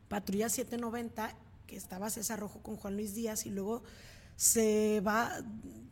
Patrulla 0.07 0.49
790, 0.49 1.35
que 1.67 1.75
estaba 1.75 2.09
César 2.09 2.39
Rojo 2.39 2.61
con 2.61 2.75
Juan 2.75 2.95
Luis 2.95 3.15
Díaz, 3.15 3.45
y 3.45 3.49
luego 3.49 3.83
se 4.35 5.01
va, 5.01 5.31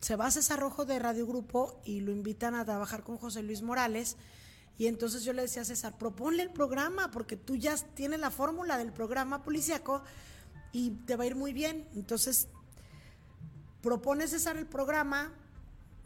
se 0.00 0.16
va 0.16 0.30
César 0.30 0.60
Rojo 0.60 0.84
de 0.84 0.98
Radio 0.98 1.26
Grupo 1.26 1.80
y 1.84 2.00
lo 2.00 2.12
invitan 2.12 2.54
a 2.54 2.64
trabajar 2.64 3.02
con 3.02 3.18
José 3.18 3.42
Luis 3.42 3.62
Morales. 3.62 4.16
Y 4.78 4.86
entonces 4.86 5.24
yo 5.24 5.32
le 5.32 5.42
decía 5.42 5.62
a 5.62 5.64
César, 5.64 5.98
proponle 5.98 6.44
el 6.44 6.50
programa, 6.50 7.10
porque 7.10 7.36
tú 7.36 7.56
ya 7.56 7.76
tienes 7.94 8.20
la 8.20 8.30
fórmula 8.30 8.78
del 8.78 8.92
programa 8.92 9.42
policíaco 9.42 10.02
y 10.72 10.90
te 10.90 11.16
va 11.16 11.24
a 11.24 11.26
ir 11.26 11.34
muy 11.34 11.52
bien. 11.52 11.88
Entonces, 11.94 12.48
propone 13.82 14.28
César 14.28 14.56
el 14.56 14.66
programa 14.66 15.32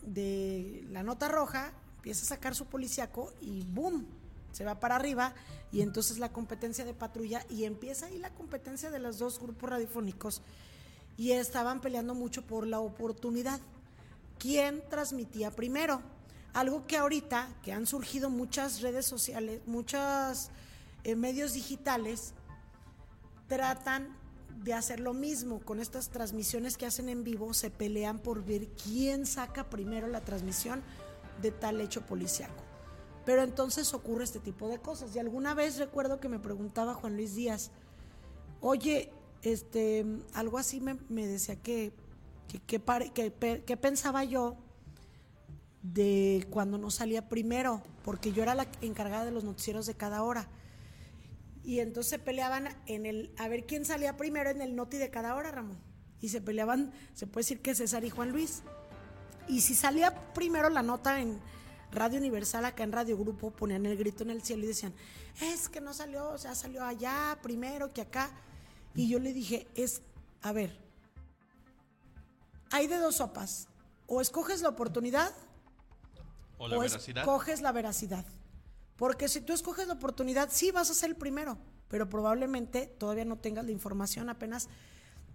de 0.02 0.86
la 0.90 1.02
nota 1.02 1.28
roja 1.28 1.74
empieza 2.02 2.24
a 2.24 2.36
sacar 2.36 2.56
su 2.56 2.66
policíaco 2.66 3.32
y 3.40 3.62
¡boom! 3.62 4.04
Se 4.50 4.64
va 4.64 4.80
para 4.80 4.96
arriba 4.96 5.34
y 5.70 5.82
entonces 5.82 6.18
la 6.18 6.32
competencia 6.32 6.84
de 6.84 6.94
patrulla 6.94 7.46
y 7.48 7.62
empieza 7.62 8.06
ahí 8.06 8.18
la 8.18 8.34
competencia 8.34 8.90
de 8.90 8.98
los 8.98 9.18
dos 9.18 9.38
grupos 9.38 9.70
radiofónicos 9.70 10.42
y 11.16 11.30
estaban 11.30 11.80
peleando 11.80 12.16
mucho 12.16 12.42
por 12.42 12.66
la 12.66 12.80
oportunidad. 12.80 13.60
¿Quién 14.40 14.82
transmitía 14.90 15.52
primero? 15.52 16.02
Algo 16.54 16.88
que 16.88 16.96
ahorita, 16.96 17.48
que 17.62 17.72
han 17.72 17.86
surgido 17.86 18.30
muchas 18.30 18.80
redes 18.80 19.06
sociales, 19.06 19.60
muchos 19.66 20.50
eh, 21.04 21.14
medios 21.14 21.52
digitales, 21.52 22.34
tratan 23.46 24.08
de 24.64 24.74
hacer 24.74 24.98
lo 24.98 25.14
mismo 25.14 25.60
con 25.60 25.78
estas 25.78 26.08
transmisiones 26.08 26.76
que 26.76 26.84
hacen 26.84 27.08
en 27.08 27.22
vivo, 27.22 27.54
se 27.54 27.70
pelean 27.70 28.18
por 28.18 28.44
ver 28.44 28.66
quién 28.70 29.24
saca 29.24 29.70
primero 29.70 30.08
la 30.08 30.20
transmisión 30.22 30.82
de 31.42 31.50
tal 31.50 31.80
hecho 31.80 32.06
policiaco. 32.06 32.62
Pero 33.24 33.42
entonces 33.42 33.92
ocurre 33.94 34.24
este 34.24 34.40
tipo 34.40 34.68
de 34.68 34.78
cosas. 34.78 35.14
Y 35.14 35.18
alguna 35.18 35.54
vez 35.54 35.78
recuerdo 35.78 36.18
que 36.20 36.28
me 36.28 36.38
preguntaba 36.38 36.94
Juan 36.94 37.16
Luis 37.16 37.34
Díaz, 37.34 37.70
oye, 38.60 39.12
este, 39.42 40.04
algo 40.34 40.58
así 40.58 40.80
me, 40.80 41.26
decía 41.26 41.56
que, 41.56 41.92
que, 42.66 43.62
que, 43.64 43.76
pensaba 43.76 44.24
yo 44.24 44.56
de 45.82 46.46
cuando 46.50 46.78
no 46.78 46.90
salía 46.90 47.28
primero, 47.28 47.82
porque 48.04 48.32
yo 48.32 48.42
era 48.42 48.54
la 48.54 48.68
encargada 48.80 49.24
de 49.24 49.32
los 49.32 49.44
noticieros 49.44 49.86
de 49.86 49.94
cada 49.94 50.22
hora. 50.22 50.48
Y 51.64 51.80
entonces 51.80 52.10
se 52.10 52.18
peleaban 52.18 52.68
en 52.86 53.06
el, 53.06 53.32
a 53.38 53.48
ver 53.48 53.66
quién 53.66 53.84
salía 53.84 54.16
primero 54.16 54.50
en 54.50 54.60
el 54.60 54.74
noti 54.74 54.96
de 54.96 55.10
cada 55.10 55.34
hora, 55.34 55.50
Ramón. 55.52 55.78
Y 56.20 56.28
se 56.28 56.40
peleaban, 56.40 56.92
se 57.14 57.26
puede 57.26 57.42
decir 57.42 57.62
que 57.62 57.74
César 57.74 58.04
y 58.04 58.10
Juan 58.10 58.30
Luis. 58.30 58.62
Y 59.48 59.60
si 59.60 59.74
salía 59.74 60.14
primero 60.32 60.68
la 60.68 60.82
nota 60.82 61.20
en 61.20 61.40
Radio 61.90 62.18
Universal, 62.18 62.64
acá 62.64 62.82
en 62.84 62.92
Radio 62.92 63.18
Grupo, 63.18 63.50
ponían 63.50 63.84
el 63.86 63.96
grito 63.96 64.22
en 64.22 64.30
el 64.30 64.42
cielo 64.42 64.64
y 64.64 64.68
decían, 64.68 64.94
es 65.40 65.68
que 65.68 65.80
no 65.80 65.92
salió, 65.92 66.30
o 66.30 66.38
sea, 66.38 66.54
salió 66.54 66.84
allá 66.84 67.38
primero 67.42 67.92
que 67.92 68.00
acá. 68.00 68.30
Y 68.94 69.08
yo 69.08 69.18
le 69.18 69.32
dije, 69.32 69.66
es, 69.74 70.02
a 70.40 70.52
ver, 70.52 70.78
hay 72.70 72.86
de 72.86 72.96
dos 72.96 73.16
sopas, 73.16 73.68
o 74.06 74.20
escoges 74.20 74.62
la 74.62 74.70
oportunidad 74.70 75.32
o, 76.58 76.68
la 76.68 76.78
veracidad. 76.78 77.22
escoges 77.22 77.60
la 77.60 77.72
veracidad. 77.72 78.24
Porque 78.96 79.28
si 79.28 79.40
tú 79.40 79.52
escoges 79.52 79.86
la 79.86 79.94
oportunidad, 79.94 80.48
sí 80.50 80.70
vas 80.70 80.90
a 80.90 80.94
ser 80.94 81.10
el 81.10 81.16
primero, 81.16 81.58
pero 81.88 82.08
probablemente 82.08 82.86
todavía 82.86 83.24
no 83.24 83.36
tengas 83.36 83.64
la 83.64 83.72
información, 83.72 84.28
apenas 84.28 84.68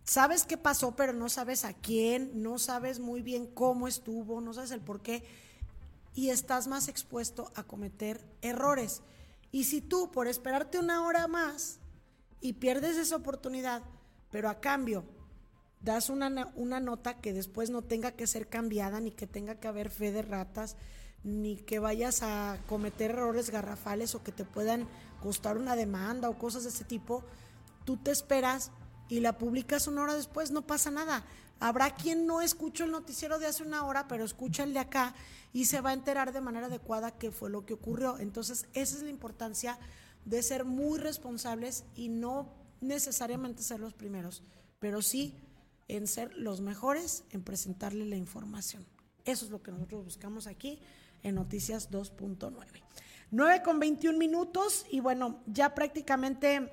sabes 0.07 0.45
qué 0.45 0.57
pasó, 0.57 0.95
pero 0.95 1.13
no 1.13 1.27
sabes 1.27 1.65
a 1.65 1.73
quién, 1.73 2.41
no 2.41 2.57
sabes 2.59 2.99
muy 2.99 3.21
bien 3.21 3.45
cómo 3.45 3.87
estuvo, 3.87 4.39
no 4.39 4.53
sabes 4.53 4.71
el 4.71 4.79
por 4.79 5.01
qué, 5.01 5.23
y 6.15 6.29
estás 6.29 6.67
más 6.67 6.87
expuesto 6.87 7.51
a 7.55 7.63
cometer 7.63 8.25
errores. 8.41 9.01
Y 9.51 9.65
si 9.65 9.81
tú, 9.81 10.09
por 10.09 10.27
esperarte 10.27 10.79
una 10.79 11.05
hora 11.05 11.27
más 11.27 11.79
y 12.41 12.53
pierdes 12.53 12.95
esa 12.97 13.17
oportunidad, 13.17 13.83
pero 14.31 14.49
a 14.49 14.61
cambio 14.61 15.03
das 15.81 16.09
una, 16.09 16.51
una 16.55 16.79
nota 16.79 17.19
que 17.19 17.33
después 17.33 17.69
no 17.69 17.81
tenga 17.81 18.13
que 18.13 18.27
ser 18.27 18.47
cambiada, 18.47 18.99
ni 19.01 19.11
que 19.11 19.27
tenga 19.27 19.55
que 19.55 19.67
haber 19.67 19.89
fe 19.89 20.11
de 20.11 20.21
ratas, 20.21 20.77
ni 21.23 21.57
que 21.57 21.79
vayas 21.79 22.23
a 22.23 22.57
cometer 22.67 23.11
errores 23.11 23.49
garrafales 23.49 24.15
o 24.15 24.23
que 24.23 24.31
te 24.31 24.45
puedan 24.45 24.87
costar 25.21 25.57
una 25.57 25.75
demanda 25.75 26.29
o 26.29 26.37
cosas 26.37 26.63
de 26.63 26.69
ese 26.69 26.85
tipo, 26.85 27.23
tú 27.83 27.97
te 27.97 28.11
esperas 28.11 28.71
y 29.09 29.19
la 29.19 29.37
publicas 29.37 29.87
una 29.87 30.03
hora 30.03 30.15
después, 30.15 30.51
no 30.51 30.65
pasa 30.65 30.91
nada. 30.91 31.25
Habrá 31.59 31.95
quien 31.95 32.27
no 32.27 32.41
escuchó 32.41 32.83
el 32.83 32.91
noticiero 32.91 33.39
de 33.39 33.47
hace 33.47 33.63
una 33.63 33.85
hora, 33.85 34.07
pero 34.07 34.23
escucha 34.23 34.63
el 34.63 34.73
de 34.73 34.79
acá 34.79 35.15
y 35.53 35.65
se 35.65 35.81
va 35.81 35.89
a 35.89 35.93
enterar 35.93 36.31
de 36.31 36.41
manera 36.41 36.67
adecuada 36.67 37.17
qué 37.17 37.31
fue 37.31 37.49
lo 37.49 37.65
que 37.65 37.73
ocurrió. 37.73 38.19
Entonces, 38.19 38.67
esa 38.73 38.97
es 38.97 39.03
la 39.03 39.09
importancia 39.09 39.79
de 40.25 40.43
ser 40.43 40.65
muy 40.65 40.99
responsables 40.99 41.83
y 41.95 42.09
no 42.09 42.53
necesariamente 42.81 43.63
ser 43.63 43.79
los 43.79 43.93
primeros, 43.93 44.43
pero 44.79 45.01
sí 45.01 45.35
en 45.87 46.05
ser 46.05 46.33
los 46.35 46.61
mejores 46.61 47.23
en 47.31 47.43
presentarle 47.43 48.05
la 48.05 48.17
información. 48.17 48.85
Eso 49.25 49.45
es 49.45 49.51
lo 49.51 49.63
que 49.63 49.71
nosotros 49.71 50.03
buscamos 50.03 50.47
aquí 50.47 50.79
en 51.23 51.35
Noticias 51.35 51.89
2.9. 51.89 52.53
9 53.31 53.61
con 53.63 53.79
21 53.79 54.17
minutos 54.17 54.85
y 54.89 54.99
bueno, 54.99 55.41
ya 55.47 55.73
prácticamente 55.75 56.71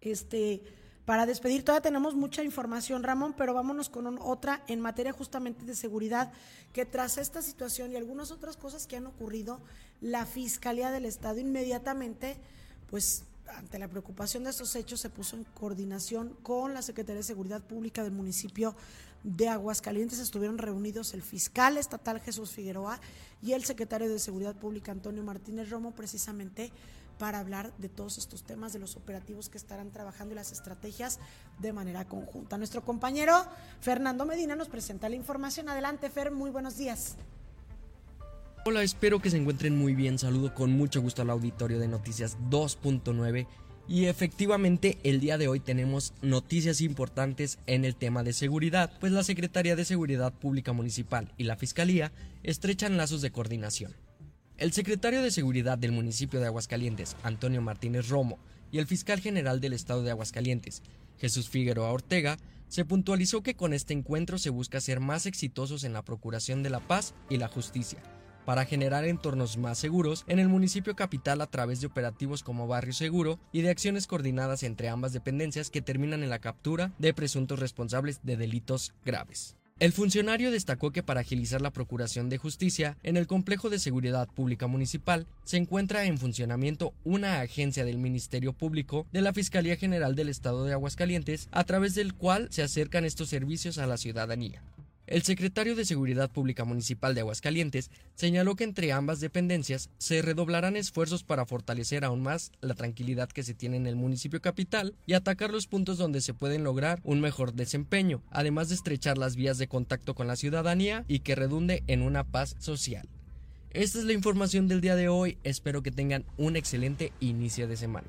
este 0.00 0.62
para 1.06 1.24
despedir, 1.24 1.64
todavía 1.64 1.82
tenemos 1.82 2.16
mucha 2.16 2.42
información, 2.42 3.04
Ramón, 3.04 3.32
pero 3.38 3.54
vámonos 3.54 3.88
con 3.88 4.18
otra 4.20 4.64
en 4.66 4.80
materia 4.80 5.12
justamente 5.12 5.64
de 5.64 5.76
seguridad, 5.76 6.32
que 6.72 6.84
tras 6.84 7.16
esta 7.16 7.42
situación 7.42 7.92
y 7.92 7.96
algunas 7.96 8.32
otras 8.32 8.56
cosas 8.56 8.88
que 8.88 8.96
han 8.96 9.06
ocurrido, 9.06 9.60
la 10.00 10.26
Fiscalía 10.26 10.90
del 10.90 11.06
Estado 11.06 11.38
inmediatamente, 11.38 12.36
pues 12.90 13.22
ante 13.46 13.78
la 13.78 13.86
preocupación 13.86 14.42
de 14.42 14.50
estos 14.50 14.74
hechos, 14.74 15.00
se 15.00 15.08
puso 15.08 15.36
en 15.36 15.44
coordinación 15.44 16.36
con 16.42 16.74
la 16.74 16.82
Secretaría 16.82 17.20
de 17.20 17.22
Seguridad 17.22 17.62
Pública 17.62 18.02
del 18.02 18.12
municipio 18.12 18.74
de 19.22 19.48
Aguascalientes. 19.48 20.18
Estuvieron 20.18 20.58
reunidos 20.58 21.14
el 21.14 21.22
fiscal 21.22 21.78
estatal 21.78 22.20
Jesús 22.20 22.50
Figueroa 22.50 23.00
y 23.42 23.52
el 23.52 23.64
secretario 23.64 24.08
de 24.08 24.18
Seguridad 24.18 24.56
Pública 24.56 24.90
Antonio 24.90 25.22
Martínez 25.22 25.70
Romo, 25.70 25.92
precisamente 25.92 26.72
para 27.18 27.38
hablar 27.38 27.72
de 27.78 27.88
todos 27.88 28.18
estos 28.18 28.42
temas, 28.42 28.72
de 28.72 28.78
los 28.78 28.96
operativos 28.96 29.48
que 29.48 29.58
estarán 29.58 29.90
trabajando 29.90 30.32
y 30.32 30.36
las 30.36 30.52
estrategias 30.52 31.18
de 31.58 31.72
manera 31.72 32.06
conjunta. 32.06 32.58
Nuestro 32.58 32.82
compañero 32.82 33.46
Fernando 33.80 34.26
Medina 34.26 34.56
nos 34.56 34.68
presenta 34.68 35.08
la 35.08 35.16
información. 35.16 35.68
Adelante, 35.68 36.10
Fer, 36.10 36.30
muy 36.30 36.50
buenos 36.50 36.76
días. 36.76 37.16
Hola, 38.64 38.82
espero 38.82 39.20
que 39.20 39.30
se 39.30 39.36
encuentren 39.36 39.78
muy 39.78 39.94
bien. 39.94 40.18
Saludo 40.18 40.52
con 40.52 40.72
mucho 40.72 41.00
gusto 41.00 41.22
al 41.22 41.30
auditorio 41.30 41.78
de 41.78 41.86
Noticias 41.86 42.36
2.9. 42.50 43.46
Y 43.88 44.06
efectivamente 44.06 44.98
el 45.04 45.20
día 45.20 45.38
de 45.38 45.46
hoy 45.46 45.60
tenemos 45.60 46.12
noticias 46.20 46.80
importantes 46.80 47.58
en 47.66 47.84
el 47.84 47.94
tema 47.94 48.24
de 48.24 48.32
seguridad, 48.32 48.90
pues 48.98 49.12
la 49.12 49.22
Secretaría 49.22 49.76
de 49.76 49.84
Seguridad 49.84 50.32
Pública 50.32 50.72
Municipal 50.72 51.32
y 51.36 51.44
la 51.44 51.56
Fiscalía 51.56 52.10
estrechan 52.42 52.96
lazos 52.96 53.22
de 53.22 53.30
coordinación. 53.30 53.94
El 54.58 54.72
secretario 54.72 55.20
de 55.20 55.30
Seguridad 55.30 55.76
del 55.76 55.92
municipio 55.92 56.40
de 56.40 56.46
Aguascalientes, 56.46 57.14
Antonio 57.22 57.60
Martínez 57.60 58.08
Romo, 58.08 58.38
y 58.72 58.78
el 58.78 58.86
fiscal 58.86 59.20
general 59.20 59.60
del 59.60 59.74
estado 59.74 60.02
de 60.02 60.10
Aguascalientes, 60.10 60.82
Jesús 61.18 61.50
Figueroa 61.50 61.92
Ortega, 61.92 62.38
se 62.68 62.86
puntualizó 62.86 63.42
que 63.42 63.54
con 63.54 63.74
este 63.74 63.92
encuentro 63.92 64.38
se 64.38 64.48
busca 64.48 64.80
ser 64.80 64.98
más 64.98 65.26
exitosos 65.26 65.84
en 65.84 65.92
la 65.92 66.02
procuración 66.02 66.62
de 66.62 66.70
la 66.70 66.80
paz 66.80 67.12
y 67.28 67.36
la 67.36 67.48
justicia, 67.48 68.02
para 68.46 68.64
generar 68.64 69.04
entornos 69.04 69.58
más 69.58 69.76
seguros 69.76 70.24
en 70.26 70.38
el 70.38 70.48
municipio 70.48 70.96
capital 70.96 71.42
a 71.42 71.48
través 71.48 71.82
de 71.82 71.88
operativos 71.88 72.42
como 72.42 72.66
Barrio 72.66 72.94
Seguro 72.94 73.38
y 73.52 73.60
de 73.60 73.68
acciones 73.68 74.06
coordinadas 74.06 74.62
entre 74.62 74.88
ambas 74.88 75.12
dependencias 75.12 75.68
que 75.68 75.82
terminan 75.82 76.22
en 76.22 76.30
la 76.30 76.38
captura 76.38 76.94
de 76.98 77.12
presuntos 77.12 77.58
responsables 77.58 78.20
de 78.22 78.38
delitos 78.38 78.94
graves. 79.04 79.54
El 79.78 79.92
funcionario 79.92 80.50
destacó 80.50 80.90
que 80.90 81.02
para 81.02 81.20
agilizar 81.20 81.60
la 81.60 81.70
procuración 81.70 82.30
de 82.30 82.38
justicia, 82.38 82.96
en 83.02 83.18
el 83.18 83.26
complejo 83.26 83.68
de 83.68 83.78
seguridad 83.78 84.26
pública 84.26 84.66
municipal 84.68 85.26
se 85.44 85.58
encuentra 85.58 86.06
en 86.06 86.16
funcionamiento 86.16 86.94
una 87.04 87.42
agencia 87.42 87.84
del 87.84 87.98
Ministerio 87.98 88.54
Público 88.54 89.06
de 89.12 89.20
la 89.20 89.34
Fiscalía 89.34 89.76
General 89.76 90.14
del 90.14 90.30
Estado 90.30 90.64
de 90.64 90.72
Aguascalientes, 90.72 91.50
a 91.52 91.64
través 91.64 91.94
del 91.94 92.14
cual 92.14 92.48
se 92.50 92.62
acercan 92.62 93.04
estos 93.04 93.28
servicios 93.28 93.76
a 93.76 93.86
la 93.86 93.98
ciudadanía. 93.98 94.62
El 95.06 95.22
secretario 95.22 95.76
de 95.76 95.84
Seguridad 95.84 96.32
Pública 96.32 96.64
Municipal 96.64 97.14
de 97.14 97.20
Aguascalientes 97.20 97.90
señaló 98.16 98.56
que 98.56 98.64
entre 98.64 98.90
ambas 98.90 99.20
dependencias 99.20 99.88
se 99.98 100.20
redoblarán 100.20 100.74
esfuerzos 100.74 101.22
para 101.22 101.46
fortalecer 101.46 102.04
aún 102.04 102.22
más 102.22 102.50
la 102.60 102.74
tranquilidad 102.74 103.28
que 103.28 103.44
se 103.44 103.54
tiene 103.54 103.76
en 103.76 103.86
el 103.86 103.94
municipio 103.94 104.42
capital 104.42 104.96
y 105.06 105.12
atacar 105.12 105.50
los 105.50 105.68
puntos 105.68 105.96
donde 105.96 106.20
se 106.20 106.34
pueden 106.34 106.64
lograr 106.64 107.00
un 107.04 107.20
mejor 107.20 107.54
desempeño, 107.54 108.20
además 108.32 108.68
de 108.68 108.74
estrechar 108.74 109.16
las 109.16 109.36
vías 109.36 109.58
de 109.58 109.68
contacto 109.68 110.16
con 110.16 110.26
la 110.26 110.34
ciudadanía 110.34 111.04
y 111.06 111.20
que 111.20 111.36
redunde 111.36 111.84
en 111.86 112.02
una 112.02 112.24
paz 112.24 112.56
social. 112.58 113.08
Esta 113.70 114.00
es 114.00 114.06
la 114.06 114.12
información 114.12 114.66
del 114.66 114.80
día 114.80 114.96
de 114.96 115.08
hoy, 115.08 115.38
espero 115.44 115.84
que 115.84 115.92
tengan 115.92 116.24
un 116.36 116.56
excelente 116.56 117.12
inicio 117.20 117.68
de 117.68 117.76
semana. 117.76 118.08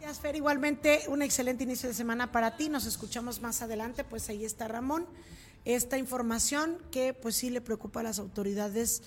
Gracias, 0.00 0.22
Fer. 0.22 0.34
Igualmente, 0.34 1.02
un 1.08 1.22
excelente 1.22 1.62
inicio 1.62 1.88
de 1.88 1.94
semana 1.94 2.32
para 2.32 2.56
ti. 2.56 2.70
Nos 2.70 2.86
escuchamos 2.86 3.42
más 3.42 3.60
adelante. 3.60 4.02
Pues 4.02 4.30
ahí 4.30 4.46
está 4.46 4.66
Ramón 4.66 5.06
esta 5.64 5.98
información 5.98 6.78
que 6.90 7.14
pues 7.14 7.36
sí 7.36 7.50
le 7.50 7.60
preocupa 7.60 8.00
a 8.00 8.04
las 8.04 8.18
autoridades 8.18 9.02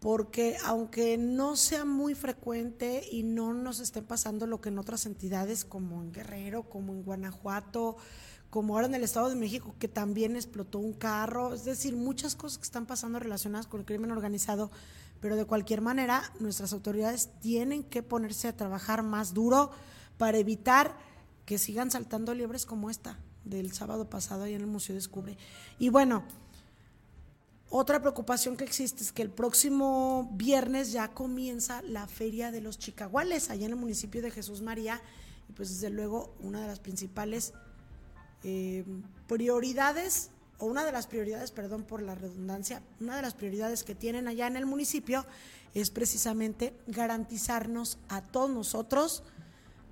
porque 0.00 0.58
aunque 0.66 1.16
no 1.16 1.56
sea 1.56 1.86
muy 1.86 2.14
frecuente 2.14 3.08
y 3.10 3.22
no 3.22 3.54
nos 3.54 3.80
esté 3.80 4.02
pasando 4.02 4.46
lo 4.46 4.60
que 4.60 4.68
en 4.68 4.78
otras 4.78 5.06
entidades 5.06 5.64
como 5.64 6.02
en 6.02 6.12
Guerrero, 6.12 6.68
como 6.68 6.92
en 6.92 7.02
Guanajuato, 7.02 7.96
como 8.50 8.74
ahora 8.74 8.86
en 8.86 8.94
el 8.94 9.02
Estado 9.02 9.30
de 9.30 9.34
México, 9.34 9.74
que 9.78 9.88
también 9.88 10.36
explotó 10.36 10.78
un 10.78 10.92
carro, 10.92 11.54
es 11.54 11.64
decir, 11.64 11.96
muchas 11.96 12.36
cosas 12.36 12.58
que 12.58 12.64
están 12.64 12.84
pasando 12.84 13.18
relacionadas 13.18 13.66
con 13.66 13.80
el 13.80 13.86
crimen 13.86 14.10
organizado, 14.10 14.70
pero 15.20 15.36
de 15.36 15.46
cualquier 15.46 15.80
manera 15.80 16.30
nuestras 16.38 16.74
autoridades 16.74 17.30
tienen 17.40 17.82
que 17.82 18.02
ponerse 18.02 18.46
a 18.46 18.56
trabajar 18.56 19.02
más 19.02 19.32
duro 19.32 19.70
para 20.18 20.36
evitar 20.36 20.98
que 21.46 21.56
sigan 21.56 21.90
saltando 21.90 22.34
liebres 22.34 22.66
como 22.66 22.90
esta 22.90 23.18
del 23.44 23.72
sábado 23.72 24.08
pasado 24.08 24.44
ahí 24.44 24.54
en 24.54 24.62
el 24.62 24.66
Museo 24.66 24.94
Descubre. 24.94 25.36
Y 25.78 25.88
bueno, 25.88 26.24
otra 27.70 28.00
preocupación 28.00 28.56
que 28.56 28.64
existe 28.64 29.02
es 29.02 29.12
que 29.12 29.22
el 29.22 29.30
próximo 29.30 30.30
viernes 30.34 30.92
ya 30.92 31.08
comienza 31.08 31.82
la 31.82 32.06
Feria 32.06 32.50
de 32.50 32.60
los 32.60 32.78
Chicaguales, 32.78 33.50
allá 33.50 33.66
en 33.66 33.72
el 33.72 33.78
municipio 33.78 34.22
de 34.22 34.30
Jesús 34.30 34.62
María, 34.62 35.00
y 35.48 35.52
pues 35.52 35.70
desde 35.70 35.90
luego 35.90 36.34
una 36.40 36.60
de 36.60 36.68
las 36.68 36.78
principales 36.78 37.52
eh, 38.44 38.84
prioridades, 39.26 40.30
o 40.58 40.66
una 40.66 40.84
de 40.84 40.92
las 40.92 41.06
prioridades, 41.06 41.50
perdón 41.50 41.82
por 41.82 42.00
la 42.00 42.14
redundancia, 42.14 42.80
una 43.00 43.16
de 43.16 43.22
las 43.22 43.34
prioridades 43.34 43.82
que 43.82 43.94
tienen 43.94 44.28
allá 44.28 44.46
en 44.46 44.56
el 44.56 44.66
municipio 44.66 45.26
es 45.74 45.90
precisamente 45.90 46.74
garantizarnos 46.86 47.98
a 48.08 48.22
todos 48.22 48.50
nosotros 48.50 49.24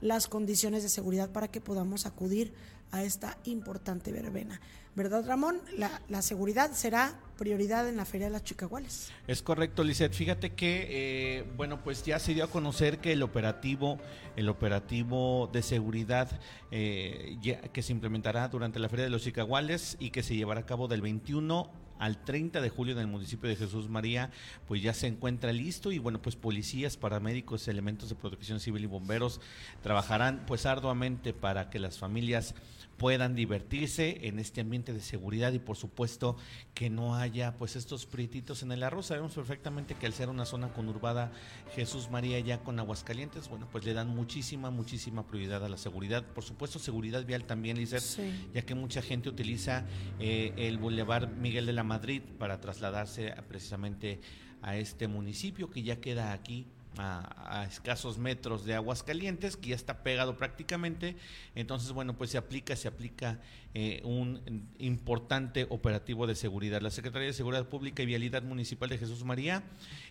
las 0.01 0.29
condiciones 0.29 0.83
de 0.83 0.89
seguridad 0.89 1.31
para 1.31 1.49
que 1.49 1.61
podamos 1.61 2.07
acudir 2.07 2.53
a 2.93 3.02
esta 3.02 3.36
importante 3.44 4.12
verbena. 4.12 4.60
¿Verdad, 4.94 5.24
Ramón? 5.27 5.59
La, 5.78 6.20
seguridad 6.20 6.73
será 6.73 7.19
prioridad 7.39 7.89
en 7.89 7.97
la 7.97 8.05
Feria 8.05 8.27
de 8.27 8.32
las 8.32 8.44
Chicaguales. 8.44 9.10
Es 9.27 9.40
correcto, 9.43 9.82
Lizeth. 9.82 10.12
Fíjate 10.12 10.52
que, 10.52 10.86
eh, 10.90 11.44
bueno, 11.56 11.82
pues 11.82 12.05
ya 12.05 12.19
se 12.19 12.35
dio 12.35 12.44
a 12.44 12.48
conocer 12.48 12.98
que 12.98 13.12
el 13.12 13.23
operativo, 13.23 13.98
el 14.36 14.51
operativo 14.51 15.48
de 15.51 15.62
seguridad 15.62 16.39
eh, 16.70 17.39
que 17.73 17.82
se 17.82 17.93
implementará 17.93 18.48
durante 18.48 18.78
la 18.78 18.90
Feria 18.90 19.06
de 19.06 19.10
los 19.10 19.23
Chicaguales 19.23 19.97
y 19.98 20.10
que 20.10 20.23
se 20.23 20.36
llevará 20.36 20.60
a 20.60 20.66
cabo 20.66 20.89
del 20.89 21.01
21 21.01 21.70
al 22.02 22.19
30 22.19 22.60
de 22.60 22.69
julio 22.69 22.94
en 22.94 22.98
el 22.98 23.06
municipio 23.06 23.48
de 23.48 23.55
Jesús 23.55 23.89
María, 23.89 24.32
pues 24.66 24.82
ya 24.82 24.93
se 24.93 25.06
encuentra 25.06 25.52
listo 25.52 25.93
y 25.93 26.01
bueno, 26.01 26.20
pues 26.20 26.35
policías, 26.35 26.97
paramédicos, 26.97 27.69
elementos 27.69 28.09
de 28.09 28.16
protección 28.16 28.59
civil 28.59 28.82
y 28.82 28.86
bomberos 28.86 29.40
trabajarán 29.82 30.44
pues 30.44 30.66
arduamente 30.66 31.32
para 31.32 31.70
que 31.70 31.78
las 31.78 31.98
familias 31.98 32.56
puedan 33.03 33.35
divertirse 33.35 34.29
en 34.29 34.39
este 34.39 34.61
ambiente 34.61 34.93
de 34.93 35.01
seguridad 35.01 35.53
y 35.53 35.59
por 35.59 35.77
supuesto 35.77 36.37
que 36.73 36.89
no 36.89 37.16
haya 37.16 37.57
pues 37.59 37.74
estos 37.74 38.07
prietitos 38.07 38.62
en 38.62 38.70
el 38.70 38.85
arroz. 38.85 39.07
Sabemos 39.07 39.35
perfectamente 39.35 39.97
que 39.97 40.07
al 40.07 40.12
ser 40.12 40.29
una 40.29 40.45
zona 40.45 40.73
conurbada 40.73 41.33
Jesús 41.74 42.12
María 42.12 42.39
ya 42.39 42.62
con 42.62 42.79
Aguascalientes, 42.79 43.49
bueno 43.49 43.66
pues 43.73 43.85
le 43.85 43.93
dan 43.93 44.07
muchísima, 44.07 44.70
muchísima 44.70 45.27
prioridad 45.27 45.65
a 45.65 45.69
la 45.69 45.79
seguridad. 45.79 46.24
Por 46.24 46.45
supuesto 46.45 46.79
seguridad 46.79 47.27
vial 47.27 47.43
también, 47.43 47.77
Lizeth, 47.77 48.20
ya 48.55 48.62
que 48.62 48.77
mucha 48.77 49.03
gente 49.03 49.29
utiliza 49.29 49.85
eh, 50.20 50.53
el 50.57 50.79
Boulevard 50.79 51.29
Miguel 51.29 51.66
de 51.66 51.73
la 51.73 51.83
Madrid 51.83 52.23
para 52.39 52.61
trasladarse 52.61 53.35
precisamente 53.49 54.20
a 54.62 54.77
este 54.77 55.09
municipio 55.09 55.70
que 55.70 55.83
ya 55.83 56.01
queda 56.01 56.33
aquí 56.33 56.69
a, 56.98 57.66
escasos 57.70 58.19
metros 58.19 58.64
de 58.64 58.74
Aguascalientes, 58.74 59.56
que 59.56 59.70
ya 59.70 59.77
está 59.77 60.02
pegado 60.02 60.36
prácticamente. 60.36 61.16
Entonces, 61.55 61.93
bueno, 61.93 62.16
pues 62.16 62.31
se 62.31 62.39
aplica, 62.39 62.77
se 62.77 62.89
aplica 62.89 63.39
eh, 63.74 64.03
un 64.05 64.69
importante 64.78 65.66
operativo 65.70 66.27
de 66.27 66.35
seguridad. 66.35 66.82
La 66.82 66.90
Secretaría 66.90 67.28
de 67.28 67.32
Seguridad 67.32 67.69
Pública 67.69 68.03
y 68.03 68.07
Vialidad 68.07 68.43
Municipal 68.43 68.90
de 68.90 68.99
Jesús 68.99 69.24
María, 69.24 69.62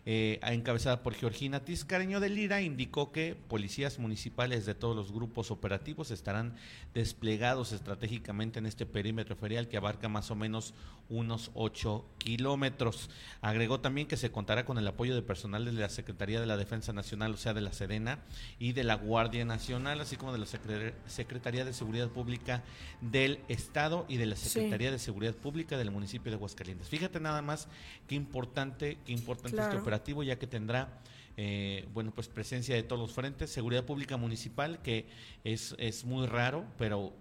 eh, 0.05 0.39
encabezada 0.41 1.03
por 1.03 1.13
Georgina 1.13 1.63
Tiscareño 1.63 2.19
de 2.19 2.29
Lira, 2.29 2.61
indicó 2.61 3.11
que 3.11 3.35
policías 3.35 3.99
municipales 3.99 4.65
de 4.65 4.73
todos 4.73 4.95
los 4.95 5.11
grupos 5.11 5.51
operativos 5.51 6.09
estarán 6.09 6.55
desplegados 6.95 7.71
estratégicamente 7.71 8.57
en 8.57 8.65
este 8.65 8.88
perímetro 8.88 9.35
ferial 9.35 9.67
que 9.67 9.77
abarca 9.77 10.09
más 10.09 10.31
o 10.31 10.35
menos 10.35 10.73
unos 11.11 11.51
8 11.53 12.05
kilómetros. 12.17 13.09
Agregó 13.41 13.79
también 13.79 14.07
que 14.07 14.17
se 14.17 14.31
contará 14.31 14.65
con 14.65 14.77
el 14.77 14.88
apoyo 14.88 15.13
de 15.13 15.21
personal 15.21 15.65
de 15.65 15.73
la 15.73 15.89
Secretaría 15.89 16.39
de 16.39 16.45
la 16.47 16.57
Defensa 16.57 16.93
Nacional, 16.93 17.33
o 17.33 17.38
sea, 17.38 17.53
de 17.53 17.61
la 17.61 17.73
Serena, 17.73 18.19
y 18.57 18.71
de 18.71 18.83
la 18.83 18.95
Guardia 18.95 19.45
Nacional, 19.45 20.01
así 20.01 20.15
como 20.15 20.31
de 20.31 20.39
la 20.39 20.45
Secretaría 21.07 21.65
de 21.65 21.73
Seguridad 21.73 22.09
Pública 22.09 22.63
del 23.01 23.39
Estado 23.51 24.05
y 24.07 24.17
de 24.17 24.25
la 24.25 24.35
Secretaría 24.35 24.91
de 24.91 24.99
Seguridad 24.99 25.35
Pública 25.35 25.77
del 25.77 25.91
municipio 25.91 26.31
de 26.31 26.35
Aguascalientes. 26.35 26.89
Fíjate 26.89 27.19
nada 27.19 27.41
más 27.41 27.67
qué 28.07 28.15
importante, 28.15 28.97
qué 29.05 29.11
importante 29.11 29.61
este 29.61 29.77
operativo, 29.77 30.23
ya 30.23 30.37
que 30.37 30.47
tendrá 30.47 31.01
eh, 31.37 31.87
bueno, 31.93 32.11
pues 32.13 32.27
presencia 32.27 32.75
de 32.75 32.83
todos 32.83 33.01
los 33.01 33.13
frentes, 33.13 33.49
seguridad 33.49 33.85
pública 33.85 34.17
municipal, 34.17 34.81
que 34.81 35.07
es, 35.43 35.75
es 35.77 36.05
muy 36.05 36.27
raro, 36.27 36.65
pero 36.77 37.13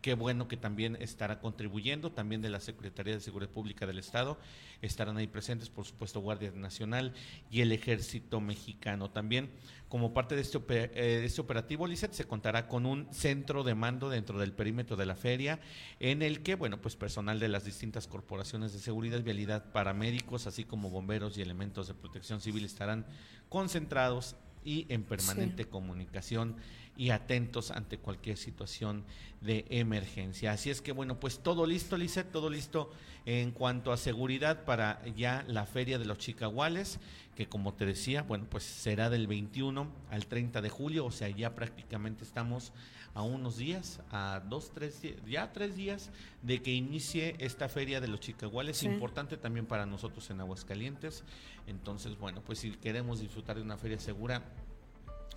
qué 0.00 0.14
bueno 0.14 0.48
que 0.48 0.56
también 0.56 0.96
estará 1.00 1.40
contribuyendo, 1.40 2.12
también 2.12 2.42
de 2.42 2.50
la 2.50 2.60
Secretaría 2.60 3.14
de 3.14 3.20
Seguridad 3.20 3.50
Pública 3.50 3.86
del 3.86 3.98
Estado, 3.98 4.38
estarán 4.82 5.16
ahí 5.16 5.26
presentes, 5.26 5.70
por 5.70 5.84
supuesto, 5.84 6.20
Guardia 6.20 6.52
Nacional 6.52 7.14
y 7.50 7.60
el 7.60 7.72
Ejército 7.72 8.40
Mexicano. 8.40 9.10
También, 9.10 9.50
como 9.88 10.14
parte 10.14 10.36
de 10.36 10.42
este, 10.42 10.58
eh, 10.68 11.24
este 11.24 11.40
operativo, 11.40 11.86
Lizeth, 11.86 12.12
se 12.12 12.26
contará 12.26 12.68
con 12.68 12.86
un 12.86 13.12
centro 13.12 13.64
de 13.64 13.74
mando 13.74 14.08
dentro 14.08 14.38
del 14.38 14.52
perímetro 14.52 14.96
de 14.96 15.06
la 15.06 15.16
feria, 15.16 15.60
en 16.00 16.22
el 16.22 16.42
que, 16.42 16.54
bueno, 16.54 16.80
pues 16.80 16.96
personal 16.96 17.40
de 17.40 17.48
las 17.48 17.64
distintas 17.64 18.06
corporaciones 18.06 18.72
de 18.72 18.78
seguridad, 18.78 19.22
vialidad, 19.22 19.72
paramédicos, 19.72 20.46
así 20.46 20.64
como 20.64 20.90
bomberos 20.90 21.36
y 21.38 21.42
elementos 21.42 21.88
de 21.88 21.94
protección 21.94 22.40
civil 22.40 22.64
estarán 22.64 23.06
concentrados 23.48 24.36
y 24.64 24.86
en 24.90 25.02
permanente 25.02 25.66
comunicación 25.66 26.56
y 26.98 27.10
atentos 27.10 27.70
ante 27.70 27.96
cualquier 27.96 28.36
situación 28.36 29.04
de 29.40 29.64
emergencia. 29.70 30.52
Así 30.52 30.68
es 30.68 30.82
que 30.82 30.90
bueno, 30.90 31.20
pues 31.20 31.38
todo 31.38 31.64
listo, 31.64 31.96
Lizeth, 31.96 32.32
todo 32.32 32.50
listo 32.50 32.90
en 33.24 33.52
cuanto 33.52 33.92
a 33.92 33.96
seguridad 33.96 34.64
para 34.64 35.06
ya 35.14 35.44
la 35.46 35.64
Feria 35.64 35.98
de 35.98 36.04
los 36.04 36.18
Chicahuales, 36.18 36.98
que 37.36 37.48
como 37.48 37.72
te 37.72 37.86
decía, 37.86 38.22
bueno, 38.22 38.46
pues 38.50 38.64
será 38.64 39.10
del 39.10 39.28
21 39.28 39.88
al 40.10 40.26
30 40.26 40.60
de 40.60 40.70
julio, 40.70 41.06
o 41.06 41.12
sea, 41.12 41.28
ya 41.28 41.54
prácticamente 41.54 42.24
estamos 42.24 42.72
a 43.14 43.22
unos 43.22 43.56
días, 43.58 44.00
a 44.10 44.42
dos, 44.48 44.72
tres, 44.74 45.00
ya 45.24 45.52
tres 45.52 45.76
días 45.76 46.10
de 46.42 46.62
que 46.62 46.72
inicie 46.72 47.36
esta 47.38 47.68
Feria 47.68 48.00
de 48.00 48.08
los 48.08 48.18
Chicahuales, 48.20 48.82
importante 48.82 49.36
también 49.36 49.66
para 49.66 49.86
nosotros 49.86 50.28
en 50.30 50.40
Aguascalientes. 50.40 51.22
Entonces, 51.68 52.18
bueno, 52.18 52.42
pues 52.44 52.58
si 52.58 52.72
queremos 52.72 53.20
disfrutar 53.20 53.56
de 53.56 53.62
una 53.62 53.76
feria 53.76 54.00
segura, 54.00 54.42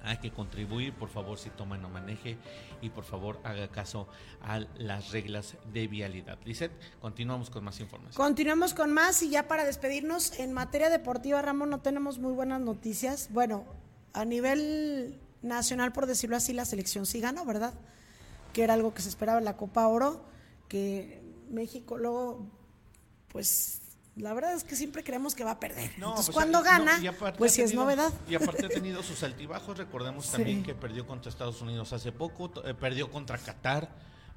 hay 0.03 0.18
que 0.18 0.31
contribuir, 0.31 0.93
por 0.93 1.09
favor, 1.09 1.38
si 1.38 1.49
toma 1.49 1.77
no 1.77 1.89
maneje 1.89 2.38
y 2.81 2.89
por 2.89 3.03
favor 3.03 3.39
haga 3.43 3.68
caso 3.69 4.07
a 4.41 4.59
las 4.77 5.11
reglas 5.11 5.55
de 5.72 5.88
vialidad. 5.88 6.39
Lizeth, 6.43 6.72
continuamos 6.99 7.49
con 7.49 7.63
más 7.63 7.80
información. 7.80 8.15
Continuamos 8.15 8.73
con 8.73 8.91
más 8.91 9.22
y 9.22 9.30
ya 9.30 9.47
para 9.47 9.65
despedirnos, 9.65 10.39
en 10.39 10.53
materia 10.53 10.89
deportiva, 10.89 11.41
Ramón, 11.41 11.69
no 11.69 11.81
tenemos 11.81 12.18
muy 12.18 12.34
buenas 12.34 12.61
noticias. 12.61 13.30
Bueno, 13.31 13.65
a 14.13 14.26
nivel 14.26 15.19
nacional, 15.41 15.91
por 15.91 16.05
decirlo 16.05 16.35
así, 16.35 16.53
la 16.53 16.65
selección 16.65 17.05
sí 17.05 17.19
ganó, 17.19 17.45
¿verdad? 17.45 17.73
Que 18.53 18.63
era 18.63 18.73
algo 18.73 18.93
que 18.93 19.01
se 19.01 19.09
esperaba 19.09 19.39
en 19.39 19.45
la 19.45 19.57
Copa 19.57 19.88
Oro, 19.88 20.26
que 20.68 21.22
México 21.49 21.97
luego, 21.97 22.47
pues 23.27 23.81
la 24.16 24.34
verdad 24.34 24.54
es 24.54 24.64
que 24.64 24.76
siempre 24.76 25.04
creemos 25.04 25.36
que 25.36 25.44
va 25.44 25.52
a 25.52 25.60
perder. 25.60 25.92
Entonces, 25.96 26.26
pues, 26.28 26.36
cuando 26.36 26.62
gana, 26.62 27.00
pues 27.38 27.54
sí 27.54 27.62
es 27.62 27.74
novedad. 27.74 28.12
Y 28.30 28.36
aparte 28.36 28.66
ha 28.66 28.70
tenido 28.70 29.02
sus 29.04 29.24
altibajos. 29.24 29.78
Recordemos 29.78 30.30
también 30.30 30.64
que 30.64 30.76
perdió 30.76 31.08
contra 31.08 31.30
Estados 31.30 31.62
Unidos 31.62 31.94
hace 31.94 32.12
poco, 32.12 32.52
eh, 32.66 32.74
perdió 32.74 33.10
contra 33.10 33.38
Qatar 33.38 33.90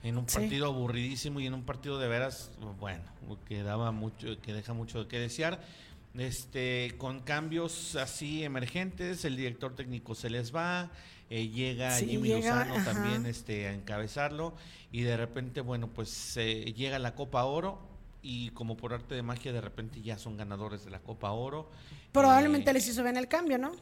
en 0.05 0.19
un 0.19 0.27
partido 0.27 0.67
aburridísimo 0.67 1.41
y 1.41 1.47
en 1.47 1.55
un 1.55 1.65
partido 1.65 1.99
de 1.99 2.07
veras, 2.07 2.51
bueno, 2.79 3.03
que 3.49 3.63
daba 3.63 3.91
mucho, 3.91 4.41
que 4.43 4.53
deja 4.53 4.75
mucho 4.75 5.09
qué 5.09 5.19
desear. 5.19 5.61
Este, 6.17 6.95
con 6.97 7.21
cambios 7.21 7.97
así 7.97 8.45
emergentes, 8.45 9.25
el 9.25 9.37
director 9.37 9.75
técnico 9.75 10.15
se 10.15 10.31
les 10.31 10.55
va, 10.55 10.91
eh, 11.29 11.49
llega 11.49 11.99
Jimmy 11.99 12.29
Lozano 12.29 12.85
también 12.85 13.27
este, 13.27 13.67
a 13.67 13.73
encabezarlo 13.73 14.55
y 14.93 15.03
de 15.03 15.17
repente, 15.17 15.61
bueno, 15.61 15.89
pues 15.89 16.37
eh, 16.37 16.73
llega 16.77 17.01
la 17.01 17.17
Copa 17.17 17.43
Oro 17.45 17.94
y 18.25 18.49
como 18.51 18.77
por 18.77 18.95
arte 18.95 19.15
de 19.15 19.23
magia 19.23 19.53
de 19.53 19.61
repente 19.61 20.01
ya 20.01 20.19
son 20.19 20.39
ganadores 20.39 20.85
de 20.85 20.91
la 20.91 21.01
Copa 21.01 21.31
Oro. 21.31 21.71
Probablemente 22.11 22.73
les 22.73 22.89
hizo 22.89 23.03
bien 23.03 23.19
el 23.19 23.29
cambio, 23.29 23.59
¿no? 23.59 23.73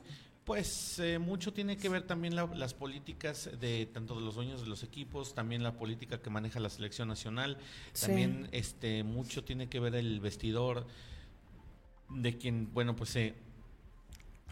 Pues 0.44 0.98
eh, 0.98 1.20
mucho 1.20 1.52
tiene 1.52 1.76
que 1.76 1.88
ver 1.88 2.02
también 2.02 2.34
las 2.34 2.74
políticas 2.74 3.48
de 3.60 3.86
tanto 3.86 4.16
de 4.16 4.22
los 4.22 4.34
dueños 4.34 4.60
de 4.60 4.66
los 4.66 4.82
equipos, 4.82 5.34
también 5.34 5.62
la 5.62 5.76
política 5.76 6.20
que 6.20 6.30
maneja 6.30 6.58
la 6.58 6.68
selección 6.68 7.06
nacional, 7.06 7.58
también 7.98 8.48
este 8.50 9.04
mucho 9.04 9.44
tiene 9.44 9.68
que 9.68 9.78
ver 9.78 9.94
el 9.94 10.18
vestidor 10.18 10.88
de 12.08 12.36
quien, 12.36 12.74
bueno, 12.74 12.96
pues 12.96 13.10
se 13.10 13.34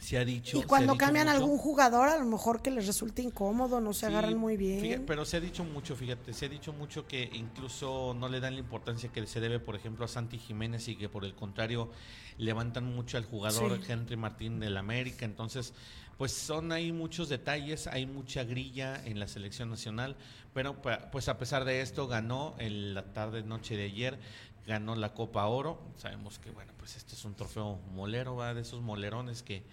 se 0.01 0.19
ha 0.19 0.25
dicho. 0.25 0.59
Y 0.59 0.63
cuando 0.63 0.97
cambian 0.97 1.29
algún 1.29 1.59
jugador, 1.59 2.09
a 2.09 2.19
lo 2.19 2.25
mejor 2.25 2.63
que 2.63 2.71
les 2.71 2.87
resulte 2.87 3.23
incómodo, 3.23 3.81
no 3.81 3.93
se 3.93 4.07
agarran 4.07 4.37
muy 4.37 4.57
bien. 4.57 5.05
pero 5.07 5.25
se 5.25 5.37
ha 5.37 5.41
dicho 5.41 5.63
mucho, 5.63 5.95
fíjate, 5.95 6.33
se 6.33 6.47
ha 6.47 6.49
dicho 6.49 6.73
mucho 6.73 7.07
que 7.07 7.31
incluso 7.35 8.15
no 8.19 8.29
le 8.29 8.41
dan 8.41 8.55
la 8.55 8.61
importancia 8.61 9.11
que 9.13 9.27
se 9.27 9.41
debe, 9.41 9.61
por 9.61 9.77
ejemplo, 9.77 10.05
a 10.05 10.09
Santi 10.09 10.39
Jiménez 10.39 10.89
y 10.89 10.97
que 10.97 11.09
por 11.09 11.25
el 11.25 11.35
contrario 11.35 11.91
levantan 12.39 12.85
mucho 12.85 13.19
al 13.19 13.25
jugador 13.25 13.79
Henry 13.87 14.17
Martín 14.17 14.59
del 14.59 14.79
América. 14.79 15.27
Entonces, 15.27 15.75
pues 16.17 16.33
son 16.33 16.73
ahí 16.73 16.93
muchos 16.93 17.29
detalles, 17.29 17.87
hay 17.87 18.07
mucha 18.07 18.45
grilla 18.45 19.03
en 19.05 19.21
la 19.21 19.29
selección 19.29 19.71
nacional, 19.71 20.17
pero 20.55 20.81
pues 20.83 21.29
a 21.29 21.39
pesar 21.39 21.65
de 21.65 21.83
esto 21.83 22.09
ganó 22.09 22.55
en 22.59 22.95
la 22.95 23.13
tarde 23.13 23.43
noche 23.43 23.77
de 23.77 23.85
ayer 23.85 24.19
ganó 24.67 24.95
la 24.95 25.15
Copa 25.15 25.47
Oro. 25.47 25.81
Sabemos 25.97 26.39
que 26.39 26.51
bueno, 26.51 26.73
pues 26.79 26.97
este 26.97 27.15
es 27.15 27.25
un 27.25 27.35
trofeo 27.35 27.79
molero, 27.93 28.37
va 28.37 28.55
de 28.55 28.63
esos 28.63 28.81
molerones 28.81 29.43
que 29.43 29.65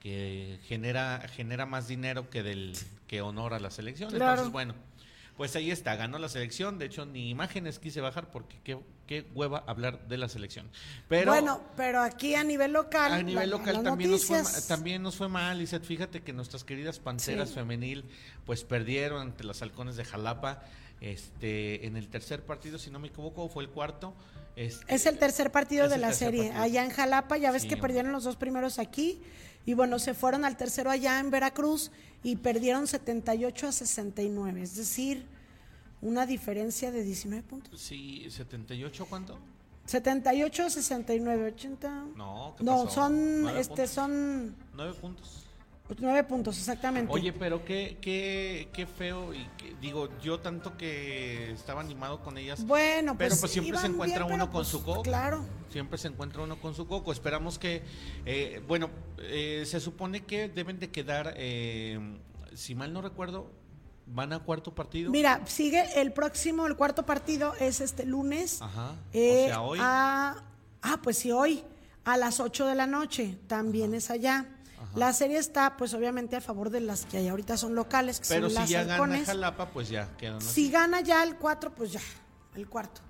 que 0.00 0.58
genera 0.66 1.26
genera 1.34 1.66
más 1.66 1.88
dinero 1.88 2.30
que 2.30 2.42
del 2.42 2.76
que 3.06 3.22
honora 3.22 3.58
la 3.58 3.70
selección. 3.70 4.12
Entonces, 4.12 4.50
bueno, 4.50 4.74
pues 5.38 5.54
ahí 5.54 5.70
está, 5.70 5.94
ganó 5.94 6.18
la 6.18 6.28
selección. 6.28 6.78
De 6.78 6.86
hecho, 6.86 7.06
ni 7.06 7.30
imágenes 7.30 7.78
quise 7.78 8.00
bajar 8.00 8.28
porque 8.30 8.58
qué, 8.64 8.76
qué 9.06 9.24
hueva 9.34 9.62
hablar 9.68 10.08
de 10.08 10.18
la 10.18 10.28
selección. 10.28 10.68
Pero 11.08 11.30
bueno, 11.30 11.62
pero 11.76 12.02
aquí 12.02 12.34
a 12.34 12.42
nivel 12.42 12.72
local. 12.72 13.12
A 13.12 13.22
nivel 13.22 13.50
local 13.50 13.84
también 13.84 14.10
nos, 14.10 14.24
fue, 14.24 14.42
también 14.66 15.00
nos 15.00 15.14
fue 15.14 15.28
mal, 15.28 15.56
Lizeth. 15.58 15.84
Fíjate 15.84 16.22
que 16.22 16.32
nuestras 16.32 16.64
queridas 16.64 16.98
panteras 16.98 17.52
femenil, 17.52 18.04
pues 18.44 18.64
perdieron 18.64 19.22
ante 19.22 19.44
los 19.44 19.62
halcones 19.62 19.96
de 19.96 20.04
Jalapa. 20.04 20.62
Este, 21.00 21.86
en 21.86 21.96
el 21.96 22.08
tercer 22.08 22.44
partido, 22.44 22.76
si 22.76 22.90
no 22.90 22.98
me 22.98 23.06
equivoco, 23.06 23.48
fue 23.48 23.62
el 23.62 23.70
cuarto. 23.70 24.14
Este, 24.56 24.92
es 24.92 25.06
el 25.06 25.18
tercer 25.18 25.52
partido 25.52 25.88
de 25.88 25.98
la 25.98 26.12
serie. 26.12 26.50
Allá 26.50 26.84
en 26.84 26.90
Jalapa, 26.90 27.36
ya 27.36 27.52
ves 27.52 27.64
que 27.64 27.76
perdieron 27.76 28.10
los 28.10 28.24
dos 28.24 28.34
primeros 28.34 28.80
aquí. 28.80 29.22
Y 29.68 29.74
bueno, 29.74 29.98
se 29.98 30.14
fueron 30.14 30.46
al 30.46 30.56
tercero 30.56 30.90
allá 30.90 31.20
en 31.20 31.30
Veracruz 31.30 31.90
y 32.22 32.36
perdieron 32.36 32.86
78 32.86 33.66
a 33.66 33.72
69, 33.72 34.62
es 34.62 34.76
decir, 34.76 35.26
una 36.00 36.24
diferencia 36.24 36.90
de 36.90 37.02
19 37.02 37.42
puntos. 37.42 37.78
Sí, 37.78 38.24
78 38.30 39.06
cuánto? 39.10 39.38
78 39.84 40.62
a 40.62 40.70
69, 40.70 41.52
80. 41.52 42.06
No, 42.16 42.56
no 42.60 42.88
son 42.88 43.46
este 43.58 43.86
son 43.86 44.56
9 44.72 44.94
puntos. 45.02 45.44
Nueve 45.98 46.22
puntos, 46.24 46.58
exactamente. 46.58 47.10
Oye, 47.12 47.32
pero 47.32 47.64
qué, 47.64 47.96
qué, 48.00 48.68
qué 48.72 48.86
feo. 48.86 49.32
Y 49.32 49.46
digo, 49.80 50.08
yo 50.20 50.38
tanto 50.38 50.76
que 50.76 51.50
estaba 51.52 51.80
animado 51.80 52.22
con 52.22 52.36
ellas. 52.36 52.64
Bueno, 52.64 53.16
pero 53.16 53.30
pues, 53.30 53.40
pues 53.40 53.52
siempre 53.52 53.78
se 53.78 53.86
encuentra 53.86 54.24
uno 54.26 54.46
con 54.46 54.60
pues, 54.60 54.68
su 54.68 54.84
coco. 54.84 55.02
Claro. 55.02 55.44
Siempre 55.70 55.98
se 55.98 56.08
encuentra 56.08 56.42
uno 56.42 56.60
con 56.60 56.74
su 56.74 56.86
coco. 56.86 57.10
Esperamos 57.10 57.58
que, 57.58 57.82
eh, 58.26 58.62
bueno, 58.68 58.90
eh, 59.18 59.64
se 59.66 59.80
supone 59.80 60.24
que 60.24 60.48
deben 60.48 60.78
de 60.78 60.90
quedar, 60.90 61.34
eh, 61.36 61.98
si 62.54 62.74
mal 62.74 62.92
no 62.92 63.00
recuerdo, 63.00 63.50
van 64.06 64.32
a 64.34 64.40
cuarto 64.40 64.74
partido. 64.74 65.10
Mira, 65.10 65.40
sigue 65.46 66.00
el 66.00 66.12
próximo, 66.12 66.66
el 66.66 66.76
cuarto 66.76 67.06
partido 67.06 67.54
es 67.60 67.80
este 67.80 68.04
lunes. 68.04 68.60
Ajá. 68.60 68.92
o 68.92 69.12
sea, 69.12 69.62
hoy. 69.62 69.78
ah, 69.80 70.42
pues 71.02 71.18
sí, 71.18 71.32
hoy 71.32 71.64
a 72.04 72.16
las 72.16 72.40
8 72.40 72.66
de 72.66 72.74
la 72.74 72.86
noche. 72.86 73.38
También 73.46 73.94
es 73.94 74.10
allá. 74.10 74.46
La 74.98 75.12
serie 75.12 75.38
está, 75.38 75.76
pues 75.76 75.94
obviamente, 75.94 76.36
a 76.36 76.40
favor 76.40 76.70
de 76.70 76.80
las 76.80 77.04
que 77.06 77.18
hay 77.18 77.28
ahorita 77.28 77.56
son 77.56 77.74
locales, 77.74 78.20
que 78.20 78.28
Pero 78.28 78.50
si 78.50 78.66
ya 78.66 78.84
gana 78.84 79.24
Jalapa, 79.24 79.70
pues 79.70 79.88
ya 79.88 80.08
quedan 80.16 80.40
Si 80.40 80.70
gana 80.70 81.00
ya 81.00 81.22
el 81.22 81.36
4, 81.36 81.74
pues 81.74 81.92
ya, 81.92 82.00
el 82.54 82.68
cuarto. 82.68 83.00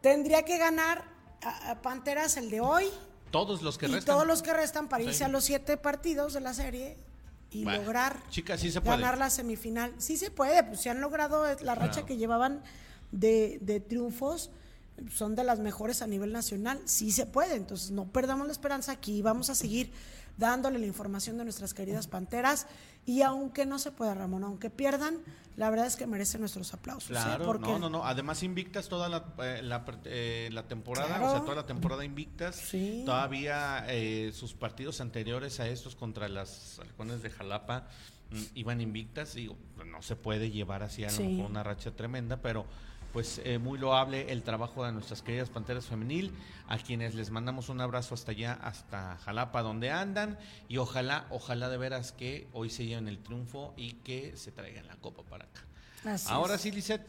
Tendría 0.00 0.44
que 0.44 0.58
ganar 0.58 1.04
a, 1.42 1.80
Panteras 1.80 2.36
el 2.36 2.50
de 2.50 2.60
hoy. 2.60 2.86
Todos 3.30 3.62
los 3.62 3.78
que 3.78 3.86
y 3.86 3.92
restan. 3.92 4.14
todos 4.14 4.26
los 4.26 4.42
que 4.42 4.52
restan 4.52 4.88
para 4.88 5.04
irse 5.04 5.24
a 5.24 5.28
los 5.28 5.44
siete 5.44 5.76
partidos 5.76 6.34
de 6.34 6.40
la 6.40 6.52
serie 6.52 6.98
y 7.50 7.64
lograr 7.64 8.18
ganar 8.84 9.16
la 9.16 9.30
semifinal. 9.30 9.94
Sí 9.98 10.16
se 10.16 10.30
puede, 10.30 10.62
pues 10.64 10.80
se 10.80 10.90
han 10.90 11.00
logrado 11.00 11.44
la 11.60 11.74
racha 11.74 12.04
que 12.04 12.16
llevaban 12.16 12.62
de, 13.10 13.58
de 13.62 13.80
triunfos 13.80 14.50
son 15.10 15.34
de 15.34 15.44
las 15.44 15.58
mejores 15.58 16.02
a 16.02 16.06
nivel 16.06 16.32
nacional, 16.32 16.80
sí 16.84 17.10
se 17.12 17.26
puede, 17.26 17.56
entonces 17.56 17.90
no 17.90 18.06
perdamos 18.06 18.46
la 18.46 18.52
esperanza 18.52 18.92
aquí, 18.92 19.22
vamos 19.22 19.50
a 19.50 19.54
seguir 19.54 19.90
dándole 20.36 20.78
la 20.78 20.86
información 20.86 21.38
de 21.38 21.44
nuestras 21.44 21.74
queridas 21.74 22.06
panteras. 22.06 22.66
Y 23.04 23.22
aunque 23.22 23.66
no 23.66 23.78
se 23.78 23.90
pueda, 23.90 24.14
Ramón, 24.14 24.44
aunque 24.44 24.70
pierdan, 24.70 25.18
la 25.56 25.70
verdad 25.70 25.86
es 25.86 25.96
que 25.96 26.06
merecen 26.06 26.40
nuestros 26.40 26.72
aplausos. 26.72 27.10
¿eh? 27.10 27.14
Claro, 27.14 27.58
no, 27.58 27.78
no, 27.78 27.90
no. 27.90 28.04
Además, 28.04 28.42
invictas 28.42 28.88
toda 28.88 29.08
la, 29.08 29.24
eh, 29.42 29.62
eh, 30.04 30.48
la, 30.52 30.68
temporada, 30.68 31.20
o 31.22 31.30
sea, 31.30 31.40
toda 31.40 31.56
la 31.56 31.66
temporada 31.66 32.04
invictas. 32.04 32.72
Todavía 33.04 33.86
sus 34.32 34.54
partidos 34.54 35.00
anteriores 35.00 35.60
a 35.60 35.68
estos 35.68 35.96
contra 35.96 36.28
las 36.28 36.78
halcones 36.78 37.22
de 37.22 37.30
Jalapa 37.30 37.88
mm, 38.30 38.42
iban 38.54 38.80
invictas. 38.80 39.36
y 39.36 39.50
no 39.84 40.00
se 40.00 40.16
puede 40.16 40.50
llevar 40.50 40.82
así 40.82 41.04
a 41.04 41.10
una 41.44 41.62
racha 41.62 41.90
tremenda, 41.90 42.36
pero 42.40 42.66
pues 43.12 43.40
eh, 43.44 43.58
muy 43.58 43.78
loable 43.78 44.32
el 44.32 44.42
trabajo 44.42 44.84
de 44.84 44.92
nuestras 44.92 45.22
queridas 45.22 45.50
Panteras 45.50 45.86
Femenil, 45.86 46.32
a 46.68 46.78
quienes 46.78 47.14
les 47.14 47.30
mandamos 47.30 47.68
un 47.68 47.80
abrazo 47.80 48.14
hasta 48.14 48.32
allá, 48.32 48.54
hasta 48.54 49.18
Jalapa, 49.18 49.62
donde 49.62 49.90
andan, 49.90 50.38
y 50.68 50.78
ojalá, 50.78 51.26
ojalá 51.30 51.68
de 51.68 51.76
veras 51.76 52.12
que 52.12 52.48
hoy 52.52 52.70
se 52.70 52.86
lleven 52.86 53.08
el 53.08 53.18
triunfo 53.18 53.74
y 53.76 53.94
que 53.94 54.36
se 54.36 54.50
traigan 54.52 54.86
la 54.86 54.96
copa 54.96 55.22
para 55.22 55.44
acá. 55.44 55.62
Ahora 56.28 56.58
sí, 56.58 56.70
Lisette. 56.70 57.06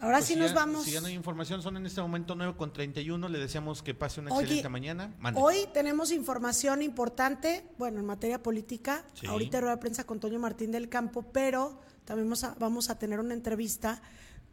Ahora 0.00 0.18
pues 0.18 0.26
sí 0.26 0.36
nos 0.36 0.54
vamos. 0.54 0.84
Si 0.84 0.92
ya 0.92 1.00
no 1.00 1.08
hay 1.08 1.14
información, 1.14 1.60
son 1.60 1.76
en 1.76 1.86
este 1.86 2.00
momento 2.00 2.34
9 2.36 2.54
con 2.56 2.72
31. 2.72 3.28
Le 3.28 3.38
deseamos 3.38 3.82
que 3.82 3.94
pase 3.94 4.20
una 4.20 4.30
excelente 4.30 4.68
mañana. 4.68 5.12
Hoy 5.34 5.66
tenemos 5.72 6.12
información 6.12 6.82
importante, 6.82 7.64
bueno, 7.78 7.98
en 7.98 8.06
materia 8.06 8.40
política. 8.40 9.04
Ahorita 9.26 9.60
rueda 9.60 9.80
prensa 9.80 10.04
con 10.04 10.20
Toño 10.20 10.38
Martín 10.38 10.70
del 10.70 10.88
Campo, 10.88 11.22
pero 11.32 11.80
también 12.04 12.28
vamos 12.28 12.44
a, 12.44 12.54
vamos 12.58 12.90
a 12.90 12.98
tener 12.98 13.18
una 13.18 13.34
entrevista 13.34 14.00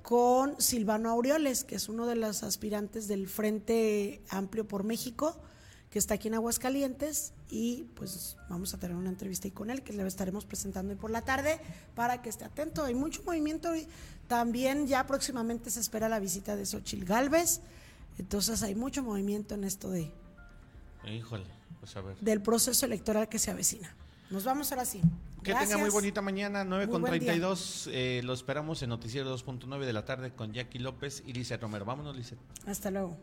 con 0.06 0.62
Silvano 0.62 1.10
Aureoles, 1.10 1.64
que 1.64 1.74
es 1.74 1.90
uno 1.90 2.06
de 2.06 2.16
los 2.16 2.44
aspirantes 2.44 3.08
del 3.08 3.28
Frente 3.28 4.22
Amplio 4.30 4.68
por 4.68 4.84
México, 4.84 5.36
que 5.90 5.98
está 5.98 6.14
aquí 6.14 6.28
en 6.28 6.36
Aguascalientes, 6.36 7.34
y 7.50 7.86
pues 7.96 8.38
vamos 8.48 8.76
a 8.76 8.78
tener 8.78 8.96
una 8.96 9.10
entrevista 9.10 9.48
ahí 9.48 9.52
con 9.52 9.72
él, 9.72 9.82
que 9.82 9.94
le 9.94 10.06
estaremos 10.06 10.46
presentando 10.46 10.94
hoy 10.94 11.00
por 11.00 11.10
la 11.10 11.24
tarde, 11.24 11.60
para 11.96 12.22
que 12.22 12.30
esté 12.30 12.46
atento. 12.46 12.84
Hay 12.84 12.94
mucho 12.94 13.24
movimiento, 13.24 13.76
y 13.76 13.88
también 14.28 14.86
ya 14.86 15.08
próximamente 15.08 15.72
se 15.72 15.80
espera 15.80 16.08
la 16.08 16.20
visita 16.20 16.56
de 16.56 16.68
Xochil 16.68 17.04
Galvez, 17.04 17.62
entonces 18.20 18.62
hay 18.62 18.76
mucho 18.76 19.02
movimiento 19.02 19.56
en 19.56 19.64
esto 19.64 19.90
de... 19.90 20.12
Híjole, 21.04 21.46
pues 21.80 21.96
a 21.98 22.02
ver. 22.02 22.16
Del 22.20 22.44
proceso 22.44 22.86
electoral 22.86 23.28
que 23.28 23.40
se 23.40 23.50
avecina. 23.50 23.96
Nos 24.30 24.44
vamos 24.44 24.72
ahora 24.72 24.86
sí. 24.86 25.02
Que 25.46 25.54
tenga 25.54 25.78
muy 25.78 25.90
bonita 25.92 26.22
mañana, 26.22 26.64
9 26.64 26.90
con 26.90 27.04
32. 27.04 27.90
Eh, 27.92 28.22
lo 28.24 28.34
esperamos 28.34 28.82
en 28.82 28.90
Noticiero 28.90 29.36
2.9 29.38 29.86
de 29.86 29.94
la 29.94 30.04
tarde 30.04 30.32
con 30.34 30.54
Jackie 30.54 30.80
López 30.80 31.24
y 31.26 31.34
Lizeth 31.34 31.62
Romero. 31.62 31.86
Vámonos, 31.86 32.16
Lizeth. 32.16 32.40
Hasta 32.66 32.90
luego. 32.90 33.18